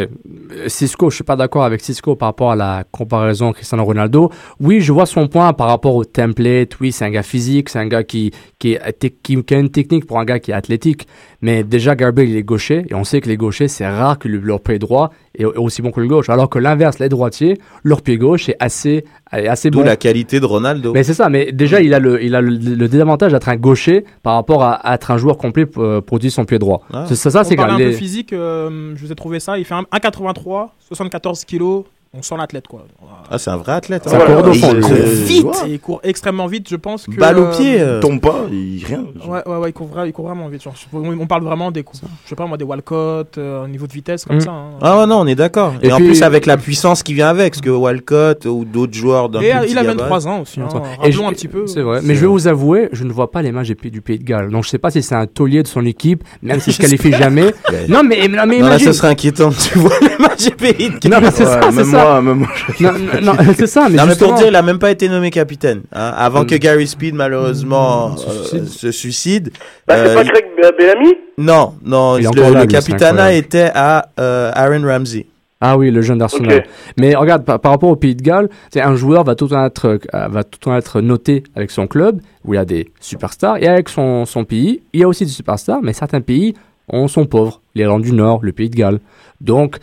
Cisco, 0.68 1.10
je 1.10 1.16
suis 1.16 1.24
pas 1.24 1.36
d'accord 1.36 1.64
avec 1.64 1.80
Cisco 1.80 2.14
par 2.16 2.28
rapport 2.28 2.52
à 2.52 2.56
la 2.56 2.84
comparaison 2.92 3.52
Cristiano 3.52 3.84
Ronaldo. 3.84 4.30
Oui, 4.60 4.80
je 4.80 4.92
vois 4.92 5.06
son 5.06 5.26
point 5.26 5.52
par 5.52 5.68
rapport 5.68 5.94
au 5.94 6.04
template. 6.04 6.78
Oui, 6.80 6.92
c'est 6.92 7.04
un 7.04 7.10
gars 7.10 7.22
physique, 7.22 7.70
c'est 7.70 7.78
un 7.78 7.86
gars 7.86 8.04
qui, 8.04 8.30
qui, 8.58 8.76
qui 9.22 9.54
a 9.54 9.58
une 9.58 9.70
technique 9.70 10.06
pour 10.06 10.20
un 10.20 10.24
gars 10.24 10.38
qui 10.38 10.50
est 10.50 10.54
athlétique. 10.54 11.08
Mais 11.44 11.62
déjà, 11.62 11.94
Garber, 11.94 12.24
il 12.24 12.36
est 12.36 12.42
gaucher. 12.42 12.86
Et 12.88 12.94
on 12.94 13.04
sait 13.04 13.20
que 13.20 13.28
les 13.28 13.36
gauchers, 13.36 13.68
c'est 13.68 13.86
rare 13.86 14.18
que 14.18 14.28
le- 14.28 14.38
leur 14.40 14.60
pied 14.60 14.78
droit 14.78 15.10
est 15.38 15.44
aussi 15.44 15.82
bon 15.82 15.90
que 15.90 16.00
le 16.00 16.06
gauche. 16.08 16.30
Alors 16.30 16.48
que 16.48 16.58
l'inverse, 16.58 16.98
les 17.00 17.08
droitiers, 17.10 17.58
leur 17.82 18.00
pied 18.00 18.16
gauche 18.16 18.48
est 18.48 18.56
assez, 18.60 19.04
est 19.32 19.46
assez 19.46 19.68
D'où 19.70 19.80
bon. 19.80 19.84
la 19.84 19.96
qualité 19.96 20.40
de 20.40 20.46
Ronaldo. 20.46 20.92
Mais 20.94 21.02
c'est 21.02 21.12
ça, 21.12 21.28
mais 21.28 21.52
déjà, 21.52 21.82
il 21.82 21.92
a 21.92 21.98
le, 21.98 22.22
il 22.22 22.34
a 22.34 22.40
le, 22.40 22.50
le 22.50 22.88
désavantage 22.88 23.32
d'être 23.32 23.48
un 23.50 23.56
gaucher 23.56 24.04
par 24.22 24.34
rapport 24.36 24.62
à, 24.64 24.72
à 24.72 24.94
être 24.94 25.10
un 25.10 25.18
joueur 25.18 25.36
complet 25.36 25.66
pour, 25.66 26.02
pour 26.02 26.16
utiliser 26.16 26.34
son 26.34 26.44
pied 26.46 26.58
droit. 26.58 26.80
Ah. 26.92 27.04
C'est 27.08 27.14
ça, 27.16 27.44
c'est 27.44 27.56
parle 27.56 27.68
quand 27.70 27.74
un 27.74 27.78
les- 27.78 27.90
peu 27.90 27.92
physique, 27.92 28.32
euh, 28.32 28.94
je 28.96 29.04
vous 29.04 29.12
ai 29.12 29.14
trouvé 29.14 29.38
ça. 29.38 29.58
Il 29.58 29.64
fait 29.66 29.74
un 29.74 29.84
1,83, 29.92 30.70
74 30.80 31.44
kilos, 31.44 31.84
On 32.16 32.22
sent 32.22 32.36
l'athlète, 32.38 32.68
quoi. 32.68 32.84
Ah, 33.30 33.38
c'est 33.38 33.50
un 33.50 33.56
vrai 33.56 33.72
athlète. 33.72 34.04
De 34.04 34.08
fond, 34.10 34.18
il 34.52 34.60
court 34.60 34.74
Euh, 34.92 35.24
vite. 35.26 35.46
Et 35.66 35.70
il 35.72 35.80
court 35.80 36.00
extrêmement 36.04 36.46
vite, 36.46 36.68
je 36.70 36.76
pense 36.76 37.06
que. 37.06 37.16
Balle 37.16 37.38
au 37.38 37.44
euh, 37.46 37.56
pied. 37.56 37.80
euh. 37.80 37.96
Il 37.96 38.00
tombe 38.08 38.20
pas, 38.20 38.44
il 38.52 38.84
rien. 38.86 39.04
Ouais, 39.26 39.42
ouais, 39.46 39.56
ouais, 39.56 39.70
il 39.70 39.72
court, 39.72 39.88
vra- 39.92 40.06
il 40.06 40.12
court 40.12 40.26
vraiment 40.26 40.46
vite. 40.48 40.62
Genre, 40.62 40.74
on 40.92 41.26
parle 41.26 41.42
vraiment 41.42 41.72
des, 41.72 41.84
je 42.24 42.28
sais 42.28 42.36
pas 42.36 42.46
moi, 42.46 42.56
des 42.56 42.64
Walcott, 42.64 43.36
euh, 43.38 43.64
au 43.64 43.68
niveau 43.68 43.86
de 43.88 43.92
vitesse 43.92 44.24
comme 44.26 44.36
Mm. 44.36 44.40
ça. 44.42 44.50
hein. 44.52 44.70
Ah 44.80 45.00
ouais, 45.00 45.06
non, 45.06 45.20
on 45.22 45.26
est 45.26 45.34
d'accord. 45.34 45.74
Et, 45.82 45.88
Et 45.88 45.92
en 45.92 45.96
plus, 45.96 46.22
avec 46.22 46.46
la 46.46 46.56
puissance 46.56 47.02
qui 47.02 47.14
vient 47.14 47.28
avec, 47.28 47.54
parce 47.54 47.60
que 47.62 47.70
Walcott 47.70 48.44
ou 48.46 48.64
d'autres 48.64 48.94
joueurs 48.94 49.28
d'un 49.28 49.40
Et 49.40 49.52
euh, 49.52 49.60
petit 49.62 49.72
il 49.72 49.78
a 49.78 49.82
gabarit- 49.82 49.96
23 49.98 50.28
ans 50.28 50.40
aussi. 50.42 50.60
hein. 50.60 50.68
Et 51.02 51.10
je- 51.10 51.20
un 51.20 51.30
petit 51.32 51.48
peu. 51.48 51.66
C'est 51.66 51.80
vrai. 51.82 52.00
Mais 52.04 52.14
je 52.14 52.20
vais 52.20 52.26
vous 52.26 52.46
avouer, 52.48 52.90
je 52.92 53.02
ne 53.04 53.12
vois 53.12 53.30
pas 53.30 53.40
les 53.42 53.50
matchs 53.50 53.68
du 53.68 53.74
Pays- 53.76 53.90
du 53.90 54.02
Pays 54.02 54.18
de 54.18 54.24
Galles. 54.24 54.50
Donc 54.50 54.64
je 54.64 54.68
sais 54.68 54.78
pas 54.78 54.90
si 54.90 55.02
c'est 55.02 55.14
un 55.14 55.26
taulier 55.26 55.62
de 55.62 55.68
son 55.68 55.84
équipe, 55.86 56.22
même 56.42 56.60
s'il 56.60 56.72
se 56.74 56.80
qualifie 56.80 57.12
jamais. 57.12 57.54
Non, 57.88 58.02
mais, 58.04 58.28
non, 58.28 58.44
mais 58.46 58.58
imagine. 58.58 58.86
ce 58.88 58.92
serait 58.92 59.08
inquiétant. 59.08 59.50
Tu 59.58 59.78
vois 59.78 59.94
les 60.02 60.16
matchs 60.22 60.44
du 60.44 60.50
pays 60.50 60.90
de 60.90 61.08
Non, 61.08 61.18
mais 61.20 61.30
c'est 61.30 61.44
ça, 61.46 61.60
c'est 61.62 61.72
même 61.72 61.84
ça. 62.04 62.20
moi, 62.20 62.34
même 62.34 62.38
moi. 62.38 62.48
Non, 62.80 62.92
non, 63.22 63.32
non, 63.34 63.52
c'est 63.56 63.66
ça, 63.66 63.88
mais 63.88 63.96
non, 63.96 64.02
mais 64.04 64.08
justement- 64.10 64.30
pour 64.30 64.38
dire, 64.38 64.48
il 64.48 64.56
a 64.56 64.62
même 64.62 64.78
pas 64.78 64.90
été 64.90 65.08
nommé 65.08 65.30
capitaine. 65.30 65.82
hein, 65.92 66.12
avant 66.16 66.42
Mm. 66.42 66.46
que 66.46 66.54
Gary 66.56 66.86
Speed, 66.86 67.14
malheureusement, 67.14 68.10
Mm, 68.10 68.16
se 68.16 68.26
euh, 68.28 68.32
suicide. 68.44 68.68
se 68.68 68.90
suicide. 68.92 69.50
Bah, 69.86 69.94
c'est 69.96 70.10
Euh, 70.10 70.14
pas 70.14 70.22
Be- 70.24 70.76
Bellamy? 70.78 71.12
Non, 71.38 71.74
non, 71.84 72.16
Il 72.18 72.24
le, 72.34 72.40
là, 72.52 72.60
le 72.62 72.66
capitana 72.66 73.32
était 73.32 73.70
à 73.74 74.06
euh, 74.20 74.50
Aaron 74.54 74.82
Ramsey. 74.86 75.26
Ah 75.60 75.78
oui, 75.78 75.90
le 75.90 76.02
jeune 76.02 76.18
d'Arsenal. 76.18 76.64
Mais 76.98 77.14
regarde, 77.14 77.44
par, 77.44 77.58
par 77.58 77.72
rapport 77.72 77.88
au 77.88 77.96
Pays 77.96 78.14
de 78.14 78.20
Galles, 78.22 78.50
c'est 78.70 78.82
un 78.82 78.96
joueur 78.96 79.24
va 79.24 79.34
tout 79.34 79.48
temps 79.48 79.64
être, 79.64 79.86
euh, 80.14 80.28
va 80.28 80.44
tout 80.44 80.58
temps 80.58 80.76
être 80.76 81.00
noté 81.00 81.42
avec 81.56 81.70
son 81.70 81.86
club, 81.86 82.20
où 82.44 82.52
il 82.52 82.56
y 82.56 82.60
a 82.60 82.66
des 82.66 82.90
superstars, 83.00 83.56
et 83.62 83.66
avec 83.66 83.88
son, 83.88 84.26
son 84.26 84.44
pays, 84.44 84.82
il 84.92 85.00
y 85.00 85.04
a 85.04 85.08
aussi 85.08 85.24
des 85.24 85.30
superstars, 85.30 85.80
mais 85.82 85.94
certains 85.94 86.20
pays 86.20 86.54
ont, 86.88 87.08
sont 87.08 87.24
pauvres. 87.24 87.62
L'Irlande 87.74 88.02
du 88.02 88.12
Nord, 88.12 88.40
le 88.42 88.52
Pays 88.52 88.68
de 88.68 88.76
Galles. 88.76 89.00
Donc, 89.40 89.76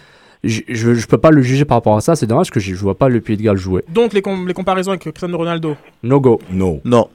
je 0.44 0.62
je 0.68 0.94
je 0.94 1.08
peux 1.08 1.18
pas 1.18 1.32
le 1.32 1.42
juger 1.42 1.66
par 1.66 1.78
rapport 1.78 1.96
à 1.98 2.02
ça. 2.02 2.16
C'est 2.16 2.28
dommage 2.28 2.50
que 2.52 2.60
je, 2.60 2.74
je 2.74 2.80
vois 2.80 2.98
pas 2.98 3.10
le 3.10 3.22
Pays 3.22 3.38
de 3.38 3.44
Galles 3.44 3.58
jouer. 3.58 3.84
Donc 3.90 4.14
les, 4.14 4.22
com- 4.22 4.48
les 4.48 4.54
comparaisons 4.54 4.92
avec 4.92 5.02
Cristiano 5.02 5.38
Ronaldo. 5.38 5.76
No 6.04 6.20
go. 6.20 6.40
Non. 6.52 6.82
Non. 6.86 7.08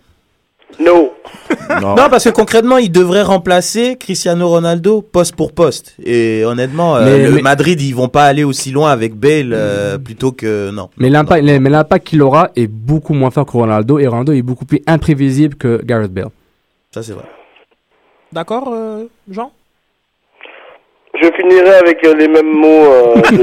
No. 0.80 0.86
Non. 0.90 1.10
Non, 1.96 2.08
parce 2.10 2.24
que 2.24 2.30
concrètement, 2.30 2.76
il 2.78 2.90
devrait 2.90 3.22
remplacer 3.22 3.96
Cristiano 3.98 4.48
Ronaldo 4.48 5.00
poste 5.02 5.34
pour 5.36 5.52
poste. 5.52 5.94
Et 6.04 6.44
honnêtement, 6.44 6.96
euh, 6.96 7.04
Mais- 7.04 7.24
le 7.24 7.30
mais- 7.36 7.42
Madrid, 7.42 7.80
ils 7.80 7.94
vont 7.94 8.08
pas 8.08 8.24
aller 8.24 8.42
aussi 8.44 8.70
loin 8.72 8.90
avec 8.90 9.14
Bale 9.14 9.52
euh, 9.52 9.96
plutôt 9.98 10.32
que 10.32 10.70
non. 10.70 10.88
Mais 10.96 11.08
l'impact, 11.10 11.44
mais 11.44 11.70
l'impact 11.70 12.06
qu'il 12.06 12.22
aura 12.22 12.50
est 12.56 12.66
beaucoup 12.66 13.14
moins 13.14 13.30
fort 13.30 13.46
que 13.46 13.52
Ronaldo, 13.52 13.98
et 13.98 14.06
Ronaldo 14.08 14.32
est 14.32 14.42
beaucoup 14.42 14.64
plus 14.64 14.80
imprévisible 14.86 15.54
que 15.56 15.80
Gareth 15.84 16.12
Bale. 16.12 16.28
Ça 16.92 17.02
c'est 17.02 17.12
vrai. 17.12 17.24
D'accord, 18.32 18.72
euh, 18.72 19.04
Jean? 19.30 19.52
Je 21.22 21.30
finirai 21.36 21.74
avec 21.76 22.04
euh, 22.04 22.14
les 22.14 22.28
mêmes 22.28 22.52
mots 22.52 22.66
euh, 22.66 23.14
de. 23.16 23.38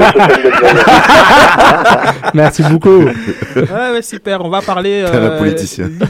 Merci 2.34 2.62
beaucoup. 2.64 3.04
ouais, 3.04 3.90
ouais, 3.92 4.02
super. 4.02 4.44
On 4.44 4.48
va 4.48 4.62
parler 4.62 5.04
euh. 5.06 5.40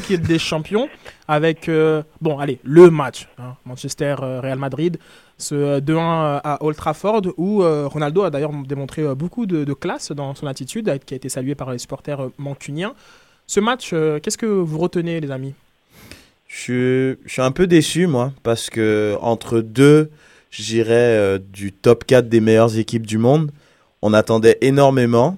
Ligue 0.09 0.21
des 0.23 0.39
champions 0.39 0.89
avec, 1.27 1.69
euh, 1.69 2.03
bon, 2.21 2.39
allez, 2.39 2.59
le 2.65 2.91
match. 2.91 3.29
hein, 3.39 3.55
Manchester-Real 3.65 4.59
Madrid. 4.59 4.99
Ce 5.39 5.55
euh, 5.55 5.81
2-1 5.81 6.41
à 6.45 6.59
Old 6.63 6.77
Trafford 6.77 7.23
où 7.37 7.63
euh, 7.63 7.89
Ronaldo 7.89 8.23
a 8.23 8.31
d'ailleurs 8.31 8.53
démontré 8.67 9.03
euh, 9.03 9.15
beaucoup 9.15 9.47
de, 9.47 9.65
de 9.65 9.73
classe 9.73 10.13
dans 10.13 10.35
son 10.35 10.47
attitude, 10.47 10.93
qui 11.05 11.15
a 11.15 11.17
été 11.17 11.29
salué 11.29 11.55
par 11.55 11.73
les 11.73 11.79
supporters 11.79 12.21
euh, 12.23 12.29
mancuniens. 12.39 12.93
Ce 13.47 13.59
match, 13.61 13.91
euh, 13.93 14.21
qu'est-ce 14.21 14.39
que 14.39 14.47
vous 14.47 14.79
retenez, 14.79 15.21
les 15.21 15.31
amis? 15.31 15.55
Je 16.47 16.57
suis, 16.61 17.19
je 17.27 17.33
suis 17.33 17.43
un 17.43 17.51
peu 17.51 17.67
déçu 17.67 18.07
moi 18.07 18.33
parce 18.45 18.71
que 18.71 19.17
entre 19.21 19.59
deux, 19.61 20.09
je 20.55 20.63
dirais 20.63 20.93
euh, 20.95 21.39
du 21.53 21.73
top 21.73 22.05
4 22.05 22.29
des 22.29 22.41
meilleures 22.41 22.79
équipes 22.79 23.07
du 23.07 23.19
monde, 23.19 23.51
on 24.03 24.13
attendait 24.13 24.59
énormément 24.61 25.37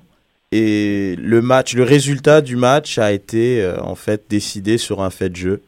et 0.53 1.17
le 1.19 1.41
match, 1.43 1.75
le 1.75 1.83
résultat 1.83 2.41
du 2.41 2.57
match 2.57 2.99
a 2.99 3.13
été 3.13 3.63
euh, 3.63 3.81
en 3.81 3.95
fait 3.95 4.25
décidé 4.29 4.79
sur 4.79 5.01
un 5.03 5.11
fait 5.11 5.29
de 5.31 5.37
jeu. 5.37 5.63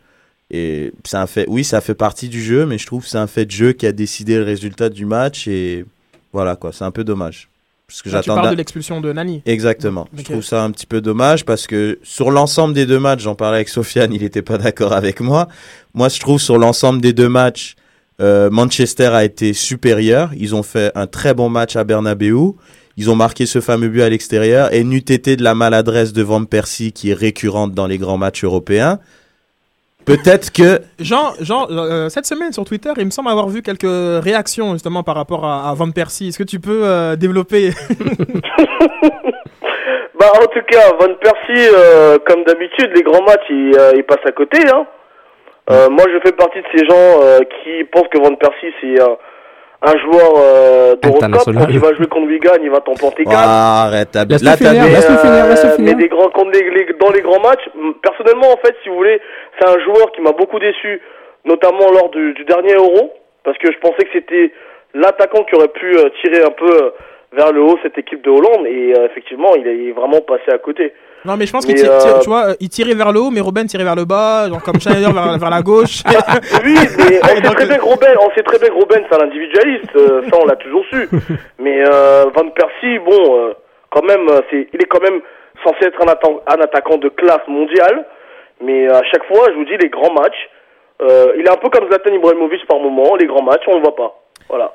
Et 0.50 0.92
c'est 1.04 1.16
un 1.16 1.26
fait, 1.26 1.44
oui, 1.48 1.62
ça 1.64 1.80
fait 1.80 1.94
partie 1.94 2.28
du 2.28 2.42
jeu, 2.42 2.64
mais 2.64 2.78
je 2.78 2.86
trouve 2.86 3.02
que 3.04 3.08
c'est 3.10 3.18
un 3.18 3.26
fait 3.26 3.44
de 3.44 3.50
jeu 3.50 3.72
qui 3.72 3.86
a 3.86 3.92
décidé 3.92 4.36
le 4.36 4.44
résultat 4.44 4.88
du 4.88 5.04
match 5.04 5.46
et 5.48 5.84
voilà 6.32 6.56
quoi, 6.56 6.72
c'est 6.72 6.84
un 6.84 6.90
peu 6.90 7.04
dommage. 7.04 7.48
Parce 7.86 8.02
que 8.02 8.10
Là, 8.10 8.20
Tu 8.20 8.26
j'attendais. 8.26 8.42
parles 8.42 8.54
de 8.54 8.58
l'expulsion 8.58 9.00
de 9.00 9.12
Nani. 9.12 9.40
Exactement. 9.46 10.06
Je 10.16 10.22
trouve 10.22 10.42
ça 10.42 10.62
un 10.62 10.70
petit 10.70 10.84
peu 10.86 11.00
dommage 11.00 11.44
parce 11.46 11.66
que 11.66 11.98
sur 12.02 12.30
l'ensemble 12.30 12.74
des 12.74 12.84
deux 12.84 12.98
matchs, 12.98 13.22
j'en 13.22 13.34
parlais 13.34 13.56
avec 13.56 13.68
Sofiane, 13.70 14.12
il 14.12 14.20
n'était 14.20 14.42
pas 14.42 14.58
d'accord 14.58 14.92
avec 14.92 15.20
moi. 15.20 15.48
Moi, 15.94 16.08
je 16.10 16.20
trouve 16.20 16.38
sur 16.40 16.58
l'ensemble 16.58 17.00
des 17.00 17.14
deux 17.14 17.30
matchs, 17.30 17.76
euh, 18.20 18.50
Manchester 18.50 19.10
a 19.12 19.24
été 19.24 19.52
supérieur. 19.52 20.30
Ils 20.36 20.54
ont 20.54 20.62
fait 20.62 20.92
un 20.94 21.06
très 21.06 21.34
bon 21.34 21.48
match 21.48 21.76
à 21.76 21.84
Bernabeu. 21.84 22.52
Ils 22.96 23.10
ont 23.10 23.14
marqué 23.14 23.46
ce 23.46 23.60
fameux 23.60 23.88
but 23.88 24.02
à 24.02 24.08
l'extérieur 24.08 24.72
et 24.74 24.82
n'eût 24.82 24.98
été 24.98 25.36
de 25.36 25.44
la 25.44 25.54
maladresse 25.54 26.12
de 26.12 26.22
Van 26.22 26.44
Persie 26.44 26.92
qui 26.92 27.10
est 27.10 27.14
récurrente 27.14 27.72
dans 27.72 27.86
les 27.86 27.98
grands 27.98 28.18
matchs 28.18 28.44
européens. 28.44 28.98
Peut-être 30.04 30.50
que 30.52 30.80
Jean, 30.98 31.34
Jean 31.40 31.66
euh, 31.70 32.08
cette 32.08 32.26
semaine 32.26 32.52
sur 32.52 32.64
Twitter, 32.64 32.90
il 32.96 33.04
me 33.04 33.10
semble 33.10 33.28
avoir 33.28 33.48
vu 33.48 33.62
quelques 33.62 34.24
réactions 34.24 34.72
justement 34.72 35.02
par 35.02 35.14
rapport 35.14 35.44
à, 35.44 35.68
à 35.68 35.74
Van 35.74 35.90
Persie. 35.90 36.28
Est-ce 36.28 36.38
que 36.38 36.44
tu 36.44 36.60
peux 36.60 36.80
euh, 36.84 37.14
développer? 37.14 37.70
Bah, 40.18 40.32
en 40.34 40.46
tout 40.46 40.62
cas, 40.68 40.90
Van 40.98 41.14
Persie, 41.14 41.70
euh, 41.72 42.18
comme 42.26 42.42
d'habitude, 42.42 42.90
les 42.92 43.02
grands 43.02 43.22
matchs, 43.22 43.46
il, 43.50 43.72
euh, 43.78 43.92
il 43.94 44.02
passe 44.02 44.18
à 44.26 44.32
côté. 44.32 44.58
Hein. 44.68 44.84
Euh, 45.70 45.88
moi, 45.90 46.04
je 46.12 46.18
fais 46.24 46.32
partie 46.32 46.60
de 46.60 46.66
ces 46.74 46.84
gens 46.86 47.20
euh, 47.22 47.40
qui 47.62 47.84
pensent 47.84 48.08
que 48.08 48.18
Van 48.18 48.34
Persie, 48.34 48.72
c'est 48.80 49.00
un, 49.00 49.16
un 49.82 49.96
joueur 49.98 50.32
euh, 50.38 50.96
d'Eurocup. 50.96 51.20
Quand 51.54 51.66
il 51.74 51.78
va 51.80 51.94
jouer 51.94 52.06
contre 52.06 52.26
Wigan, 52.26 52.56
il 52.62 52.70
va 52.70 52.80
t'en 52.80 52.94
planter 52.94 53.24
quatre. 53.24 53.36
Ah, 53.36 53.84
arrête, 53.86 54.08
là 54.44 54.56
t'as 54.64 54.72
Euh, 55.68 55.76
mais 55.78 55.94
des 55.94 56.08
grands, 56.08 56.30
contre 56.30 56.52
les- 56.58 56.70
les- 56.70 56.92
dans 56.98 57.10
les 57.10 57.20
grands 57.20 57.40
matchs, 57.40 57.68
personnellement, 58.02 58.50
en 58.52 58.56
fait, 58.64 58.74
si 58.82 58.88
vous 58.88 58.96
voulez, 58.96 59.20
c'est 59.58 59.68
un 59.68 59.78
joueur 59.80 60.10
qui 60.12 60.20
m'a 60.22 60.32
beaucoup 60.32 60.58
déçu, 60.58 61.00
notamment 61.44 61.90
lors 61.92 62.08
du, 62.10 62.32
du 62.32 62.44
dernier 62.44 62.74
Euro, 62.74 63.12
parce 63.44 63.58
que 63.58 63.70
je 63.70 63.78
pensais 63.78 64.04
que 64.04 64.10
c'était 64.14 64.52
l'attaquant 64.94 65.44
qui 65.44 65.54
aurait 65.54 65.68
pu 65.68 65.96
euh, 65.98 66.08
tirer 66.22 66.42
un 66.42 66.50
peu 66.50 66.70
euh, 66.70 66.90
vers 67.34 67.52
le 67.52 67.60
haut 67.60 67.78
cette 67.82 67.98
équipe 67.98 68.22
de 68.24 68.30
Hollande, 68.30 68.66
et 68.66 68.94
euh, 68.96 69.04
effectivement, 69.06 69.54
il 69.54 69.66
est 69.66 69.92
vraiment 69.92 70.22
passé 70.22 70.50
à 70.50 70.58
côté. 70.58 70.94
Non, 71.24 71.36
mais 71.36 71.46
je 71.46 71.52
pense 71.52 71.66
qu'il 71.66 71.74
tire, 71.74 71.90
euh, 71.90 72.18
tu 72.20 72.28
vois, 72.28 72.54
il 72.60 72.68
tirait 72.68 72.94
vers 72.94 73.12
le 73.12 73.20
haut, 73.20 73.30
mais 73.30 73.40
Robben 73.40 73.66
tirait 73.66 73.84
vers 73.84 73.96
le 73.96 74.04
bas, 74.04 74.48
genre 74.48 74.62
comme 74.62 74.80
Schneider 74.80 75.12
vers, 75.12 75.38
vers 75.38 75.50
la 75.50 75.62
gauche. 75.62 76.02
Oui, 76.64 76.76
mais 76.98 77.20
on 77.22 77.26
sait 77.26 77.40
très 77.54 77.66
bien 77.66 77.76
que 77.78 77.84
Robben, 77.84 78.16
on 78.20 78.30
sait 78.34 78.42
très 78.42 78.58
bien 78.58 78.68
que 78.68 78.74
Robben, 78.74 79.02
c'est 79.10 79.16
un 79.20 79.24
individualiste, 79.26 79.96
euh, 79.96 80.22
ça 80.30 80.36
on 80.40 80.46
l'a 80.46 80.56
toujours 80.56 80.84
su. 80.90 81.08
Mais 81.58 81.82
euh, 81.88 82.24
Van 82.34 82.48
Persie, 82.50 82.98
bon, 83.04 83.36
euh, 83.36 83.52
quand 83.90 84.04
même, 84.04 84.28
euh, 84.28 84.40
c'est, 84.50 84.68
il 84.72 84.80
est 84.82 84.86
quand 84.86 85.02
même 85.02 85.20
censé 85.64 85.86
être 85.86 86.00
un, 86.02 86.06
atta- 86.06 86.40
un 86.46 86.60
attaquant 86.62 86.98
de 86.98 87.08
classe 87.08 87.46
mondiale. 87.48 88.06
Mais 88.60 88.88
à 88.88 89.02
chaque 89.10 89.24
fois, 89.26 89.46
je 89.50 89.54
vous 89.54 89.64
dis, 89.64 89.76
les 89.80 89.88
grands 89.88 90.12
matchs, 90.12 90.48
euh, 91.02 91.32
il 91.38 91.46
est 91.46 91.50
un 91.50 91.56
peu 91.56 91.68
comme 91.68 91.86
Zlatan 91.88 92.12
Ibrahimovic 92.12 92.66
par 92.66 92.78
moment. 92.80 93.14
Les 93.16 93.26
grands 93.26 93.42
matchs, 93.42 93.62
on 93.68 93.74
le 93.76 93.82
voit 93.82 93.94
pas. 93.94 94.20
Voilà. 94.48 94.72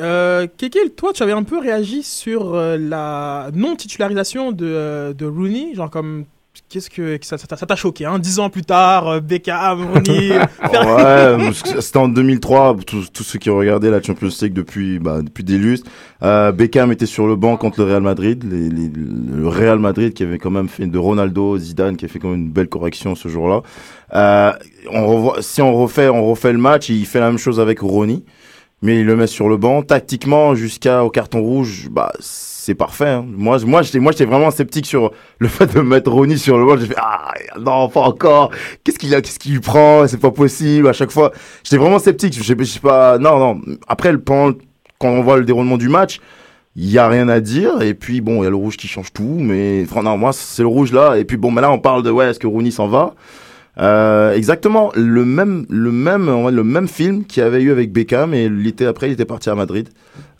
Euh, 0.00 0.46
Kekil, 0.56 0.90
toi, 0.96 1.12
tu 1.12 1.22
avais 1.22 1.32
un 1.32 1.42
peu 1.42 1.58
réagi 1.58 2.02
sur 2.02 2.54
euh, 2.54 2.76
la 2.78 3.50
non-titularisation 3.54 4.52
de, 4.52 4.66
euh, 4.66 5.12
de 5.12 5.26
Rooney, 5.26 5.74
genre 5.74 5.90
comme. 5.90 6.24
Qu'est-ce 6.68 6.90
que 6.90 7.16
que 7.16 7.24
ça 7.26 7.36
t'a 7.38 7.76
choqué, 7.76 8.04
hein 8.06 8.18
Dix 8.18 8.38
ans 8.40 8.50
plus 8.50 8.62
tard, 8.62 9.06
euh, 9.08 9.20
Beckham, 9.20 9.86
Rooney. 9.92 10.30
Ouais, 10.72 11.52
c'était 11.80 11.98
en 11.98 12.08
2003. 12.08 12.76
Tous, 12.86 13.08
ceux 13.22 13.38
qui 13.38 13.50
regardaient 13.50 13.90
la 13.90 14.02
Champions 14.02 14.28
League 14.42 14.52
depuis, 14.52 14.98
bah, 14.98 15.22
depuis 15.22 15.44
des 15.44 15.58
lustres. 15.58 15.88
Euh, 16.22 16.50
Beckham 16.52 16.90
était 16.92 17.06
sur 17.06 17.26
le 17.28 17.36
banc 17.36 17.56
contre 17.56 17.80
le 17.80 17.86
Real 17.86 18.02
Madrid. 18.02 18.44
Les, 18.50 18.68
les- 18.68 18.90
le 18.90 19.46
Real 19.48 19.78
Madrid 19.78 20.12
qui 20.12 20.22
avait 20.24 20.38
quand 20.38 20.50
même 20.50 20.68
fait 20.68 20.86
de 20.86 20.98
Ronaldo, 20.98 21.56
Zidane 21.56 21.96
qui 21.96 22.04
a 22.04 22.08
fait 22.08 22.18
quand 22.18 22.28
même 22.30 22.40
une 22.40 22.50
belle 22.50 22.68
correction 22.68 23.14
ce 23.14 23.28
jour-là. 23.28 23.62
On 24.92 25.06
revoit, 25.06 25.42
si 25.42 25.62
on 25.62 25.74
refait, 25.74 26.08
on 26.08 26.28
refait 26.28 26.52
le 26.52 26.58
match, 26.58 26.88
il 26.88 27.06
fait 27.06 27.20
la 27.20 27.28
même 27.28 27.38
chose 27.38 27.60
avec 27.60 27.80
Ronnie. 27.80 28.24
Mais 28.82 29.00
il 29.00 29.06
le 29.06 29.14
met 29.14 29.26
sur 29.26 29.48
le 29.50 29.56
banc. 29.58 29.82
Tactiquement, 29.82 30.54
jusqu'au 30.54 31.10
carton 31.10 31.42
rouge, 31.42 31.88
bah, 31.90 32.12
c'est 32.18 32.74
parfait. 32.74 33.08
hein. 33.08 33.26
Moi, 33.28 33.58
moi, 33.66 33.82
j'étais, 33.82 33.98
moi, 33.98 34.12
j'étais 34.12 34.24
vraiment 34.24 34.50
sceptique 34.50 34.86
sur 34.86 35.10
le 35.38 35.48
fait 35.56 35.66
de 35.74 35.80
mettre 35.80 36.10
Ronnie 36.10 36.38
sur 36.38 36.56
le 36.56 36.64
banc. 36.64 36.78
J'ai 36.78 36.86
fait, 36.86 36.94
ah, 36.96 37.32
non, 37.58 37.88
pas 37.90 38.00
encore. 38.00 38.50
Qu'est-ce 38.82 38.98
qu'il 38.98 39.14
a, 39.14 39.20
qu'est-ce 39.20 39.38
qu'il 39.38 39.60
prend? 39.60 40.06
C'est 40.06 40.20
pas 40.20 40.30
possible. 40.30 40.88
À 40.88 40.94
chaque 40.94 41.10
fois, 41.10 41.30
j'étais 41.62 41.76
vraiment 41.76 41.98
sceptique. 41.98 42.34
Je 42.34 42.42
sais, 42.42 42.80
pas, 42.80 43.18
non, 43.18 43.38
non. 43.38 43.60
Après, 43.86 44.12
le, 44.12 44.20
pendant, 44.20 44.56
quand 44.98 45.08
on 45.10 45.20
voit 45.22 45.36
le 45.36 45.44
déroulement 45.44 45.76
du 45.76 45.90
match, 45.90 46.18
il 46.76 46.88
y 46.90 46.96
a 46.96 47.06
rien 47.06 47.28
à 47.28 47.40
dire. 47.40 47.82
Et 47.82 47.92
puis, 47.92 48.22
bon, 48.22 48.40
il 48.40 48.44
y 48.44 48.46
a 48.46 48.50
le 48.50 48.56
rouge 48.56 48.78
qui 48.78 48.88
change 48.88 49.12
tout. 49.12 49.36
Mais, 49.40 49.84
fran- 49.84 50.02
non, 50.02 50.16
moi, 50.16 50.32
c'est 50.32 50.62
le 50.62 50.68
rouge 50.68 50.92
là. 50.92 51.16
Et 51.18 51.24
puis, 51.26 51.36
bon, 51.36 51.50
mais 51.50 51.60
là, 51.60 51.70
on 51.70 51.78
parle 51.78 52.02
de, 52.02 52.10
ouais, 52.10 52.30
est-ce 52.30 52.38
que 52.38 52.46
Rooney 52.46 52.70
s'en 52.70 52.88
va? 52.88 53.14
Euh, 53.78 54.34
exactement 54.34 54.90
le 54.96 55.24
même 55.24 55.64
le 55.68 55.92
même 55.92 56.28
on 56.28 56.42
va 56.44 56.50
dire, 56.50 56.56
le 56.58 56.64
même 56.64 56.88
film 56.88 57.24
qu'il 57.24 57.42
y 57.42 57.46
avait 57.46 57.62
eu 57.62 57.70
avec 57.70 57.92
Beckham 57.92 58.34
et 58.34 58.48
l'été 58.48 58.84
après 58.84 59.08
il 59.08 59.12
était 59.12 59.24
parti 59.24 59.48
à 59.48 59.54
Madrid 59.54 59.88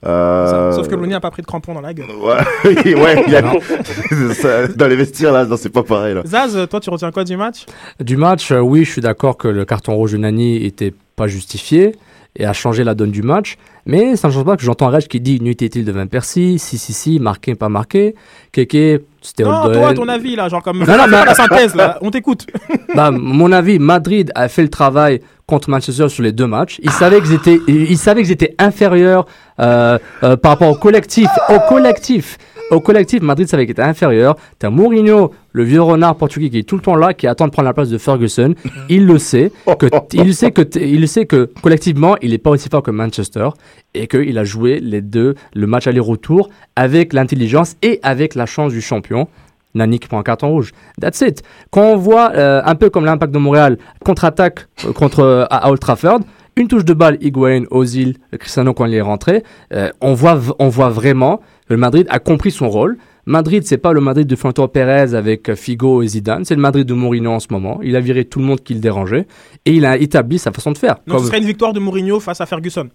euh... 0.04 0.72
Sauf 0.72 0.88
que 0.88 0.94
Rooney 0.96 1.10
n'a 1.12 1.20
pas 1.20 1.30
pris 1.30 1.42
de 1.42 1.46
crampon 1.46 1.72
dans 1.74 1.80
la 1.80 1.94
gueule. 1.94 2.08
ouais 2.10 2.94
ouais 2.94 3.24
il 3.26 3.32
y 3.32 3.36
a- 3.36 4.66
dans 4.76 4.86
les 4.88 4.96
vestiaires 4.96 5.32
là 5.32 5.44
non, 5.44 5.56
c'est 5.56 5.68
pas 5.70 5.82
pareil 5.84 6.14
là 6.14 6.22
Zaz, 6.26 6.66
toi, 6.68 6.80
tu 6.80 6.90
retiens 6.90 7.12
quoi 7.12 7.22
du 7.24 7.36
match? 7.36 7.66
Du 8.00 8.16
match, 8.16 8.50
euh, 8.50 8.58
oui, 8.60 8.84
je 8.84 8.90
suis 8.92 9.00
d'accord 9.02 9.36
que 9.36 9.46
le 9.48 9.64
carton 9.64 9.94
rouge 9.94 10.12
de 10.12 10.18
Nani 10.18 10.64
était 10.64 10.92
pas 11.16 11.26
justifié. 11.28 11.94
et 12.36 12.46
a 12.46 12.52
changé 12.52 12.82
la 12.84 12.94
donne 12.94 13.10
du 13.10 13.22
match. 13.22 13.56
Mais 13.86 14.16
ça 14.16 14.28
ne 14.28 14.32
change 14.32 14.44
pas 14.44 14.56
que 14.56 14.62
j'entends 14.62 14.88
Reg 14.88 15.06
qui 15.06 15.20
dit 15.20 15.36
inutile 15.36 15.84
de 15.84 15.92
20 15.92 16.06
Percy, 16.06 16.58
si, 16.58 16.78
si, 16.78 16.92
si, 16.92 17.18
marqué, 17.20 17.54
pas 17.54 17.68
marqué. 17.68 18.14
Keke, 18.52 19.02
c'était 19.22 19.44
Non, 19.44 19.70
toi, 19.70 19.92
ton 19.94 20.08
avis, 20.08 20.36
là, 20.36 20.48
genre 20.48 20.62
comme. 20.62 20.78
Non, 20.78 20.96
non, 20.96 21.06
mais- 21.06 21.24
la 21.24 21.34
synthèse, 21.34 21.74
là, 21.74 21.98
on 22.00 22.10
t'écoute. 22.10 22.46
bah, 22.94 23.10
mon 23.10 23.52
avis, 23.52 23.78
Madrid 23.78 24.32
a 24.34 24.48
fait 24.48 24.62
le 24.62 24.68
travail 24.70 25.20
contre 25.46 25.68
Manchester 25.68 26.08
sur 26.08 26.22
les 26.22 26.32
deux 26.32 26.46
matchs. 26.46 26.78
Ils 26.82 26.90
savaient 26.90 27.20
qu'ils 27.20 27.34
étaient, 27.34 27.60
ils 27.66 27.98
savaient 27.98 28.22
qu'ils 28.22 28.32
étaient 28.32 28.54
inférieurs 28.58 29.26
euh, 29.58 29.98
euh, 30.22 30.36
par 30.36 30.52
rapport 30.52 30.70
au 30.70 30.74
collectif. 30.76 31.28
Au 31.48 31.58
collectif. 31.68 32.38
Au 32.70 32.80
collectif, 32.80 33.20
Madrid 33.22 33.48
savait 33.48 33.64
qu'il 33.64 33.72
était 33.72 33.82
inférieur. 33.82 34.36
T'as 34.58 34.70
Mourinho, 34.70 35.32
le 35.52 35.64
vieux 35.64 35.82
renard 35.82 36.14
portugais 36.14 36.50
qui 36.50 36.58
est 36.58 36.62
tout 36.62 36.76
le 36.76 36.82
temps 36.82 36.94
là, 36.94 37.14
qui 37.14 37.26
attend 37.26 37.46
de 37.46 37.52
prendre 37.52 37.66
la 37.66 37.74
place 37.74 37.88
de 37.88 37.98
Ferguson. 37.98 38.54
Il 38.88 39.06
le 39.06 39.18
sait. 39.18 39.50
Que 39.78 39.86
il 40.12 40.34
sait 40.34 40.52
que, 40.52 40.62
il 40.78 41.08
sait 41.08 41.26
que 41.26 41.50
collectivement, 41.62 42.16
il 42.22 42.30
n'est 42.30 42.38
pas 42.38 42.50
aussi 42.50 42.68
fort 42.68 42.82
que 42.82 42.90
Manchester 42.92 43.48
et 43.94 44.06
qu'il 44.06 44.38
a 44.38 44.44
joué 44.44 44.78
les 44.80 45.00
deux, 45.00 45.34
le 45.54 45.66
match 45.66 45.88
aller-retour 45.88 46.48
avec 46.76 47.12
l'intelligence 47.12 47.76
et 47.82 47.98
avec 48.02 48.36
la 48.36 48.46
chance 48.46 48.72
du 48.72 48.80
champion. 48.80 49.26
Nani 49.74 49.98
qui 49.98 50.08
prend 50.08 50.18
un 50.18 50.22
carton 50.22 50.50
rouge. 50.50 50.72
That's 51.00 51.20
it. 51.20 51.42
Quand 51.70 51.82
on 51.82 51.96
voit 51.96 52.32
euh, 52.34 52.60
un 52.64 52.74
peu 52.74 52.90
comme 52.90 53.04
l'impact 53.04 53.32
de 53.32 53.38
Montréal 53.38 53.78
contre-attaque 54.04 54.66
euh, 54.84 54.92
contre 54.92 55.20
euh, 55.20 55.44
à 55.50 55.70
Old 55.70 55.78
Trafford, 55.78 56.20
une 56.60 56.68
touche 56.68 56.84
de 56.84 56.94
balle, 56.94 57.18
Higuain, 57.20 57.64
Ozil, 57.70 58.18
Cristiano 58.38 58.74
quand 58.74 58.84
il 58.84 58.94
est 58.94 59.00
rentré, 59.00 59.42
euh, 59.72 59.90
on 60.00 60.14
voit 60.14 60.38
on 60.58 60.68
voit 60.68 60.90
vraiment 60.90 61.38
que 61.66 61.74
le 61.74 61.76
Madrid 61.76 62.06
a 62.10 62.18
compris 62.18 62.50
son 62.50 62.68
rôle. 62.68 62.98
Madrid, 63.26 63.62
c'est 63.64 63.78
pas 63.78 63.92
le 63.92 64.00
Madrid 64.00 64.26
de 64.26 64.34
Florentino 64.36 64.68
Pérez 64.68 65.14
avec 65.14 65.54
Figo 65.54 66.02
et 66.02 66.08
Zidane, 66.08 66.44
c'est 66.44 66.54
le 66.54 66.60
Madrid 66.60 66.86
de 66.86 66.94
Mourinho 66.94 67.32
en 67.32 67.40
ce 67.40 67.48
moment. 67.50 67.80
Il 67.82 67.96
a 67.96 68.00
viré 68.00 68.24
tout 68.24 68.38
le 68.40 68.44
monde 68.44 68.60
qui 68.62 68.74
le 68.74 68.80
dérangeait 68.80 69.26
et 69.64 69.72
il 69.72 69.84
a 69.84 69.96
établi 69.96 70.38
sa 70.38 70.52
façon 70.52 70.72
de 70.72 70.78
faire. 70.78 70.96
Donc, 71.06 71.20
ce 71.20 71.26
serait 71.26 71.38
une 71.38 71.44
victoire 71.44 71.72
de 71.72 71.80
Mourinho 71.80 72.20
face 72.20 72.40
à 72.40 72.46
Ferguson. 72.46 72.88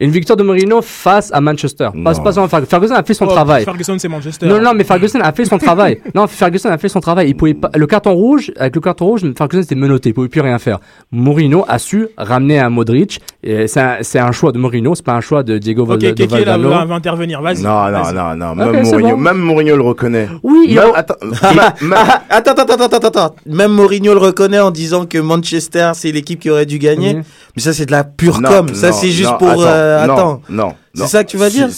Une 0.00 0.10
victoire 0.10 0.36
de 0.36 0.42
Mourinho 0.42 0.80
face 0.82 1.30
à 1.32 1.40
Manchester. 1.40 1.88
Pas, 2.04 2.14
pas 2.14 2.32
Ferguson 2.66 2.94
a 2.94 3.02
fait 3.02 3.14
son 3.14 3.26
Oh, 3.26 3.30
travail. 3.32 3.64
Ferguson, 3.64 3.96
c'est 3.98 4.08
Manchester. 4.08 4.46
Non, 4.46 4.60
non, 4.60 4.72
mais 4.74 4.84
Ferguson 4.84 5.20
a 5.20 5.32
fait 5.32 5.44
son 5.44 5.58
travail. 5.58 6.00
Non, 6.14 6.26
Ferguson 6.26 6.68
a 6.70 6.78
fait 6.78 6.88
son 6.88 7.00
travail. 7.00 7.28
Il 7.28 7.36
pouvait 7.36 7.54
pas, 7.54 7.70
le 7.74 7.86
carton 7.86 8.12
rouge, 8.14 8.52
avec 8.58 8.74
le 8.74 8.80
carton 8.80 9.06
rouge, 9.06 9.22
Ferguson 9.36 9.62
était 9.62 9.74
menotté. 9.74 10.08
Il 10.10 10.12
pouvait 10.14 10.28
plus 10.28 10.40
rien 10.40 10.58
faire. 10.58 10.78
Mourinho 11.12 11.64
a 11.68 11.78
su 11.78 12.08
ramener 12.16 12.58
un 12.58 12.70
Modric. 12.70 13.20
Et 13.42 13.66
c'est 13.66 13.80
un, 13.80 13.96
c'est 14.02 14.18
un 14.18 14.32
choix 14.32 14.52
de 14.52 14.58
Mourinho, 14.58 14.94
c'est 14.94 15.04
pas 15.04 15.14
un 15.14 15.20
choix 15.20 15.42
de 15.42 15.58
Diego 15.58 15.84
Val- 15.84 15.98
de 15.98 16.10
Keke, 16.10 16.30
là, 16.30 16.36
Valdano. 16.38 16.68
va, 16.70 16.84
va 16.84 16.94
intervenir. 16.94 17.40
Vas-y. 17.42 17.62
Non, 17.62 17.90
non, 17.90 18.12
non, 18.12 18.54
non. 18.54 18.54
Même, 18.72 18.82
Mourinho, 18.84 19.10
bon. 19.16 19.16
même 19.22 19.38
Mourinho 19.38 19.76
le 19.76 19.82
reconnaît. 19.82 20.28
Oui, 20.42 20.66
il 20.68 20.74
Même- 20.76 20.90
a- 20.94 20.98
attends, 20.98 21.14
Ah, 21.42 21.74
même- 21.82 21.94
ah, 21.96 22.22
attends, 22.30 22.52
attends, 22.52 22.74
attends, 22.74 22.96
attends, 22.96 23.08
attends. 23.08 23.34
Même 23.46 23.72
Mourinho 23.72 24.12
le 24.14 24.20
reconnaît 24.20 24.60
en 24.60 24.70
disant 24.70 25.06
que 25.06 25.18
Manchester, 25.18 25.92
c'est 25.94 26.12
l'équipe 26.12 26.40
qui 26.40 26.50
aurait 26.50 26.66
dû 26.66 26.78
gagner. 26.78 27.14
Mhm. 27.14 27.22
Mais 27.56 27.62
ça, 27.62 27.72
c'est 27.72 27.86
de 27.86 27.92
la 27.92 28.04
pure 28.04 28.40
Non, 28.40 28.48
com. 28.48 28.68
Ça, 28.74 28.92
c'est 28.92 29.10
juste 29.10 29.30
non, 29.32 29.38
pour. 29.38 29.64
Attends, 29.98 30.12
euh, 30.12 30.14
non, 30.14 30.68
attends. 30.68 30.76
Non, 30.96 31.04
C'est 31.06 31.06
ça 31.08 31.24
que 31.24 31.30
tu 31.30 31.36
vas 31.36 31.50
dire 31.50 31.68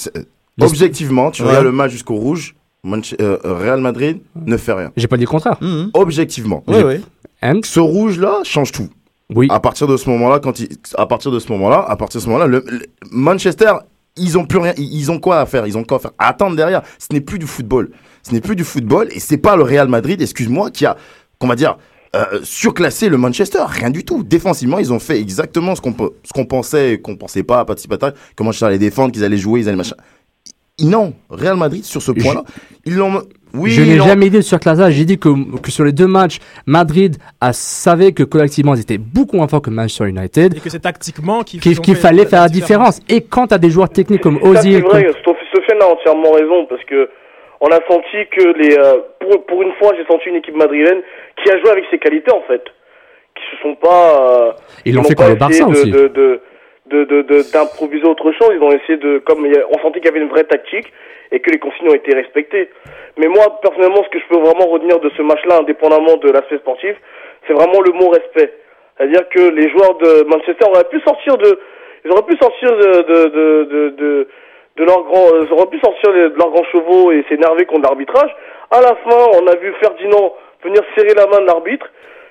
Objectivement, 0.61 1.31
tu 1.31 1.43
Ouais. 1.43 1.49
regardes 1.49 1.65
le 1.65 1.73
match 1.73 1.91
jusqu'au 1.93 2.15
rouge, 2.17 2.55
Manche- 2.85 3.15
euh, 3.21 3.39
Real 3.45 3.81
Madrid 3.81 4.19
ne 4.35 4.57
fait 4.57 4.73
rien. 4.73 4.91
J'ai 4.97 5.07
pas 5.07 5.17
dit 5.17 5.23
le 5.25 5.29
contraire. 5.29 5.57
Mhm. 5.61 5.91
Objectivement. 5.95 6.63
Oui, 6.67 6.83
oui. 6.85 7.01
And 7.43 7.61
Ce 7.65 7.81
rouge-là 7.81 8.41
change 8.45 8.73
tout. 8.73 8.89
oui. 9.35 9.47
À 9.51 9.61
partir 9.61 9.87
de 9.87 9.97
ce 9.97 10.11
moment-là, 10.11 10.41
quand 10.41 10.59
il, 10.61 10.69
à 10.97 11.07
partir 11.07 11.31
de 11.31 11.39
ce 11.39 11.51
moment-là, 11.53 11.85
à 11.89 11.97
partir 11.97 12.21
de 12.21 12.25
ce 12.25 12.29
moment-là, 12.29 12.47
le, 12.47 12.65
le- 12.69 12.83
Manchester, 13.11 13.73
ils 14.17 14.37
ont 14.37 14.45
plus 14.45 14.59
rien, 14.59 14.75
ils, 14.77 14.93
ils 14.95 15.11
ont 15.11 15.19
quoi 15.19 15.39
à 15.41 15.47
faire, 15.47 15.67
ils 15.67 15.79
ont 15.79 15.85
quoi 15.85 15.97
à 15.99 16.01
faire, 16.01 16.11
à 16.19 16.29
attendre 16.29 16.55
derrière. 16.57 16.83
Ce 16.99 17.07
n'est 17.13 17.21
plus 17.21 17.39
du 17.39 17.47
football. 17.47 17.91
Ce 18.25 18.33
n'est 18.33 18.41
plus 18.41 18.57
du 18.57 18.65
football 18.65 19.09
et 19.13 19.21
c'est 19.21 19.39
pas 19.39 19.57
le 19.57 19.63
Real 19.63 19.89
Madrid, 19.89 20.21
excuse-moi, 20.21 20.71
qui 20.71 20.85
a, 20.85 20.97
qu'on 21.39 21.47
va 21.49 21.55
dire, 21.57 21.79
euh, 22.15 22.41
surclassé 22.43 23.09
le 23.09 23.17
Manchester. 23.17 23.61
Rien 23.67 23.91
du 23.91 24.05
tout. 24.05 24.23
Défensivement, 24.23 24.79
ils 24.79 24.93
ont 24.93 24.99
fait 24.99 25.19
exactement 25.19 25.75
ce 25.75 25.81
qu'on 25.81 25.95
ce 26.25 26.33
qu'on 26.35 26.45
pensait, 26.45 26.93
et 26.95 27.01
qu'on 27.01 27.17
pensait 27.17 27.43
pas 27.43 27.61
à 27.61 27.65
Patipata, 27.65 28.13
que 28.37 28.43
Manchester 28.43 28.67
allait 28.67 28.79
défendre, 28.79 29.13
qu'ils 29.13 29.25
allaient 29.25 29.37
jouer, 29.39 29.61
ils 29.61 29.69
allaient 29.69 29.77
machin. 29.79 29.97
Non, 30.81 31.13
Real 31.31 31.57
Madrid 31.57 31.85
sur 31.85 32.01
ce 32.03 32.13
Je- 32.17 32.23
point-là, 32.23 32.45
ils 32.87 32.97
l'ont. 32.97 33.23
Oui, 33.55 33.71
je 33.71 33.83
n'ai 33.83 33.99
jamais 33.99 34.31
dit 34.31 34.39
de 34.39 34.41
surclassage. 34.43 34.95
J'ai 34.95 35.05
dit 35.05 35.19
que, 35.19 35.29
que 35.59 35.71
sur 35.71 35.85
les 35.85 35.93
deux 35.93 36.07
matchs, 36.07 36.39
Madrid 36.65 37.19
a 37.39 37.53
savait 37.53 38.13
que 38.13 38.23
collectivement 38.23 38.75
ils 38.75 38.81
étaient 38.81 38.97
beaucoup 38.97 39.37
moins 39.37 39.47
forts 39.47 39.61
que 39.61 39.69
Manchester 39.69 40.09
United, 40.09 40.57
Et 40.57 40.61
que 40.61 40.71
c'est 40.71 40.81
tactiquement 40.81 41.43
qu'il 41.45 41.61
fallait 41.97 42.25
faire 42.25 42.41
la 42.41 42.49
différence. 42.49 43.01
Et 43.11 43.21
quand 43.21 43.49
tu 43.49 43.55
as 43.55 43.59
des 43.59 43.69
joueurs 43.71 43.91
techniques 43.91 44.23
comme 44.23 44.39
Ozil, 44.43 44.81
vrai, 44.83 45.05
comme- 45.05 45.13
Sophie- 45.23 45.45
Sofiane 45.55 45.83
a 45.83 45.87
entièrement 45.87 46.33
raison 46.33 46.67
parce 46.67 46.83
que 46.85 47.11
on 47.65 47.69
a 47.71 47.79
senti 47.89 48.27
que 48.37 48.45
les 48.59 48.77
euh, 48.77 48.99
pour, 49.21 49.47
pour 49.47 49.63
une 49.63 49.73
fois 49.75 49.93
j'ai 49.97 50.05
senti 50.07 50.29
une 50.29 50.37
équipe 50.37 50.57
madrilène 50.57 51.01
qui 51.43 51.51
a 51.51 51.59
joué 51.59 51.71
avec 51.71 51.85
ses 51.91 51.99
qualités 51.99 52.33
en 52.33 52.43
fait. 52.43 52.63
Qui 53.35 53.43
se 53.57 53.63
sont 53.63 53.75
pas 53.77 54.03
euh, 54.21 54.53
ils 54.85 54.95
l'ont 54.95 55.05
fait 55.05 55.17
le 55.29 55.35
Barça 55.37 55.65
de, 55.65 55.71
aussi. 55.71 55.91
de, 55.91 56.09
de, 56.09 57.53
d'improviser 57.53 58.05
autre 58.07 58.31
chose. 58.33 58.51
Ils 58.53 58.63
ont 58.63 58.73
essayé 58.73 58.99
de 58.99 59.19
comme 59.19 59.47
il 59.47 59.53
y 59.55 59.57
a- 59.59 59.67
on 59.71 59.79
sentait 59.81 60.01
qu'il 60.01 60.11
y 60.11 60.15
avait 60.15 60.21
une 60.21 60.29
vraie 60.29 60.45
tactique 60.45 60.93
et 61.31 61.41
que 61.41 61.51
les 61.51 61.59
consignes 61.59 61.89
ont 61.89 61.95
été 61.95 62.15
respectées. 62.15 62.69
Mais 63.17 63.29
moi 63.29 63.59
personnellement 63.63 64.03
ce 64.05 64.11
que 64.11 64.19
je 64.19 64.27
peux 64.29 64.39
vraiment 64.41 64.67
retenir 64.67 65.01
de 65.01 65.11
ce 65.17 65.23
match 65.23 65.41
là 65.47 65.59
indépendamment 65.61 66.17
de 66.17 66.31
l'aspect 66.31 66.59
sportif 66.59 66.95
c'est 67.47 67.55
vraiment 67.55 67.81
le 67.81 67.93
mot 67.93 68.09
respect. 68.11 68.53
C'est-à-dire 68.99 69.27
que 69.31 69.41
les 69.59 69.71
joueurs 69.71 69.97
de 69.99 70.25
Manchester 70.25 70.67
auraient 70.69 70.89
pu 70.91 71.01
sortir 71.01 71.39
de 71.39 71.59
ils 72.05 72.11
auraient 72.11 72.27
pu 72.27 72.37
sortir 72.37 72.71
de 72.77 72.91
de 73.13 73.29
de 73.29 73.89
de, 73.91 74.29
de 74.79 74.85
leurs 74.85 75.03
grands, 75.05 75.27
euh, 75.35 75.45
ils 75.47 75.53
auraient 75.53 75.67
pu 75.71 75.79
sortir 75.81 76.11
les- 76.13 76.31
de 76.31 76.37
leurs 76.39 76.51
grands 76.51 76.65
chevaux 76.73 77.13
et 77.13 77.25
s'énerver 77.29 77.67
contre 77.67 77.83
l'arbitrage. 77.83 78.31
À 78.71 78.81
la 78.81 78.95
fin, 79.05 79.19
on 79.41 79.47
a 79.47 79.57
vu 79.57 79.73
Ferdinand 79.81 80.33
venir 80.65 80.81
serrer 80.97 81.15
la 81.15 81.27
main 81.27 81.41
de 81.41 81.47
l'arbitre. 81.47 81.87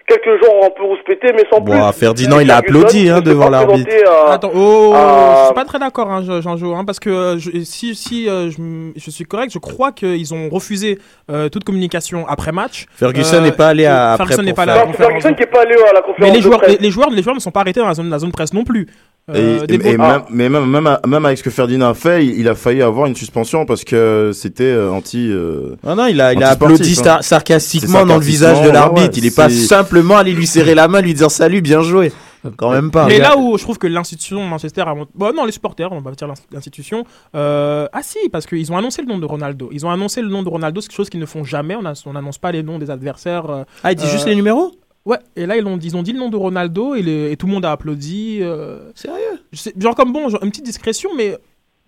Quelques 0.08 0.44
joueurs 0.44 0.56
ont 0.56 0.66
un 0.66 0.70
peu 0.72 0.84
rouspété, 0.84 1.28
mais 1.34 1.44
sans 1.54 1.62
plus. 1.62 1.72
Bon, 1.78 1.92
Ferdinand, 1.94 2.40
Et 2.40 2.44
il 2.44 2.52
a 2.52 2.56
Ferguson 2.56 2.80
applaudi 2.80 3.10
hein, 3.10 3.22
devant 3.22 3.50
l'arbitre. 3.50 3.88
à- 4.10 4.34
Attends, 4.34 4.52
oh, 4.54 4.92
à- 4.96 5.36
je 5.42 5.46
suis 5.46 5.54
pas 5.54 5.64
très 5.64 5.80
d'accord, 5.80 6.10
hein, 6.12 6.22
Je- 6.26 6.42
Jean-Jo, 6.42 6.74
hein, 6.74 6.84
parce 6.84 7.00
que 7.00 7.10
euh, 7.10 7.38
je- 7.38 7.60
si, 7.64 7.94
si 7.96 8.28
euh, 8.28 8.50
je, 8.50 9.10
suis 9.12 9.24
correct, 9.26 9.52
je 9.54 9.60
crois 9.60 9.92
qu'ils 9.92 10.34
ont 10.34 10.50
refusé 10.50 10.98
euh, 11.30 11.48
toute 11.50 11.64
communication 11.64 12.26
après 12.28 12.52
match. 12.52 12.88
Ferguson 12.96 13.38
Euh, 13.38 13.42
n'est 13.42 13.52
pas 13.52 13.68
allé 13.68 13.86
à- 13.86 14.16
Ferguson 14.18 14.42
n'est 14.42 14.54
pas 14.54 14.64
allé 14.64 14.72
à 14.72 14.76
faire- 14.76 14.86
la 14.88 14.92
conférence. 14.92 15.12
Ferguson 15.22 15.34
qui 15.36 15.44
est 15.44 15.46
pas 15.54 15.62
allé 15.62 15.76
à 15.76 15.94
la 15.94 16.02
conférence 16.02 16.20
Mais 16.20 16.32
les 16.32 16.38
de 16.38 16.42
joueurs, 16.44 16.60
presse. 16.60 16.72
les, 16.72 16.78
les 16.80 16.92
joueurs, 16.92 17.10
les 17.12 17.22
joueurs 17.22 17.36
ne 17.36 17.40
sont 17.40 17.52
pas 17.52 17.62
arrêtés 17.62 17.80
dans 17.80 17.88
la 17.88 17.94
zone, 17.94 18.10
la 18.10 18.20
zone 18.20 18.32
presse 18.32 18.54
non 18.54 18.64
plus. 18.64 18.88
Et- 19.34 19.38
Euh, 19.38 19.66
et- 19.70 19.78
même, 19.98 20.24
mais 20.30 20.50
même, 20.50 20.98
même, 21.08 21.26
avec 21.26 21.38
ce 21.38 21.44
que 21.44 21.50
Ferdinand 21.52 21.90
a 21.90 21.94
fait, 21.94 22.26
il, 22.26 22.40
il 22.40 22.48
a 22.50 22.56
failli 22.56 22.82
avoir 22.82 23.06
une 23.06 23.16
suspension 23.16 23.66
parce 23.66 23.84
que 23.84 24.32
c'était 24.34 24.64
euh, 24.64 24.92
anti. 24.92 25.30
euh, 25.32 25.76
Non, 25.86 25.96
non, 25.96 26.08
il 26.08 26.20
a, 26.20 26.34
il 26.34 26.44
a 26.44 26.50
applaudi 26.50 26.96
hein. 27.00 27.04
sar- 27.04 27.24
sarcastiquement 27.24 28.06
dans 28.06 28.18
le 28.18 28.24
visage 28.26 28.62
de 28.62 28.70
l'arbitre. 28.70 29.08
ouais, 29.14 29.18
il 29.18 29.26
est 29.26 29.36
pas 29.36 29.50
simplement 29.50 30.18
allé 30.18 30.34
lui 30.34 30.48
serrer 30.48 30.76
la 30.76 30.88
main, 30.88 31.02
lui 31.02 31.14
dire 31.14 31.32
salut, 31.32 31.62
bien 31.62 31.82
joué. 31.82 32.12
Quand 32.58 32.72
même 32.72 32.90
pas. 32.90 33.06
Mais 33.06 33.20
là 33.20 33.38
où 33.38 33.56
je 33.56 33.62
trouve 33.64 33.78
que 33.78 33.86
l'institution 33.86 34.44
Manchester 34.44 34.82
a 34.82 34.96
bon 35.14 35.32
non 35.36 35.46
les 35.46 35.52
supporters 35.52 35.92
on 35.92 36.02
va 36.02 36.10
dire 36.12 36.28
l'in- 36.28 36.34
l'institution 36.52 37.06
euh, 37.36 37.88
ah 37.94 38.00
si 38.02 38.18
parce 38.32 38.48
qu'ils 38.48 38.72
ont 38.72 38.78
annoncé 38.78 39.04
le 39.04 39.08
nom 39.08 39.20
de 39.20 39.26
Ronaldo 39.28 39.70
ils 39.72 39.86
ont 39.86 39.92
annoncé 39.92 40.24
le 40.24 40.28
nom 40.30 40.42
de 40.42 40.50
Ronaldo 40.50 40.82
c'est 40.82 40.88
quelque 40.88 40.98
chose 40.98 41.10
qu'ils 41.12 41.20
ne 41.20 41.28
font 41.28 41.44
jamais 41.44 41.76
on 41.76 41.84
n'annonce 42.14 42.40
pas 42.40 42.52
les 42.52 42.64
noms 42.64 42.80
des 42.80 42.90
adversaires 42.90 43.48
euh, 43.48 43.64
Ah, 43.84 43.92
il 43.92 43.96
dit 43.96 44.06
Euh, 44.06 44.12
juste 44.12 44.26
les 44.26 44.34
numéros? 44.34 44.72
Ouais 45.06 45.18
et 45.36 45.46
là 45.46 45.58
ils 45.58 45.66
ont, 45.66 45.78
ils 45.80 45.96
ont 45.98 46.04
dit 46.04 46.14
le 46.14 46.20
nom 46.20 46.30
de 46.30 46.38
Ronaldo 46.38 46.96
et, 46.96 47.02
les- 47.02 47.32
et 47.32 47.38
tout 47.38 47.48
le 47.48 47.54
monde 47.54 47.66
a 47.66 47.72
applaudi 47.72 48.40
euh, 48.42 48.92
Sérieux? 48.96 49.40
Je 49.52 49.60
sais- 49.60 49.74
genre 49.78 49.96
comme 49.96 50.14
bon 50.14 50.30
genre, 50.30 50.44
une 50.44 50.50
petite 50.52 50.66
discrétion 50.66 51.10
mais 51.18 51.38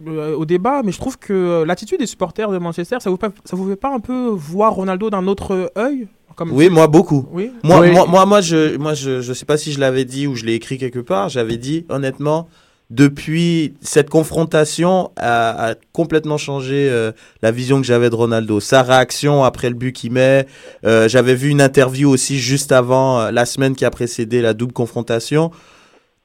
euh, 0.07 0.36
au 0.36 0.45
débat 0.45 0.82
mais 0.84 0.91
je 0.91 0.97
trouve 0.99 1.18
que 1.18 1.34
euh, 1.34 1.66
l'attitude 1.66 1.99
des 1.99 2.07
supporters 2.07 2.49
de 2.51 2.57
Manchester 2.57 2.97
ça 2.99 3.09
vous 3.09 3.18
pas, 3.18 3.30
ça 3.45 3.55
vous 3.55 3.70
fait 3.70 3.76
pas 3.76 3.93
un 3.93 3.99
peu 3.99 4.28
voir 4.30 4.74
Ronaldo 4.74 5.09
d'un 5.09 5.28
autre 5.28 5.72
œil? 5.78 6.07
Comme 6.36 6.51
Oui, 6.51 6.68
moi 6.68 6.88
beaucoup. 6.88 7.28
oui 7.32 7.51
Moi, 7.64 7.80
Oui. 7.82 7.91
moi, 7.91 8.07
moi, 8.07 8.26
moi, 8.26 8.41
je, 8.41 8.76
moi, 8.78 8.95
je, 8.95 9.22
je 9.22 9.34
sais 9.34 9.45
pas 9.45 9.55
si 9.55 9.72
je 9.72 9.80
l'avais 9.80 10.03
dit 10.03 10.26
ou 10.26 10.34
je 10.36 10.45
l'ai 10.45 10.55
écrit 10.55 10.80
quelque 10.80 10.97
part. 10.97 11.30
J'avais 11.30 11.57
dit, 11.57 11.86
honnêtement, 11.89 12.47
depuis 12.93 13.73
cette 13.81 14.09
confrontation 14.09 15.11
a, 15.17 15.73
complètement 15.93 16.37
changé 16.37 16.89
euh, 16.91 17.11
la 17.41 17.51
vision 17.51 17.81
que 17.81 17.87
j'avais 17.87 18.11
de 18.11 18.15
Ronaldo. 18.15 18.59
Sa 18.59 18.83
réaction 18.83 19.43
après 19.43 19.69
le 19.69 19.75
but 19.75 19.93
qu'il 19.93 20.11
met. 20.11 20.45
Euh, 20.85 21.09
j'avais 21.09 21.33
vu 21.33 21.49
une 21.49 21.61
interview 21.61 22.07
aussi 22.09 22.39
juste 22.39 22.71
avant 22.71 23.19
euh, 23.19 23.31
la 23.31 23.45
semaine 23.45 23.75
qui 23.75 23.83
a 23.83 23.89
précédé 23.89 24.41
la 24.41 24.53
double 24.53 24.73
confrontation. 24.73 25.49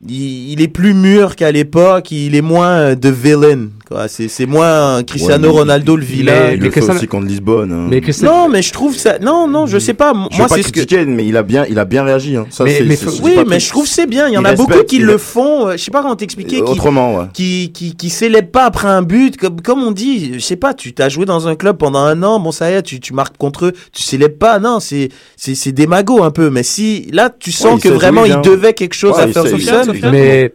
Il, 0.07 0.53
il 0.53 0.63
est 0.63 0.69
plus 0.69 0.95
mûr 0.95 1.35
qu'à 1.35 1.51
l'époque. 1.51 2.13
Il 2.13 2.37
est 2.37 2.41
moins 2.41 2.69
euh, 2.79 2.95
de 2.95 3.09
villain. 3.09 3.67
quoi. 3.89 4.07
C'est, 4.07 4.29
c'est 4.29 4.47
moins 4.47 5.03
Cristiano 5.03 5.49
Ouais, 5.49 5.53
mais- 5.55 5.59
Ronaldo 5.59 5.97
le 5.97 6.05
vilain. 6.05 6.51
il 6.53 6.59
le 6.61 6.67
fait 6.67 6.71
Cristiano- 6.71 6.99
aussi 7.01 7.09
contre 7.09 7.27
Lisbonne. 7.27 7.73
hein. 7.73 7.87
Mais 7.91 8.01
Christian- 8.01 8.31
Non, 8.45 8.49
mais 8.49 8.63
je 8.63 8.73
trouve 8.73 8.97
ça. 8.97 9.19
Non, 9.19 9.49
non, 9.49 9.67
je 9.67 9.77
sais 9.81 9.95
pas. 9.95 10.15
Moi, 10.15 10.29
c'est 10.51 10.63
ce 10.63 10.71
que. 10.71 11.05
mais 11.05 11.27
il 11.27 11.37
a 11.37 11.43
bien, 11.43 11.67
il 11.69 11.81
a 11.81 11.85
bien 11.85 12.05
réagi. 12.05 12.37
Hein. 12.37 12.47
Ça, 12.49 12.63
Mais- 12.63 12.79
c'est- 12.79 12.85
mais 12.85 12.95
c'est- 12.95 13.07
faut- 13.07 13.11
c'est 13.11 13.23
Oui, 13.25 13.39
mais 13.49 13.59
je 13.59 13.69
trouve 13.71 13.87
que 13.87 13.91
c'est 13.91 14.07
bien. 14.07 14.29
Il 14.29 14.35
y 14.35 14.39
en 14.39 14.43
Il 14.43 14.47
a 14.47 14.55
beaucoup 14.55 14.85
qui 14.87 14.97
il 14.97 15.05
le 15.05 15.19
font. 15.19 15.67
euh, 15.67 15.73
Je 15.73 15.79
sais 15.79 15.91
pas 15.91 16.03
comment 16.03 16.15
t'expliquer. 16.15 16.57
Qui, 16.59 16.63
Autrement, 16.63 17.17
ouais. 17.17 17.25
qui, 17.35 17.73
qui, 17.75 17.97
qui 17.97 18.09
célèbrent 18.09 18.53
pas 18.53 18.67
après 18.67 18.87
un 18.87 19.03
but. 19.03 19.37
Comme, 19.37 19.61
comme 19.61 19.83
on 19.83 19.91
dit, 19.91 20.35
je 20.35 20.39
sais 20.39 20.55
pas, 20.55 20.75
tu 20.75 20.93
t'as 20.93 21.09
joué 21.09 21.25
dans 21.25 21.49
un 21.49 21.57
club 21.57 21.77
pendant 21.77 21.99
un 22.05 22.23
an. 22.23 22.39
Bon, 22.39 22.53
ça 22.53 22.71
y 22.71 22.75
est, 22.75 22.83
tu, 22.83 23.01
tu 23.01 23.15
marques 23.15 23.37
contre 23.37 23.65
eux. 23.67 23.73
Tu 23.93 24.03
célèbres 24.05 24.39
pas. 24.39 24.61
Non, 24.61 24.79
c'est, 24.79 25.09
c'est, 25.37 25.57
c'est 25.57 25.73
des 25.73 25.89
magots 25.89 26.23
un 26.23 26.31
peu. 26.31 26.51
Mais 26.51 26.63
si, 26.63 27.09
là, 27.13 27.31
tu 27.37 27.51
sens 27.51 27.75
Ouais, 27.75 27.81
que 27.81 27.89
vraiment 27.89 28.25
il 28.25 28.41
devait 28.43 28.75
quelque 28.75 28.95
chose 28.95 29.19
à 29.19 29.27
faire 29.27 29.43
sait- 29.43 29.88
Mais 29.93 30.53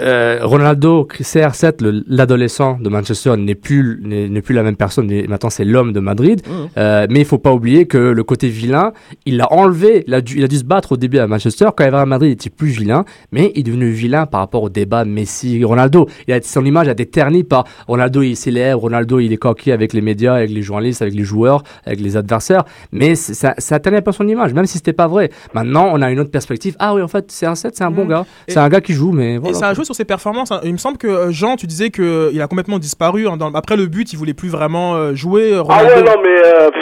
euh, 0.00 0.38
Ronaldo, 0.42 1.06
CR7, 1.10 1.82
le- 1.82 2.04
l'adolescent 2.06 2.78
de 2.80 2.88
Manchester, 2.88 3.36
n'est 3.36 3.54
plus, 3.54 4.00
n'est 4.04 4.42
plus 4.42 4.54
la 4.54 4.62
même 4.62 4.76
personne. 4.76 5.10
Maintenant, 5.28 5.50
c'est 5.50 5.64
l'homme 5.64 5.92
de 5.92 6.00
Madrid. 6.00 6.42
Mhm. 6.46 6.68
Euh, 6.78 7.06
mais 7.10 7.20
il 7.20 7.24
faut 7.24 7.38
pas 7.38 7.52
oublier 7.52 7.86
que 7.86 7.98
le 7.98 8.22
côté 8.24 8.48
vilain, 8.48 8.92
il 9.26 9.36
l'a 9.36 9.52
enlevé. 9.52 10.04
Il 10.06 10.14
a, 10.14 10.20
dû, 10.20 10.38
il 10.38 10.44
a 10.44 10.48
dû 10.48 10.56
se 10.56 10.64
battre 10.64 10.92
au 10.92 10.96
début 10.96 11.18
à 11.18 11.26
Manchester. 11.26 11.68
Quand 11.76 11.84
il 11.84 11.90
va 11.90 12.00
à 12.00 12.06
Madrid, 12.06 12.30
il 12.30 12.32
était 12.32 12.50
plus 12.50 12.68
vilain. 12.68 13.04
Mais 13.32 13.52
il 13.54 13.60
est 13.60 13.62
devenu 13.64 13.90
vilain 13.90 14.26
par 14.26 14.40
rapport 14.40 14.62
au 14.62 14.68
débat 14.68 15.04
Messi-Ronaldo. 15.04 16.06
Son 16.42 16.64
image 16.64 16.88
a 16.88 16.92
été 16.92 17.06
ternie 17.06 17.44
par 17.44 17.64
Ronaldo, 17.86 18.22
il 18.22 18.32
est 18.32 18.34
célèbre. 18.34 18.80
Ronaldo, 18.80 19.20
il 19.20 19.32
est 19.32 19.36
coquille 19.36 19.72
avec 19.72 19.92
les 19.92 20.00
médias, 20.00 20.34
avec 20.34 20.50
les 20.50 20.62
journalistes, 20.62 21.02
avec 21.02 21.14
les 21.14 21.24
joueurs, 21.24 21.62
avec 21.84 22.00
les 22.00 22.16
adversaires. 22.16 22.64
Mais 22.92 23.14
ça, 23.14 23.54
ça 23.58 23.78
ternit 23.78 23.98
un 23.98 24.02
peu 24.02 24.12
son 24.12 24.26
image, 24.28 24.52
même 24.54 24.66
si 24.66 24.78
c'était 24.78 24.92
pas 24.92 25.06
vrai. 25.08 25.30
Maintenant, 25.54 25.88
on 25.92 26.00
a 26.02 26.10
une 26.10 26.20
autre 26.20 26.30
perspective. 26.30 26.76
Ah 26.78 26.94
oui, 26.94 27.02
en 27.02 27.08
fait, 27.08 27.30
CR7, 27.30 27.70
c'est 27.74 27.82
un 27.84 27.90
bon 27.90 28.04
Mhm. 28.04 28.08
gars. 28.10 28.26
C'est 28.48 28.58
un 28.58 28.68
gars 28.68 28.80
qui 28.80 28.92
joue, 28.92 29.12
mais 29.12 29.38
voilà. 29.38 29.56
Sur 29.90 29.96
ses 29.96 30.04
performances. 30.04 30.52
hein. 30.52 30.60
Il 30.62 30.70
me 30.72 30.78
semble 30.78 30.98
que 30.98 31.08
euh, 31.08 31.30
Jean, 31.32 31.56
tu 31.56 31.66
disais 31.66 31.90
qu'il 31.90 32.40
a 32.40 32.46
complètement 32.46 32.78
disparu. 32.78 33.26
hein, 33.26 33.36
dans- 33.36 33.52
Après 33.54 33.76
le 33.76 33.86
but, 33.86 34.12
il 34.12 34.16
voulait 34.16 34.34
plus 34.34 34.48
vraiment 34.48 34.94
euh, 34.94 35.16
jouer. 35.16 35.52
euh, 35.52 35.64
Ah 35.68 35.78
Ronaldo. 35.78 35.94
ouais, 35.96 36.02
non, 36.14 36.22
mais 36.22 36.46
euh, 36.46 36.70
pff, 36.70 36.79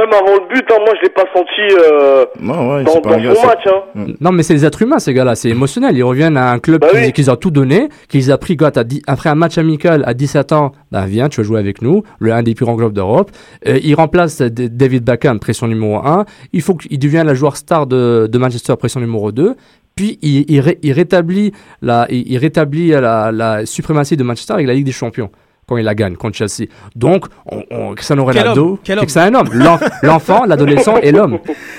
même 0.00 0.12
avant 0.12 0.34
le 0.34 0.48
but, 0.54 0.64
hein, 0.70 0.76
moi 0.84 0.94
je 0.96 1.02
l'ai 1.02 1.10
pas 1.10 1.24
senti 1.34 1.76
euh, 1.78 2.24
Non, 2.40 2.74
ouais, 2.76 2.84
dans, 2.84 3.00
dans 3.00 3.34
son 3.34 3.46
match. 3.46 3.66
Hein. 3.66 4.06
Non, 4.20 4.32
mais 4.32 4.42
c'est 4.42 4.54
des 4.54 4.64
êtres 4.64 4.82
humains, 4.82 4.98
ces 4.98 5.12
gars-là. 5.14 5.34
C'est 5.34 5.50
émotionnel. 5.50 5.96
Ils 5.96 6.02
reviennent 6.02 6.36
à 6.36 6.50
un 6.52 6.58
club 6.58 6.80
Bah 6.80 6.88
qu'ils 7.12 7.24
oui. 7.26 7.30
ont 7.30 7.36
tout 7.36 7.50
donné, 7.50 7.88
qu'ils 8.08 8.32
ont 8.32 8.36
pris, 8.36 8.56
gars, 8.56 8.72
après 9.06 9.28
un 9.30 9.34
match 9.34 9.58
amical 9.58 10.02
à 10.06 10.14
17 10.14 10.52
ans, 10.52 10.72
ben 10.92 11.06
viens, 11.06 11.28
tu 11.28 11.40
vas 11.40 11.46
jouer 11.46 11.58
avec 11.60 11.82
nous, 11.82 12.02
le 12.18 12.32
un 12.32 12.42
des 12.42 12.54
plus 12.54 12.64
grands 12.64 12.76
clubs 12.76 12.92
d'Europe. 12.92 13.30
Euh, 13.68 13.78
il 13.82 13.94
remplace 13.94 14.40
David 14.40 15.04
Beckham, 15.04 15.38
pression 15.38 15.66
numéro 15.66 15.96
1. 15.96 16.24
Il 16.52 16.62
faut 16.62 16.74
qu'il 16.74 16.98
devienne 16.98 17.26
la 17.26 17.34
joueur 17.34 17.56
star 17.56 17.86
de, 17.86 18.28
de 18.30 18.38
Manchester, 18.38 18.74
pression 18.76 19.00
numéro 19.00 19.32
2. 19.32 19.54
Puis 19.96 20.18
il, 20.22 20.44
il, 20.50 20.60
ré- 20.60 20.78
il 20.82 20.92
rétablit, 20.92 21.52
la, 21.82 22.06
il, 22.10 22.30
il 22.30 22.38
rétablit 22.38 22.88
la, 22.88 23.32
la 23.32 23.66
suprématie 23.66 24.16
de 24.16 24.22
Manchester 24.22 24.54
avec 24.54 24.66
la 24.66 24.72
Ligue 24.72 24.86
des 24.86 24.92
Champions 24.92 25.30
quand 25.70 25.76
il 25.78 25.84
la 25.84 25.94
gagne 25.94 26.16
contre 26.16 26.36
Chelsea. 26.36 26.68
Donc, 26.96 27.26
on, 27.46 27.62
on, 27.70 27.94
Cristiano 27.94 28.24
Ronaldo, 28.24 28.78
c'est 28.84 29.06
que 29.06 29.12
c'est 29.12 29.20
un 29.20 29.34
homme. 29.34 29.48
L'en- 29.54 29.78
L'enfant, 30.02 30.44
l'adolescent 30.44 30.96
et 30.98 31.12
l'homme. 31.12 31.38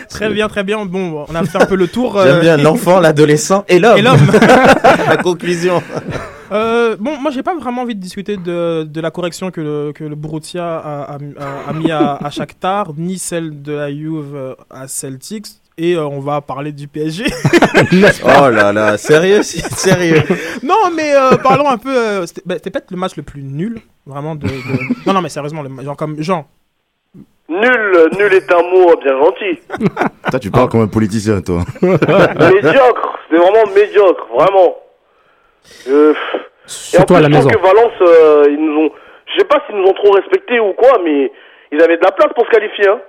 Très 0.09 0.29
bien, 0.29 0.47
très 0.47 0.63
bien. 0.63 0.85
Bon, 0.85 1.25
on 1.27 1.35
a 1.35 1.43
fait 1.43 1.61
un 1.61 1.65
peu 1.65 1.75
le 1.75 1.87
tour. 1.87 2.17
euh, 2.17 2.25
J'aime 2.25 2.39
bien 2.39 2.57
l'enfant, 2.57 2.99
l'adolescent 3.01 3.65
et 3.67 3.79
l'homme. 3.79 3.97
Et 3.97 4.01
l'homme. 4.01 4.19
la 5.09 5.17
conclusion. 5.17 5.83
Euh, 6.53 6.95
bon, 6.99 7.17
moi, 7.19 7.31
j'ai 7.31 7.43
pas 7.43 7.55
vraiment 7.55 7.81
envie 7.83 7.95
de 7.95 7.99
discuter 8.01 8.37
de, 8.37 8.83
de 8.83 9.01
la 9.01 9.11
correction 9.11 9.51
que 9.51 9.61
le, 9.61 9.91
que 9.93 10.03
le 10.03 10.15
Borussia 10.15 10.63
a, 10.77 11.01
a- 11.03 11.15
a- 11.15 11.69
a 11.69 11.73
mis 11.73 11.91
à, 11.91 12.15
à 12.15 12.29
Shakhtar, 12.29 12.91
ni 12.97 13.17
celle 13.17 13.61
de 13.61 13.73
la 13.73 13.89
Juve 13.91 14.55
à 14.69 14.87
Celtics. 14.87 15.47
Et 15.83 15.95
euh, 15.95 16.03
on 16.05 16.19
va 16.19 16.41
parler 16.41 16.71
du 16.71 16.87
PSG. 16.87 17.25
Oh 18.23 18.49
là 18.49 18.71
là, 18.71 18.97
sérieux, 18.97 19.41
c'est- 19.41 19.67
sérieux. 19.73 20.21
non, 20.63 20.91
mais 20.95 21.15
euh, 21.15 21.37
parlons 21.41 21.67
un 21.67 21.77
peu. 21.77 21.89
euh, 21.95 22.25
C'était 22.27 22.41
bah, 22.45 22.55
c'était 22.55 22.69
peut-être 22.69 22.91
le 22.91 22.97
match 22.97 23.15
le 23.17 23.23
plus 23.23 23.41
nul, 23.41 23.79
vraiment. 24.05 24.35
De, 24.35 24.45
de- 24.47 24.53
Non, 25.07 25.13
non, 25.13 25.21
mais 25.21 25.29
sérieusement, 25.29 25.63
le- 25.63 25.83
genre 25.83 25.95
comme 25.97 26.21
Jean. 26.21 26.45
Nul, 27.49 28.09
nul 28.17 28.33
est 28.33 28.53
un 28.53 28.61
mot 28.61 28.95
bien 29.03 29.17
gentil. 29.17 29.59
Toi, 30.29 30.39
tu 30.39 30.51
parles 30.51 30.69
comme 30.69 30.81
un 30.81 30.87
politicien, 30.87 31.41
toi. 31.41 31.63
médiocre, 31.81 33.19
c'était 33.29 33.41
vraiment 33.41 33.73
médiocre, 33.75 34.27
vraiment. 34.37 34.75
Euh, 35.89 36.13
et 36.13 36.15
en 36.15 36.67
Surtout 36.67 37.05
plus, 37.13 37.15
à 37.15 37.21
la 37.21 37.29
je 37.29 37.33
maison. 37.33 37.49
que 37.49 37.57
Valence, 37.57 38.01
euh, 38.01 38.43
ils 38.49 38.57
nous 38.63 38.81
ont, 38.85 38.91
je 39.25 39.39
sais 39.39 39.45
pas 39.47 39.61
s'ils 39.65 39.75
nous 39.75 39.87
ont 39.87 39.93
trop 39.93 40.11
respectés 40.13 40.59
ou 40.59 40.73
quoi, 40.73 40.99
mais 41.03 41.31
ils 41.71 41.81
avaient 41.81 41.97
de 41.97 42.03
la 42.03 42.11
place 42.11 42.29
pour 42.35 42.45
se 42.45 42.51
qualifier. 42.51 42.87
Hein. 42.87 42.99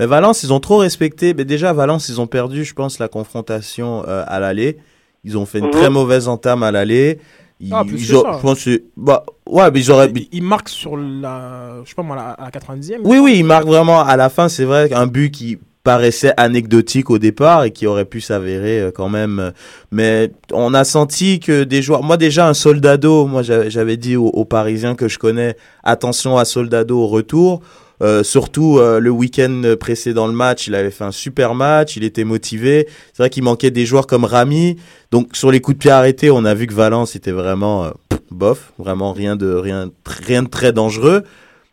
Mais 0.00 0.06
Valence, 0.06 0.42
ils 0.42 0.52
ont 0.52 0.60
trop 0.60 0.78
respecté. 0.78 1.34
Mais 1.34 1.44
déjà, 1.44 1.72
Valence, 1.74 2.08
ils 2.08 2.20
ont 2.20 2.26
perdu, 2.26 2.64
je 2.64 2.72
pense, 2.74 2.98
la 2.98 3.06
confrontation 3.08 4.02
euh, 4.08 4.24
à 4.26 4.40
l'aller. 4.40 4.78
Ils 5.24 5.36
ont 5.36 5.44
fait 5.44 5.58
une 5.58 5.66
Mhm. 5.66 5.70
très 5.72 5.90
mauvaise 5.90 6.26
entame 6.26 6.62
à 6.62 6.70
l'aller. 6.72 7.18
Ils, 7.60 7.74
Ah, 7.74 7.84
plus 7.86 8.00
ils 8.02 8.08
que 8.08 8.14
ont- 8.16 8.22
ça. 8.22 8.32
je 8.38 8.40
pense 8.42 8.64
que- 8.64 8.82
bah, 8.96 9.24
ouais, 9.46 9.70
mais 9.70 9.80
ils 9.80 9.90
auraient. 9.90 10.10
Il, 10.16 10.26
il 10.32 10.42
marque 10.42 10.70
sur 10.70 10.96
la. 10.96 11.82
Je 11.84 11.90
sais 11.90 11.94
pas 11.94 12.02
moi, 12.02 12.16
la- 12.16 12.30
à 12.30 12.44
la 12.46 12.50
90e. 12.50 13.02
Oui, 13.04 13.18
oui, 13.18 13.34
il 13.36 13.44
marque 13.44 13.66
vraiment 13.66 14.00
à 14.00 14.16
la 14.16 14.30
fin. 14.30 14.48
C'est 14.48 14.64
vrai 14.64 14.90
un 14.94 15.06
but 15.06 15.30
qui 15.30 15.58
paraissait 15.84 16.32
anecdotique 16.38 17.10
au 17.10 17.18
départ 17.18 17.64
et 17.64 17.70
qui 17.70 17.86
aurait 17.86 18.06
pu 18.06 18.22
s'avérer 18.22 18.80
euh, 18.80 18.90
quand 18.90 19.10
même. 19.10 19.52
Mais 19.92 20.32
on 20.52 20.72
a 20.72 20.84
senti 20.84 21.40
que 21.40 21.64
des 21.64 21.82
joueurs. 21.82 22.02
Moi, 22.02 22.16
déjà, 22.16 22.48
un 22.48 22.54
Soldado, 22.54 23.26
moi, 23.26 23.42
j'avais 23.42 23.70
j'avais 23.70 23.98
dit 23.98 24.16
aux, 24.16 24.28
aux 24.28 24.46
Parisiens 24.46 24.94
que 24.94 25.08
je 25.08 25.18
connais 25.18 25.56
attention 25.84 26.38
à 26.38 26.46
Soldado 26.46 26.98
au 26.98 27.06
retour. 27.08 27.60
Euh, 28.02 28.22
surtout 28.22 28.78
euh, 28.78 28.98
le 28.98 29.10
week-end 29.10 29.62
précédent 29.78 30.26
le 30.26 30.32
match, 30.32 30.66
il 30.66 30.74
avait 30.74 30.90
fait 30.90 31.04
un 31.04 31.12
super 31.12 31.54
match, 31.54 31.96
il 31.96 32.04
était 32.04 32.24
motivé. 32.24 32.88
C'est 33.12 33.22
vrai 33.22 33.30
qu'il 33.30 33.42
manquait 33.42 33.70
des 33.70 33.86
joueurs 33.86 34.06
comme 34.06 34.24
Rami. 34.24 34.76
Donc 35.10 35.36
sur 35.36 35.50
les 35.50 35.60
coups 35.60 35.76
de 35.76 35.80
pied 35.80 35.90
arrêtés, 35.90 36.30
on 36.30 36.44
a 36.44 36.54
vu 36.54 36.66
que 36.66 36.74
Valence 36.74 37.14
était 37.16 37.32
vraiment 37.32 37.84
euh, 37.84 37.90
bof, 38.30 38.72
vraiment 38.78 39.12
rien 39.12 39.36
de 39.36 39.52
rien 39.52 39.90
rien 40.06 40.42
de 40.42 40.48
très 40.48 40.72
dangereux. 40.72 41.24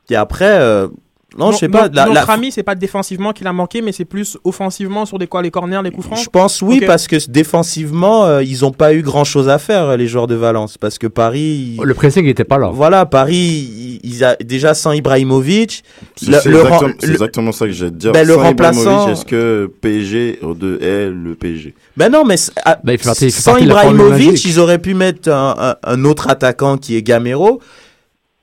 Et 0.09 0.15
après, 0.15 0.59
non, 1.37 1.51
je 1.51 1.57
sais 1.57 1.69
pas. 1.69 1.87
la- 1.93 2.05
Notre 2.07 2.27
la- 2.27 2.33
ami, 2.33 2.51
c'est 2.51 2.63
pas 2.63 2.75
défensivement 2.75 3.31
qu'il 3.33 3.45
a 3.47 3.53
manqué, 3.53 3.81
mais 3.81 3.91
c'est 3.91 4.05
plus 4.05 4.37
offensivement 4.43 5.05
sur 5.05 5.19
des 5.19 5.27
quoi, 5.27 5.41
les 5.41 5.51
corners, 5.51 5.79
les 5.83 5.91
coups 5.91 6.07
francs. 6.07 6.19
Je 6.23 6.29
pense 6.29 6.61
oui, 6.61 6.81
parce 6.85 7.07
que 7.07 7.15
défensivement, 7.29 8.25
euh, 8.25 8.43
ils 8.43 8.65
ont 8.65 8.71
pas 8.71 8.93
eu 8.93 9.01
grand 9.01 9.23
chose 9.23 9.47
à 9.49 9.57
faire, 9.59 9.95
les 9.97 10.07
joueurs 10.07 10.27
de 10.27 10.35
Valence. 10.35 10.77
Parce 10.77 10.97
que 10.97 11.07
Paris. 11.07 11.77
ils- 11.77 11.81
Le 11.83 11.93
pressing 11.93 12.25
n'était 12.25 12.43
pas 12.43 12.57
là. 12.57 12.69
Voilà, 12.73 13.05
Paris, 13.05 13.35
ils, 13.35 13.99
ils 14.03 14.23
a, 14.23 14.35
déjà 14.37 14.73
sans 14.73 14.91
Ibrahimovic. 14.93 15.83
C'est 16.15 16.27
exactement, 17.03 17.51
ça 17.51 17.65
que 17.65 17.71
j'ai 17.71 17.85
à 17.85 17.89
te 17.89 17.95
dire. 17.95 18.11
Ben, 18.11 18.25
le 18.27 18.33
Sans 18.33 18.41
remplaçant- 18.43 18.81
Ibrahimovic, 18.81 19.13
Est-ce 19.13 19.25
que 19.25 19.71
PSG 19.81 20.39
de 20.59 20.79
est 20.81 21.09
le 21.09 21.35
PSG 21.35 21.73
Ben 21.95 22.09
non, 22.11 22.23
mais 22.25 22.37
c- 22.37 22.51
ah, 22.65 22.79
il 22.85 22.97
fait 22.97 23.03
partie- 23.03 23.25
il 23.25 23.31
fait 23.31 23.41
sans 23.41 23.57
Ibrahimovic, 23.57 24.43
ils 24.45 24.59
auraient 24.59 24.79
pu 24.79 24.93
mettre 24.93 25.29
un, 25.29 25.55
un- 25.57 25.75
un 25.83 26.05
autre 26.05 26.29
attaquant 26.29 26.77
qui 26.77 26.95
est 26.95 27.01
Gamero. 27.01 27.61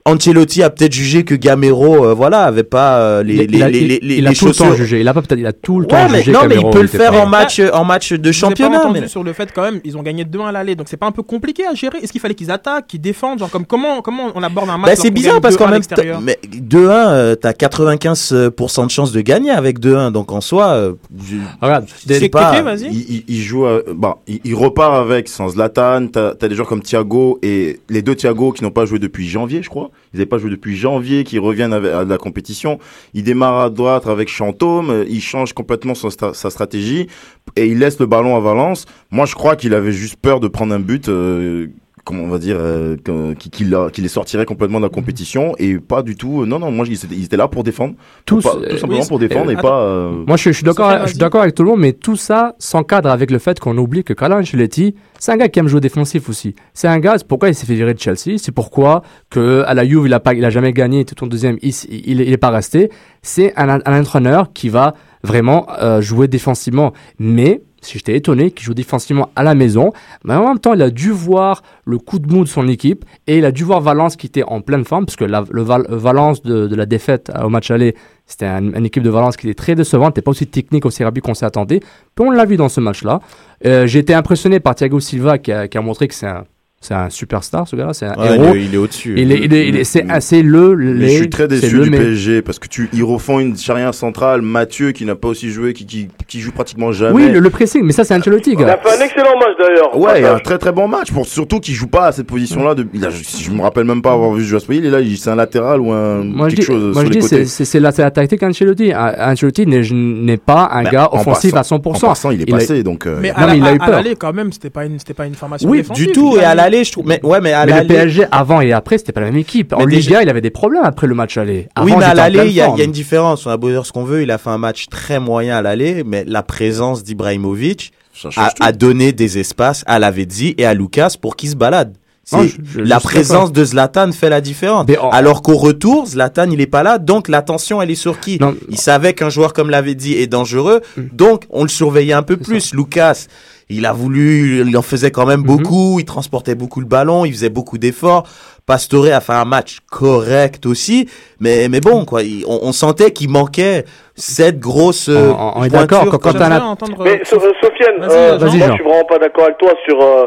Ancelotti 0.07 0.63
a 0.63 0.69
peut-être 0.69 0.93
jugé 0.93 1.25
que 1.25 1.35
Gamero, 1.35 2.05
euh, 2.05 2.13
voilà, 2.13 2.43
avait 2.45 2.63
pas 2.63 2.99
euh, 2.99 3.23
les, 3.23 3.37
Il, 3.45 3.55
il 3.55 3.63
a, 3.63 3.71
les, 3.71 3.79
il- 3.79 3.89
les, 3.89 3.99
les, 4.03 4.15
il 4.17 4.27
a 4.27 4.31
les 4.31 4.37
tout 4.37 4.45
le 4.45 4.53
temps 4.53 4.75
jugé. 4.75 5.01
Il 5.01 5.09
a 5.09 5.15
pas 5.15 5.23
peut-être, 5.23 5.39
il 5.41 5.47
a 5.47 5.55
tout 5.55 5.81
le 5.81 5.87
Ouais, 5.87 5.91
temps 5.93 6.09
mais, 6.13 6.19
jugé. 6.19 6.33
non, 6.33 6.41
mais 6.47 6.57
il 6.57 6.71
peut 6.71 6.83
le 6.83 6.89
faire 6.89 7.13
pas- 7.13 7.21
en 7.21 7.27
match, 7.27 7.59
en 7.73 7.85
match 7.87 8.13
de 8.13 8.19
pas 8.29 8.33
championnat. 8.33 8.81
entendu 8.81 9.01
mais- 9.01 9.09
sur 9.09 9.25
le 9.25 9.33
fait 9.33 9.51
quand 9.55 9.63
même, 9.63 9.81
ils 9.83 9.97
ont 9.97 10.03
gagné 10.03 10.27
2-1 10.27 10.49
à 10.49 10.53
l'aller, 10.53 10.77
donc 10.77 10.89
c'est 10.91 10.99
pas 10.99 11.07
un 11.07 11.11
peu 11.11 11.23
compliqué 11.23 11.67
à 11.67 11.73
gérer. 11.75 12.01
Est-ce 12.03 12.13
qu'il 12.13 12.21
fallait 12.21 12.35
qu'ils 12.35 12.51
attaquent, 12.51 12.87
qu'ils 12.87 13.01
défendent, 13.01 13.39
genre 13.39 13.49
comme 13.51 13.65
comment 13.65 14.03
comment 14.03 14.31
on 14.35 14.43
aborde 14.43 14.69
un 14.69 14.77
match 14.77 14.91
Bah, 14.91 14.97
c'est 14.97 15.11
bizarre 15.11 15.41
gagne 15.41 15.41
parce 15.41 15.55
2-1 15.55 15.59
qu'en 15.59 15.65
à 15.65 15.71
même 15.71 15.75
l'extérieur 15.77 16.17
temps, 16.19 16.23
mais 16.23 16.39
2-1, 16.53 17.09
euh, 17.09 17.35
t'as 17.35 17.53
95% 17.55 18.85
de 18.85 18.91
chances 18.91 19.11
de 19.13 19.21
gagner 19.23 19.53
avec 19.53 19.79
2-1. 19.81 20.11
Donc 20.11 20.33
en 20.33 20.43
soi, 20.43 20.67
euh, 20.67 20.93
je- 21.27 21.37
Regarde, 21.63 21.87
c'est 22.07 22.29
pas. 22.29 22.53
Il, 22.93 23.25
il- 23.27 23.43
joue, 23.43 23.65
à- 23.65 23.81
bah, 23.95 24.19
il, 24.27 24.55
repart 24.55 24.95
avec 24.97 25.29
sans 25.29 25.49
Zlatan. 25.49 26.09
T'as 26.09 26.33
as 26.39 26.49
des 26.49 26.55
joueurs 26.55 26.69
comme 26.69 26.83
Thiago 26.83 27.39
et 27.43 27.81
les 27.89 28.03
deux 28.03 28.15
Thiago 28.15 28.53
qui 28.53 28.63
n'ont 28.65 28.71
pas 28.71 28.85
joué 28.85 28.99
depuis 28.99 29.27
janvier, 29.27 29.63
je 29.63 29.71
crois. 29.71 29.91
Ils 30.13 30.17
n'avaient 30.19 30.27
pas 30.27 30.39
joué 30.39 30.51
depuis 30.51 30.77
janvier, 30.77 31.25
qui 31.25 31.39
reviennent 31.39 31.73
à 31.73 32.05
la 32.05 32.19
compétition. 32.19 32.79
Il 33.15 33.25
démarre 33.25 33.61
à 33.61 33.71
droite 33.71 34.07
avec 34.07 34.29
Chantôme. 34.29 34.91
euh, 34.91 35.05
Il 35.09 35.21
change 35.21 35.53
complètement 35.53 35.95
sa 35.95 36.51
stratégie 36.51 37.09
et 37.57 37.67
il 37.67 37.79
laisse 37.79 37.99
le 37.99 38.07
ballon 38.07 38.37
à 38.37 38.41
Valence. 38.41 38.87
Moi, 39.11 39.27
je 39.27 39.35
crois 39.35 39.57
qu'il 39.57 39.75
avait 39.75 39.93
juste 39.93 40.17
peur 40.17 40.41
de 40.41 40.49
prendre 40.49 40.75
un 40.75 40.81
but. 40.81 41.09
euh, 41.09 41.69
comment 42.05 42.23
on 42.25 42.29
va 42.29 42.39
dire 42.39 42.57
euh, 42.59 42.97
qui, 43.39 43.51
qui, 43.51 43.65
la- 43.65 43.89
qui 43.91 44.01
les 44.03 44.09
sortirait 44.09 44.45
complètement 44.45 44.79
de 44.79 44.85
la 44.85 44.91
compétition 44.91 45.55
et 45.59 45.79
pas 45.79 46.03
du 46.03 46.17
tout 46.17 46.43
euh, 46.43 46.47
non 46.47 46.59
non 46.59 46.71
moi 46.71 46.85
ils 46.89 46.95
étaient, 47.05 47.15
ils 47.15 47.25
étaient 47.25 47.37
là 47.37 47.49
pour 47.49 47.65
défendre 47.65 47.95
Tous, 48.27 48.43
Pour 48.43 48.53
pas- 48.53 48.59
euh, 48.59 48.71
tout 48.71 48.79
simplement 48.79 49.01
oui, 49.01 49.09
pour 49.09 49.19
défendre 49.19 49.49
euh, 49.51 49.53
et 49.53 49.57
pas 49.57 49.81
euh, 49.83 50.25
Moi, 50.27 50.37
je, 50.37 50.51
je 50.51 50.53
suis 50.53 50.65
d'accord, 50.65 50.87
Sofiane, 50.91 51.07
je 51.07 51.11
suis 51.11 51.19
d'accord 51.19 51.41
avec 51.43 51.55
tout 51.55 51.63
le 51.63 51.71
monde, 51.71 51.81
mais 51.81 51.93
tout 51.93 52.17
ça 52.17 52.55
s'encadre 52.59 53.09
avec 53.11 53.31
le 53.31 53.39
fait 53.39 53.59
qu'on 53.59 53.77
oublie 53.79 54.05
que 54.05 54.13
Carlo 54.13 54.37
Ancelotti, 54.37 54.95
c'est 55.19 55.33
un 55.33 55.37
gars 55.37 55.49
qui 55.49 55.59
aime 55.59 55.69
jouer 55.69 55.81
défensif 55.81 56.29
aussi. 56.29 56.55
C'est 56.75 56.89
un 56.89 56.99
gars, 56.99 57.15
c'est 57.17 57.27
pourquoi 57.27 57.49
il 57.49 57.55
s'est 57.55 57.65
fait 57.67 57.75
virer 57.75 57.95
de 57.95 57.99
Chelsea, 58.01 58.37
c'est 58.39 58.53
pourquoi 58.53 59.03
que 59.31 59.63
à 59.67 59.73
la 59.75 59.87
Juve, 59.87 60.03
il 60.07 60.13
a 60.15 60.21
pas, 60.21 60.35
il 60.35 60.45
a 60.45 60.51
jamais 60.51 60.73
gagné, 60.73 61.05
tout 61.05 61.23
en 61.25 61.27
deuxième, 61.27 61.57
il, 61.63 61.73
il, 61.91 62.21
il 62.21 62.33
est 62.33 62.37
pas 62.37 62.51
resté. 62.51 62.91
C'est 63.23 63.53
un, 63.57 63.69
un 63.85 64.01
entraîneur 64.01 64.53
qui 64.53 64.69
va 64.69 64.95
vraiment 65.23 65.67
euh, 65.81 66.01
jouer 66.03 66.29
défensivement. 66.29 66.93
Mais, 67.19 67.63
si 67.85 67.99
j'étais 67.99 68.17
étonné 68.17 68.51
qu'il 68.51 68.65
joue 68.65 68.75
défensivement 68.75 69.31
à 69.37 69.43
la 69.43 69.55
maison, 69.55 69.93
mais 70.25 70.35
en 70.35 70.49
même 70.49 70.59
temps, 70.59 70.75
il 70.75 70.83
a 70.83 70.91
dû 70.91 71.11
voir 71.11 71.63
le 71.85 71.99
coup 71.99 72.19
de 72.19 72.33
mou 72.33 72.45
de 72.45 72.49
son 72.49 72.67
équipe 72.69 73.05
et 73.27 73.39
il 73.39 73.45
a 73.45 73.53
dû 73.53 73.65
voir 73.65 73.81
Valence 73.81 74.17
qui 74.17 74.27
était 74.27 74.43
en 74.45 74.61
pleine 74.61 74.85
forme, 74.85 75.07
parce 75.07 75.17
que 75.17 75.25
la, 75.25 75.45
le 75.51 75.63
Val- 75.63 75.87
Valence 75.89 76.43
de, 76.43 76.75
la 76.75 76.87
défaite 76.87 77.31
euh, 77.35 77.43
au 77.45 77.49
match 77.49 77.71
aller, 77.71 77.95
c'était 78.27 78.47
un- 78.47 78.73
une 78.75 78.87
équipe 78.87 79.03
de 79.03 79.11
Valence 79.11 79.37
qui 79.37 79.47
était 79.49 79.55
très 79.55 79.75
décevante, 79.75 80.09
n'était 80.11 80.23
pas 80.23 80.31
aussi 80.31 80.47
technique, 80.47 80.87
aussi 80.87 81.05
rapide 81.05 81.23
qu'on 81.23 81.35
s'y 81.35 81.45
attendait. 81.45 81.81
On 82.19 82.31
l'a 82.31 82.45
vu 82.47 82.57
dans 82.57 82.69
ce 82.71 82.81
match-là. 82.81 83.21
Euh, 83.67 83.87
J'ai 83.87 83.99
été 83.99 84.15
impressionné 84.15 84.61
par 84.61 84.75
Thiago 84.75 84.99
Silva 85.01 85.39
qui 85.39 85.53
a, 85.53 85.69
qui 85.69 85.77
a 85.79 85.81
montré 85.83 86.09
que 86.09 86.15
c'est 86.15 86.27
un, 86.27 86.45
c'est 86.87 86.95
un 86.95 87.09
superstar, 87.09 87.67
ce 87.67 87.77
gars-là, 87.77 87.95
c'est 87.95 88.05
un 88.07 88.15
Ouais, 88.17 88.35
héros. 88.37 88.55
il 88.55 88.73
est- 88.73 88.75
est 88.75 88.77
au-dessus. 88.77 89.15
Il 89.17 89.33
est, 89.33 89.39
il 89.45 89.55
est, 89.55 89.69
il 89.69 89.77
est- 89.77 89.85
c'est 89.85 90.05
assez 90.11 90.43
le, 90.43 90.77
Mais 90.77 91.09
je 91.09 91.17
suis 91.17 91.31
très 91.31 91.49
déçu 91.49 91.81
du 91.81 91.89
mais- 91.91 91.99
PSG 91.99 92.43
parce 92.43 92.59
que 92.59 92.69
tu 92.69 92.91
ils 92.93 93.03
refont 93.03 93.41
une 93.41 93.57
charnière 93.57 93.95
centrale 93.95 94.43
Mathieu 94.43 94.93
qui 94.93 95.05
n'a 95.07 95.15
pas 95.15 95.29
aussi 95.29 95.51
joué 95.51 95.73
qui, 95.73 95.87
qui, 95.87 96.09
qui 96.29 96.41
joue 96.41 96.53
pratiquement 96.53 96.93
jamais 96.93 97.15
Oui, 97.15 97.29
le, 97.31 97.41
le 97.41 97.51
pressing, 97.51 97.83
mais 97.85 97.93
ça 97.93 98.05
c'est 98.05 98.15
Ancelotti, 98.15 98.55
Il 98.59 98.65
a 98.65 98.77
fait 98.77 98.89
un 99.03 99.05
excellent 99.05 99.39
match 99.39 99.57
d'ailleurs. 99.59 99.99
Ouais, 99.99 100.21
il 100.21 100.25
a 100.27 100.35
un 100.35 100.39
très 100.41 100.59
très 100.59 100.73
bon 100.73 100.87
match 100.87 101.11
pour 101.11 101.27
surtout 101.27 101.59
qu'il 101.61 101.75
joue 101.75 101.87
pas 101.89 102.07
à 102.09 102.13
cette 102.13 102.27
position-là. 102.27 102.75
De, 102.75 102.87
il 102.93 103.05
a, 103.05 103.09
je, 103.11 103.23
je 103.43 103.51
me 103.51 103.63
rappelle 103.63 103.85
même 103.85 104.03
pas 104.03 104.13
avoir 104.13 104.33
vu 104.33 104.45
jouer 104.45 104.61
Il 104.71 104.85
est 104.87 104.91
là, 104.91 105.01
il- 105.01 105.17
c'est 105.17 105.31
un 105.31 105.37
latéral 105.37 105.81
ou 105.81 105.91
un 105.93 106.23
Moi 106.23 106.49
je 106.51 106.57
quelque 106.57 106.61
dis, 106.61 106.67
chose 106.67 106.83
moi, 106.93 107.03
sur 107.03 107.09
je 107.09 107.15
les 107.15 107.21
dis 107.21 107.29
côtés. 107.29 107.45
c'est, 107.47 107.81
la, 107.81 107.93
c'est 107.93 108.03
la 108.03 108.11
tactique 108.11 108.43
Ancelotti. 108.43 108.93
An- 108.95 109.13
Ancelotti 109.33 109.67
n'est, 109.67 109.83
n'est 109.91 110.37
pas 110.37 110.69
un 110.73 110.83
Ben, 110.85 110.91
gars 110.91 111.09
en 111.13 111.21
offensif 111.21 111.53
passant- 111.53 111.77
à 111.77 111.79
100%. 111.79 112.07
En 112.07 112.11
passant, 112.11 112.31
il 112.31 112.41
est 112.43 112.45
Il 112.47 112.55
a- 112.55 112.59
passé 112.59 112.83
donc. 112.83 113.07
euh, 113.07 113.19
Mais 113.21 113.31
Non, 113.31 113.35
à 113.37 113.41
la- 113.47 113.47
mais 113.53 113.59
il 113.59 113.65
a 113.65 113.73
eu 113.73 113.79
à- 113.79 113.83
à 113.83 113.87
peur. 113.87 113.97
l'aller, 113.97 114.17
quand 114.17 114.33
même, 114.33 114.53
c'était 114.53 114.71
pas 114.71 114.85
une, 114.85 114.99
c'était 114.99 115.15
pas 115.15 115.27
une 115.27 115.35
formation 115.35 115.69
Oui, 115.69 115.79
défensive. 115.79 116.07
du 116.07 116.13
tout. 116.13 116.37
Et 116.37 116.45
à 116.45 116.55
l'aller, 116.55 116.74
l'aller, 116.75 116.85
je 116.85 116.93
trouve. 116.93 117.07
Mais 117.07 117.21
ouais, 117.25 117.41
mais 117.41 117.53
à 117.53 117.67
Mais 117.67 117.81
le. 117.83 117.87
PSG 117.87 118.25
avant 118.31 118.61
et 118.61 118.73
après, 118.73 118.99
c'était 118.99 119.13
pas 119.13 119.21
la 119.21 119.27
même 119.29 119.37
équipe. 119.37 119.73
En 119.73 119.85
Mais 119.87 119.97
1, 119.97 120.21
il 120.23 120.29
avait 120.29 120.41
des 120.41 120.51
problèmes 120.51 120.85
après 120.85 121.07
le 121.07 121.15
match 121.15 121.37
aller. 121.37 121.69
Avant, 121.75 121.87
oui, 121.87 121.95
mais 121.99 122.05
à 122.05 122.15
l'aller, 122.15 122.47
il 122.47 122.53
y, 122.53 122.61
a- 122.61 122.69
y 122.77 122.85
une 122.85 122.93
différence. 122.93 123.47
On 123.47 123.51
a 123.51 123.57
beau 123.57 123.71
dire 123.71 123.85
ce 123.87 123.93
qu'on 123.93 124.05
veut, 124.05 124.23
il 124.23 124.31
a 124.31 124.39
fait 124.39 124.51
un 124.51 124.59
match 124.59 124.87
très 124.89 125.19
moyen 125.21 125.57
à 125.57 125.63
l'aller, 125.63 126.03
mais 126.05 126.25
la 126.27 126.43
présence 126.43 127.03
d'Ibrahimovic 127.05 127.93
a, 128.37 128.51
a 128.61 128.73
donné 128.73 129.13
des 129.13 129.39
espaces 129.39 129.83
à 129.87 129.99
Lavezzi 129.99 130.55
et 130.59 130.65
à 130.67 130.75
Lucas 130.75 131.15
pour 131.21 131.37
qu'ils 131.37 131.51
se 131.51 131.57
baladent. 131.57 131.97
Non, 132.33 132.43
je- 132.43 132.57
je- 132.65 132.81
la 132.81 132.99
je 132.99 133.03
présence 133.05 133.53
de 133.53 133.65
Zlatan 133.65 134.11
fait 134.13 134.31
la 134.31 134.41
différence. 134.41 134.87
Mais 134.89 134.97
en- 134.99 135.11
Alors 135.11 135.43
qu'au 135.43 135.57
retour, 135.57 136.07
Zlatan, 136.07 136.51
il 136.51 136.61
est 136.61 136.67
pas 136.67 136.83
là, 136.83 136.99
donc 136.99 137.29
l'attention, 137.29 137.83
elle 137.83 137.91
est 137.91 137.95
sur 137.95 138.19
qui? 138.21 138.39
Non. 138.41 138.55
Il 138.71 138.79
savait 138.79 139.13
qu'un 139.13 139.29
joueur 139.31 139.53
comme 139.53 139.69
Lavezzi 139.71 140.15
est 140.15 140.27
dangereux, 140.27 140.81
donc 140.97 141.45
on 141.51 141.63
le 141.63 141.69
surveillait 141.69 142.15
un 142.15 142.23
peu 142.23 142.37
plus. 142.37 142.73
Lucas, 142.75 143.27
il 143.69 143.85
a 143.87 143.93
voulu, 143.93 144.65
il 144.67 144.77
en 144.77 144.83
faisait 144.83 145.11
quand 145.11 145.27
même 145.27 145.43
beaucoup, 145.43 145.99
il 146.01 146.05
transportait 146.05 146.55
beaucoup 146.55 146.81
le 146.81 146.87
ballon, 146.87 147.25
il 147.25 147.33
faisait 147.33 147.51
beaucoup 147.51 147.79
d'efforts. 147.79 148.27
Pastore 148.67 149.09
a 149.13 149.21
fait 149.21 149.35
un 149.35 149.45
match 149.45 149.81
correct 149.91 150.65
aussi, 150.65 151.07
mais, 151.41 151.69
mais 151.69 151.81
bon, 151.81 152.07
quoi, 152.07 152.23
il- 152.23 152.45
on, 152.47 152.61
on 152.63 152.73
sentait 152.73 153.11
qu'il 153.11 153.29
manquait 153.29 153.85
cette 154.15 154.59
grosse. 154.59 155.11
euh, 155.11 155.33
On- 155.37 155.63
est 155.65 155.69
d'accord, 155.69 156.07
quand- 156.11 156.17
quand 156.19 156.33
t'as 156.33 156.49
la- 156.49 156.65
entendre. 156.65 157.03
Mais 157.05 157.21
euh, 157.21 157.25
So- 157.25 157.37
euh, 157.37 157.53
Sofiane, 157.63 158.11
euh, 158.11 158.39
moi 158.39 158.49
Jean. 158.49 158.53
je 158.69 158.73
suis 158.73 158.83
vraiment 158.85 159.05
pas 159.07 159.19
d'accord 159.19 159.45
avec 159.45 159.59
toi 159.59 159.71
sur 159.87 160.01
euh, 160.01 160.25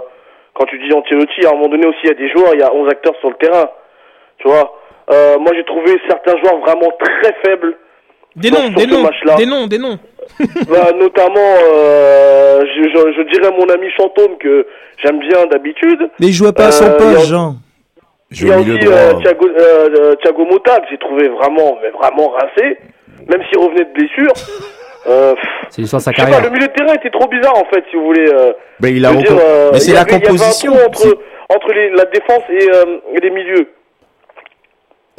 quand 0.57 0.65
tu 0.65 0.77
dis 0.79 0.91
Ancelotti. 0.93 1.45
À 1.45 1.49
un 1.49 1.53
moment 1.53 1.69
donné 1.69 1.85
aussi, 1.87 1.99
il 2.03 2.09
y 2.09 2.11
a 2.11 2.15
des 2.15 2.29
joueurs, 2.29 2.51
il 2.53 2.59
y 2.59 2.63
a 2.63 2.73
11 2.73 2.89
acteurs 2.89 3.15
sur 3.19 3.29
le 3.29 3.35
terrain. 3.35 3.69
Tu 4.39 4.47
vois. 4.47 4.73
Euh, 5.11 5.37
moi 5.39 5.51
j'ai 5.55 5.63
trouvé 5.63 5.97
certains 6.09 6.35
joueurs 6.37 6.59
vraiment 6.59 6.91
très 6.99 7.33
faibles. 7.45 7.77
Des 8.35 8.51
noms, 8.51 8.69
des 8.69 8.83
ce 8.83 8.89
noms, 8.89 9.01
match-là. 9.03 9.35
des 9.35 9.45
noms, 9.45 9.67
des 9.67 9.77
noms. 9.79 9.97
Bah, 10.69 10.91
notamment, 10.95 11.55
euh, 11.73 12.59
je, 12.59 12.83
je, 12.83 13.13
je 13.17 13.21
dirais 13.31 13.51
mon 13.57 13.65
ami 13.73 13.87
Chantôme 13.97 14.37
que 14.37 14.67
j'aime 15.01 15.19
bien 15.19 15.45
d'habitude. 15.47 16.09
Mais 16.19 16.27
il 16.27 16.33
jouait 16.33 16.51
pas 16.51 16.67
à 16.67 16.71
son 16.71 16.83
Euh, 16.85 16.97
il 16.99 17.05
y 17.05 17.09
a- 17.09 17.15
poste, 17.15 17.27
Jean. 17.29 17.55
Il 18.31 18.47
y 18.47 18.51
a 18.51 18.57
au 18.57 18.61
aussi 18.61 18.71
euh. 18.87 19.13
Thiago, 19.21 19.47
euh, 19.47 19.89
euh, 19.97 20.15
Thiago 20.15 20.45
Motta 20.45 20.81
que 20.81 20.87
j'ai 20.91 20.97
trouvé 20.97 21.29
vraiment, 21.29 21.77
mais 21.81 21.89
vraiment 21.91 22.27
rincé, 22.31 22.77
même 23.29 23.41
s'il 23.49 23.57
revenait 23.57 23.85
de 23.85 23.93
blessure. 23.93 24.33
Euh, 25.09 25.33
pff, 25.35 25.43
C'est 25.69 25.81
l'histoire 25.81 25.99
de 26.01 26.03
sa 26.05 26.11
je 26.11 26.17
sais 26.17 26.23
pas, 26.25 26.31
carrière. 26.31 26.49
le 26.51 26.55
milieu 26.55 26.67
de 26.67 26.73
terrain 26.73 26.93
était 26.93 27.09
trop 27.09 27.27
bizarre 27.27 27.57
en 27.57 27.65
fait, 27.73 27.83
si 27.89 27.95
vous 27.95 28.05
voulez. 28.05 28.27
euh, 28.29 28.51
Ben, 28.79 28.93
il 28.95 29.05
a 29.05 29.13
dire, 29.13 29.31
euh, 29.39 29.69
Mais 29.73 29.79
c'est 29.79 29.93
la 29.93 30.01
avait- 30.01 30.09
il 30.11 30.13
y 30.13 30.15
avait 30.17 30.25
un 30.25 30.29
composition. 30.29 30.73
entre, 30.73 31.17
entre 31.49 31.73
les, 31.73 31.89
la 31.91 32.05
défense 32.05 32.43
et, 32.49 32.69
euh, 32.73 32.97
et 33.15 33.19
les 33.21 33.29
milieux. 33.29 33.67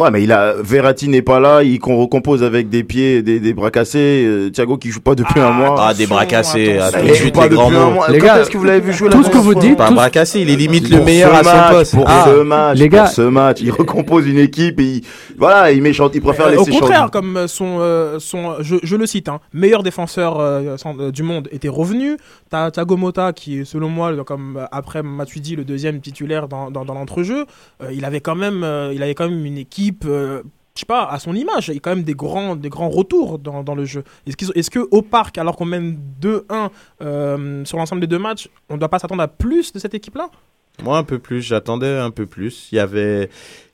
Ouais, 0.00 0.12
mais 0.12 0.22
il 0.22 0.30
a 0.30 0.54
Verratti 0.62 1.08
n'est 1.08 1.22
pas 1.22 1.40
là, 1.40 1.64
il 1.64 1.80
qu'on 1.80 1.96
recompose 1.96 2.44
avec 2.44 2.68
des 2.68 2.84
pieds, 2.84 3.20
des, 3.20 3.40
des 3.40 3.52
bras 3.52 3.72
cassés. 3.72 4.24
euh, 4.24 4.48
Thiago 4.48 4.76
qui 4.76 4.90
joue 4.90 5.00
pas 5.00 5.16
depuis 5.16 5.40
un 5.40 5.50
mois. 5.50 5.74
Ah, 5.76 5.92
des 5.92 6.06
bras 6.06 6.24
cassés, 6.24 6.78
ah, 6.80 6.92
tout 6.92 7.02
de 7.02 7.08
joue 7.08 7.14
suite 7.16 7.34
pas 7.34 7.42
les 7.42 7.48
depuis 7.48 7.56
grands 7.56 7.72
un 7.72 7.84
mots. 7.86 7.90
mois. 7.94 8.08
Les 8.08 8.18
Quand 8.20 8.26
gars, 8.26 8.40
est-ce 8.42 8.50
que 8.50 8.58
vous 8.58 8.64
l'avez 8.64 8.78
vu 8.80 8.92
jouer 8.92 9.08
la 9.08 9.16
tout 9.16 9.24
ce 9.24 9.28
que 9.30 9.38
vous 9.38 9.56
dites, 9.56 9.76
Pas 9.76 9.90
bras 9.90 10.08
cassés, 10.08 10.42
il 10.42 10.50
est 10.50 10.54
limite 10.56 10.88
le 10.88 11.02
meilleur 11.02 11.34
à 11.34 11.42
son 11.42 11.50
match, 11.50 11.72
poste. 11.72 11.94
Pour 11.96 12.04
Ah. 12.06 12.26
ce 12.28 12.42
match, 12.44 12.78
Les 12.78 12.88
gars- 12.88 13.04
pour 13.06 13.12
ce 13.12 13.22
match, 13.22 13.58
il 13.60 13.72
recompose 13.72 14.24
une 14.28 14.38
équipe 14.38 14.78
et 14.78 14.84
il, 14.84 15.04
voilà, 15.36 15.72
il 15.72 15.82
met 15.82 15.92
chante, 15.92 16.14
il 16.14 16.20
préfère 16.22 16.46
Euh, 16.46 16.50
laisser 16.50 16.70
au 16.70 16.78
contraire, 16.78 17.10
comme 17.10 17.36
euh, 17.36 17.48
son, 17.48 17.78
euh, 17.80 18.20
son 18.20 18.54
je, 18.60 18.76
je 18.80 18.94
le 18.94 19.04
cite, 19.04 19.28
hein, 19.28 19.40
meilleur 19.52 19.82
défenseur 19.82 20.38
du 21.10 21.24
monde 21.24 21.48
était 21.50 21.68
revenu. 21.68 22.18
T'as 22.50 22.70
Thiago 22.70 22.96
Motta 22.96 23.32
qui 23.32 23.58
est 23.58 23.64
selon 23.64 23.88
moi, 23.88 24.12
comme 24.24 24.60
après 24.70 25.02
Matuidi, 25.02 25.56
le 25.56 25.64
deuxième 25.64 26.00
titulaire 26.00 26.46
dans, 26.46 26.70
dans, 26.70 26.84
dans 26.84 26.94
l'entrejeu. 26.94 27.46
Il 27.92 28.04
avait 28.04 28.20
quand 28.20 28.36
même, 28.36 28.64
il 28.94 29.02
avait 29.02 29.14
quand 29.16 29.28
même 29.28 29.44
une 29.44 29.58
équipe. 29.58 29.87
Euh, 30.04 30.42
je 30.74 30.80
sais 30.80 30.86
pas, 30.86 31.04
à 31.10 31.18
son 31.18 31.34
image, 31.34 31.68
il 31.68 31.74
y 31.74 31.76
a 31.76 31.80
quand 31.80 31.90
même 31.94 32.04
des 32.04 32.14
grands, 32.14 32.54
des 32.54 32.68
grands 32.68 32.88
retours 32.88 33.38
dans, 33.38 33.62
dans 33.64 33.74
le 33.74 33.84
jeu. 33.84 34.04
Est-ce 34.26 34.36
qu'ils 34.36 34.48
ont- 34.50 34.54
est-ce 34.54 34.70
que 34.70 34.86
au 34.92 35.02
parc, 35.02 35.36
alors 35.38 35.56
qu'on 35.56 35.64
mène 35.64 35.98
2-1 36.20 36.70
euh, 37.02 37.64
sur 37.64 37.78
l'ensemble 37.78 38.00
des 38.00 38.06
deux 38.06 38.18
matchs, 38.18 38.48
on 38.68 38.74
ne 38.74 38.78
doit 38.78 38.88
pas 38.88 38.98
s'attendre 39.00 39.22
à 39.22 39.28
plus 39.28 39.72
de 39.72 39.78
cette 39.78 39.94
équipe-là? 39.94 40.28
Moi, 40.84 40.96
un 40.96 41.02
peu 41.02 41.18
plus, 41.18 41.42
j'attendais 41.42 41.96
un 41.98 42.10
peu 42.12 42.26
plus. 42.26 42.68
Il 42.70 42.76
y 42.76 42.78
avait, 42.78 43.28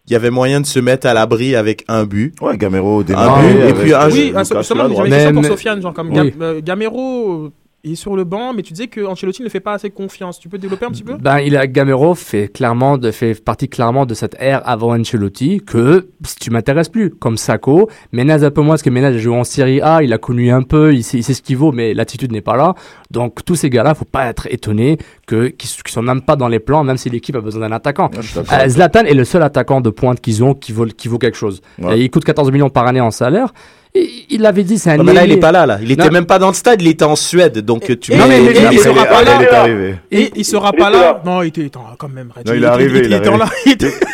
il 0.06 0.12
y 0.12 0.16
avait 0.16 0.30
moyen 0.30 0.62
de 0.62 0.66
se 0.66 0.78
mettre 0.78 1.06
à 1.06 1.12
l'abri 1.12 1.54
avec 1.54 1.84
un 1.88 2.04
but. 2.06 2.34
Ouais, 2.40 2.56
Gamero 2.56 3.00
Ah, 3.00 3.04
démarré. 3.04 3.46
oui, 3.52 3.58
et 3.58 3.62
avec, 3.62 3.74
puis 3.76 3.92
un 3.94 4.08
Oui, 4.10 4.26
Lucas 4.28 4.44
seulement 4.62 4.88
j'avais 4.94 5.08
une 5.08 5.10
question 5.14 5.32
pour 5.34 5.44
Sofiane, 5.44 5.82
genre 5.82 5.92
comme 5.92 6.10
Oui. 6.16 6.32
Euh, 6.40 6.60
Gamero 6.62 7.50
il 7.84 7.92
est 7.92 7.96
sur 7.96 8.16
le 8.16 8.24
banc, 8.24 8.54
mais 8.54 8.62
tu 8.62 8.72
disais 8.72 8.86
que 8.86 9.04
Ancelotti 9.04 9.42
ne 9.42 9.48
fait 9.48 9.60
pas 9.60 9.74
assez 9.74 9.90
confiance. 9.90 10.38
Tu 10.38 10.48
peux 10.48 10.58
développer 10.58 10.86
un 10.86 10.90
petit 10.90 11.04
peu? 11.04 11.16
Ben, 11.16 11.38
il 11.40 11.56
a 11.56 11.66
Gamero 11.66 12.14
fait 12.14 12.48
clairement 12.48 12.96
de, 12.96 13.10
fait 13.10 13.34
partie 13.42 13.68
clairement 13.68 14.06
de 14.06 14.14
cette 14.14 14.36
ère 14.40 14.62
avant 14.66 14.98
Ancelotti 14.98 15.60
que 15.64 16.08
si 16.24 16.36
tu 16.36 16.50
m'intéresses 16.50 16.88
plus 16.88 17.10
comme 17.10 17.36
Sako, 17.36 17.90
Menez 18.12 18.44
un 18.44 18.50
peu 18.50 18.62
moins 18.62 18.72
parce 18.72 18.82
que 18.82 18.90
Menez 18.90 19.06
a 19.06 19.18
joué 19.18 19.36
en 19.36 19.44
Série 19.44 19.80
A, 19.82 20.02
il 20.02 20.12
a 20.12 20.18
connu 20.18 20.50
un 20.50 20.62
peu, 20.62 20.94
il 20.94 21.04
sait, 21.04 21.18
il 21.18 21.22
sait 21.22 21.34
ce 21.34 21.42
qu'il 21.42 21.58
vaut, 21.58 21.72
mais 21.72 21.92
l'attitude 21.92 22.32
n'est 22.32 22.40
pas 22.40 22.56
là. 22.56 22.74
Donc 23.10 23.44
tous 23.44 23.54
ces 23.54 23.68
gars-là, 23.68 23.94
faut 23.94 24.06
pas 24.06 24.26
être 24.26 24.46
étonné 24.50 24.98
que 25.26 25.48
qu'ils 25.48 25.70
qu'ils 25.70 25.92
sont 25.92 26.02
même 26.02 26.22
pas 26.22 26.36
dans 26.36 26.48
les 26.48 26.60
plans, 26.60 26.84
même 26.84 26.96
si 26.96 27.10
l'équipe 27.10 27.36
a 27.36 27.40
besoin 27.40 27.68
d'un 27.68 27.74
attaquant. 27.74 28.10
Ouais. 28.14 28.42
Euh, 28.52 28.68
Zlatan 28.68 29.04
est 29.04 29.14
le 29.14 29.24
seul 29.24 29.42
attaquant 29.42 29.80
de 29.80 29.90
pointe 29.90 30.20
qu'ils 30.20 30.42
ont 30.42 30.54
qui 30.54 30.72
vaut 30.72 30.86
qui 30.86 31.08
vaut 31.08 31.18
quelque 31.18 31.36
chose. 31.36 31.60
Ouais. 31.78 31.98
Et 31.98 32.04
il 32.04 32.10
coûte 32.10 32.24
14 32.24 32.50
millions 32.50 32.70
par 32.70 32.86
année 32.86 33.00
en 33.00 33.10
salaire. 33.10 33.52
Il 33.96 34.40
l'avait 34.40 34.64
dit, 34.64 34.76
c'est 34.78 34.90
un 34.90 34.96
Non, 34.96 35.04
mais 35.04 35.12
là, 35.12 35.20
il 35.22 35.26
ailier. 35.26 35.36
est 35.36 35.40
pas 35.40 35.52
là, 35.52 35.66
là. 35.66 35.78
Il 35.80 35.88
était 35.92 36.04
Non. 36.06 36.10
même 36.10 36.26
pas 36.26 36.40
dans 36.40 36.48
le 36.48 36.54
stade, 36.54 36.82
il 36.82 36.88
était 36.88 37.04
en 37.04 37.14
Suède. 37.14 37.58
Donc, 37.60 37.82
tu 38.00 38.12
et- 38.12 38.16
mais- 38.16 38.42
il 38.42 38.72
il 38.72 38.78
sera 38.80 39.02
est- 39.04 39.08
pas 39.08 39.22
là. 39.22 39.66
il 40.10 40.44
sera 40.44 40.72
pas 40.72 40.90
là. 40.90 41.22
Non, 41.24 41.42
il 41.42 41.48
était 41.48 41.70
quand 41.96 42.08
même. 42.08 42.32
Non, 42.44 42.52
il 42.54 42.64
est 42.64 42.66
arrivé, 42.66 43.02
Il, 43.04 43.12
était 43.12 43.30
là. 43.30 43.46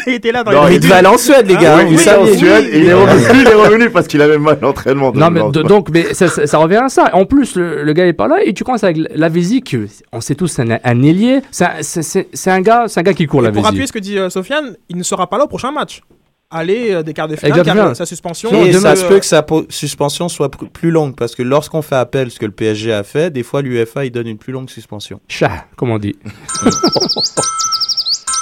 Il 0.07 0.15
était, 0.15 0.33
là 0.33 0.43
dans 0.45 0.53
Non, 0.53 0.69
il 0.69 0.81
devait 0.81 0.95
aller 0.95 1.09
en 1.09 1.17
Suède, 1.17 1.47
les 1.47 1.55
gars. 1.57 1.83
Il 1.83 1.95
est 1.95 1.97
en 1.97 1.99
saviez. 1.99 2.37
Suède 2.37 2.65
et 2.73 2.79
il 2.81 2.87
est 2.89 2.93
revenu, 2.95 3.89
parce 3.91 4.07
qu'il 4.07 4.21
avait 4.21 4.39
mal 4.39 4.59
l'entraînement. 4.61 5.13
Non, 5.15 5.31
mais 5.31 5.41
donc, 5.51 5.89
mais 5.91 6.13
ça, 6.13 6.59
revient 6.59 6.77
à 6.85 6.89
ça. 6.91 7.09
En 7.15 7.25
plus, 7.25 7.55
le, 7.57 7.91
gars 7.95 8.07
est 8.07 8.13
pas 8.13 8.29
là 8.29 8.37
et 8.45 8.53
tu 8.53 8.65
commences 8.65 8.85
avec 8.85 8.99
Lavezzi, 9.15 9.63
que 9.63 9.87
on 10.13 10.21
sait 10.21 10.35
tous, 10.35 10.49
c'est 10.49 10.63
un, 10.85 11.03
ailier. 11.03 11.41
C'est 11.51 11.65
un- 12.51 12.61
gars, 12.61 12.85
c'est 12.87 13.01
un 13.01 13.03
gars 13.03 13.15
qui 13.15 13.27
court 13.27 13.41
Et 13.47 13.49
pour 13.53 13.55
Lavezzi. 13.63 13.67
appuyer 13.69 13.87
ce 13.87 13.93
que 13.93 13.99
dit 13.99 14.19
euh, 14.19 14.29
Sofiane, 14.29 14.77
il 14.91 14.97
ne 14.99 15.03
sera 15.03 15.27
pas 15.27 15.39
là 15.39 15.45
au 15.45 15.49
prochain 15.49 15.73
match. 15.73 16.03
Aller 16.53 16.91
euh, 16.93 17.03
des 17.05 17.15
quarts 17.15 17.29
de 17.29 17.37
finale, 17.37 17.63
car, 17.63 17.77
euh, 17.77 17.95
sa 17.95 18.07
suspension. 18.07 18.51
Et 18.65 18.73
ça 18.73 18.97
se 18.97 19.05
euh, 19.05 19.09
peut 19.09 19.21
que 19.21 19.25
sa 19.25 19.47
suspension 19.69 20.29
soit 20.29 20.51
plus 20.51 20.91
longue 20.91 21.15
parce 21.15 21.37
que 21.37 21.45
lorsqu'on 21.45 21.83
fait 21.83 21.95
appel, 21.95 22.31
ce 22.31 22.41
que 22.41 22.47
le 22.47 22.53
PSG 22.53 22.93
a 22.93 23.05
fait, 23.05 23.31
des 23.31 23.45
fois 23.45 23.63
l'UEFA 23.63 24.05
il 24.05 24.11
donne 24.11 24.27
une 24.27 24.39
plus 24.39 24.53
longue 24.53 24.69
suspension. 24.69 25.21
Chat, 25.29 25.67
comme 25.77 25.91
on 25.91 25.99
dit. 25.99 26.17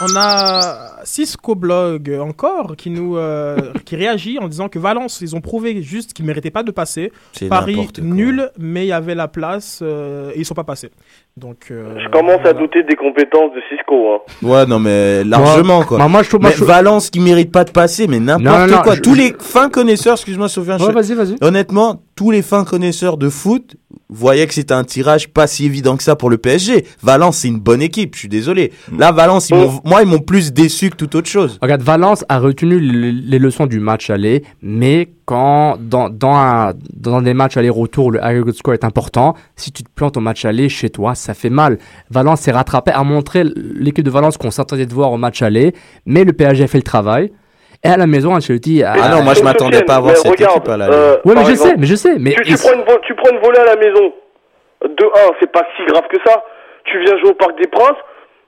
On 0.01 0.16
a 0.16 1.01
Cisco 1.05 1.56
Blog 1.56 2.16
encore 2.20 2.76
qui 2.76 2.90
nous 2.90 3.16
euh, 3.16 3.72
qui 3.85 3.97
réagit 3.97 4.39
en 4.39 4.47
disant 4.47 4.68
que 4.68 4.78
Valence, 4.78 5.20
ils 5.20 5.35
ont 5.35 5.40
prouvé 5.40 5.82
juste 5.82 6.12
qu'ils 6.12 6.24
méritaient 6.24 6.52
pas 6.52 6.62
de 6.62 6.70
passer. 6.70 7.12
C'est 7.32 7.48
Paris 7.48 7.89
nul, 8.01 8.51
mais 8.59 8.85
il 8.85 8.89
y 8.89 8.93
avait 8.93 9.16
la 9.16 9.26
place 9.26 9.80
euh, 9.82 10.30
et 10.35 10.40
ils 10.40 10.44
sont 10.44 10.55
pas 10.55 10.62
passés. 10.62 10.90
Donc 11.39 11.69
euh, 11.70 11.94
Je 12.05 12.09
commence 12.10 12.44
à 12.44 12.52
douter 12.52 12.82
des 12.82 12.97
compétences 12.97 13.52
de 13.55 13.60
Cisco. 13.70 14.15
Hein. 14.15 14.19
Ouais, 14.43 14.66
non, 14.66 14.78
mais 14.78 15.23
largement 15.24 15.82
quoi. 15.85 15.98
Moi, 15.98 16.09
moi, 16.09 16.23
je 16.23 16.28
trouve. 16.28 16.40
moi, 16.43 16.51
mais 16.51 16.56
je 16.56 16.65
Valence 16.65 17.10
qui 17.10 17.20
mérite 17.20 17.52
pas 17.52 17.65
de 17.65 17.70
passer, 17.70 18.06
mais 18.09 18.19
n'importe 18.20 18.82
quoi. 18.82 18.94
je- 18.97 19.01
Tous 19.01 19.15
je- 19.15 19.20
les 19.20 19.35
fins 19.39 19.69
connaisseurs, 19.70 20.15
excuse-moi 20.15 20.48
Sofiane, 20.48 20.81
Ouais, 20.82 20.89
je- 20.89 20.93
vas-y, 20.93 21.15
vas-y. 21.15 21.36
honnêtement, 21.40 22.02
tous 22.16 22.31
les 22.31 22.43
fins 22.43 22.65
connaisseurs 22.65 23.16
de 23.16 23.28
foot 23.28 23.77
voyaient 24.09 24.47
que 24.47 24.55
c'était 24.55 24.74
un 24.74 24.85
tirage 24.85 25.28
pas 25.28 25.47
si 25.47 25.65
évident 25.66 25.97
que 25.97 26.02
ça 26.02 26.16
pour 26.16 26.31
le 26.31 26.39
PSG. 26.39 26.85
Valence, 27.02 27.39
c'est 27.39 27.48
une 27.48 27.60
bonne 27.60 27.82
équipe, 27.82 28.15
je 28.15 28.20
suis 28.20 28.28
désolé. 28.28 28.73
Là, 28.97 29.12
Valence, 29.12 29.51
ils 29.51 29.56
m'ont- 29.56 29.81
moi, 29.85 30.02
ils 30.02 30.09
m'ont 30.09 30.19
plus 30.19 30.52
déçu 30.52 30.90
que 30.90 30.97
toute 30.97 31.15
autre 31.15 31.28
chose. 31.28 31.59
Regarde, 31.62 31.82
Valence 31.82 32.24
a 32.28 32.39
retenu 32.39 32.81
les 32.81 33.12
les 33.12 33.39
leçons 33.39 33.66
du 33.66 33.81
match 33.81 34.10
aller, 34.10 34.43
mais 34.62 35.09
quand 35.28 35.76
dans, 35.78 36.09
dans, 36.09 36.34
un- 36.34 36.72
dans 36.96 37.20
des 37.20 37.34
matchs 37.34 37.59
aller-retour, 37.59 38.10
le 38.12 38.24
aggregate 38.24 38.55
score 38.55 38.72
est 38.72 38.84
important. 38.84 39.34
Si 39.56 39.70
tu 39.72 39.82
te 39.84 39.90
plantes 39.94 40.16
au 40.16 40.20
match 40.20 40.46
aller 40.46 40.70
chez 40.70 40.88
toi, 40.88 41.14
ça 41.14 41.34
fait 41.34 41.50
mal. 41.50 41.76
Valence 42.10 42.40
s'est 42.40 42.50
rattrapé, 42.52 42.92
a 42.94 43.05
montré 43.05 43.44
l'équipe 43.44 44.05
de 44.05 44.10
Valence 44.10 44.38
qu'on 44.38 44.50
s'attendait 44.50 44.86
de 44.86 44.94
voir 44.94 45.12
au 45.12 45.18
match 45.18 45.42
aller, 45.42 45.74
mais 46.06 46.24
le 46.24 46.32
PSG 46.32 46.64
a 46.64 46.66
fait 46.66 46.78
le 46.78 46.82
travail. 46.94 47.30
Et 47.84 47.88
à 47.88 47.98
la 47.98 48.06
maison, 48.06 48.34
Ancelotti 48.34 48.82
a... 48.82 48.94
Ah 49.00 49.09
non, 49.10 49.22
moi, 49.22 49.34
je 49.34 49.42
m'attendais 49.42 49.82
pas 49.84 49.96
à 49.96 50.00
voir 50.00 50.16
cette 50.16 50.32
regarde, 50.32 50.56
équipe 50.56 50.68
à 50.70 50.76
la 50.78 50.88
euh, 50.90 51.16
Ouais, 51.26 51.34
mais 51.36 51.44
je 51.44 51.50
exemple, 51.50 51.70
sais, 51.70 51.76
mais 51.78 51.86
je 51.86 51.94
sais. 51.94 52.14
Mais 52.18 52.34
tu, 52.42 52.55
prends 52.56 52.72
une 52.72 52.80
vo- 52.88 52.98
tu 53.06 53.14
prends 53.14 53.30
une 53.30 53.38
volée 53.40 53.59
à 53.59 53.66
la 53.66 53.76
maison. 53.76 54.12
De 54.82 55.05
1, 55.05 55.32
c'est 55.40 55.52
pas 55.52 55.62
si 55.76 55.84
grave 55.92 56.05
que 56.10 56.16
ça. 56.26 56.42
Tu 56.84 56.98
viens 57.05 57.18
jouer 57.18 57.30
au 57.30 57.34
Parc 57.34 57.52
des 57.60 57.68
Princes, 57.68 58.00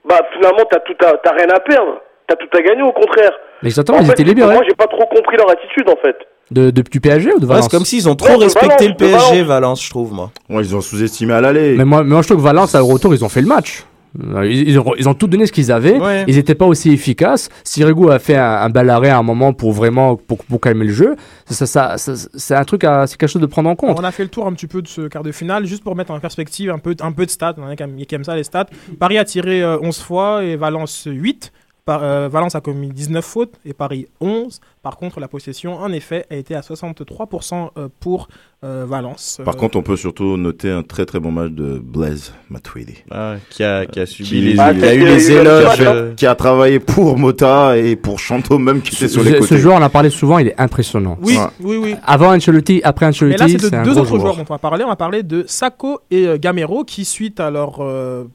bah 0.09 0.17
finalement 0.33 0.63
t'as 0.71 0.79
tout 0.79 0.95
à, 1.05 1.13
t'as 1.23 1.33
rien 1.33 1.47
à 1.55 1.59
perdre. 1.59 2.01
T'as 2.27 2.35
tout 2.37 2.49
à 2.57 2.61
gagner 2.61 2.81
au 2.81 2.91
contraire. 2.91 3.31
mais 3.61 3.67
exactement, 3.69 3.99
En 3.99 4.01
ils 4.01 4.07
fait, 4.07 4.13
étaient 4.13 4.23
libérés. 4.23 4.53
Moi 4.55 4.63
j'ai 4.67 4.73
pas 4.75 4.87
trop 4.87 5.05
compris 5.05 5.37
leur 5.37 5.51
attitude 5.51 5.87
en 5.89 5.95
fait. 6.01 6.17
De, 6.51 6.69
de- 6.69 6.81
du 6.81 6.99
PSG 6.99 7.33
ou 7.33 7.39
de 7.39 7.45
Ouais, 7.45 7.49
Valence 7.49 7.65
c'est 7.65 7.71
comme 7.77 7.85
s'ils 7.85 8.09
ont 8.09 8.15
trop 8.15 8.27
Ouais, 8.27 8.35
respecté 8.35 8.67
Valence, 8.67 8.87
le 8.89 8.95
PSG, 8.95 9.17
Valence. 9.43 9.47
Valence, 9.47 9.85
je 9.85 9.89
trouve, 9.89 10.13
moi. 10.13 10.31
Ouais, 10.49 10.63
ils 10.63 10.75
ont 10.75 10.81
sous-estimé 10.81 11.33
à 11.33 11.39
l'aller. 11.41 11.75
Mais 11.77 11.85
moi, 11.85 12.03
mais 12.03 12.09
moi, 12.09 12.21
je 12.21 12.27
trouve 12.27 12.37
que 12.39 12.43
Valence, 12.43 12.75
au 12.75 12.85
retour, 12.85 13.13
ils 13.15 13.23
ont 13.23 13.29
fait 13.29 13.41
le 13.41 13.47
match. 13.47 13.85
Euh, 14.21 14.45
Ils, 14.45 14.67
ils 14.67 14.77
ont, 14.77 14.93
ils 14.97 15.07
ont 15.07 15.13
tout 15.13 15.27
donné 15.27 15.45
ce 15.45 15.53
qu'ils 15.53 15.71
avaient. 15.71 15.97
Ouais. 15.97 16.25
Ils 16.27 16.35
n'étaient 16.35 16.53
pas 16.53 16.65
aussi 16.65 16.91
efficaces. 16.91 17.47
Sirigu 17.63 18.09
a 18.11 18.19
fait 18.19 18.35
un, 18.35 18.43
un 18.43 18.69
bel 18.69 18.89
arrêt 18.89 19.07
à 19.07 19.17
un 19.17 19.23
moment 19.23 19.53
pour 19.53 19.71
vraiment 19.71 20.17
pour, 20.17 20.39
pour 20.43 20.59
calmer 20.59 20.83
le 20.87 20.91
jeu. 20.91 21.15
Ça, 21.45 21.65
ça, 21.65 21.97
ça- 21.97 22.17
ça- 22.17 22.27
c'est 22.35 22.55
un 22.55 22.65
truc, 22.65 22.83
à- 22.83 23.07
c'est 23.07 23.15
quelque 23.15 23.29
chose 23.29 23.41
de 23.41 23.45
prendre 23.47 23.69
en 23.69 23.75
compte. 23.77 23.97
On 23.97 24.03
a 24.03 24.11
fait 24.11 24.23
le 24.23 24.29
tour 24.29 24.45
un 24.45 24.51
petit 24.51 24.67
peu 24.67 24.81
de 24.81 24.89
ce 24.89 25.07
quart 25.07 25.23
de 25.23 25.31
finale, 25.31 25.65
juste 25.65 25.81
pour 25.85 25.95
mettre 25.95 26.11
en 26.11 26.19
perspective 26.19 26.69
un 26.69 26.79
peu, 26.79 26.93
un 26.99 27.13
peu 27.13 27.25
de 27.25 27.31
stats. 27.31 27.55
On 27.57 27.65
a 27.65 27.75
qui 27.77 28.13
aime 28.15 28.25
ça, 28.25 28.35
les 28.35 28.43
stats. 28.43 28.67
Paris 28.99 29.17
a 29.17 29.23
tiré 29.23 29.63
euh, 29.63 29.77
11 29.81 29.99
fois 29.99 30.43
et 30.43 30.57
Valence 30.57 31.03
8. 31.09 31.53
Par- 31.83 32.03
euh, 32.03 32.29
Valence 32.29 32.53
a 32.53 32.61
commis 32.61 32.89
19 32.89 33.25
fautes 33.25 33.55
et 33.65 33.73
Paris 33.73 34.05
11. 34.19 34.59
Par 34.83 34.97
contre, 34.97 35.19
la 35.19 35.27
possession, 35.27 35.75
en 35.77 35.91
effet, 35.91 36.25
a 36.29 36.35
été 36.35 36.53
à 36.55 36.61
63% 36.61 37.71
euh, 37.77 37.87
pour 37.99 38.27
euh, 38.63 38.85
Valence. 38.87 39.41
Par 39.43 39.55
Euh, 39.55 39.57
contre, 39.57 39.77
on 39.77 39.81
peut 39.81 39.95
surtout 39.97 40.37
noter 40.37 40.69
un 40.69 40.83
très 40.83 41.05
très 41.07 41.19
bon 41.19 41.31
match 41.31 41.51
de 41.51 41.79
Blaise 41.83 42.33
Matuidi. 42.51 42.97
Ah, 43.09 43.35
qui 43.49 43.63
a, 43.63 43.85
qui 43.87 43.99
a 43.99 44.05
subi 44.05 44.29
Qui- 44.29 44.41
les, 44.41 44.59
Ah, 44.59 44.71
il 44.73 44.83
a 44.85 44.91
qui 44.91 44.95
eu 44.97 45.05
les 45.05 45.17
qui 45.17 45.31
éloges. 45.31 45.75
qui 45.75 45.81
a- 45.83 45.91
euh, 45.91 46.13
Qui 46.13 46.25
a 46.27 46.35
travaillé 46.35 46.79
pour 46.79 47.17
Mota 47.17 47.75
et 47.77 47.95
pour 47.95 48.19
Chanto 48.19 48.59
même 48.59 48.81
qui 48.83 48.95
était 48.95 49.07
sur 49.07 49.23
les 49.23 49.31
Ce, 49.31 49.35
côtés. 49.37 49.47
ce 49.55 49.57
joueur, 49.57 49.75
on 49.75 49.79
en 49.79 49.83
a 49.83 49.89
parlé 49.89 50.11
souvent, 50.11 50.37
il 50.37 50.49
est 50.49 50.59
impressionnant. 50.61 51.17
Oui, 51.21 51.35
oui, 51.61 51.77
oui. 51.77 51.95
Avant 52.05 52.31
Ancelotti, 52.35 52.81
après 52.83 53.07
Mais 53.07 53.09
Ancelotti, 53.09 53.37
là, 53.39 53.47
c'est 53.47 53.57
c'est 53.59 53.71
de 53.71 53.75
un 53.75 53.83
deux 53.83 53.97
autres 53.97 54.05
joueur. 54.09 54.21
joueurs 54.21 54.35
dont 54.37 54.45
on 54.47 54.53
va 54.53 54.59
parler. 54.59 54.83
On 54.83 54.89
va 54.89 54.95
parler 54.95 55.23
de 55.23 55.45
Sako 55.47 55.99
et 56.11 56.27
euh, 56.27 56.37
Gamero 56.37 56.83
qui, 56.83 57.05
suite 57.05 57.39
à 57.39 57.49
leur 57.49 57.77
euh, 57.79 58.25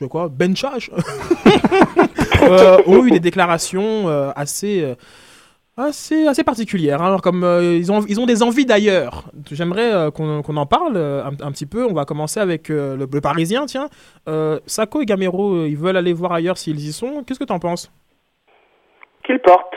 je 0.00 0.06
sais 0.06 0.08
quoi, 0.08 0.28
benchage, 0.30 0.90
euh, 2.42 2.78
ont 2.86 3.04
eu 3.04 3.10
des 3.10 3.20
déclarations 3.20 4.08
euh, 4.08 4.30
assez, 4.34 4.82
euh, 4.82 4.94
assez, 5.76 6.26
assez 6.26 6.42
particulières. 6.42 7.02
hein. 7.02 7.08
Alors, 7.08 7.20
comme 7.20 7.44
euh, 7.44 7.74
ils, 7.74 7.92
ont, 7.92 8.00
ils 8.08 8.18
ont 8.18 8.24
des 8.24 8.42
envies 8.42 8.64
d'ailleurs. 8.64 9.24
J'aimerais 9.52 9.92
euh, 9.92 10.10
qu'on 10.10 10.40
qu'on 10.42 10.56
en 10.56 10.64
parle 10.64 10.94
euh, 10.96 11.22
un, 11.24 11.46
un 11.46 11.52
petit 11.52 11.66
peu. 11.66 11.84
On 11.84 11.92
va 11.92 12.06
commencer 12.06 12.40
avec 12.40 12.70
euh, 12.70 12.96
le, 12.96 13.06
le 13.12 13.20
Parisien. 13.20 13.66
Tiens, 13.66 13.88
Euh, 14.26 14.58
Sako 14.66 15.02
et 15.02 15.04
Gamero, 15.06 15.66
ils 15.66 15.76
veulent 15.76 15.98
aller 15.98 16.14
voir 16.14 16.32
ailleurs 16.32 16.56
s'ils 16.56 16.80
y 16.80 16.92
sont. 16.92 17.22
Qu'est-ce 17.24 17.38
que 17.38 17.44
tu 17.44 17.52
en 17.52 17.58
penses? 17.58 17.92
Qu'ils 19.26 19.40
partent. 19.40 19.76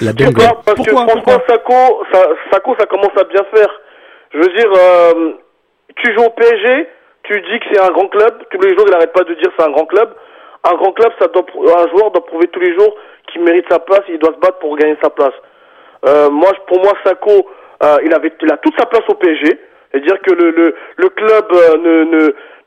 La 0.00 0.12
Qu'ils 0.12 0.32
parce 0.32 0.78
que 0.78 0.90
franchement, 0.90 1.38
Sako, 1.48 2.04
ça, 2.12 2.20
Sako, 2.52 2.76
ça 2.78 2.86
commence 2.86 3.16
à 3.20 3.24
bien 3.24 3.42
faire. 3.52 3.68
Je 4.32 4.38
veux 4.38 4.56
dire, 4.56 4.70
euh, 4.78 5.32
tu 5.96 6.14
joues 6.14 6.22
au 6.24 6.30
PSG, 6.30 6.88
tu 7.24 7.40
dis 7.40 7.58
que 7.60 7.66
c'est 7.72 7.80
un 7.80 7.90
grand 7.90 8.08
club, 8.08 8.42
tous 8.50 8.60
les 8.60 8.70
jours 8.76 8.84
il 8.86 8.90
n'arrête 8.92 9.12
pas 9.12 9.24
de 9.24 9.34
dire 9.34 9.50
c'est 9.58 9.64
un 9.66 9.70
grand 9.70 9.86
club. 9.86 10.14
Un 10.66 10.74
grand 10.76 10.92
club, 10.92 11.12
ça 11.20 11.26
doit, 11.28 11.44
un 11.44 11.88
joueur 11.88 12.10
doit 12.10 12.24
prouver 12.24 12.46
tous 12.48 12.60
les 12.60 12.72
jours 12.72 12.94
qu'il 13.30 13.42
mérite 13.42 13.66
sa 13.70 13.78
place, 13.80 14.00
il 14.08 14.18
doit 14.18 14.32
se 14.32 14.38
battre 14.38 14.58
pour 14.60 14.76
gagner 14.78 14.96
sa 15.02 15.10
place. 15.10 15.34
Euh, 16.06 16.30
moi, 16.30 16.52
pour 16.66 16.78
moi, 16.82 16.92
Sako, 17.04 17.46
euh, 17.82 17.96
il 18.02 18.14
avait, 18.14 18.32
il 18.40 18.50
a 18.50 18.56
toute 18.56 18.78
sa 18.78 18.86
place 18.86 19.02
au 19.08 19.14
PSG. 19.14 19.44
C'est-à-dire 19.92 20.20
que 20.22 20.32
le, 20.32 20.50
le, 20.50 20.74
le 20.96 21.08
club 21.10 21.46
euh, 21.52 21.76
ne, 21.76 22.04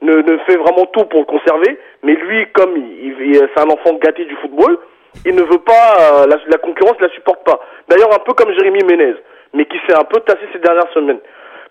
ne, 0.02 0.22
ne, 0.22 0.38
fait 0.46 0.58
vraiment 0.58 0.86
tout 0.94 1.06
pour 1.06 1.22
le 1.22 1.26
conserver, 1.26 1.80
mais 2.04 2.14
lui, 2.14 2.46
comme 2.54 2.78
il, 2.78 3.16
il- 3.20 3.50
c'est 3.56 3.62
un 3.64 3.70
enfant 3.70 3.94
gâté 3.96 4.26
du 4.26 4.36
football, 4.38 4.78
il 5.26 5.34
ne 5.36 5.42
veut 5.42 5.60
pas, 5.66 5.98
euh, 6.22 6.28
la, 6.28 6.38
la 6.48 6.58
concurrence 6.60 7.00
ne 7.02 7.08
la 7.08 7.14
supporte 7.14 7.44
pas. 7.44 7.60
D'ailleurs, 7.90 8.14
un 8.14 8.20
peu 8.20 8.34
comme 8.34 8.52
Jérémy 8.54 8.84
Ménez, 8.84 9.16
mais 9.54 9.66
qui 9.66 9.78
s'est 9.88 9.98
un 10.00 10.04
peu 10.04 10.20
tassé 10.22 10.42
ces 10.54 10.60
dernières 10.60 10.92
semaines. 10.94 11.20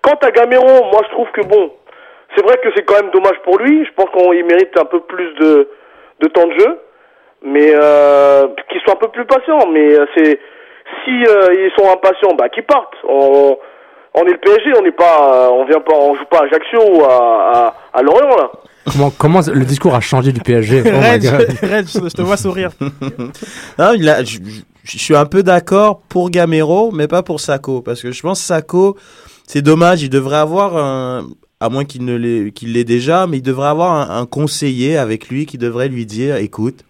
Quant 0.03 0.19
à 0.23 0.31
Gamero, 0.33 0.67
moi 0.67 1.03
je 1.05 1.11
trouve 1.11 1.31
que 1.31 1.43
bon, 1.47 1.73
c'est 2.37 2.43
vrai 2.45 2.57
que 2.63 2.69
c'est 2.77 2.85
quand 2.85 3.01
même 3.01 3.11
dommage 3.13 3.39
pour 3.45 3.59
lui. 3.59 3.85
Je 3.85 3.91
pense 3.97 4.11
qu'il 4.11 4.45
mérite 4.45 4.77
un 4.79 4.85
peu 4.85 5.01
plus 5.01 5.33
de, 5.41 5.69
de 6.23 6.29
temps 6.29 6.47
de 6.47 6.53
jeu, 6.59 6.79
mais 7.45 7.73
euh, 7.75 8.47
qu'il 8.71 8.81
soit 8.83 8.93
un 8.95 8.97
peu 8.97 9.09
plus 9.09 9.25
patient. 9.25 9.59
Mais 9.73 9.95
euh, 9.99 10.05
c'est 10.17 10.39
si 11.05 11.11
euh, 11.27 11.49
ils 11.55 11.71
sont 11.77 11.91
impatients, 11.91 12.35
bah 12.39 12.49
qu'ils 12.49 12.65
partent. 12.65 12.95
On, 13.09 13.57
on 14.15 14.23
est 14.25 14.33
le 14.33 14.39
PSG, 14.39 14.73
on 14.79 14.83
n'est 14.83 14.93
pas, 14.93 15.51
on 15.51 15.65
vient 15.67 15.81
pas, 15.81 15.95
on 15.95 16.15
joue 16.15 16.25
pas 16.31 16.39
à 16.41 16.45
Ajaccio 16.45 16.81
ou 16.95 17.05
à, 17.05 17.13
à, 17.13 17.75
à 17.93 18.03
Lorient 18.03 18.37
là. 18.37 18.51
Comment, 18.93 19.11
comment 19.19 19.41
le 19.53 19.65
discours 19.65 19.95
a 19.97 20.01
changé 20.01 20.31
du 20.33 20.41
PSG 20.41 20.83
Oh. 20.87 20.89
Reg, 21.03 21.23
je 21.23 22.15
te 22.15 22.23
vois 22.23 22.37
sourire. 22.37 22.71
Non, 23.79 23.93
il 23.95 24.09
a- 24.09 24.23
je, 24.23 24.37
je- 24.39 24.63
je 24.85 24.99
suis 24.99 25.17
un 25.17 25.27
peu 25.27 25.43
d'accord 25.43 26.03
pour 26.09 26.31
Gamero, 26.31 26.93
mais 26.93 27.09
pas 27.09 27.25
pour 27.25 27.41
Sako. 27.41 27.83
Parce 27.83 28.01
que 28.01 28.13
je 28.13 28.23
pense 28.23 28.39
que 28.41 28.47
Sako, 28.47 28.97
c'est 29.49 29.61
dommage, 29.63 30.03
il 30.05 30.11
devrait 30.11 30.37
avoir 30.37 30.77
un. 30.77 31.25
À 31.59 31.71
moins 31.71 31.85
qu'il 31.85 32.05
ne 32.05 32.15
l'ait 32.15 32.53
qu'il 32.53 32.73
l'ait 32.73 32.85
déjà, 32.85 33.27
mais 33.27 33.39
il 33.39 33.43
devrait 33.43 33.69
avoir 33.69 34.11
un, 34.11 34.27
conseiller 34.27 34.99
avec 34.99 35.29
lui 35.29 35.47
qui 35.47 35.57
devrait 35.57 35.89
lui 35.89 36.05
dire 36.05 36.37
écoute, 36.37 36.85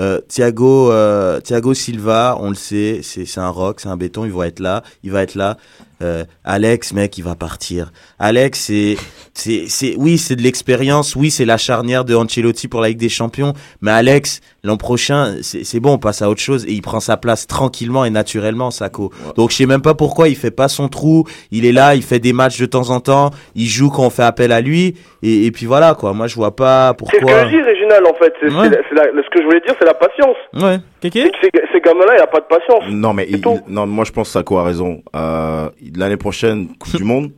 euh, 0.00 0.20
Thiago, 0.26 0.90
euh, 0.90 1.40
Thiago 1.40 1.72
Silva, 1.72 2.36
on 2.40 2.48
le 2.48 2.56
sait, 2.56 3.00
c'est 3.02 3.26
c'est 3.26 3.40
un 3.40 3.48
rock, 3.48 3.80
c'est 3.80 3.88
un 3.88 3.96
béton, 3.96 4.24
il 4.24 4.32
va 4.32 4.48
être 4.48 4.58
là, 4.58 4.82
il 5.04 5.12
va 5.12 5.22
être 5.22 5.36
là. 5.36 5.56
Euh, 6.00 6.24
Alex, 6.44 6.92
mec, 6.92 7.18
il 7.18 7.22
va 7.24 7.34
partir. 7.34 7.90
Alex, 8.18 8.60
c'est, 8.60 8.96
c'est, 9.34 9.64
c'est, 9.68 9.94
oui, 9.96 10.16
c'est 10.18 10.36
de 10.36 10.42
l'expérience, 10.42 11.16
oui, 11.16 11.30
c'est 11.30 11.44
la 11.44 11.56
charnière 11.56 12.04
de 12.04 12.14
Ancelotti 12.14 12.68
pour 12.68 12.80
la 12.80 12.88
Ligue 12.88 12.98
des 12.98 13.08
Champions, 13.08 13.52
mais 13.80 13.90
Alex, 13.90 14.40
l'an 14.62 14.76
prochain, 14.76 15.36
c'est, 15.42 15.64
c'est 15.64 15.80
bon, 15.80 15.94
on 15.94 15.98
passe 15.98 16.22
à 16.22 16.30
autre 16.30 16.40
chose 16.40 16.64
et 16.66 16.72
il 16.72 16.82
prend 16.82 17.00
sa 17.00 17.16
place 17.16 17.46
tranquillement 17.46 18.04
et 18.04 18.10
naturellement, 18.10 18.70
Sako. 18.70 19.12
Donc, 19.36 19.50
je 19.50 19.56
sais 19.56 19.66
même 19.66 19.82
pas 19.82 19.94
pourquoi 19.94 20.28
il 20.28 20.36
fait 20.36 20.50
pas 20.52 20.68
son 20.68 20.88
trou, 20.88 21.24
il 21.50 21.64
est 21.66 21.72
là, 21.72 21.94
il 21.94 22.02
fait 22.02 22.20
des 22.20 22.32
matchs 22.32 22.58
de 22.60 22.66
temps 22.66 22.90
en 22.90 23.00
temps, 23.00 23.30
il 23.56 23.66
joue 23.66 23.90
quand 23.90 24.04
on 24.04 24.10
fait 24.10 24.22
appel 24.22 24.52
à 24.52 24.60
lui, 24.60 24.94
et, 25.22 25.46
et 25.46 25.50
puis 25.50 25.66
voilà, 25.66 25.94
quoi. 25.94 26.12
Moi, 26.12 26.26
je 26.28 26.34
vois 26.36 26.54
pas 26.54 26.94
C'est 26.98 27.06
ce 27.06 27.12
que 27.12 27.18
pourquoi. 27.26 27.44
je 27.46 27.50
dis, 27.56 27.60
Réginal, 27.62 28.04
en 28.06 28.14
fait. 28.14 28.32
C'est, 28.40 28.46
Ouais. 28.52 28.68
c'est 28.70 28.76
la- 28.76 28.82
c'est 28.88 28.94
la- 29.16 29.22
ce 29.22 29.30
que 29.30 29.40
je 29.40 29.44
voulais 29.44 29.60
dire, 29.60 29.74
c'est 29.80 29.86
la 29.86 29.94
patience. 29.94 30.36
Ouais. 30.54 30.78
Ces, 31.02 31.80
gamins-là, 31.80 32.12
il 32.14 32.16
n'y 32.16 32.22
a 32.22 32.26
pas 32.26 32.40
de 32.40 32.46
patience. 32.46 32.84
Non, 32.90 33.12
mais 33.14 33.26
il- 33.28 33.40
non, 33.68 33.86
moi 33.86 34.04
je 34.04 34.12
pense 34.12 34.28
que 34.28 34.32
Sako 34.32 34.58
a 34.58 34.64
raison. 34.64 35.02
Euh, 35.14 35.68
l'année 35.96 36.16
prochaine, 36.16 36.68
Coupe 36.78 36.96
du 36.96 37.04
Monde. 37.04 37.32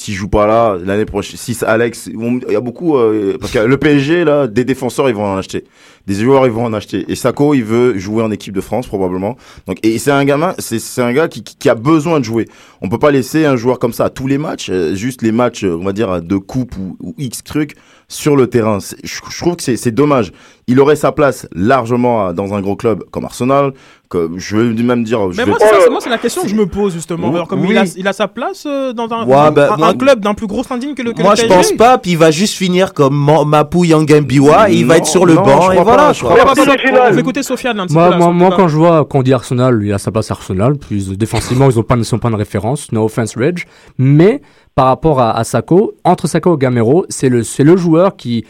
S'il 0.00 0.14
joue 0.14 0.28
pas 0.28 0.46
là, 0.46 0.76
l'année 0.80 1.06
prochaine, 1.06 1.36
si 1.36 1.54
c'est 1.54 1.66
Alex, 1.66 2.08
on- 2.16 2.38
il 2.46 2.52
y 2.52 2.54
a 2.54 2.60
beaucoup, 2.60 2.96
euh, 2.96 3.36
parce 3.40 3.50
que 3.52 3.58
le 3.58 3.76
PSG, 3.78 4.22
là, 4.22 4.46
des 4.46 4.62
défenseurs, 4.64 5.08
ils 5.08 5.14
vont 5.16 5.24
en 5.24 5.36
acheter. 5.36 5.64
Des 6.06 6.14
joueurs, 6.14 6.46
ils 6.46 6.52
vont 6.52 6.64
en 6.66 6.72
acheter. 6.72 7.04
Et 7.08 7.16
Sako, 7.16 7.52
il 7.54 7.64
veut 7.64 7.98
jouer 7.98 8.22
en 8.22 8.30
équipe 8.30 8.54
de 8.54 8.60
France, 8.60 8.86
probablement. 8.86 9.36
Donc, 9.66 9.78
et 9.84 9.98
c'est 9.98 10.12
un 10.12 10.24
gamin, 10.24 10.54
c'est, 10.60 10.78
c'est 10.78 11.02
un 11.02 11.12
gars 11.12 11.26
qui, 11.26 11.42
qui, 11.42 11.56
qui 11.56 11.68
a 11.68 11.74
besoin 11.74 12.20
de 12.20 12.24
jouer. 12.24 12.44
On 12.80 12.88
peut 12.88 13.00
pas 13.00 13.10
laisser 13.10 13.44
un 13.44 13.56
joueur 13.56 13.80
comme 13.80 13.92
ça 13.92 14.04
à 14.04 14.10
tous 14.10 14.28
les 14.28 14.38
matchs, 14.38 14.68
euh, 14.70 14.94
juste 14.94 15.20
les 15.22 15.32
matchs, 15.32 15.64
on 15.64 15.82
va 15.82 15.92
dire, 15.92 16.22
de 16.22 16.36
coupe 16.36 16.76
ou, 16.76 16.96
ou 17.02 17.14
X 17.18 17.42
trucs 17.42 17.74
sur 18.06 18.36
le 18.36 18.46
terrain. 18.46 18.78
Je, 19.02 19.16
je 19.28 19.38
trouve 19.40 19.56
que 19.56 19.64
c'est, 19.64 19.76
c'est 19.76 19.90
dommage. 19.90 20.30
Il 20.70 20.78
aurait 20.80 20.96
sa 20.96 21.10
place 21.12 21.48
largement 21.54 22.28
euh, 22.28 22.32
dans 22.32 22.54
un 22.54 22.60
gros 22.60 22.76
club 22.76 23.02
comme 23.10 23.24
Arsenal, 23.24 23.72
comme, 24.08 24.38
je 24.38 24.56
vais 24.56 24.82
même 24.82 25.02
dire, 25.02 25.18
je 25.32 25.36
Mais 25.38 25.44
vais- 25.44 25.50
moi, 25.90 25.98
c'est 26.00 26.08
la 26.10 26.18
question 26.18 26.42
que 26.42 26.48
je 26.48 26.54
me 26.54 26.66
pose 26.66 26.92
justement. 26.94 27.28
Oui. 27.28 27.34
Alors, 27.34 27.48
comme 27.48 27.60
Oui. 27.62 27.68
il, 27.70 27.78
a, 27.78 27.84
il 27.96 28.06
a 28.08 28.12
sa 28.12 28.28
place 28.28 28.64
euh, 28.66 28.92
dans 28.92 29.10
un, 29.12 29.24
Ouais, 29.26 29.50
bah, 29.50 29.72
un- 29.72 29.76
moi- 29.76 29.88
un 29.88 29.94
club 29.94 30.20
d'un 30.20 30.34
plus 30.34 30.46
gros 30.46 30.62
standing 30.62 30.94
que 30.94 31.02
le, 31.02 31.12
que 31.12 31.22
Moi, 31.22 31.34
le 31.34 31.42
je 31.42 31.46
pense 31.46 31.72
pas, 31.72 31.98
puis 31.98 32.12
il 32.12 32.18
va 32.18 32.30
juste 32.30 32.54
finir 32.54 32.94
comme 32.94 33.16
Ma- 33.16 33.44
Mapou 33.44 33.84
Yangambiwa 33.84 34.70
et 34.70 34.74
il 34.76 34.86
va 34.86 34.98
être 34.98 35.06
sur 35.06 35.26
le 35.26 35.34
non, 35.34 35.42
banc 35.42 35.70
je 35.72 35.76
et 35.78 35.82
voilà. 35.82 35.96
pas, 36.08 36.12
je 36.12 36.22
crois 36.22 36.36
Pas, 36.36 36.44
pas, 36.44 36.54
pas, 36.54 36.68
original. 36.68 37.08
On 37.10 37.14
va 37.14 37.20
écouter 37.20 37.42
Sofiane 37.42 37.80
un 37.80 37.86
petit 37.86 37.94
Moi, 37.94 38.04
peu. 38.06 38.10
là, 38.12 38.18
moi, 38.18 38.32
moi 38.32 38.50
quand 38.56 38.68
je 38.68 38.76
vois 38.76 39.04
qu'on 39.04 39.22
dit 39.22 39.32
Arsenal, 39.32 39.80
il 39.82 39.92
a 39.92 39.98
sa 39.98 40.10
place 40.10 40.30
à 40.30 40.34
Arsenal. 40.34 40.76
Puis 40.76 41.16
défensivement, 41.16 41.68
ils 41.70 41.76
n'ont 41.76 41.82
pas, 41.82 41.96
ne 41.96 42.02
sont 42.02 42.18
pas 42.18 42.30
de 42.30 42.36
référence. 42.36 42.92
No 42.92 43.04
offense, 43.06 43.36
Reg. 43.36 43.64
Mais 43.98 44.40
par 44.74 44.86
rapport 44.86 45.20
à, 45.20 45.36
à 45.36 45.44
Sako, 45.44 45.94
entre 46.04 46.26
Sako 46.28 46.54
et 46.54 46.58
Gamero, 46.58 47.04
c'est 47.08 47.28
le, 47.28 47.42
c'est 47.42 47.64
le 47.64 47.76
joueur 47.76 48.16
qui, 48.16 48.44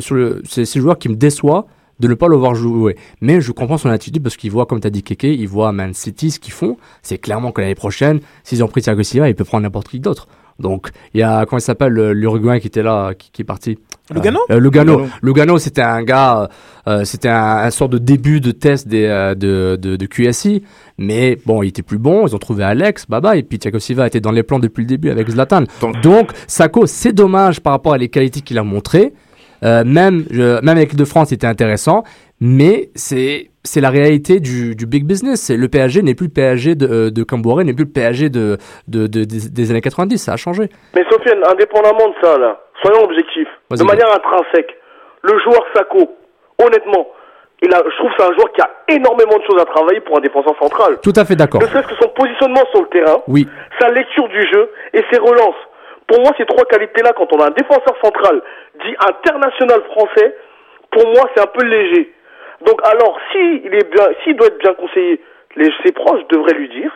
sur 0.00 0.14
le, 0.14 0.42
c'est, 0.48 0.64
c'est 0.64 0.78
le 0.78 0.82
joueur 0.82 0.98
qui 0.98 1.08
me 1.08 1.14
déçoit 1.16 1.66
de 2.00 2.08
ne 2.08 2.14
pas 2.14 2.26
le 2.28 2.36
voir 2.36 2.54
jouer. 2.56 2.96
Mais 3.20 3.40
je 3.40 3.52
comprends 3.52 3.78
son 3.78 3.88
attitude 3.88 4.22
parce 4.22 4.36
qu'il 4.36 4.50
voit, 4.50 4.66
comme 4.66 4.80
tu 4.80 4.86
as 4.86 4.90
dit 4.90 5.02
Keke, 5.02 5.24
il 5.24 5.46
voit 5.46 5.70
Man 5.72 5.94
City 5.94 6.30
ce 6.32 6.40
qu'ils 6.40 6.52
font. 6.52 6.76
C'est 7.02 7.18
clairement 7.18 7.52
que 7.52 7.60
l'année 7.60 7.76
prochaine, 7.76 8.20
s'ils 8.42 8.64
ont 8.64 8.68
pris 8.68 8.82
Thiago 8.82 9.02
Silva, 9.04 9.28
il 9.28 9.34
peut 9.36 9.44
prendre 9.44 9.62
n'importe 9.62 9.88
qui 9.88 10.00
d'autre. 10.00 10.26
Donc, 10.60 10.90
il 11.14 11.20
y 11.20 11.22
a, 11.24 11.46
comment 11.46 11.58
il 11.58 11.62
s'appelle, 11.62 11.92
le- 11.92 12.12
l'Uruguayen 12.12 12.60
qui 12.60 12.68
était 12.68 12.82
là, 12.82 13.12
qui, 13.14 13.30
qui 13.32 13.42
est 13.42 13.44
parti? 13.44 13.76
Lugano? 14.14 14.38
Euh, 14.50 14.60
Lugano. 14.60 14.92
Lugano. 14.98 15.10
Lugano, 15.22 15.58
c'était 15.58 15.82
un 15.82 16.02
gars, 16.04 16.48
euh, 16.86 17.04
c'était 17.04 17.28
un, 17.28 17.56
un 17.58 17.70
sort 17.70 17.88
de 17.88 17.98
début 17.98 18.40
de 18.40 18.52
test 18.52 18.86
des, 18.86 19.04
euh, 19.06 19.34
de, 19.34 19.76
de, 19.80 19.96
de 19.96 20.06
QSI. 20.06 20.62
Mais 20.98 21.38
bon, 21.44 21.62
il 21.64 21.68
était 21.68 21.82
plus 21.82 21.98
bon. 21.98 22.26
Ils 22.26 22.36
ont 22.36 22.38
trouvé 22.38 22.62
Alex, 22.62 23.06
Baba, 23.08 23.36
et 23.36 23.42
puis 23.42 23.58
Thiago 23.58 23.80
Silva 23.80 24.06
était 24.06 24.20
dans 24.20 24.30
les 24.30 24.44
plans 24.44 24.60
depuis 24.60 24.82
le 24.82 24.86
début 24.88 25.10
avec 25.10 25.28
Zlatan. 25.28 25.62
Donc- 25.80 26.00
Donc, 26.02 26.30
Sako, 26.46 26.86
c'est 26.86 27.12
dommage 27.12 27.60
par 27.60 27.72
rapport 27.72 27.94
à 27.94 27.98
les 27.98 28.08
qualités 28.08 28.40
qu'il 28.40 28.58
a 28.58 28.62
montrées. 28.62 29.12
Euh, 29.62 29.84
même, 29.84 30.24
je- 30.30 30.60
même 30.64 30.76
avec 30.76 30.96
de 30.96 31.04
France, 31.04 31.28
c'était 31.28 31.46
intéressant. 31.46 32.02
Mais 32.40 32.88
c'est, 32.94 33.50
c'est 33.62 33.80
la 33.80 33.90
réalité 33.90 34.40
du, 34.40 34.74
du 34.74 34.86
big 34.86 35.04
business. 35.06 35.40
C'est 35.40 35.56
le 35.56 35.68
PSG 35.68 36.02
n'est 36.02 36.14
plus 36.14 36.26
le 36.26 36.32
PSG 36.32 36.74
de, 36.74 36.86
euh, 36.86 37.10
de 37.10 37.22
Cambouré, 37.22 37.64
n'est 37.64 37.72
plus 37.74 37.84
le 37.84 37.92
PSG 37.92 38.28
de, 38.28 38.58
de, 38.88 39.06
de- 39.06 39.24
des, 39.24 39.48
des 39.50 39.70
années 39.70 39.80
90. 39.80 40.18
Ça 40.18 40.32
a 40.32 40.36
changé. 40.36 40.68
Mais 40.96 41.04
Sofiane, 41.10 41.38
indépendamment 41.50 42.08
de 42.08 42.14
ça, 42.22 42.36
là, 42.38 42.60
soyons 42.82 43.04
objectifs. 43.04 43.48
De 43.70 43.84
manière 43.84 44.08
intrinsèque, 44.14 44.74
le 45.22 45.38
joueur 45.44 45.64
Sako, 45.74 46.10
honnêtement, 46.62 47.06
il 47.62 47.72
a, 47.72 47.78
je 47.78 47.96
trouve 47.96 48.10
que 48.10 48.16
c'est 48.18 48.24
un 48.30 48.34
joueur 48.34 48.52
qui 48.52 48.60
a 48.60 48.70
énormément 48.88 49.38
de 49.38 49.42
choses 49.48 49.60
à 49.62 49.64
travailler 49.64 50.00
pour 50.00 50.18
un 50.18 50.20
défenseur 50.20 50.54
central. 50.60 50.98
Tout 51.02 51.14
à 51.16 51.24
fait 51.24 51.36
d'accord. 51.36 51.62
Ne 51.62 51.66
serait-ce 51.68 51.88
que 51.88 51.94
son 52.02 52.10
positionnement 52.10 52.64
sur 52.72 52.82
le 52.82 52.88
terrain, 52.88 53.18
Oui. 53.28 53.48
sa 53.80 53.88
lecture 53.90 54.28
du 54.28 54.42
jeu 54.52 54.68
et 54.92 55.02
ses 55.10 55.18
relances. 55.18 55.56
Pour 56.06 56.20
moi, 56.20 56.32
ces 56.36 56.44
trois 56.46 56.64
qualités-là, 56.66 57.12
quand 57.16 57.32
on 57.32 57.40
a 57.40 57.46
un 57.46 57.50
défenseur 57.50 57.96
central 58.02 58.42
dit 58.84 58.94
international 59.08 59.82
français, 59.92 60.36
pour 60.90 61.06
moi, 61.08 61.28
c'est 61.34 61.42
un 61.42 61.46
peu 61.46 61.64
léger. 61.64 62.12
Donc, 62.66 62.80
alors, 62.84 63.18
si 63.32 63.62
il 63.64 63.74
est 63.74 63.90
bien, 63.90 64.06
s'il 64.22 64.36
doit 64.36 64.48
être 64.48 64.58
bien 64.58 64.74
conseillé, 64.74 65.20
les, 65.56 65.70
ses 65.84 65.92
proches 65.92 66.26
devraient 66.30 66.54
lui 66.54 66.68
dire, 66.68 66.92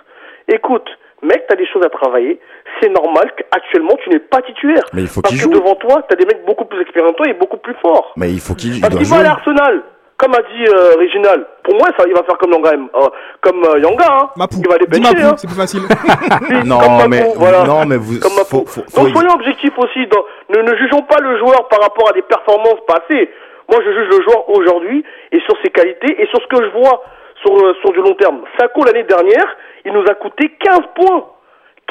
écoute, 0.49 0.89
mec, 1.23 1.45
t'as 1.49 1.57
des 1.57 1.67
choses 1.67 1.85
à 1.85 1.91
travailler, 1.91 2.39
c'est 2.81 2.89
normal 2.91 3.31
qu'actuellement 3.37 3.97
tu 4.03 4.11
n'es 4.11 4.19
pas 4.21 4.41
titulaire. 4.43 4.83
Mais 4.93 5.03
il 5.03 5.09
faut 5.09 5.21
Parce 5.21 5.35
qu'il 5.35 5.43
que 5.43 5.53
joue. 5.53 5.61
devant 5.61 5.75
toi, 5.77 6.03
t'as 6.09 6.17
des 6.17 6.27
mecs 6.27 6.45
beaucoup 6.45 6.65
plus 6.65 6.81
expérimentés 6.81 7.31
et 7.31 7.35
beaucoup 7.35 7.57
plus 7.59 7.75
forts. 7.83 8.13
Mais 8.17 8.31
il 8.31 8.41
faut 8.41 8.55
qu'il 8.55 8.77
il 8.77 8.81
Parce 8.81 8.95
qu'il 8.97 9.07
va 9.07 9.19
à 9.19 9.23
l'Arsenal, 9.23 9.83
comme 10.19 10.35
a 10.35 10.43
dit 10.43 10.67
euh, 10.67 10.97
Réginal. 10.99 11.47
Pour 11.65 11.75
moi, 11.77 11.89
ça, 11.97 12.05
il 12.07 12.13
va 12.15 12.23
faire 12.25 12.37
comme 12.39 12.53
Yanga, 12.53 12.73
euh, 12.73 13.07
comme 13.41 13.63
euh, 13.65 13.79
Yanga, 13.79 14.05
hein. 14.11 14.31
Mapou. 14.37 14.57
Il 14.63 14.69
va 14.69 14.77
les 14.79 14.87
bencher, 14.87 15.15
Mapou, 15.15 15.27
hein. 15.29 15.35
c'est 15.39 15.47
plus 15.47 15.57
facile. 15.57 15.83
Non, 16.67 16.79
comme 16.81 16.93
Mapou, 16.97 17.09
mais- 17.09 17.33
voilà. 17.37 17.65
non, 17.65 17.87
mais 17.87 17.97
vous- 17.97 18.19
Comme 18.21 18.33
faut- 18.45 18.67
faut- 18.67 18.83
faut- 18.89 19.01
Donc 19.05 19.11
soyons 19.17 19.35
objectifs 19.35 19.79
aussi. 19.79 20.07
Dans, 20.09 20.25
ne, 20.51 20.63
ne 20.63 20.77
jugeons 20.77 21.03
pas 21.03 21.19
le 21.21 21.39
joueur 21.39 21.69
par 21.69 21.81
rapport 21.81 22.09
à 22.11 22.13
des 22.13 22.23
performances 22.23 22.81
passées. 22.87 23.31
Moi, 23.71 23.81
je 23.85 23.93
juge 23.93 24.09
le 24.19 24.23
joueur 24.25 24.49
aujourd'hui 24.51 25.05
et 25.31 25.41
sur 25.41 25.55
ses 25.63 25.71
qualités 25.71 26.21
et 26.21 26.27
sur 26.29 26.41
ce 26.43 26.47
que 26.49 26.65
je 26.65 26.71
vois 26.79 27.03
sur, 27.45 27.57
euh, 27.57 27.75
sur 27.81 27.93
du 27.93 28.01
long 28.01 28.15
terme. 28.15 28.41
Sako, 28.59 28.85
l'année 28.85 29.05
dernière, 29.05 29.47
il 29.85 29.93
nous 29.93 30.05
a 30.11 30.15
coûté 30.15 30.51
15 30.59 30.81
points. 30.97 31.25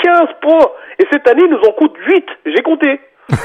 15 0.03 0.27
points. 0.41 0.67
Et 0.99 1.05
cette 1.11 1.27
année, 1.29 1.43
il 1.45 1.49
nous 1.51 1.61
en 1.61 1.71
coûte 1.71 1.93
8. 2.07 2.25
J'ai 2.47 2.61
compté. 2.63 2.99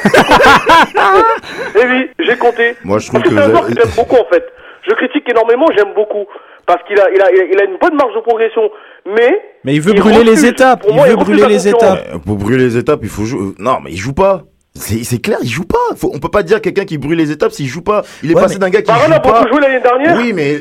Eh 1.75 1.87
oui, 1.87 2.11
j'ai 2.19 2.37
compté. 2.37 2.77
Moi, 2.85 2.99
je 2.99 3.09
trouve 3.09 3.21
Parce 3.23 3.35
que 3.35 3.35
que 3.35 3.41
c'est 3.43 3.49
un 3.49 3.51
joueur 3.51 3.67
que 3.67 3.75
j'aime 3.75 3.93
beaucoup, 3.97 4.17
en 4.17 4.25
fait. 4.33 4.45
Je 4.89 4.95
critique 4.95 5.29
énormément, 5.31 5.67
j'aime 5.77 5.95
beaucoup. 5.95 6.25
Parce 6.67 6.83
qu'il 6.85 6.99
a, 7.01 7.11
il 7.13 7.21
a, 7.21 7.31
il 7.33 7.61
a 7.61 7.65
une 7.65 7.77
bonne 7.81 7.95
marge 7.97 8.15
de 8.15 8.21
progression. 8.21 8.71
Mais. 9.07 9.41
Mais 9.65 9.75
il 9.75 9.81
veut 9.81 9.93
il 9.95 10.01
brûler 10.01 10.23
les 10.25 10.47
étapes. 10.47 10.81
Pour 10.83 10.91
Il 10.91 10.97
moi, 10.97 11.07
veut 11.09 11.17
brûler 11.17 11.47
les 11.49 11.69
étapes. 11.69 12.07
Euh, 12.15 12.19
Pour 12.19 12.37
brûler 12.37 12.65
les 12.65 12.77
étapes, 12.77 13.01
il 13.03 13.09
faut 13.09 13.25
jouer. 13.25 13.53
Non, 13.59 13.79
mais 13.83 13.91
il 13.91 13.97
joue 13.99 14.13
pas. 14.13 14.43
C'est 14.75 15.05
c'est 15.05 15.19
clair, 15.21 15.39
il 15.43 15.51
joue 15.51 15.65
pas. 15.67 15.95
Faut, 15.97 16.11
on 16.15 16.19
peut 16.19 16.31
pas 16.31 16.43
dire 16.43 16.61
quelqu'un 16.63 16.85
qui 16.85 16.97
brûle 16.99 17.19
les 17.19 17.31
étapes 17.31 17.53
s'il 17.53 17.67
joue 17.67 17.83
pas. 17.83 18.03
Il 18.23 18.31
est 18.31 18.35
Ouais, 18.35 18.41
passé 18.43 18.59
d'un 18.59 18.71
gars 18.71 18.81
qui 18.81 18.87
Varane 18.91 19.09
joue 19.09 19.13
a 19.15 19.21
pas. 19.21 19.41
beaucoup 19.43 19.53
joué 19.55 19.61
l'année 19.61 19.81
dernière. 19.81 20.17
Oui, 20.17 20.33
mais 20.33 20.61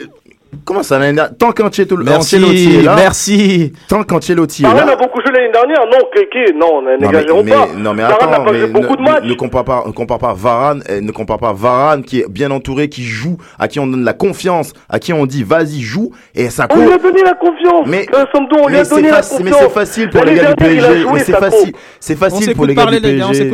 comment 0.65 0.84
ça 0.84 0.99
l'année 0.99 1.14
dernière? 1.14 1.38
Tant 1.38 1.52
qu'Ancelotti 1.52 2.78
est 2.80 2.82
là, 2.84 2.95
merci. 2.95 3.73
tant 3.88 4.03
qu'Ancelotti 4.03 4.64
est 4.64 4.65
Varane 4.68 4.88
là. 4.88 4.94
a 4.94 4.95
beaucoup 4.95 5.19
joué 5.22 5.32
l'année 5.36 5.52
dernière. 5.52 5.80
Non, 5.86 5.98
Kéké, 6.14 6.53
non, 6.53 6.82
n'exagérons 6.99 7.44
mais- 7.44 7.52
pas. 7.52 7.68
non 7.78 7.94
mais 7.94 8.03
Varane 8.03 8.18
attends, 8.34 8.44
pas 8.45 8.52
mais 8.52 8.68
beaucoup 8.68 8.95
de 8.95 9.02
matchs. 9.02 9.23
ne- 9.23 9.30
ne 9.30 9.34
compare 9.34 9.64
pas, 9.65 9.84
ne 9.88 9.91
compare 9.91 10.19
pas 10.19 10.34
Varane, 10.34 10.84
eh, 10.90 11.02
ne 11.02 11.11
compare 11.11 11.40
pas 11.40 11.53
Varane 11.53 12.03
qui 12.03 12.19
est 12.22 12.26
bien 12.30 12.52
entouré, 12.52 12.90
qui 12.90 13.03
joue, 13.03 13.38
à 13.60 13.68
qui 13.68 13.80
on 13.80 13.88
donne 13.88 14.03
la 14.03 14.14
confiance, 14.14 14.73
à 14.90 14.99
qui 14.99 15.14
on 15.14 15.26
dit 15.26 15.44
vas-y 15.44 15.82
joue, 15.82 16.11
et 16.36 16.49
ça 16.49 16.68
On 16.72 16.76
lui 16.80 16.91
a 16.91 16.98
donné 16.98 17.22
la 17.23 17.34
confiance. 17.34 17.88
Mais- 17.88 18.06
Euh, 18.14 18.26
on 18.64 18.68
lui 18.68 18.78
a 18.78 18.84
c'est 18.86 18.95
donné 18.95 19.10
la 19.10 19.15
facile, 19.18 19.38
confiance. 19.38 19.60
mais 19.61 19.65
c'est 19.68 19.73
facile 19.73 20.10
pour 20.10 20.23
les 20.26 20.36
gars 20.36 20.41
du 20.45 20.52
a 20.52 20.56
PSG. 20.56 21.06
Mais 21.14 21.19
c'est 21.19 21.32
facile, 21.34 21.73
c'est 21.99 22.15
facile 22.18 22.56
pour 22.56 22.65
les 22.65 22.76
gars 22.76 22.86
du 22.86 22.99
PSG. 23.02 23.52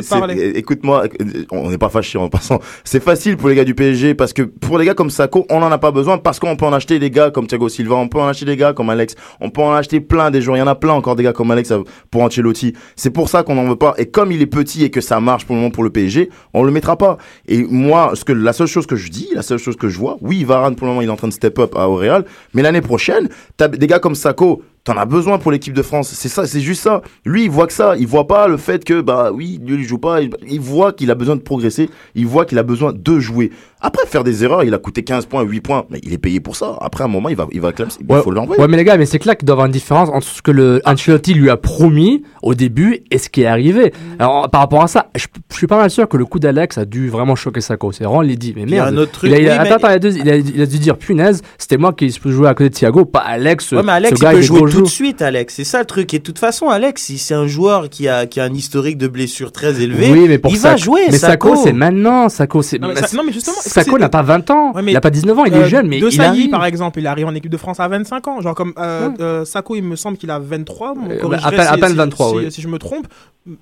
Écoute-moi, 0.57 1.03
euh, 1.05 1.25
on 1.51 1.69
n'est 1.69 1.77
pas 1.77 1.89
fâchés 1.89 2.17
en 2.17 2.29
passant. 2.29 2.59
C'est 2.83 3.03
facile 3.03 3.37
pour 3.37 3.49
les 3.49 3.55
gars 3.55 3.63
du 3.63 3.75
PSG 3.75 4.13
parce 4.15 4.33
que 4.33 4.41
pour 4.41 4.77
les 4.77 4.85
gars 4.85 4.93
comme 4.93 5.09
Sako, 5.09 5.45
on 5.49 5.59
n'en 5.59 5.71
a 5.71 5.77
pas 5.77 5.91
besoin 5.91 6.17
parce 6.17 6.39
qu'on 6.39 6.55
peut 6.55 6.65
en 6.65 6.73
acheter 6.73 6.86
des 6.87 7.11
gars 7.11 7.29
comme 7.29 7.47
Thiago 7.47 7.69
Silva, 7.69 7.95
on 7.95 8.07
peut 8.07 8.19
en 8.19 8.27
acheter 8.27 8.45
des 8.45 8.55
gars 8.57 8.73
comme 8.73 8.89
Alex, 8.89 9.15
on 9.41 9.49
peut 9.49 9.61
en 9.61 9.73
acheter 9.73 9.99
plein 9.99 10.31
des 10.31 10.41
joueurs. 10.41 10.57
Il 10.57 10.61
y 10.61 10.63
en 10.63 10.67
a 10.67 10.75
plein 10.75 10.93
encore 10.93 11.15
des 11.15 11.23
gars 11.23 11.33
comme 11.33 11.51
Alex 11.51 11.71
euh, 11.71 11.83
pour 12.09 12.21
Ancelotti. 12.23 12.73
C'est 12.95 13.11
pour 13.11 13.29
ça 13.29 13.43
qu'on 13.43 13.55
n'en 13.55 13.67
veut 13.67 13.75
pas. 13.75 13.93
Et 13.97 14.07
comme 14.07 14.31
il 14.31 14.41
est 14.41 14.47
petit 14.47 14.83
et 14.83 14.89
que 14.89 15.01
ça 15.01 15.19
marche 15.19 15.45
pour 15.45 15.55
le 15.55 15.61
moment 15.61 15.71
pour 15.71 15.83
le 15.83 15.89
PSG, 15.89 16.29
on 16.53 16.63
le 16.63 16.71
mettra 16.71 16.97
pas. 16.97 17.17
Et 17.47 17.63
moi, 17.63 18.11
ce 18.15 18.23
que 18.23 18.33
la 18.33 18.53
seule 18.53 18.67
chose 18.67 18.87
que 18.87 18.95
je 18.95 19.09
dis, 19.09 19.29
la 19.33 19.41
seule 19.41 19.59
chose 19.59 19.75
que 19.75 19.89
je 19.89 19.99
vois, 19.99 20.17
oui, 20.21 20.43
Varane 20.43 20.75
pour 20.75 20.87
le 20.87 20.93
moment 20.93 21.01
il 21.01 21.07
est 21.07 21.11
en 21.11 21.17
train 21.17 21.27
de 21.27 21.33
step 21.33 21.59
up 21.59 21.75
à 21.75 21.85
Real, 21.85 22.25
mais 22.53 22.61
l'année 22.61 22.81
prochaine, 22.81 23.29
des 23.59 23.87
gars 23.87 23.99
comme 23.99 24.15
Sako. 24.15 24.63
T'en 24.87 24.95
as 24.95 25.03
besoin 25.03 25.37
pour 25.37 25.51
l'équipe 25.51 25.73
de 25.73 25.81
France. 25.81 26.07
C'est 26.13 26.29
ça, 26.29 26.47
c'est 26.47 26.61
juste 26.61 26.81
ça. 26.81 27.01
Lui, 27.25 27.43
il 27.43 27.49
voit 27.49 27.67
que 27.67 27.73
ça. 27.73 27.97
Il 27.99 28.07
voit 28.07 28.25
pas 28.25 28.47
le 28.47 28.55
fait 28.55 28.85
que, 28.85 29.01
bah 29.01 29.31
oui, 29.33 29.59
lui, 29.61 29.75
il 29.75 29.83
joue 29.83 29.97
pas. 29.97 30.21
Il 30.21 30.61
voit 30.61 30.93
qu'il 30.93 31.11
a 31.11 31.15
besoin 31.15 31.35
de 31.35 31.41
progresser. 31.41 31.89
Il 32.15 32.25
voit 32.25 32.45
qu'il 32.45 32.57
a 32.57 32.63
besoin 32.63 32.93
de 32.95 33.19
jouer. 33.19 33.51
Après, 33.79 34.05
faire 34.07 34.23
des 34.23 34.43
erreurs, 34.43 34.63
il 34.63 34.73
a 34.73 34.79
coûté 34.79 35.03
15 35.03 35.27
points, 35.27 35.43
8 35.43 35.61
points. 35.61 35.85
Mais 35.89 35.99
il 36.03 36.11
est 36.13 36.17
payé 36.17 36.39
pour 36.39 36.55
ça. 36.55 36.77
Après, 36.81 37.03
à 37.03 37.05
un 37.05 37.09
moment, 37.09 37.29
il 37.29 37.35
va, 37.35 37.47
il 37.51 37.61
va 37.61 37.71
clamser. 37.71 37.99
Il 38.09 38.15
faut 38.21 38.31
l'envoyer. 38.31 38.59
ouais, 38.61 38.67
mais 38.67 38.75
les 38.77 38.83
gars, 38.83 38.97
mais 38.97 39.05
c'est 39.05 39.19
clair 39.19 39.37
qu'il 39.37 39.45
doit 39.45 39.53
y 39.53 39.55
avoir 39.55 39.67
une 39.67 39.71
différence 39.71 40.09
entre 40.09 40.25
ce 40.25 40.41
que 40.41 40.49
le 40.51 40.81
Ancelotti 40.85 41.33
lui 41.35 41.49
a 41.51 41.57
promis 41.57 42.23
au 42.41 42.55
début 42.55 43.03
et 43.11 43.17
ce 43.19 43.29
qui 43.29 43.41
est 43.43 43.45
arrivé. 43.45 43.93
Alors, 44.17 44.49
par 44.49 44.61
rapport 44.61 44.81
à 44.83 44.87
ça, 44.87 45.07
je, 45.15 45.27
je 45.51 45.55
suis 45.55 45.67
pas 45.67 45.77
mal 45.77 45.89
sûr 45.91 46.09
que 46.09 46.17
le 46.17 46.25
coup 46.25 46.39
d'Alex 46.39 46.77
a 46.79 46.85
dû 46.85 47.07
vraiment 47.09 47.35
choquer 47.35 47.61
Sako. 47.61 47.91
C'est 47.91 48.03
vraiment, 48.03 48.23
il 48.23 48.37
dit, 48.39 48.53
mais 48.55 48.63
Il 48.63 48.69
y 48.71 48.79
a 48.79 48.83
merde. 48.85 48.95
un 48.95 48.97
autre 48.97 49.11
truc, 49.11 49.29
Il 49.29 49.35
a, 49.35 49.39
il 49.39 49.47
a- 49.47 49.51
oui, 49.53 49.59
mais- 49.61 49.71
attends, 49.71 49.87
attends, 49.87 49.89
il 49.89 49.93
a, 49.93 49.99
dû- 49.99 50.19
il, 50.21 50.29
a, 50.29 50.35
il 50.37 50.61
a 50.61 50.65
dû 50.65 50.79
dire, 50.79 50.97
punaise, 50.97 51.41
c'était 51.59 51.77
moi 51.77 51.93
qui 51.93 52.09
jouais 52.25 52.47
à 52.49 52.53
côté 52.55 52.69
de 52.69 52.73
Thiago, 52.75 53.05
pas 53.05 53.19
Alex. 53.19 53.71
Ouais, 53.73 53.83
mais 53.83 53.91
Alex, 53.91 54.17
ce 54.17 54.23
gars 54.23 54.33
il 54.33 54.37
peut 54.37 54.41
jouer 54.41 54.71
tout 54.71 54.81
de 54.81 54.87
suite, 54.87 55.21
Alex. 55.21 55.53
C'est 55.53 55.63
ça 55.63 55.79
le 55.79 55.85
truc. 55.85 56.13
Et 56.15 56.19
de 56.19 56.23
toute 56.23 56.39
façon, 56.39 56.69
Alex, 56.69 57.11
c'est 57.15 57.33
un 57.35 57.45
joueur 57.45 57.89
qui 57.89 58.07
a, 58.07 58.25
qui 58.25 58.39
a 58.39 58.43
un 58.45 58.53
historique 58.53 58.97
de 58.97 59.07
blessures 59.07 59.51
très 59.51 59.81
élevé. 59.81 60.11
Oui, 60.11 60.25
mais 60.27 60.39
pour 60.39 60.51
il 60.51 60.57
Sako- 60.57 60.61
va 60.63 60.75
jouer, 60.77 61.01
Mais 61.11 61.17
Sako, 61.17 61.49
Sako. 61.49 61.61
c'est 61.63 61.73
maintenant. 61.73 62.27
Sako, 62.29 62.61
c'est. 62.63 62.79
Non, 62.79 62.87
mais 62.87 62.95
ça- 62.95 63.15
non, 63.15 63.23
mais 63.23 63.31
justement, 63.33 63.57
c'est- 63.67 63.97
n'a 63.97 64.09
pas 64.09 64.21
20 64.21 64.49
ans. 64.51 64.73
Ouais, 64.73 64.81
mais, 64.81 64.91
il 64.91 64.97
a 64.97 65.01
pas 65.01 65.09
19 65.09 65.37
ans, 65.39 65.45
il 65.45 65.53
euh, 65.53 65.65
est 65.65 65.69
jeune, 65.69 65.87
mais 65.87 65.99
De 65.99 66.07
il 66.07 66.11
Sailly, 66.11 66.27
arrive. 66.29 66.49
par 66.49 66.65
exemple, 66.65 66.99
il 66.99 67.07
arrive 67.07 67.27
en 67.27 67.35
équipe 67.35 67.51
de 67.51 67.57
France 67.57 67.79
à 67.79 67.87
25 67.87 68.27
ans. 68.27 68.41
Genre 68.41 68.55
comme 68.55 68.73
euh, 68.77 69.09
euh, 69.19 69.45
Sako, 69.45 69.75
il 69.75 69.83
me 69.83 69.95
semble 69.95 70.17
qu'il 70.17 70.31
a 70.31 70.39
23. 70.39 70.93
on 70.95 71.09
Euh, 71.09 71.17
corrigerait 71.19 71.47
à 71.47 71.51
peine- 71.51 71.59
à 71.67 71.73
si- 71.73 71.79
peine 71.79 71.89
si- 71.91 71.95
23, 71.95 72.29
si, 72.29 72.35
oui. 72.35 72.51
si 72.51 72.61
je 72.61 72.67
me 72.67 72.77
trompe, 72.79 73.07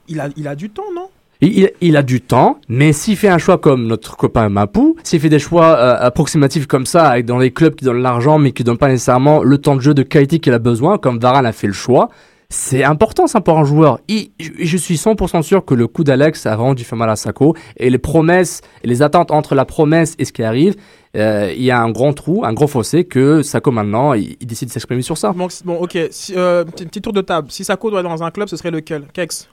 il 0.07 0.19
a, 0.19 0.29
il 0.37 0.47
a 0.47 0.55
du 0.55 0.69
temps, 0.69 0.83
non? 0.95 1.07
Il, 1.41 1.57
il- 1.59 1.71
il 1.81 1.97
a 1.97 2.01
du 2.03 2.21
temps, 2.21 2.59
mais 2.69 2.93
s'il 2.93 3.17
fait 3.17 3.27
un 3.27 3.37
choix 3.37 3.57
comme 3.57 3.87
notre 3.87 4.15
copain 4.15 4.47
Mapou, 4.47 4.95
s'il 5.03 5.19
fait 5.19 5.27
des 5.29 5.37
choix 5.39 5.65
euh, 5.77 5.97
approximatifs 5.99 6.65
comme 6.65 6.85
ça, 6.85 7.09
avec 7.09 7.25
dans 7.25 7.37
les 7.37 7.51
clubs 7.51 7.75
qui 7.75 7.83
donnent 7.83 8.01
l'argent, 8.01 8.37
mais 8.39 8.51
qui 8.53 8.63
donnent 8.63 8.77
pas 8.77 8.87
nécessairement 8.87 9.43
le 9.43 9.57
temps 9.57 9.75
de 9.75 9.81
jeu 9.81 9.93
de 9.93 10.01
qualité 10.03 10.39
qu'il 10.39 10.53
a 10.53 10.59
besoin, 10.59 10.97
comme 10.97 11.19
Varane 11.19 11.45
a 11.45 11.51
fait 11.51 11.67
le 11.67 11.73
choix, 11.73 12.09
c'est 12.49 12.83
important 12.83 13.27
ça 13.27 13.41
pour 13.41 13.57
un 13.57 13.65
joueur. 13.65 13.99
Il- 14.07 14.31
je, 14.39 14.51
je 14.59 14.77
suis 14.77 14.95
100% 14.95 15.41
sûr 15.41 15.65
que 15.65 15.73
le 15.73 15.87
coup 15.87 16.03
d'Alex 16.03 16.45
a 16.45 16.55
vraiment 16.55 16.73
dû 16.73 16.83
faire 16.83 16.97
mal 16.97 17.09
à 17.09 17.15
Sako, 17.15 17.55
et 17.77 17.89
les 17.89 17.97
promesses, 17.97 18.61
et 18.83 18.87
les 18.87 19.01
attentes 19.01 19.31
entre 19.31 19.55
la 19.55 19.65
promesse 19.65 20.15
et 20.19 20.25
ce 20.25 20.31
qui 20.33 20.43
arrive, 20.43 20.75
euh, 21.15 21.51
il 21.55 21.63
y 21.63 21.71
a 21.71 21.79
un 21.81 21.89
grand 21.91 22.13
trou, 22.13 22.43
un 22.45 22.53
gros 22.53 22.67
fossé 22.67 23.05
que 23.05 23.41
Sako 23.41 23.71
maintenant, 23.71 24.13
il, 24.13 24.35
il 24.39 24.47
décide 24.47 24.67
de 24.67 24.73
s'exprimer 24.73 25.01
sur 25.01 25.17
ça. 25.17 25.31
Bon, 25.31 25.47
bon, 25.63 25.75
ok. 25.77 25.97
Si, 26.11 26.33
euh, 26.35 26.63
petit, 26.65 26.85
petit 26.85 27.01
tour 27.01 27.13
de 27.13 27.21
table. 27.21 27.49
Si 27.51 27.63
Sako 27.63 27.89
doit 27.89 28.01
être 28.01 28.09
dans 28.09 28.23
un 28.23 28.31
club, 28.31 28.47
ce 28.49 28.57
serait 28.57 28.71
lequel? 28.71 29.07
Kex 29.13 29.49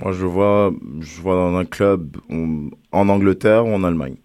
Moi, 0.00 0.12
je 0.12 0.24
vois, 0.26 0.72
je 1.00 1.20
vois 1.20 1.34
dans 1.34 1.56
un 1.56 1.64
club 1.64 2.16
on- 2.30 2.70
en 2.92 3.08
Angleterre 3.08 3.66
ou 3.66 3.74
en 3.74 3.84
Allemagne. 3.84 4.16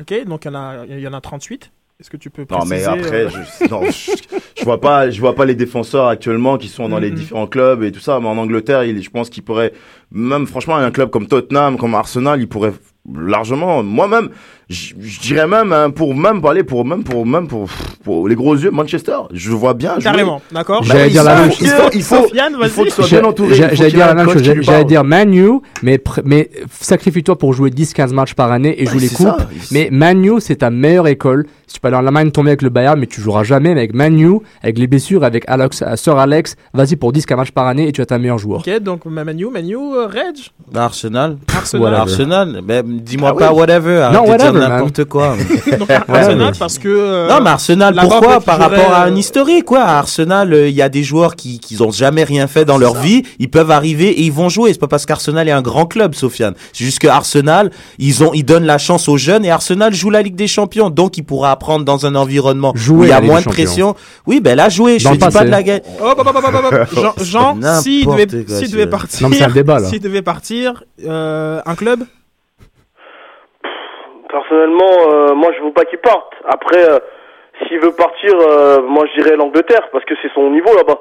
Ok, 0.00 0.14
donc 0.26 0.44
il 0.44 0.48
y, 0.48 0.50
en 0.52 0.54
a- 0.54 0.86
il 0.88 1.00
y 1.00 1.06
en 1.08 1.12
a 1.12 1.20
38. 1.20 1.70
Est-ce 2.00 2.08
que 2.08 2.16
tu 2.16 2.30
peux 2.30 2.46
Non, 2.50 2.60
préciser 2.60 2.76
mais 2.76 2.84
après, 2.86 3.24
euh, 3.26 3.28
je, 3.28 3.68
non, 3.68 3.82
je, 3.84 4.12
je 4.58 4.64
vois 4.64 4.80
pas, 4.80 5.10
je 5.10 5.20
vois 5.20 5.34
pas 5.34 5.44
les 5.44 5.54
défenseurs 5.54 6.06
actuellement 6.06 6.56
qui 6.56 6.68
sont 6.68 6.88
dans 6.88 6.98
les 6.98 7.10
différents 7.10 7.46
clubs 7.46 7.82
et 7.82 7.92
tout 7.92 8.00
ça. 8.00 8.18
Mais 8.20 8.26
en 8.26 8.38
Angleterre, 8.38 8.84
il, 8.84 9.02
je 9.02 9.10
pense 9.10 9.28
qu'il 9.28 9.42
pourrait, 9.42 9.74
même 10.10 10.46
franchement, 10.46 10.76
un 10.76 10.90
club 10.90 11.10
comme 11.10 11.26
Tottenham, 11.26 11.76
comme 11.76 11.94
Arsenal, 11.94 12.40
il 12.40 12.48
pourrait 12.48 12.72
largement, 13.18 13.82
moi-même, 13.82 14.28
je 14.68 14.94
dirais 15.20 15.48
même 15.48 15.72
hein, 15.72 15.90
pour 15.90 16.14
même 16.14 16.40
parler 16.40 16.62
pour 16.62 16.84
même 16.84 17.02
pour 17.02 17.26
même 17.26 17.48
pour, 17.48 17.66
pour 18.04 18.28
les 18.28 18.36
gros 18.36 18.54
yeux 18.54 18.70
Manchester. 18.70 19.16
Je 19.32 19.50
vois 19.50 19.74
bien. 19.74 19.94
jouer. 19.94 20.02
Carrément, 20.04 20.40
d'accord. 20.52 20.82
J'allais 20.84 21.04
Bah, 21.06 21.08
dire 21.10 21.22
il 21.22 21.24
la 21.24 21.36
faut- 21.36 21.42
même 21.42 21.50
il 21.50 21.66
chose. 21.66 21.70
faut, 21.74 21.90
il 21.94 22.02
faut, 22.02 22.22
Sofiane, 22.28 22.56
il 22.62 22.68
faut 22.68 22.82
qu'il 22.84 22.92
soit 22.92 23.08
bien 23.08 23.24
entouré. 23.24 23.54
J'allais 23.54 23.90
dire 23.90 24.06
la 24.06 24.14
même 24.14 24.28
chose. 24.30 24.42
J'allais 24.60 24.84
dire 24.84 25.02
Manu, 25.04 25.60
mais, 25.82 26.00
sacrifie-toi 26.70 27.36
pour 27.36 27.52
jouer 27.52 27.70
10-15 27.70 28.12
matchs 28.12 28.34
par 28.34 28.52
année 28.52 28.80
et 28.80 28.86
Ouais, 28.86 28.92
joue 28.92 28.98
les 28.98 29.08
coupes. 29.08 29.26
ça. 29.26 29.48
Mais 29.72 29.88
Manu, 29.90 30.34
c'est 30.40 30.56
ta 30.56 30.70
meilleure 30.70 31.08
école. 31.08 31.46
Si 31.66 31.74
tu 31.74 31.80
peux 31.80 31.88
aller 31.88 31.96
en 31.98 32.06
Allemagne 32.06 32.30
tomber 32.32 32.50
avec 32.50 32.62
le 32.62 32.68
Bayern, 32.68 32.98
mais 32.98 33.06
tu 33.06 33.20
joueras 33.20 33.44
jamais. 33.44 33.74
Mais 33.74 33.80
avec 33.80 33.94
Manu, 33.94 34.38
avec 34.62 34.76
les 34.78 34.86
blessures, 34.88 35.22
avec 35.24 35.44
Alex, 35.46 35.82
euh, 35.82 35.94
Sir 35.94 36.16
Alex, 36.18 36.56
vas-y 36.74 36.96
pour 36.96 37.12
10-15 37.12 37.36
matchs 37.36 37.50
par 37.52 37.66
année 37.66 37.86
et 37.88 37.92
tu 37.92 38.00
as 38.00 38.06
ta 38.06 38.18
meilleure 38.18 38.38
joueur. 38.38 38.60
Ok, 38.66 38.80
donc 38.80 39.04
Manu, 39.04 39.46
Manu, 39.52 39.76
euh, 39.76 40.06
Reg, 40.06 40.36
Arsenal. 40.74 41.36
Arsenal. 41.56 42.60
Dis-moi 43.00 43.32
Ah 43.34 43.38
pas 43.38 43.52
oui. 43.52 43.58
whatever. 43.58 43.98
arrête 44.00 44.14
Non, 44.14 44.20
de 44.22 44.36
dire 44.36 44.46
whatever, 44.46 44.58
n'importe 44.68 45.04
quoi. 45.06 45.36
Donc 45.78 45.90
Arsenal 45.90 46.54
parce 46.58 46.78
que. 46.78 46.88
euh, 46.88 47.28
non, 47.28 47.40
mais 47.42 47.50
Arsenal, 47.50 47.94
pourquoi 48.00 48.40
Par 48.40 48.58
rapport 48.58 48.92
à 48.92 49.04
euh, 49.04 49.10
un 49.10 49.16
historique, 49.16 49.64
quoi. 49.64 49.80
À 49.82 49.98
Arsenal, 49.98 50.52
euh, 50.52 50.68
il 50.68 50.74
y 50.74 50.82
a 50.82 50.88
des 50.88 51.02
joueurs 51.02 51.36
qui 51.36 51.58
qui 51.58 51.80
ont 51.82 51.90
jamais 51.90 52.24
rien 52.24 52.46
fait 52.46 52.64
dans 52.64 52.78
leur 52.78 52.94
vie. 52.94 53.22
Ils 53.38 53.50
peuvent 53.50 53.70
arriver 53.70 54.08
et 54.08 54.22
ils 54.22 54.32
vont 54.32 54.48
jouer. 54.48 54.72
C'est 54.72 54.78
pas 54.80 54.88
parce 54.88 55.06
qu'Arsenal 55.06 55.48
est 55.48 55.52
un 55.52 55.62
grand 55.62 55.86
club, 55.86 56.14
Sofiane. 56.14 56.54
C'est 56.72 56.84
juste 56.84 56.98
que 56.98 57.08
Arsenal, 57.08 57.70
ils 57.98 58.22
ont, 58.24 58.32
ils 58.34 58.44
donnent 58.44 58.66
la 58.66 58.78
chance 58.78 59.08
aux 59.08 59.16
jeunes 59.16 59.44
et 59.44 59.50
Arsenal 59.50 59.92
joue 59.94 60.10
la 60.10 60.22
Ligue 60.22 60.36
des 60.36 60.46
Champions, 60.46 60.90
donc 60.90 61.16
il 61.18 61.22
pourra 61.22 61.50
apprendre 61.52 61.84
dans 61.84 62.06
un 62.06 62.14
environnement 62.14 62.72
où 62.74 62.78
Jouer 62.78 63.06
il 63.08 63.10
y 63.10 63.12
a 63.12 63.20
moins 63.20 63.40
de 63.40 63.46
pression. 63.46 63.94
Oui, 64.26 64.40
ben 64.40 64.54
là, 64.56 64.68
jouer. 64.68 64.98
Je 64.98 65.08
le 65.08 65.16
dis 65.16 65.28
pas 65.28 65.44
de 65.44 65.50
la 65.50 65.62
gueule. 65.62 65.82
Jean, 66.92 67.14
Jean 67.20 67.80
s'il 67.80 68.06
devait, 68.06 68.86
partir, 68.86 69.22
Non, 69.22 69.28
mais 69.28 69.36
c'est 69.36 69.44
un 69.44 69.50
débat, 69.50 69.80
là. 69.80 69.88
s'il 69.90 70.00
devait 70.00 70.22
partir, 70.22 70.84
euh, 71.06 71.60
un 71.64 71.74
club? 71.74 72.04
Personnellement, 74.30 74.92
euh, 75.08 75.34
moi 75.34 75.50
je 75.58 75.64
veux 75.64 75.72
pas 75.72 75.84
qu'il 75.84 75.98
parte. 75.98 76.32
Après, 76.48 76.88
euh, 76.88 76.98
s'il 77.66 77.80
veut 77.80 77.92
partir, 77.92 78.32
euh, 78.34 78.82
moi 78.82 79.04
je 79.06 79.22
dirais 79.22 79.36
l'Angleterre 79.36 79.88
parce 79.92 80.04
que 80.04 80.14
c'est 80.22 80.32
son 80.34 80.50
niveau 80.50 80.74
là-bas. 80.74 81.00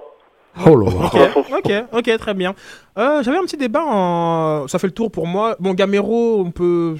Oh 0.68 0.76
là 0.76 0.86
là. 0.88 1.30
Ok, 1.36 1.46
ok, 1.64 1.72
ok, 1.94 2.18
très 2.18 2.34
bien. 2.34 2.54
Euh, 2.98 3.22
J'avais 3.22 3.38
un 3.38 3.44
petit 3.44 3.58
débat 3.58 3.84
en. 3.86 4.68
Ça 4.68 4.80
fait 4.80 4.88
le 4.88 4.94
tour 4.94 5.12
pour 5.12 5.28
moi. 5.28 5.56
Bon, 5.60 5.74
Gamero, 5.74 6.40
on 6.40 6.52
peut. 6.52 6.96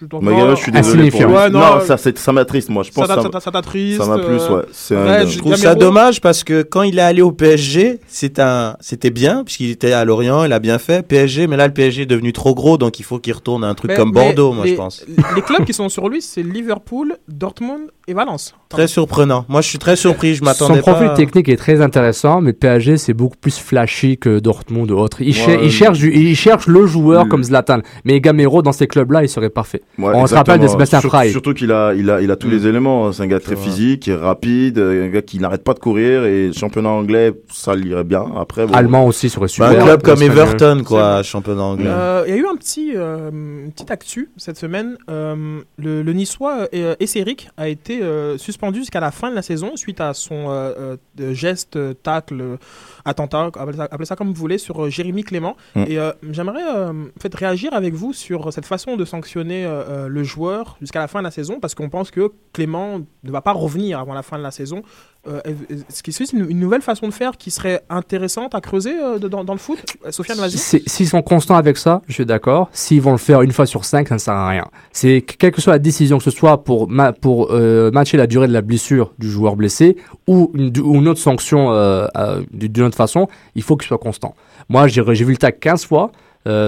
Je 0.00 0.54
suis 0.56 0.72
désolé 0.72 1.10
pour. 1.10 1.20
Ouais, 1.20 1.50
non, 1.50 1.58
non, 1.60 1.76
euh, 1.76 1.80
ça, 1.80 1.96
c'est- 1.96 2.16
ça 2.18 2.32
m'attriste, 2.32 2.68
moi. 2.68 2.82
Je 2.82 2.90
pense 2.90 3.06
Ça 3.06 3.20
ça, 3.22 3.40
ça 3.40 3.50
t'attriste. 3.50 4.00
ça 4.00 4.06
m'a 4.06 4.18
plus, 4.18 4.40
euh, 4.40 4.56
ouais. 4.58 4.62
C'est 4.72 4.96
ouais, 4.96 5.08
un. 5.08 5.26
je- 5.26 5.38
trouve 5.38 5.56
ça 5.56 5.74
dommage 5.74 6.20
parce 6.20 6.44
que 6.44 6.62
quand 6.62 6.82
il 6.82 6.98
est 6.98 7.02
allé 7.02 7.22
au 7.22 7.32
PSG, 7.32 8.00
c'est 8.06 8.38
un, 8.38 8.76
c'était 8.80 9.10
bien 9.10 9.44
puisqu'il 9.44 9.70
était 9.70 9.92
à 9.92 10.04
Lorient, 10.04 10.44
il 10.44 10.52
a 10.52 10.58
bien 10.58 10.78
fait 10.78 11.06
PSG, 11.06 11.46
mais 11.46 11.56
là 11.56 11.66
le 11.66 11.72
PSG 11.74 12.02
est 12.02 12.06
devenu 12.06 12.32
trop 12.32 12.54
gros, 12.54 12.78
donc 12.78 12.98
il 12.98 13.04
faut 13.04 13.18
qu'il 13.18 13.32
retourne 13.34 13.64
à 13.64 13.68
un 13.68 13.74
truc 13.74 13.90
Mais- 13.90 13.96
comme 13.96 14.12
Bordeaux, 14.12 14.52
moi 14.52 14.64
les- 14.64 14.72
je 14.72 14.76
pense. 14.76 15.04
Les 15.34 15.42
clubs 15.42 15.64
qui 15.64 15.72
sont 15.74 15.88
sur 15.88 16.08
lui, 16.08 16.22
c'est 16.22 16.42
Liverpool, 16.42 17.16
Dortmund 17.28 17.90
et 18.06 18.14
Valence. 18.14 18.54
Très 18.68 18.86
surprenant. 18.88 19.44
Moi 19.48 19.60
je 19.60 19.68
suis 19.68 19.78
très 19.78 19.96
surpris, 19.96 20.34
je 20.34 20.38
Son 20.40 20.44
m'attendais 20.46 20.82
pas. 20.82 20.92
profil 20.94 21.12
technique 21.14 21.48
est 21.48 21.56
très 21.56 21.80
intéressant, 21.80 22.40
mais 22.40 22.52
PSG 22.52 22.96
c'est 22.96 23.14
beaucoup 23.14 23.36
plus 23.36 23.58
flashy 23.58 24.18
que 24.18 24.40
Dortmund 24.40 24.90
ou 24.90 24.98
autre. 24.98 25.20
Il, 25.22 25.28
Ouais, 25.28 25.32
cher- 25.32 25.62
il 25.62 25.70
cherche, 25.70 25.98
du- 25.98 26.12
il 26.12 26.34
cherche 26.36 26.66
le 26.66 26.86
joueur 26.86 27.24
le- 27.24 27.30
comme 27.30 27.44
Zlatan. 27.44 27.78
Mais 28.04 28.20
Gamero 28.20 28.62
dans 28.62 28.72
ces 28.72 28.86
clubs-là, 28.86 29.22
il 29.22 29.28
serait 29.28 29.50
parfait. 29.50 29.82
Ouais, 29.98 30.12
On 30.14 30.26
se 30.26 30.34
rappelle 30.34 30.60
de. 30.60 30.66
Sébastien 30.66 31.00
Sur- 31.00 31.10
Frey. 31.10 31.30
Surtout 31.30 31.54
qu'il 31.54 31.70
a, 31.72 31.94
il 31.94 32.10
a, 32.10 32.20
il 32.20 32.30
a 32.30 32.36
tous 32.36 32.48
Mm. 32.48 32.50
les 32.50 32.66
éléments. 32.66 33.12
C'est 33.12 33.22
un 33.22 33.26
gars 33.26 33.40
très 33.40 33.54
vrai. 33.54 33.64
physique, 33.64 34.10
rapide, 34.12 34.78
un 34.78 35.08
gars 35.08 35.22
qui 35.22 35.38
n'arrête 35.38 35.62
pas 35.62 35.74
de 35.74 35.78
courir 35.78 36.24
et 36.24 36.48
le 36.48 36.52
championnat 36.52 36.88
anglais, 36.90 37.32
ça 37.52 37.74
l'irait 37.74 38.02
bien. 38.04 38.24
Après, 38.36 38.66
bon, 38.66 38.74
Allemand 38.74 39.06
aussi 39.06 39.28
serait 39.30 39.42
Bah, 39.42 39.48
super. 39.48 39.70
un 39.70 39.84
club 39.84 40.02
comme. 40.02 40.20
Everton, 40.22 40.82
quoi, 40.84 41.22
championnat 41.22 41.62
anglais. 41.62 41.86
Euh, 41.88 42.24
Il 42.26 42.34
y 42.34 42.38
a 42.38 42.40
eu 42.40 42.46
un 42.46 42.56
petit, 42.56 42.92
euh, 42.96 43.30
une 43.30 43.70
petite 43.72 43.90
actu 43.90 44.30
cette 44.36 44.56
semaine. 44.58 44.96
Euh, 45.10 45.60
le, 45.78 46.02
le 46.02 46.12
Niçois 46.12 46.68
euh, 46.74 46.94
Esseric 47.00 47.48
a 47.56 47.68
été 47.68 47.93
été 47.94 48.02
euh, 48.02 48.38
suspendu 48.38 48.80
jusqu'à 48.80 49.00
la 49.00 49.10
fin 49.10 49.30
de 49.30 49.34
la 49.34 49.42
saison 49.42 49.76
suite 49.76 50.00
à 50.00 50.14
son 50.14 50.46
euh, 50.48 50.96
euh, 51.20 51.34
geste, 51.34 51.78
tacle, 52.02 52.58
attentat, 53.04 53.50
appelez 53.54 53.76
ça, 53.76 53.84
appelez 53.84 54.06
ça 54.06 54.16
comme 54.16 54.28
vous 54.28 54.34
voulez, 54.34 54.58
sur 54.58 54.90
Jérémy 54.90 55.22
Clément. 55.24 55.56
Mm. 55.74 55.84
Et 55.88 55.98
j'aimerais 56.30 56.62
en 56.64 57.20
fait, 57.20 57.34
réagir 57.34 57.74
avec 57.74 57.94
vous 57.94 58.12
sur 58.12 58.52
cette 58.52 58.66
façon 58.66 58.96
de 58.96 59.04
sanctionner 59.04 59.66
le 60.08 60.22
joueur 60.22 60.76
jusqu'à 60.80 61.00
la 61.00 61.08
fin 61.08 61.20
de 61.20 61.24
la 61.24 61.30
saison, 61.30 61.60
parce 61.60 61.74
qu'on 61.74 61.88
pense 61.88 62.10
que 62.10 62.32
Clément 62.52 63.00
ne 63.22 63.30
va 63.30 63.40
pas 63.40 63.52
revenir 63.52 63.98
avant 63.98 64.14
la 64.14 64.22
fin 64.22 64.38
de 64.38 64.42
la 64.42 64.50
saison. 64.50 64.82
Euh, 65.26 65.40
Est-ce 65.70 66.02
que 66.02 66.12
c'est 66.12 66.32
une, 66.32 66.58
nouvelle 66.58 66.82
façon 66.82 67.08
de 67.08 67.12
faire 67.12 67.36
qui 67.36 67.50
serait 67.50 67.82
intéressante 67.88 68.54
à 68.54 68.60
creuser 68.60 68.94
euh, 69.00 69.18
dans, 69.18 69.52
le 69.52 69.58
foot? 69.58 69.78
Sofiane, 70.10 70.38
S'ils 70.48 71.08
sont 71.08 71.22
constants 71.22 71.56
avec 71.56 71.76
ça, 71.76 72.02
je 72.06 72.12
suis 72.12 72.26
d'accord. 72.26 72.68
S'ils 72.72 73.00
vont 73.00 73.12
le 73.12 73.18
faire 73.18 73.42
une 73.42 73.52
fois 73.52 73.66
sur 73.66 73.84
cinq, 73.84 74.08
ça 74.08 74.14
ne 74.14 74.18
sert 74.18 74.34
à 74.34 74.48
rien. 74.48 74.66
C'est 74.92 75.22
que- 75.22 75.34
quelle 75.36 75.52
que 75.52 75.62
soit 75.62 75.72
la 75.72 75.78
décision, 75.78 76.18
que 76.18 76.24
ce 76.24 76.30
soit 76.30 76.62
pour, 76.62 76.88
euh, 76.90 77.90
matcher 77.90 78.16
la 78.16 78.26
durée 78.26 78.48
de 78.48 78.52
la 78.52 78.62
blessure 78.62 79.12
du 79.18 79.30
joueur 79.30 79.56
blessé 79.56 79.96
ou 80.26 80.50
une, 80.54 81.08
autre 81.08 81.20
sanction 81.20 81.72
euh, 81.72 82.06
d'une 82.52 82.84
autre 82.84 82.96
façon, 82.96 83.28
il 83.54 83.62
faut 83.62 83.76
qu'il 83.76 83.88
soit 83.88 83.98
constant. 83.98 84.34
Moi, 84.68 84.88
j'ai 84.88 85.02
vu 85.02 85.32
le 85.32 85.36
tag 85.36 85.58
15 85.58 85.86
fois, 85.86 86.12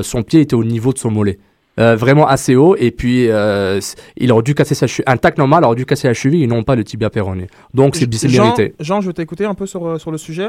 son 0.03 0.23
pied 0.23 0.41
était 0.41 0.55
au 0.55 0.65
niveau 0.65 0.93
de 0.93 0.99
son 0.99 1.11
mollet. 1.11 1.39
Euh, 1.79 1.95
vraiment 1.95 2.27
assez 2.27 2.57
haut 2.57 2.75
et 2.79 2.91
puis 2.91 3.29
euh, 3.31 3.79
il 4.17 4.33
aurait 4.33 4.43
dû 4.43 4.55
casser 4.55 4.75
sa 4.75 4.87
cheville. 4.87 5.05
Un 5.07 5.19
tac 5.19 5.37
normal 5.37 5.63
aurait 5.63 5.77
dû 5.77 5.85
casser 5.85 6.09
la 6.09 6.15
cheville 6.15 6.43
et 6.43 6.47
non 6.47 6.63
pas 6.63 6.75
le 6.75 6.85
tibia 6.85 7.11
péroné. 7.11 7.49
Donc 7.75 7.97
c'est 7.97 8.09
mérité. 8.33 8.73
Jean, 8.81 9.03
je 9.03 9.09
veux 9.09 9.13
t'écouter 9.13 9.45
un 9.45 9.53
peu 9.53 9.67
sur, 9.67 9.87
euh, 9.87 9.99
sur 9.99 10.11
le 10.11 10.17
sujet. 10.17 10.49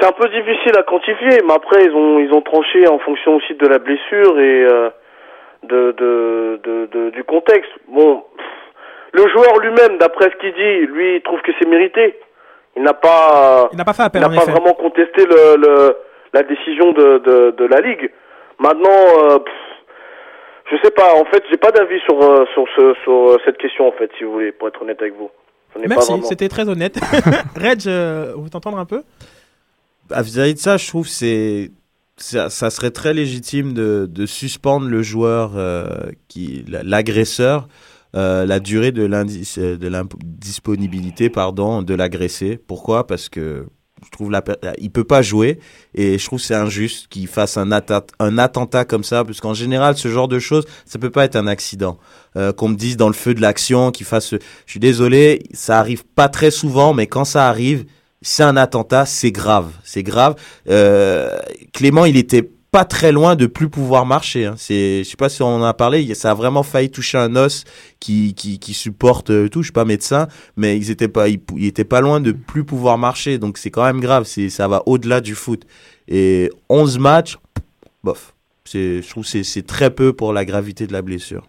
C'est 0.00 0.06
un 0.08 0.12
peu 0.12 0.26
difficile 0.30 0.72
à 0.78 0.82
quantifier, 0.84 1.42
mais 1.46 1.52
après 1.52 1.84
ils 1.84 1.92
ont 1.92 2.18
ils 2.18 2.32
ont 2.32 2.40
tranché 2.40 2.88
en 2.88 2.98
fonction 3.00 3.36
aussi 3.36 3.52
de 3.54 3.66
la 3.66 3.78
blessure 3.78 4.38
et 4.40 4.64
euh, 4.64 4.88
de, 5.68 5.94
de, 5.98 6.60
de, 6.64 6.88
de- 6.90 7.10
du 7.10 7.22
contexte. 7.24 7.70
Bon, 7.88 8.24
pff, 8.38 8.46
le 9.12 9.28
joueur 9.28 9.58
lui-même, 9.58 9.98
d'après 9.98 10.30
ce 10.30 10.36
qu'il 10.40 10.54
dit, 10.54 10.86
lui, 10.94 11.16
il 11.16 11.20
trouve 11.22 11.42
que 11.42 11.52
c'est 11.60 11.68
mérité. 11.68 12.18
Il 12.74 12.82
n'a 12.82 12.94
pas 12.94 13.68
Il 13.72 13.76
n'a 13.76 13.84
pas 13.84 13.92
fait 13.92 14.04
appel, 14.04 14.22
il 14.22 14.30
n'a 14.30 14.34
pas 14.34 14.42
effet. 14.44 14.52
vraiment 14.52 14.72
contesté 14.72 15.26
le, 15.26 15.56
le 15.60 15.96
la 16.32 16.42
décision 16.44 16.92
de, 16.92 17.18
de, 17.18 17.50
de 17.58 17.64
la 17.66 17.80
ligue. 17.82 18.10
Maintenant, 18.58 18.88
euh, 19.24 19.38
pff, 19.40 19.52
je 20.70 20.76
sais 20.82 20.90
pas. 20.90 21.14
En 21.14 21.24
fait, 21.26 21.42
j'ai 21.50 21.56
pas 21.56 21.72
d'avis 21.72 22.00
sur 22.06 22.20
euh, 22.22 22.44
sur 22.54 22.64
ce 22.76 22.94
sur 23.04 23.12
euh, 23.30 23.36
cette 23.44 23.58
question 23.58 23.88
en 23.88 23.92
fait, 23.92 24.10
si 24.18 24.24
vous 24.24 24.32
voulez, 24.32 24.52
pour 24.52 24.68
être 24.68 24.80
honnête 24.82 25.00
avec 25.00 25.14
vous. 25.16 25.30
Merci, 25.86 26.08
vraiment. 26.12 26.26
c'était 26.26 26.48
très 26.48 26.68
honnête. 26.68 26.98
Reg, 27.56 27.80
euh, 27.86 28.32
vous 28.36 28.48
t'entendre 28.48 28.78
un 28.78 28.84
peu? 28.86 29.02
À 30.10 30.22
vis-à-vis 30.22 30.54
de 30.54 30.58
ça, 30.58 30.76
je 30.76 30.86
trouve 30.88 31.04
que 31.06 31.12
c'est 31.12 31.70
ça, 32.16 32.50
ça 32.50 32.70
serait 32.70 32.90
très 32.90 33.14
légitime 33.14 33.72
de, 33.72 34.06
de 34.10 34.26
suspendre 34.26 34.86
le 34.88 35.02
joueur 35.02 35.52
euh, 35.56 35.84
qui 36.28 36.64
la- 36.68 36.82
l'agresseur 36.82 37.68
euh, 38.16 38.44
la 38.44 38.58
durée 38.58 38.90
de 38.90 39.04
l'indis- 39.06 39.56
euh, 39.58 39.76
de 39.76 39.86
l'indisponibilité 39.88 41.30
pardon 41.30 41.82
de 41.82 41.94
l'agressé. 41.94 42.58
Pourquoi? 42.66 43.06
Parce 43.06 43.28
que 43.28 43.66
je 44.04 44.10
trouve 44.10 44.30
la 44.30 44.42
il 44.78 44.90
peut 44.90 45.04
pas 45.04 45.22
jouer 45.22 45.58
et 45.94 46.18
je 46.18 46.24
trouve 46.24 46.40
c'est 46.40 46.54
injuste 46.54 47.08
qu'il 47.08 47.26
fasse 47.26 47.56
un, 47.56 47.70
un 48.18 48.38
attentat 48.38 48.84
comme 48.84 49.04
ça 49.04 49.24
parce 49.24 49.40
qu'en 49.40 49.54
général 49.54 49.96
ce 49.96 50.08
genre 50.08 50.28
de 50.28 50.38
choses 50.38 50.64
ça 50.86 50.98
peut 50.98 51.10
pas 51.10 51.24
être 51.24 51.36
un 51.36 51.46
accident 51.46 51.98
Euh, 52.36 52.52
qu'on 52.52 52.68
me 52.68 52.76
dise 52.76 52.96
dans 52.96 53.08
le 53.08 53.12
feu 53.24 53.34
de 53.34 53.40
l'action 53.40 53.90
qu'il 53.90 54.06
fasse 54.06 54.30
je 54.30 54.70
suis 54.70 54.78
désolé 54.78 55.42
ça 55.52 55.80
arrive 55.80 56.04
pas 56.04 56.28
très 56.28 56.52
souvent 56.52 56.94
mais 56.94 57.08
quand 57.08 57.24
ça 57.24 57.48
arrive 57.48 57.86
c'est 58.22 58.42
un 58.42 58.56
attentat, 58.56 59.06
c'est 59.06 59.32
grave, 59.32 59.72
c'est 59.82 60.02
grave. 60.02 60.34
Euh, 60.68 61.38
Clément, 61.72 62.04
il 62.04 62.16
était 62.16 62.50
pas 62.70 62.84
très 62.84 63.12
loin 63.12 63.36
de 63.36 63.46
plus 63.46 63.68
pouvoir 63.68 64.06
marcher. 64.06 64.46
Hein. 64.46 64.54
C'est, 64.56 65.02
je 65.04 65.08
sais 65.08 65.16
pas 65.16 65.28
si 65.28 65.42
on 65.42 65.48
en 65.48 65.62
a 65.62 65.74
parlé, 65.74 66.14
ça 66.14 66.30
a 66.30 66.34
vraiment 66.34 66.62
failli 66.62 66.90
toucher 66.90 67.18
un 67.18 67.34
os 67.36 67.64
qui 67.98 68.34
qui, 68.34 68.58
qui 68.58 68.74
supporte 68.74 69.30
euh, 69.30 69.48
tout. 69.48 69.62
Je 69.62 69.66
suis 69.66 69.72
pas 69.72 69.84
médecin, 69.84 70.28
mais 70.56 70.76
ils 70.76 70.90
étaient 70.90 71.08
pas, 71.08 71.28
ils, 71.28 71.40
étaient 71.64 71.84
pas 71.84 72.00
loin 72.00 72.20
de 72.20 72.32
plus 72.32 72.64
pouvoir 72.64 72.98
marcher. 72.98 73.38
Donc 73.38 73.58
c'est 73.58 73.70
quand 73.70 73.84
même 73.84 74.00
grave. 74.00 74.24
C'est, 74.24 74.50
ça 74.50 74.68
va 74.68 74.82
au-delà 74.86 75.20
du 75.20 75.34
foot. 75.34 75.64
Et 76.08 76.50
11 76.68 76.98
matchs, 76.98 77.38
bof. 78.04 78.34
C'est, 78.64 79.02
je 79.02 79.08
trouve 79.08 79.26
c'est, 79.26 79.42
c'est 79.42 79.66
très 79.66 79.90
peu 79.90 80.12
pour 80.12 80.32
la 80.32 80.44
gravité 80.44 80.86
de 80.86 80.92
la 80.92 81.02
blessure. 81.02 81.48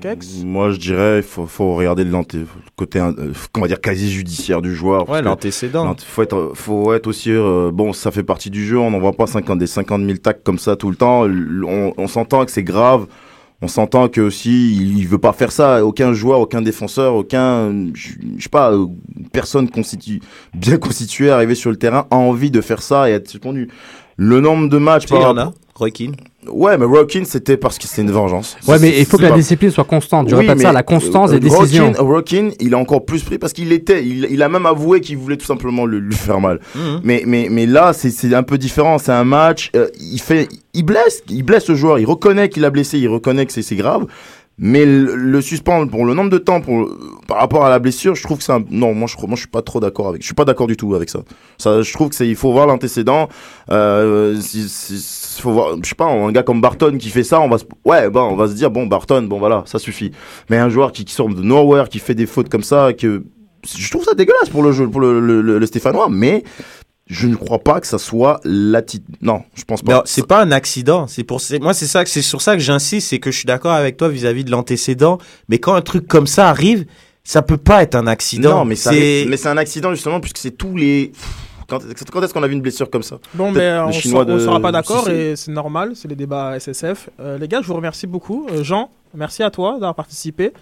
Kex 0.00 0.42
Moi, 0.44 0.70
je 0.72 0.78
dirais, 0.78 1.18
il 1.18 1.22
faut, 1.22 1.46
faut 1.46 1.74
regarder 1.74 2.04
le 2.04 2.12
côté, 2.76 2.98
euh, 3.00 3.12
comment 3.52 3.66
dire, 3.66 3.80
quasi 3.80 4.10
judiciaire 4.10 4.60
du 4.62 4.74
joueur. 4.74 5.08
Ouais, 5.08 5.22
l'antécédent. 5.22 5.84
l'ant- 5.84 5.96
Faut 6.06 6.22
être, 6.22 6.52
faut 6.54 6.92
être 6.92 7.06
aussi, 7.06 7.30
euh, 7.30 7.70
bon, 7.72 7.92
ça 7.92 8.10
fait 8.10 8.22
partie 8.24 8.50
du 8.50 8.64
jeu. 8.66 8.78
On 8.78 8.90
n'en 8.90 8.98
voit 9.00 9.12
pas 9.12 9.26
50, 9.26 9.58
des 9.58 9.66
50 9.66 10.04
000 10.04 10.18
tacs 10.18 10.42
comme 10.42 10.58
ça 10.58 10.76
tout 10.76 10.90
le 10.90 10.96
temps. 10.96 11.24
L- 11.26 11.62
On, 11.66 11.92
on 11.96 12.06
s'entend 12.08 12.44
que 12.44 12.50
c'est 12.50 12.64
grave. 12.64 13.06
On 13.62 13.68
s'entend 13.68 14.08
que 14.08 14.20
aussi, 14.20 14.74
il, 14.76 14.98
il 14.98 15.06
veut 15.08 15.18
pas 15.18 15.32
faire 15.32 15.52
ça. 15.52 15.84
Aucun 15.86 16.12
joueur, 16.12 16.40
aucun 16.40 16.60
défenseur, 16.60 17.14
aucun, 17.14 17.72
je 17.94 18.12
je 18.36 18.42
sais 18.42 18.48
pas, 18.50 18.72
personne 19.32 19.70
constitu, 19.70 20.20
bien 20.52 20.76
constituée 20.76 21.30
arrivée 21.30 21.54
sur 21.54 21.70
le 21.70 21.76
terrain 21.76 22.06
a 22.10 22.16
envie 22.16 22.50
de 22.50 22.60
faire 22.60 22.82
ça 22.82 23.08
et 23.08 23.12
être 23.12 23.28
suspendu. 23.30 23.68
Le 24.16 24.40
nombre 24.40 24.68
de 24.68 24.76
matchs, 24.78 25.04
il 25.10 25.14
y 25.14 25.18
en 25.18 25.34
par- 25.34 25.46
a. 25.48 25.52
Roy 25.76 25.90
Keane. 25.90 26.14
Ouais, 26.50 26.76
mais 26.78 26.84
Rockin, 26.84 27.22
c'était 27.24 27.56
parce 27.56 27.78
que 27.78 27.86
c'était 27.86 28.02
une 28.02 28.10
vengeance. 28.10 28.56
Ouais, 28.68 28.78
mais 28.80 28.98
il 29.00 29.06
faut 29.06 29.16
que 29.16 29.22
la 29.22 29.30
pas- 29.30 29.36
discipline 29.36 29.70
soit 29.70 29.84
constante. 29.84 30.28
Je 30.28 30.34
Oui, 30.36 30.42
répète 30.42 30.60
ça, 30.60 30.68
mais, 30.68 30.74
la 30.74 30.82
constance 30.82 31.30
euh, 31.30 31.34
des 31.34 31.40
décisions. 31.48 31.86
Rockin, 31.96 32.02
Rockin, 32.02 32.50
il 32.60 32.74
a 32.74 32.78
encore 32.78 33.04
plus 33.04 33.22
pris 33.22 33.38
parce 33.38 33.52
qu'il 33.52 33.72
était, 33.72 34.04
il, 34.04 34.26
il 34.30 34.42
a 34.42 34.48
même 34.48 34.66
avoué 34.66 35.00
qu'il 35.00 35.16
voulait 35.18 35.36
tout 35.36 35.46
simplement 35.46 35.86
le- 35.86 35.98
lui 35.98 36.14
faire 36.14 36.40
mal. 36.40 36.60
Mhm. 36.74 37.00
Mais, 37.02 37.22
mais, 37.26 37.48
mais 37.50 37.66
là, 37.66 37.92
c'est, 37.92 38.34
un 38.34 38.42
peu 38.42 38.58
différent. 38.58 38.98
C'est 38.98 39.12
un 39.12 39.24
match. 39.24 39.70
euh, 39.76 39.88
il 40.00 40.20
fait, 40.20 40.48
il 40.74 40.84
blesse, 40.84 41.22
il 41.28 41.42
blesse 41.42 41.68
le 41.68 41.74
joueur. 41.74 41.98
Il 41.98 42.06
reconnaît 42.06 42.48
qu'il 42.48 42.64
a 42.64 42.70
blessé. 42.70 42.98
Il 42.98 43.08
reconnaît 43.08 43.46
que 43.46 43.52
c'est 43.52 43.76
grave. 43.76 44.06
Mais 44.56 44.84
le, 44.86 45.16
le 45.16 45.40
suspendre 45.40 45.90
pour 45.90 46.04
le 46.06 46.14
nombre 46.14 46.30
de 46.30 46.38
temps 46.38 46.60
pour, 46.60 46.88
par 47.26 47.38
rapport 47.38 47.64
à 47.64 47.70
la 47.70 47.80
blessure, 47.80 48.14
je 48.14 48.22
trouve 48.22 48.38
que 48.38 48.44
c'est 48.44 48.52
un, 48.52 48.62
non, 48.70 48.94
moi 48.94 49.08
je, 49.08 49.16
moi 49.26 49.34
je 49.34 49.40
suis 49.40 49.48
pas 49.48 49.62
trop 49.62 49.80
d'accord 49.80 50.06
avec, 50.08 50.22
je 50.22 50.26
suis 50.26 50.34
pas 50.34 50.44
d'accord 50.44 50.68
du 50.68 50.76
tout 50.76 50.94
avec 50.94 51.10
ça. 51.10 51.20
Ça, 51.58 51.82
je 51.82 51.92
trouve 51.92 52.10
que 52.10 52.14
c'est, 52.14 52.28
il 52.28 52.36
faut 52.36 52.52
voir 52.52 52.66
l'antécédent, 52.68 53.28
euh, 53.72 54.40
si, 54.40 54.68
si- 54.68 55.40
faut 55.42 55.50
voir, 55.52 55.76
je 55.82 55.88
sais 55.88 55.96
pas, 55.96 56.04
un 56.06 56.30
gars 56.30 56.44
comme 56.44 56.60
Barton 56.60 56.96
qui 56.98 57.08
fait 57.10 57.24
ça, 57.24 57.40
on 57.40 57.48
va 57.48 57.58
se, 57.58 57.64
ouais, 57.84 58.08
bon, 58.10 58.20
on 58.22 58.36
va 58.36 58.46
se 58.46 58.52
dire, 58.54 58.70
bon, 58.70 58.86
Barton, 58.86 59.22
bon 59.22 59.38
voilà, 59.40 59.64
ça 59.66 59.80
suffit. 59.80 60.12
Mais 60.50 60.56
un 60.56 60.68
joueur 60.68 60.92
qui, 60.92 61.04
qui 61.04 61.14
sort 61.14 61.28
de 61.28 61.42
nowhere, 61.42 61.88
qui 61.88 61.98
fait 61.98 62.14
des 62.14 62.26
fautes 62.26 62.48
comme 62.48 62.62
ça, 62.62 62.92
que, 62.92 63.24
je 63.76 63.90
trouve 63.90 64.04
ça 64.04 64.14
dégueulasse 64.14 64.50
pour 64.50 64.62
le 64.62 64.70
jeu, 64.70 64.88
pour 64.88 65.00
le, 65.00 65.18
le, 65.18 65.40
le- 65.42 65.58
le 65.58 65.66
Stéphanois, 65.66 66.08
mais 66.10 66.44
je 67.06 67.26
ne 67.26 67.36
crois 67.36 67.58
pas 67.58 67.80
que 67.80 67.86
ça 67.86 67.98
soit 67.98 68.40
l'attitude. 68.44 69.04
Non, 69.20 69.42
je 69.54 69.64
pense 69.64 69.82
pas. 69.82 69.92
Non, 69.96 70.02
c'est 70.06 70.26
pas 70.26 70.40
un 70.42 70.52
accident. 70.52 71.06
C'est 71.06 71.22
pour 71.24 71.40
c'est- 71.40 71.58
moi 71.58 71.74
c'est 71.74 71.86
ça 71.86 72.02
que 72.04 72.10
c'est 72.10 72.22
sur 72.22 72.40
ça 72.40 72.54
que 72.54 72.60
j'insiste, 72.62 73.08
c'est 73.10 73.18
que 73.18 73.30
je 73.30 73.36
suis 73.36 73.46
d'accord 73.46 73.72
avec 73.72 73.96
toi 73.96 74.08
vis-à-vis 74.08 74.44
de 74.44 74.50
l'antécédent. 74.50 75.18
Mais 75.48 75.58
quand 75.58 75.74
un 75.74 75.82
truc 75.82 76.06
comme 76.08 76.26
ça 76.26 76.48
arrive, 76.48 76.86
ça 77.22 77.42
peut 77.42 77.56
pas 77.58 77.82
être 77.82 77.94
un 77.94 78.06
accident. 78.06 78.58
Non, 78.58 78.64
mais 78.64 78.76
c'est 78.76 79.26
mais 79.28 79.36
c'est 79.36 79.48
un 79.48 79.56
accident 79.58 79.90
justement 79.92 80.20
puisque 80.20 80.38
c'est 80.38 80.52
tous 80.52 80.76
les. 80.76 81.12
Quand, 81.66 81.78
quand 82.12 82.22
est-ce 82.22 82.34
qu'on 82.34 82.42
a 82.42 82.46
vu 82.46 82.52
une 82.52 82.60
blessure 82.60 82.90
comme 82.90 83.02
ça? 83.02 83.18
Bon, 83.32 83.50
mais 83.50 83.60
euh, 83.62 83.84
on 83.84 83.88
ne 83.88 84.24
de- 84.24 84.38
sera 84.38 84.60
pas 84.60 84.70
d'accord 84.70 85.04
si, 85.04 85.10
si. 85.10 85.16
et 85.16 85.36
c'est 85.36 85.50
normal, 85.50 85.92
c'est 85.94 86.08
les 86.08 86.14
débats 86.16 86.58
SSF. 86.58 87.08
Euh, 87.20 87.38
les 87.38 87.48
gars, 87.48 87.62
je 87.62 87.66
vous 87.68 87.74
remercie 87.74 88.06
beaucoup. 88.06 88.46
Euh, 88.50 88.62
Jean, 88.62 88.90
merci 89.14 89.42
à 89.42 89.50
toi 89.50 89.72
d'avoir 89.74 89.94
participé. 89.94 90.52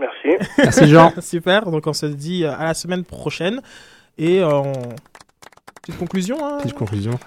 Merci. 0.00 0.50
Merci, 0.58 0.86
Jean. 0.88 1.12
Super, 1.20 1.70
donc 1.70 1.86
on 1.86 1.92
se 1.92 2.06
dit 2.06 2.44
à 2.44 2.64
la 2.64 2.74
semaine 2.74 3.04
prochaine. 3.04 3.60
Et 4.18 4.40
euh, 4.40 4.48
on... 4.50 4.72
petite 5.88 5.98
conclusion. 5.98 6.46
hein 6.46 6.58
Petite 6.58 6.76
conclusion. 6.76 7.18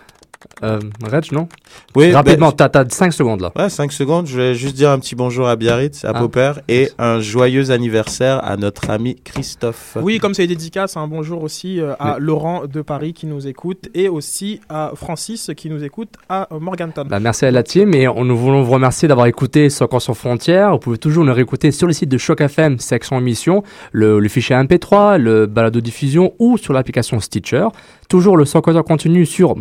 Euh, 0.63 0.79
Reg, 1.03 1.31
non? 1.31 1.47
Oui, 1.95 2.11
Rapidement, 2.11 2.49
ben, 2.49 2.55
t'as, 2.55 2.69
t'as 2.69 2.89
5 2.89 3.13
secondes 3.13 3.41
là. 3.41 3.51
Ouais, 3.55 3.69
5 3.69 3.91
secondes. 3.91 4.27
Je 4.27 4.33
voulais 4.33 4.55
juste 4.55 4.75
dire 4.75 4.89
un 4.91 4.99
petit 4.99 5.15
bonjour 5.15 5.47
à 5.47 5.55
Biarritz, 5.55 6.05
à 6.05 6.11
Ah. 6.15 6.19
Popper 6.19 6.53
et 6.67 6.89
un 6.97 7.19
joyeux 7.19 7.71
anniversaire 7.71 8.43
à 8.43 8.57
notre 8.57 8.89
ami 8.89 9.15
Christophe. 9.23 9.97
Oui, 10.01 10.19
comme 10.19 10.33
c'est 10.33 10.47
dédicace, 10.47 10.97
un 10.97 11.07
bonjour 11.07 11.43
aussi 11.43 11.79
euh, 11.79 11.93
à 11.99 12.13
Mais- 12.15 12.19
Laurent 12.19 12.63
de 12.65 12.81
Paris 12.81 13.13
qui 13.13 13.25
nous 13.27 13.47
écoute 13.47 13.89
et 13.93 14.07
aussi 14.09 14.59
à 14.69 14.91
Francis 14.95 15.51
qui 15.55 15.69
nous 15.69 15.83
écoute 15.83 16.09
à 16.29 16.47
Morganton. 16.59 17.05
Bah, 17.09 17.19
merci 17.19 17.45
à 17.45 17.51
la 17.51 17.63
team 17.63 17.93
et 17.93 18.07
on, 18.07 18.23
nous 18.25 18.37
voulons 18.37 18.61
vous 18.63 18.71
remercier 18.71 19.07
d'avoir 19.07 19.27
écouté 19.27 19.69
Soccer 19.69 20.01
sans 20.01 20.13
frontières. 20.13 20.71
Vous 20.71 20.79
pouvez 20.79 20.97
toujours 20.97 21.23
nous 21.25 21.33
réécouter 21.33 21.71
sur 21.71 21.87
le 21.87 21.93
site 21.93 22.09
de 22.09 22.17
Choc 22.17 22.41
FM, 22.41 22.79
section 22.79 23.17
émission, 23.19 23.63
le, 23.91 24.19
le 24.19 24.29
fichier 24.29 24.55
MP3, 24.55 25.17
le 25.17 25.45
balado 25.45 25.81
diffusion 25.81 26.33
ou 26.39 26.57
sur 26.57 26.73
l'application 26.73 27.19
Stitcher. 27.19 27.67
Toujours 28.09 28.35
le 28.35 28.43
Soccer 28.45 28.83
continue 28.83 29.25
sur 29.25 29.55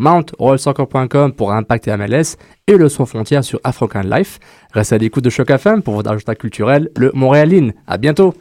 pour 1.36 1.52
Impact 1.52 1.88
et 1.88 1.96
MLS 1.96 2.36
et 2.66 2.76
le 2.76 2.88
Sans 2.88 3.06
frontières 3.06 3.44
sur 3.44 3.60
African 3.64 4.02
Life. 4.02 4.38
Restez 4.72 4.94
à 4.94 4.98
l'écoute 4.98 5.24
de 5.24 5.30
Choc 5.30 5.50
FM 5.50 5.82
pour 5.82 5.94
votre 5.94 6.10
agenda 6.10 6.34
culturel, 6.34 6.90
le 6.96 7.10
Montréaline. 7.14 7.72
À 7.86 7.98
bientôt. 7.98 8.34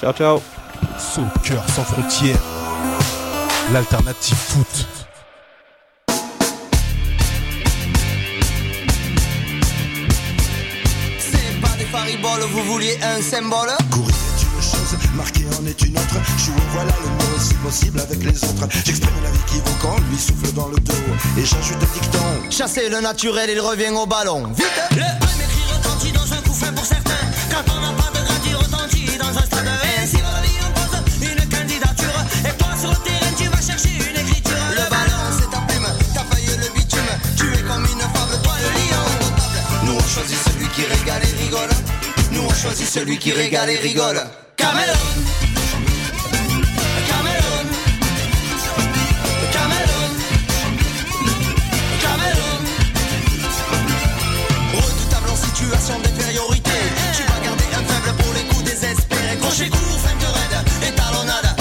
Ciao, 0.00 0.12
ciao. 0.12 0.40
Soccer 0.98 1.62
sans 1.68 1.82
frontières, 1.82 2.38
l'alternative 3.72 4.36
foot. 4.36 4.86
C'est 11.18 11.60
pas 11.60 11.76
des 11.78 11.84
fariboles, 11.84 12.48
vous 12.50 12.62
vouliez 12.72 12.98
un 13.02 13.20
symbole? 13.20 13.68
Courir 13.90 14.29
marquer 15.14 15.44
en 15.58 15.66
est 15.66 15.82
une 15.82 15.96
autre. 15.96 16.16
Au 16.16 16.72
voilà 16.72 16.92
le 17.02 17.08
mot 17.08 17.38
si 17.38 17.54
possible 17.54 18.00
avec 18.00 18.22
les 18.22 18.44
autres. 18.44 18.68
J'exprime 18.84 19.22
la 19.22 19.30
vie 19.30 19.44
qui 19.46 19.56
vaut 19.58 19.76
quand 19.80 19.96
lui 20.10 20.18
souffle 20.18 20.52
dans 20.54 20.68
le 20.68 20.76
dos. 20.78 20.92
Et 21.38 21.44
j'ajoute 21.44 21.78
un 21.82 21.94
dicton. 21.94 22.50
Chasser 22.50 22.88
le 22.88 23.00
naturel, 23.00 23.50
il 23.50 23.60
revient 23.60 23.90
au 23.90 24.06
ballon. 24.06 24.48
Vite 24.48 24.66
Le 24.92 24.98
high 24.98 25.48
cri 25.48 25.62
retentit 25.72 26.12
dans 26.12 26.32
un 26.32 26.42
coup 26.42 26.52
franc 26.52 26.72
pour 26.74 26.84
certains. 26.84 27.10
Quand 27.50 27.64
on 27.76 27.80
n'a 27.80 27.92
pas 27.92 28.10
de 28.18 28.24
grandi 28.24 28.54
retenti 28.54 29.18
dans 29.18 29.38
un 29.38 29.44
stade 29.44 29.68
Et 30.02 30.06
si 30.06 30.16
la 30.16 30.40
vie 30.42 30.58
impose 30.64 31.22
une 31.22 31.48
candidature 31.48 32.20
Et 32.48 32.56
toi 32.56 32.68
sur 32.78 32.90
le 32.90 32.96
terrain 32.96 33.32
tu 33.36 33.44
vas 33.48 33.60
chercher 33.60 33.94
une 33.96 34.20
écriture 34.20 34.64
Le 34.70 34.90
ballon 34.90 35.22
c'est 35.38 35.50
ta 35.50 35.60
plume, 35.66 35.88
ta 36.14 36.24
feuille 36.30 36.56
le 36.56 36.74
bitume 36.74 37.12
Tu 37.36 37.52
es 37.52 37.62
comme 37.62 37.84
une 37.84 38.00
fable, 38.00 38.42
toi 38.42 38.54
le 38.62 38.70
lion 38.78 39.04
potable 39.18 39.84
Nous 39.84 39.94
on 39.94 40.08
choisit 40.08 40.38
celui 40.38 40.68
qui 40.68 40.84
régale 40.84 41.22
et 41.22 41.42
rigole 41.42 41.70
Nous 42.32 42.42
on 42.42 42.54
choisit 42.54 42.88
celui 42.88 43.18
qui 43.18 43.32
régale 43.32 43.70
et 43.70 43.76
rigole 43.76 44.22
Cameroun 44.60 45.24
Cameroun 47.08 47.68
Cameroun 49.54 50.12
Cameroun 52.02 52.64
Redoutable 54.74 55.30
en 55.30 55.36
situation 55.36 55.98
d'infériorité 56.00 56.70
Tu 57.16 57.22
vas 57.22 57.40
garder 57.42 57.64
un 57.72 57.84
faible 57.88 58.12
pour 58.18 58.34
les 58.34 58.44
coups 58.50 58.64
désespérés 58.64 59.38
Crochet 59.40 59.70
court, 59.70 59.98
feinte 60.04 60.28
raide 60.28 60.58
et 60.86 60.94
talonnade 60.94 61.56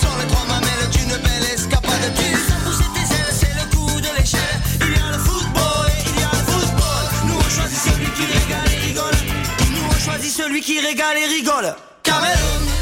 Sur 0.00 0.10
les 0.18 0.26
trois 0.26 0.44
mamelles 0.46 0.90
d'une 0.90 1.16
belle 1.22 1.46
escapade 1.54 2.10
Tu 2.16 2.34
sens 2.50 2.58
pousser 2.64 2.90
tes 2.92 3.06
ailes, 3.14 3.34
c'est 3.38 3.54
le 3.54 3.70
coup 3.70 4.00
de 4.00 4.18
l'échelle 4.18 4.58
Il 4.80 4.90
y 4.90 5.00
a 5.00 5.12
le 5.12 5.18
football 5.22 5.86
et 5.94 6.10
il 6.10 6.20
y 6.20 6.24
a 6.24 6.32
le 6.32 6.44
football 6.50 7.04
Nous 7.28 7.38
on 7.38 7.50
choisit 7.50 7.78
celui 10.32 10.60
qui 10.60 10.80
régale 10.80 11.18
et 11.18 11.26
rigole 11.26 11.76
Nous 12.12 12.81